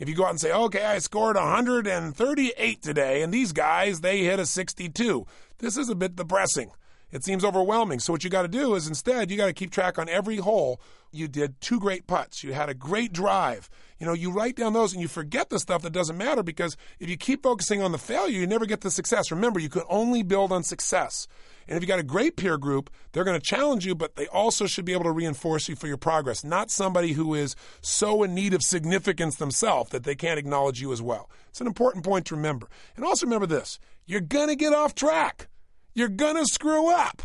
If 0.02 0.10
you 0.10 0.16
go 0.16 0.26
out 0.26 0.32
and 0.32 0.42
say, 0.42 0.52
okay, 0.52 0.84
I 0.84 0.98
scored 0.98 1.36
138 1.36 2.82
today, 2.82 3.22
and 3.22 3.32
these 3.32 3.54
guys, 3.54 4.02
they 4.02 4.24
hit 4.24 4.40
a 4.40 4.48
62, 4.48 5.28
this 5.60 5.78
is 5.78 5.90
a 5.90 5.96
bit 5.96 6.16
depressing. 6.16 6.72
It 7.12 7.24
seems 7.24 7.46
overwhelming. 7.46 8.00
So 8.00 8.12
what 8.12 8.24
you 8.24 8.32
got 8.32 8.42
to 8.42 8.48
do 8.48 8.74
is 8.74 8.88
instead, 8.88 9.30
you 9.30 9.38
got 9.38 9.46
to 9.46 9.54
keep 9.54 9.70
track 9.70 10.00
on 10.00 10.10
every 10.10 10.38
hole 10.38 10.82
you 11.12 11.28
did 11.28 11.60
two 11.62 11.80
great 11.80 12.08
putts. 12.08 12.44
You 12.44 12.54
had 12.54 12.70
a 12.70 12.74
great 12.74 13.14
drive. 13.14 13.70
You 14.00 14.08
know, 14.08 14.14
you 14.14 14.32
write 14.32 14.56
down 14.56 14.74
those 14.74 14.94
and 14.94 15.02
you 15.02 15.08
forget 15.08 15.50
the 15.50 15.60
stuff 15.60 15.82
that 15.82 15.92
doesn't 15.92 16.18
matter 16.18 16.42
because 16.42 16.78
if 17.00 17.10
you 17.10 17.18
keep 17.18 17.44
focusing 17.44 17.82
on 17.82 17.92
the 17.92 17.98
failure, 17.98 18.40
you 18.40 18.48
never 18.48 18.66
get 18.66 18.82
the 18.82 18.90
success. 18.90 19.30
Remember, 19.30 19.60
you 19.60 19.70
can 19.70 19.84
only 19.90 20.24
build 20.24 20.52
on 20.52 20.64
success. 20.64 21.28
And 21.72 21.78
if 21.78 21.84
you 21.84 21.88
got 21.88 22.00
a 22.00 22.04
great 22.04 22.36
peer 22.36 22.58
group, 22.58 22.90
they're 23.14 23.24
going 23.24 23.40
to 23.40 23.46
challenge 23.46 23.86
you, 23.86 23.96
but 23.96 24.18
they 24.18 24.28
also 24.28 24.68
should 24.68 24.84
be 24.84 24.92
able 24.92 25.06
to 25.06 25.12
reinforce 25.12 25.70
you 25.70 25.78
for 25.78 25.88
your 25.88 25.96
progress, 25.96 26.44
not 26.44 26.70
somebody 26.70 27.14
who 27.14 27.34
is 27.34 27.56
so 27.80 28.24
in 28.24 28.36
need 28.36 28.54
of 28.54 28.62
significance 28.62 29.38
themselves 29.38 29.90
that 29.92 30.04
they 30.04 30.14
can't 30.14 30.38
acknowledge 30.38 30.82
you 30.82 30.92
as 30.92 31.02
well. 31.02 31.30
It's 31.48 31.62
an 31.62 31.68
important 31.68 32.04
point 32.04 32.26
to 32.26 32.36
remember. 32.36 32.68
And 32.98 33.06
also 33.06 33.26
remember 33.26 33.48
this 33.48 33.80
you're 34.06 34.20
going 34.20 34.50
to 34.50 34.58
get 34.58 34.74
off 34.74 34.94
track, 34.96 35.48
you're 35.94 36.10
going 36.10 36.36
to 36.36 36.44
screw 36.44 36.94
up. 36.94 37.22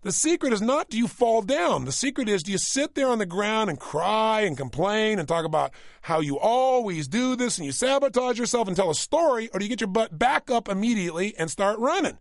The 0.00 0.10
secret 0.10 0.54
is 0.54 0.62
not 0.62 0.88
do 0.88 0.96
you 0.96 1.06
fall 1.06 1.42
down. 1.42 1.84
The 1.84 1.92
secret 1.92 2.30
is 2.30 2.42
do 2.42 2.50
you 2.50 2.56
sit 2.56 2.94
there 2.94 3.08
on 3.08 3.18
the 3.18 3.26
ground 3.26 3.68
and 3.68 3.78
cry 3.78 4.40
and 4.40 4.56
complain 4.56 5.18
and 5.18 5.28
talk 5.28 5.44
about 5.44 5.70
how 6.00 6.20
you 6.20 6.38
always 6.38 7.08
do 7.08 7.36
this 7.36 7.58
and 7.58 7.66
you 7.66 7.72
sabotage 7.72 8.38
yourself 8.38 8.68
and 8.68 8.74
tell 8.74 8.88
a 8.88 8.94
story, 8.94 9.50
or 9.52 9.58
do 9.58 9.66
you 9.66 9.68
get 9.68 9.82
your 9.82 9.88
butt 9.88 10.18
back 10.18 10.50
up 10.50 10.66
immediately 10.66 11.34
and 11.36 11.50
start 11.50 11.78
running? 11.78 12.16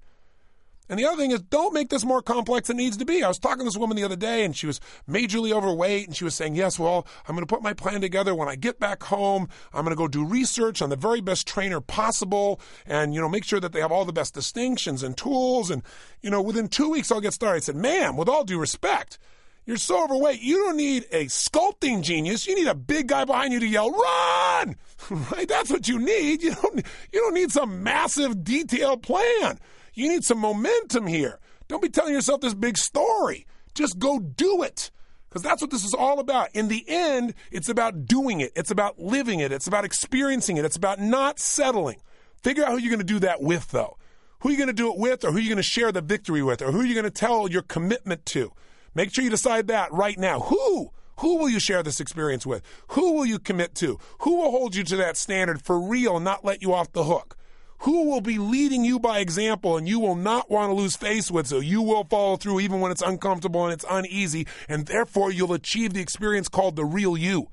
And 0.91 0.99
the 0.99 1.05
other 1.05 1.15
thing 1.15 1.31
is, 1.31 1.41
don't 1.41 1.73
make 1.73 1.89
this 1.89 2.03
more 2.03 2.21
complex 2.21 2.67
than 2.67 2.77
it 2.77 2.83
needs 2.83 2.97
to 2.97 3.05
be. 3.05 3.23
I 3.23 3.29
was 3.29 3.39
talking 3.39 3.59
to 3.59 3.63
this 3.63 3.77
woman 3.77 3.95
the 3.95 4.03
other 4.03 4.17
day, 4.17 4.43
and 4.43 4.53
she 4.53 4.67
was 4.67 4.81
majorly 5.09 5.53
overweight, 5.53 6.05
and 6.05 6.17
she 6.17 6.25
was 6.25 6.35
saying, 6.35 6.55
Yes, 6.55 6.77
well, 6.77 7.07
I'm 7.25 7.33
going 7.33 7.47
to 7.47 7.51
put 7.51 7.63
my 7.63 7.71
plan 7.71 8.01
together. 8.01 8.35
When 8.35 8.49
I 8.49 8.57
get 8.57 8.77
back 8.77 9.03
home, 9.03 9.47
I'm 9.73 9.85
going 9.85 9.95
to 9.95 9.97
go 9.97 10.09
do 10.09 10.25
research 10.25 10.81
on 10.81 10.89
the 10.89 10.97
very 10.97 11.21
best 11.21 11.47
trainer 11.47 11.79
possible 11.79 12.59
and, 12.85 13.13
you 13.13 13.21
know, 13.21 13.29
make 13.29 13.45
sure 13.45 13.61
that 13.61 13.71
they 13.71 13.79
have 13.79 13.93
all 13.93 14.03
the 14.03 14.11
best 14.11 14.33
distinctions 14.33 15.01
and 15.01 15.15
tools. 15.15 15.71
And, 15.71 15.81
you 16.21 16.29
know, 16.29 16.41
within 16.41 16.67
two 16.67 16.89
weeks, 16.89 17.09
I'll 17.09 17.21
get 17.21 17.33
started. 17.33 17.55
I 17.55 17.59
said, 17.61 17.77
Ma'am, 17.77 18.17
with 18.17 18.27
all 18.27 18.43
due 18.43 18.59
respect, 18.59 19.17
you're 19.65 19.77
so 19.77 20.03
overweight. 20.03 20.41
You 20.41 20.57
don't 20.57 20.75
need 20.75 21.05
a 21.13 21.27
sculpting 21.27 22.01
genius. 22.01 22.45
You 22.45 22.55
need 22.55 22.67
a 22.67 22.75
big 22.75 23.07
guy 23.07 23.23
behind 23.23 23.53
you 23.53 23.61
to 23.61 23.67
yell, 23.67 23.91
"Run!" 23.91 24.75
right? 25.09 25.47
That's 25.47 25.69
what 25.69 25.87
you 25.87 25.99
need. 25.99 26.43
You 26.43 26.53
don't. 26.55 26.85
You 27.13 27.21
don't 27.21 27.33
need 27.33 27.51
some 27.51 27.81
massive, 27.81 28.43
detailed 28.43 29.03
plan. 29.03 29.57
You 30.01 30.09
need 30.09 30.23
some 30.23 30.39
momentum 30.39 31.05
here. 31.05 31.39
Don't 31.67 31.81
be 31.81 31.89
telling 31.89 32.13
yourself 32.13 32.41
this 32.41 32.55
big 32.55 32.75
story. 32.75 33.45
Just 33.75 33.99
go 33.99 34.19
do 34.19 34.63
it. 34.63 34.89
Because 35.29 35.43
that's 35.43 35.61
what 35.61 35.69
this 35.69 35.85
is 35.85 35.93
all 35.93 36.19
about. 36.19 36.49
In 36.53 36.69
the 36.69 36.83
end, 36.87 37.35
it's 37.51 37.69
about 37.69 38.05
doing 38.05 38.41
it. 38.41 38.51
It's 38.55 38.71
about 38.71 38.97
living 38.97 39.39
it. 39.39 39.51
It's 39.51 39.67
about 39.67 39.85
experiencing 39.85 40.57
it. 40.57 40.65
It's 40.65 40.75
about 40.75 40.99
not 40.99 41.39
settling. 41.39 42.01
Figure 42.41 42.65
out 42.65 42.71
who 42.71 42.77
you're 42.79 42.89
going 42.89 42.97
to 42.97 43.05
do 43.05 43.19
that 43.19 43.43
with, 43.43 43.69
though. 43.69 43.95
Who 44.39 44.49
are 44.49 44.51
you 44.51 44.57
going 44.57 44.67
to 44.67 44.73
do 44.73 44.91
it 44.91 44.97
with, 44.97 45.23
or 45.23 45.31
who 45.31 45.37
are 45.37 45.41
you 45.41 45.49
going 45.49 45.57
to 45.57 45.63
share 45.63 45.91
the 45.91 46.01
victory 46.01 46.41
with, 46.41 46.63
or 46.63 46.71
who 46.71 46.81
are 46.81 46.85
you 46.85 46.95
going 46.95 47.03
to 47.03 47.11
tell 47.11 47.47
your 47.47 47.61
commitment 47.61 48.25
to? 48.25 48.51
Make 48.95 49.13
sure 49.13 49.23
you 49.23 49.29
decide 49.29 49.67
that 49.67 49.93
right 49.93 50.17
now. 50.17 50.39
Who? 50.39 50.89
Who 51.19 51.37
will 51.37 51.47
you 51.47 51.59
share 51.59 51.83
this 51.83 51.99
experience 51.99 52.43
with? 52.43 52.63
Who 52.89 53.13
will 53.13 53.25
you 53.27 53.37
commit 53.37 53.75
to? 53.75 53.99
Who 54.21 54.37
will 54.37 54.49
hold 54.49 54.75
you 54.75 54.83
to 54.83 54.95
that 54.97 55.15
standard 55.15 55.61
for 55.61 55.79
real 55.79 56.15
and 56.15 56.25
not 56.25 56.43
let 56.43 56.63
you 56.63 56.73
off 56.73 56.91
the 56.91 57.03
hook? 57.03 57.37
Who 57.81 58.05
will 58.05 58.21
be 58.21 58.37
leading 58.37 58.85
you 58.85 58.99
by 58.99 59.19
example 59.19 59.75
and 59.75 59.87
you 59.87 59.99
will 59.99 60.15
not 60.15 60.51
want 60.51 60.69
to 60.69 60.75
lose 60.75 60.95
face 60.95 61.31
with. 61.31 61.47
So 61.47 61.59
you 61.59 61.81
will 61.81 62.03
follow 62.03 62.37
through 62.37 62.59
even 62.59 62.79
when 62.79 62.91
it's 62.91 63.01
uncomfortable 63.01 63.63
and 63.65 63.73
it's 63.73 63.85
uneasy. 63.89 64.45
And 64.69 64.85
therefore 64.85 65.31
you'll 65.31 65.53
achieve 65.53 65.93
the 65.93 66.01
experience 66.01 66.47
called 66.47 66.75
the 66.75 66.85
real 66.85 67.17
you. 67.17 67.49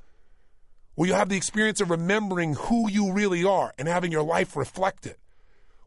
Where 0.95 1.09
you 1.09 1.15
have 1.15 1.31
the 1.31 1.37
experience 1.37 1.81
of 1.81 1.91
remembering 1.91 2.55
who 2.55 2.91
you 2.91 3.13
really 3.13 3.45
are 3.45 3.73
and 3.79 3.89
having 3.89 4.13
your 4.13 4.23
life 4.23 4.55
reflect 4.55 5.07
it. 5.07 5.19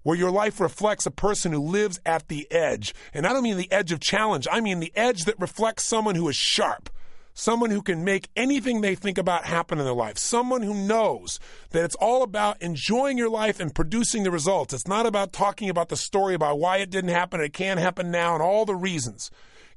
Where 0.02 0.18
your 0.18 0.32
life 0.32 0.60
reflects 0.60 1.06
a 1.06 1.12
person 1.12 1.52
who 1.52 1.62
lives 1.62 2.00
at 2.04 2.28
the 2.28 2.52
edge. 2.52 2.96
And 3.14 3.28
I 3.28 3.34
don't 3.34 3.44
mean 3.44 3.58
the 3.58 3.72
edge 3.72 3.92
of 3.92 4.00
challenge. 4.00 4.48
I 4.52 4.60
mean 4.60 4.80
the 4.80 4.94
edge 4.96 5.26
that 5.26 5.40
reflects 5.40 5.84
someone 5.84 6.16
who 6.16 6.28
is 6.30 6.36
sharp 6.36 6.90
someone 7.34 7.72
who 7.72 7.82
can 7.82 8.04
make 8.04 8.30
anything 8.36 8.82
they 8.82 8.96
think 8.96 9.18
about 9.18 9.46
happen 9.46 9.80
in 9.80 9.86
their 9.86 9.94
life, 9.94 10.18
someone 10.18 10.62
who 10.62 10.74
knows 10.74 11.40
that 11.72 11.84
it's 11.84 11.96
all 11.96 12.24
about 12.24 12.62
enjoying 12.62 13.18
your 13.18 13.30
life 13.30 13.60
and 13.60 13.76
producing 13.76 14.24
the 14.24 14.32
results. 14.32 14.74
It's 14.74 14.88
not 14.88 15.06
about 15.06 15.34
talking 15.34 15.70
about 15.70 15.90
the 15.90 15.98
story 15.98 16.34
about 16.34 16.60
why 16.60 16.78
it 16.78 16.90
didn't 16.90 17.12
happen, 17.12 17.42
it 17.42 17.54
can't 17.54 17.80
happen 17.80 18.12
now, 18.12 18.34
and 18.34 18.44
all 18.44 18.66
the 18.66 18.76
reasons. 18.76 19.32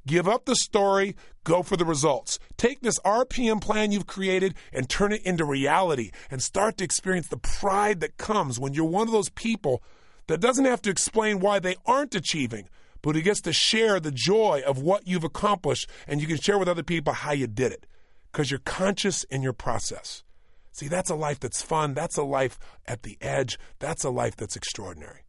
Give 0.06 0.28
up 0.28 0.44
the 0.44 0.56
story, 0.56 1.16
go 1.44 1.62
for 1.62 1.76
the 1.76 1.84
results. 1.84 2.38
Take 2.58 2.80
this 2.80 2.98
RPM 3.00 3.60
plan 3.60 3.90
you've 3.90 4.06
created 4.06 4.54
and 4.72 4.88
turn 4.88 5.12
it 5.12 5.22
into 5.22 5.44
reality 5.44 6.10
and 6.30 6.42
start 6.42 6.76
to 6.78 6.84
experience 6.84 7.28
the 7.28 7.38
pride 7.38 8.00
that 8.00 8.18
comes 8.18 8.60
when 8.60 8.74
you're 8.74 8.84
one 8.84 9.08
of 9.08 9.12
those 9.12 9.30
people 9.30 9.82
that 10.26 10.40
doesn't 10.40 10.66
have 10.66 10.82
to 10.82 10.90
explain 10.90 11.40
why 11.40 11.58
they 11.58 11.76
aren't 11.86 12.14
achieving 12.14 12.68
but 13.04 13.16
he 13.16 13.22
gets 13.22 13.42
to 13.42 13.52
share 13.52 14.00
the 14.00 14.10
joy 14.10 14.62
of 14.66 14.80
what 14.80 15.06
you've 15.06 15.24
accomplished 15.24 15.90
and 16.06 16.22
you 16.22 16.26
can 16.26 16.38
share 16.38 16.58
with 16.58 16.68
other 16.68 16.82
people 16.82 17.12
how 17.12 17.32
you 17.32 17.46
did 17.46 17.70
it 17.70 17.86
because 18.32 18.50
you're 18.50 18.60
conscious 18.60 19.24
in 19.24 19.42
your 19.42 19.52
process. 19.52 20.24
See, 20.72 20.88
that's 20.88 21.10
a 21.10 21.14
life 21.14 21.38
that's 21.38 21.60
fun. 21.60 21.92
That's 21.92 22.16
a 22.16 22.22
life 22.22 22.58
at 22.86 23.02
the 23.02 23.18
edge. 23.20 23.58
That's 23.78 24.04
a 24.04 24.10
life 24.10 24.36
that's 24.36 24.56
extraordinary. 24.56 25.20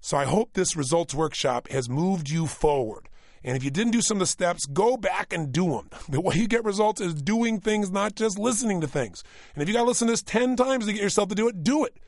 So 0.00 0.16
I 0.16 0.24
hope 0.24 0.54
this 0.54 0.74
results 0.74 1.14
workshop 1.14 1.68
has 1.68 1.88
moved 1.88 2.30
you 2.30 2.46
forward. 2.46 3.08
And 3.44 3.56
if 3.56 3.62
you 3.62 3.70
didn't 3.70 3.92
do 3.92 4.00
some 4.00 4.16
of 4.16 4.20
the 4.20 4.26
steps, 4.26 4.64
go 4.64 4.96
back 4.96 5.32
and 5.32 5.52
do 5.52 5.66
them. 5.70 5.90
The 6.08 6.20
way 6.20 6.36
you 6.36 6.48
get 6.48 6.64
results 6.64 7.00
is 7.00 7.14
doing 7.14 7.60
things, 7.60 7.90
not 7.90 8.16
just 8.16 8.38
listening 8.38 8.80
to 8.80 8.88
things. 8.88 9.22
And 9.54 9.62
if 9.62 9.68
you 9.68 9.74
got 9.74 9.82
to 9.82 9.88
listen 9.88 10.08
to 10.08 10.12
this 10.14 10.22
10 10.22 10.56
times 10.56 10.86
to 10.86 10.92
get 10.92 11.02
yourself 11.02 11.28
to 11.28 11.34
do 11.34 11.46
it, 11.46 11.62
do 11.62 11.84
it. 11.84 11.98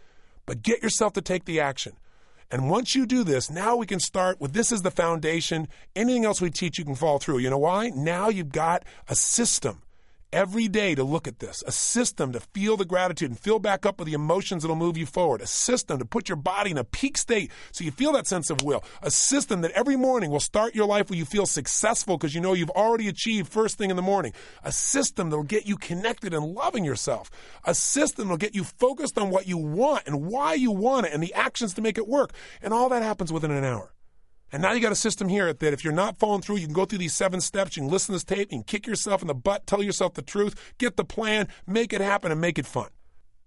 But 0.47 0.63
get 0.63 0.83
yourself 0.83 1.13
to 1.13 1.21
take 1.21 1.45
the 1.45 1.61
action. 1.61 1.93
And 2.51 2.71
once 2.71 2.95
you 2.95 3.07
do 3.07 3.25
this, 3.25 3.51
now 3.51 3.77
we 3.77 3.87
can 3.87 4.01
start 4.01 4.41
with 4.41 4.53
this 4.53 4.71
is 4.71 4.83
the 4.83 4.91
foundation. 4.91 5.69
Anything 5.97 6.25
else 6.25 6.41
we 6.41 6.51
teach, 6.51 6.79
you 6.79 6.85
can 6.85 6.95
fall 6.95 7.19
through. 7.19 7.39
You 7.39 7.51
know 7.51 7.59
why? 7.59 7.91
Now 7.91 8.29
you've 8.29 8.53
got 8.53 8.85
a 9.09 9.15
system 9.15 9.83
every 10.35 10.67
day 10.67 10.97
to 10.97 11.05
look 11.05 11.29
at 11.29 11.39
this, 11.39 11.63
a 11.65 11.71
system 11.71 12.33
to 12.33 12.41
feel 12.41 12.77
the 12.77 12.85
gratitude 12.85 13.31
and 13.31 13.39
fill 13.39 13.61
back 13.61 13.87
up 13.87 13.99
with 13.99 14.07
the 14.07 14.15
emotions 14.15 14.63
that'll 14.63 14.75
move 14.75 14.99
you 14.99 15.07
forward, 15.07 15.41
a 15.41 15.47
system 15.47 15.97
to 15.99 16.05
put 16.05 16.29
your 16.29 16.37
body 16.37 16.73
in 16.73 16.77
a 16.77 16.83
peak 16.83 17.17
state 17.17 17.53
so 17.71 17.85
you 17.85 17.93
feel 17.93 18.13
that 18.13 18.27
sense 18.27 18.51
of 18.51 18.61
will, 18.65 18.83
a 19.01 19.11
system 19.11 19.61
that 19.61 19.71
every 19.71 19.95
morning 19.95 20.31
will 20.31 20.41
start 20.41 20.75
your 20.75 20.87
life 20.87 21.09
where 21.09 21.17
you 21.17 21.25
feel 21.25 21.47
successful 21.47 22.19
because 22.19 22.35
you 22.35 22.41
know 22.41 22.53
you've 22.53 22.69
already 22.71 23.07
achieved 23.07 23.49
first 23.49 23.79
thing 23.79 23.91
in 23.91 23.97
the 23.97 24.03
morning, 24.03 24.33
a 24.65 24.73
system 24.73 25.31
that'll 25.31 25.45
get 25.45 25.67
you 25.67 25.77
connected 25.77 26.35
and 26.35 26.45
loving 26.45 26.85
yourself, 26.85 27.31
a 27.65 27.75
system 27.75 28.27
that'll 28.27 28.37
get 28.37 28.57
you 28.57 28.65
focused 28.65 29.17
on 29.17 29.31
what 29.31 29.47
you 29.47 29.57
want 29.57 30.03
and 30.07 30.27
why 30.27 30.55
you 30.55 30.73
want 30.73 31.07
it 31.07 31.13
and 31.13 31.23
the 31.23 31.33
actions 31.35 31.75
to 31.75 31.81
make 31.81 31.97
it 31.97 32.09
work. 32.09 32.33
And 32.61 32.75
all 32.75 32.89
that 32.89 33.05
happens 33.05 33.33
within 33.33 33.53
an 33.53 33.65
hour. 33.65 33.95
And 34.55 34.63
now 34.63 34.71
you 34.71 34.79
got 34.79 34.93
a 34.93 34.95
system 34.95 35.29
here 35.29 35.53
that 35.53 35.73
if 35.73 35.83
you're 35.83 35.93
not 35.93 36.21
following 36.21 36.41
through, 36.41 36.59
you 36.59 36.67
can 36.67 36.75
go 36.75 36.85
through 36.85 37.01
these 37.01 37.13
seven 37.13 37.41
steps, 37.41 37.77
you 37.77 37.83
can 37.83 37.91
listen 37.91 38.13
to 38.13 38.13
this 38.13 38.23
tape, 38.23 38.53
you 38.53 38.59
can 38.59 38.63
kick 38.63 38.87
yourself 38.87 39.21
in 39.21 39.27
the 39.27 39.35
butt, 39.35 39.67
tell 39.67 39.83
yourself 39.83 40.15
the 40.15 40.23
truth, 40.23 40.55
get 40.79 40.97
the 40.97 41.05
plan, 41.05 41.49
make 41.67 41.93
it 41.93 42.01
happen, 42.01 42.31
and 42.31 42.41
make 42.41 42.57
it 42.57 42.65
fun. 42.65 42.87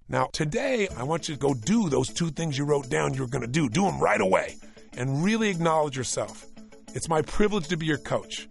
Now, 0.09 0.27
today, 0.33 0.89
I 0.97 1.03
want 1.03 1.29
you 1.29 1.35
to 1.35 1.39
go 1.39 1.53
do 1.53 1.87
those 1.87 2.09
two 2.09 2.29
things 2.29 2.57
you 2.57 2.65
wrote 2.65 2.89
down 2.89 3.13
you 3.13 3.21
were 3.21 3.29
going 3.29 3.41
to 3.41 3.47
do. 3.47 3.69
Do 3.69 3.83
them 3.83 4.01
right 4.01 4.19
away 4.19 4.57
and 4.97 5.23
really 5.23 5.49
acknowledge 5.49 5.95
yourself. 5.95 6.45
It's 6.93 7.07
my 7.07 7.21
privilege 7.21 7.69
to 7.69 7.77
be 7.77 7.85
your 7.85 7.99
coach. 7.99 8.49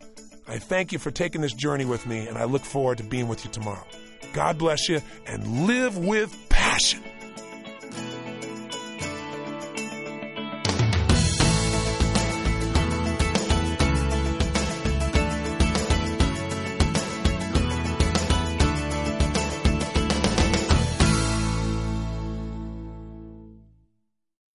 I 0.48 0.58
thank 0.58 0.92
you 0.92 0.98
for 0.98 1.10
taking 1.10 1.42
this 1.42 1.52
journey 1.52 1.84
with 1.84 2.06
me, 2.06 2.26
and 2.26 2.38
I 2.38 2.44
look 2.44 2.64
forward 2.64 2.96
to 2.96 3.04
being 3.04 3.28
with 3.28 3.44
you 3.44 3.50
tomorrow. 3.50 3.86
God 4.32 4.56
bless 4.56 4.88
you 4.88 5.02
and 5.26 5.66
live 5.66 5.98
with 5.98 6.34
passion. 6.48 7.02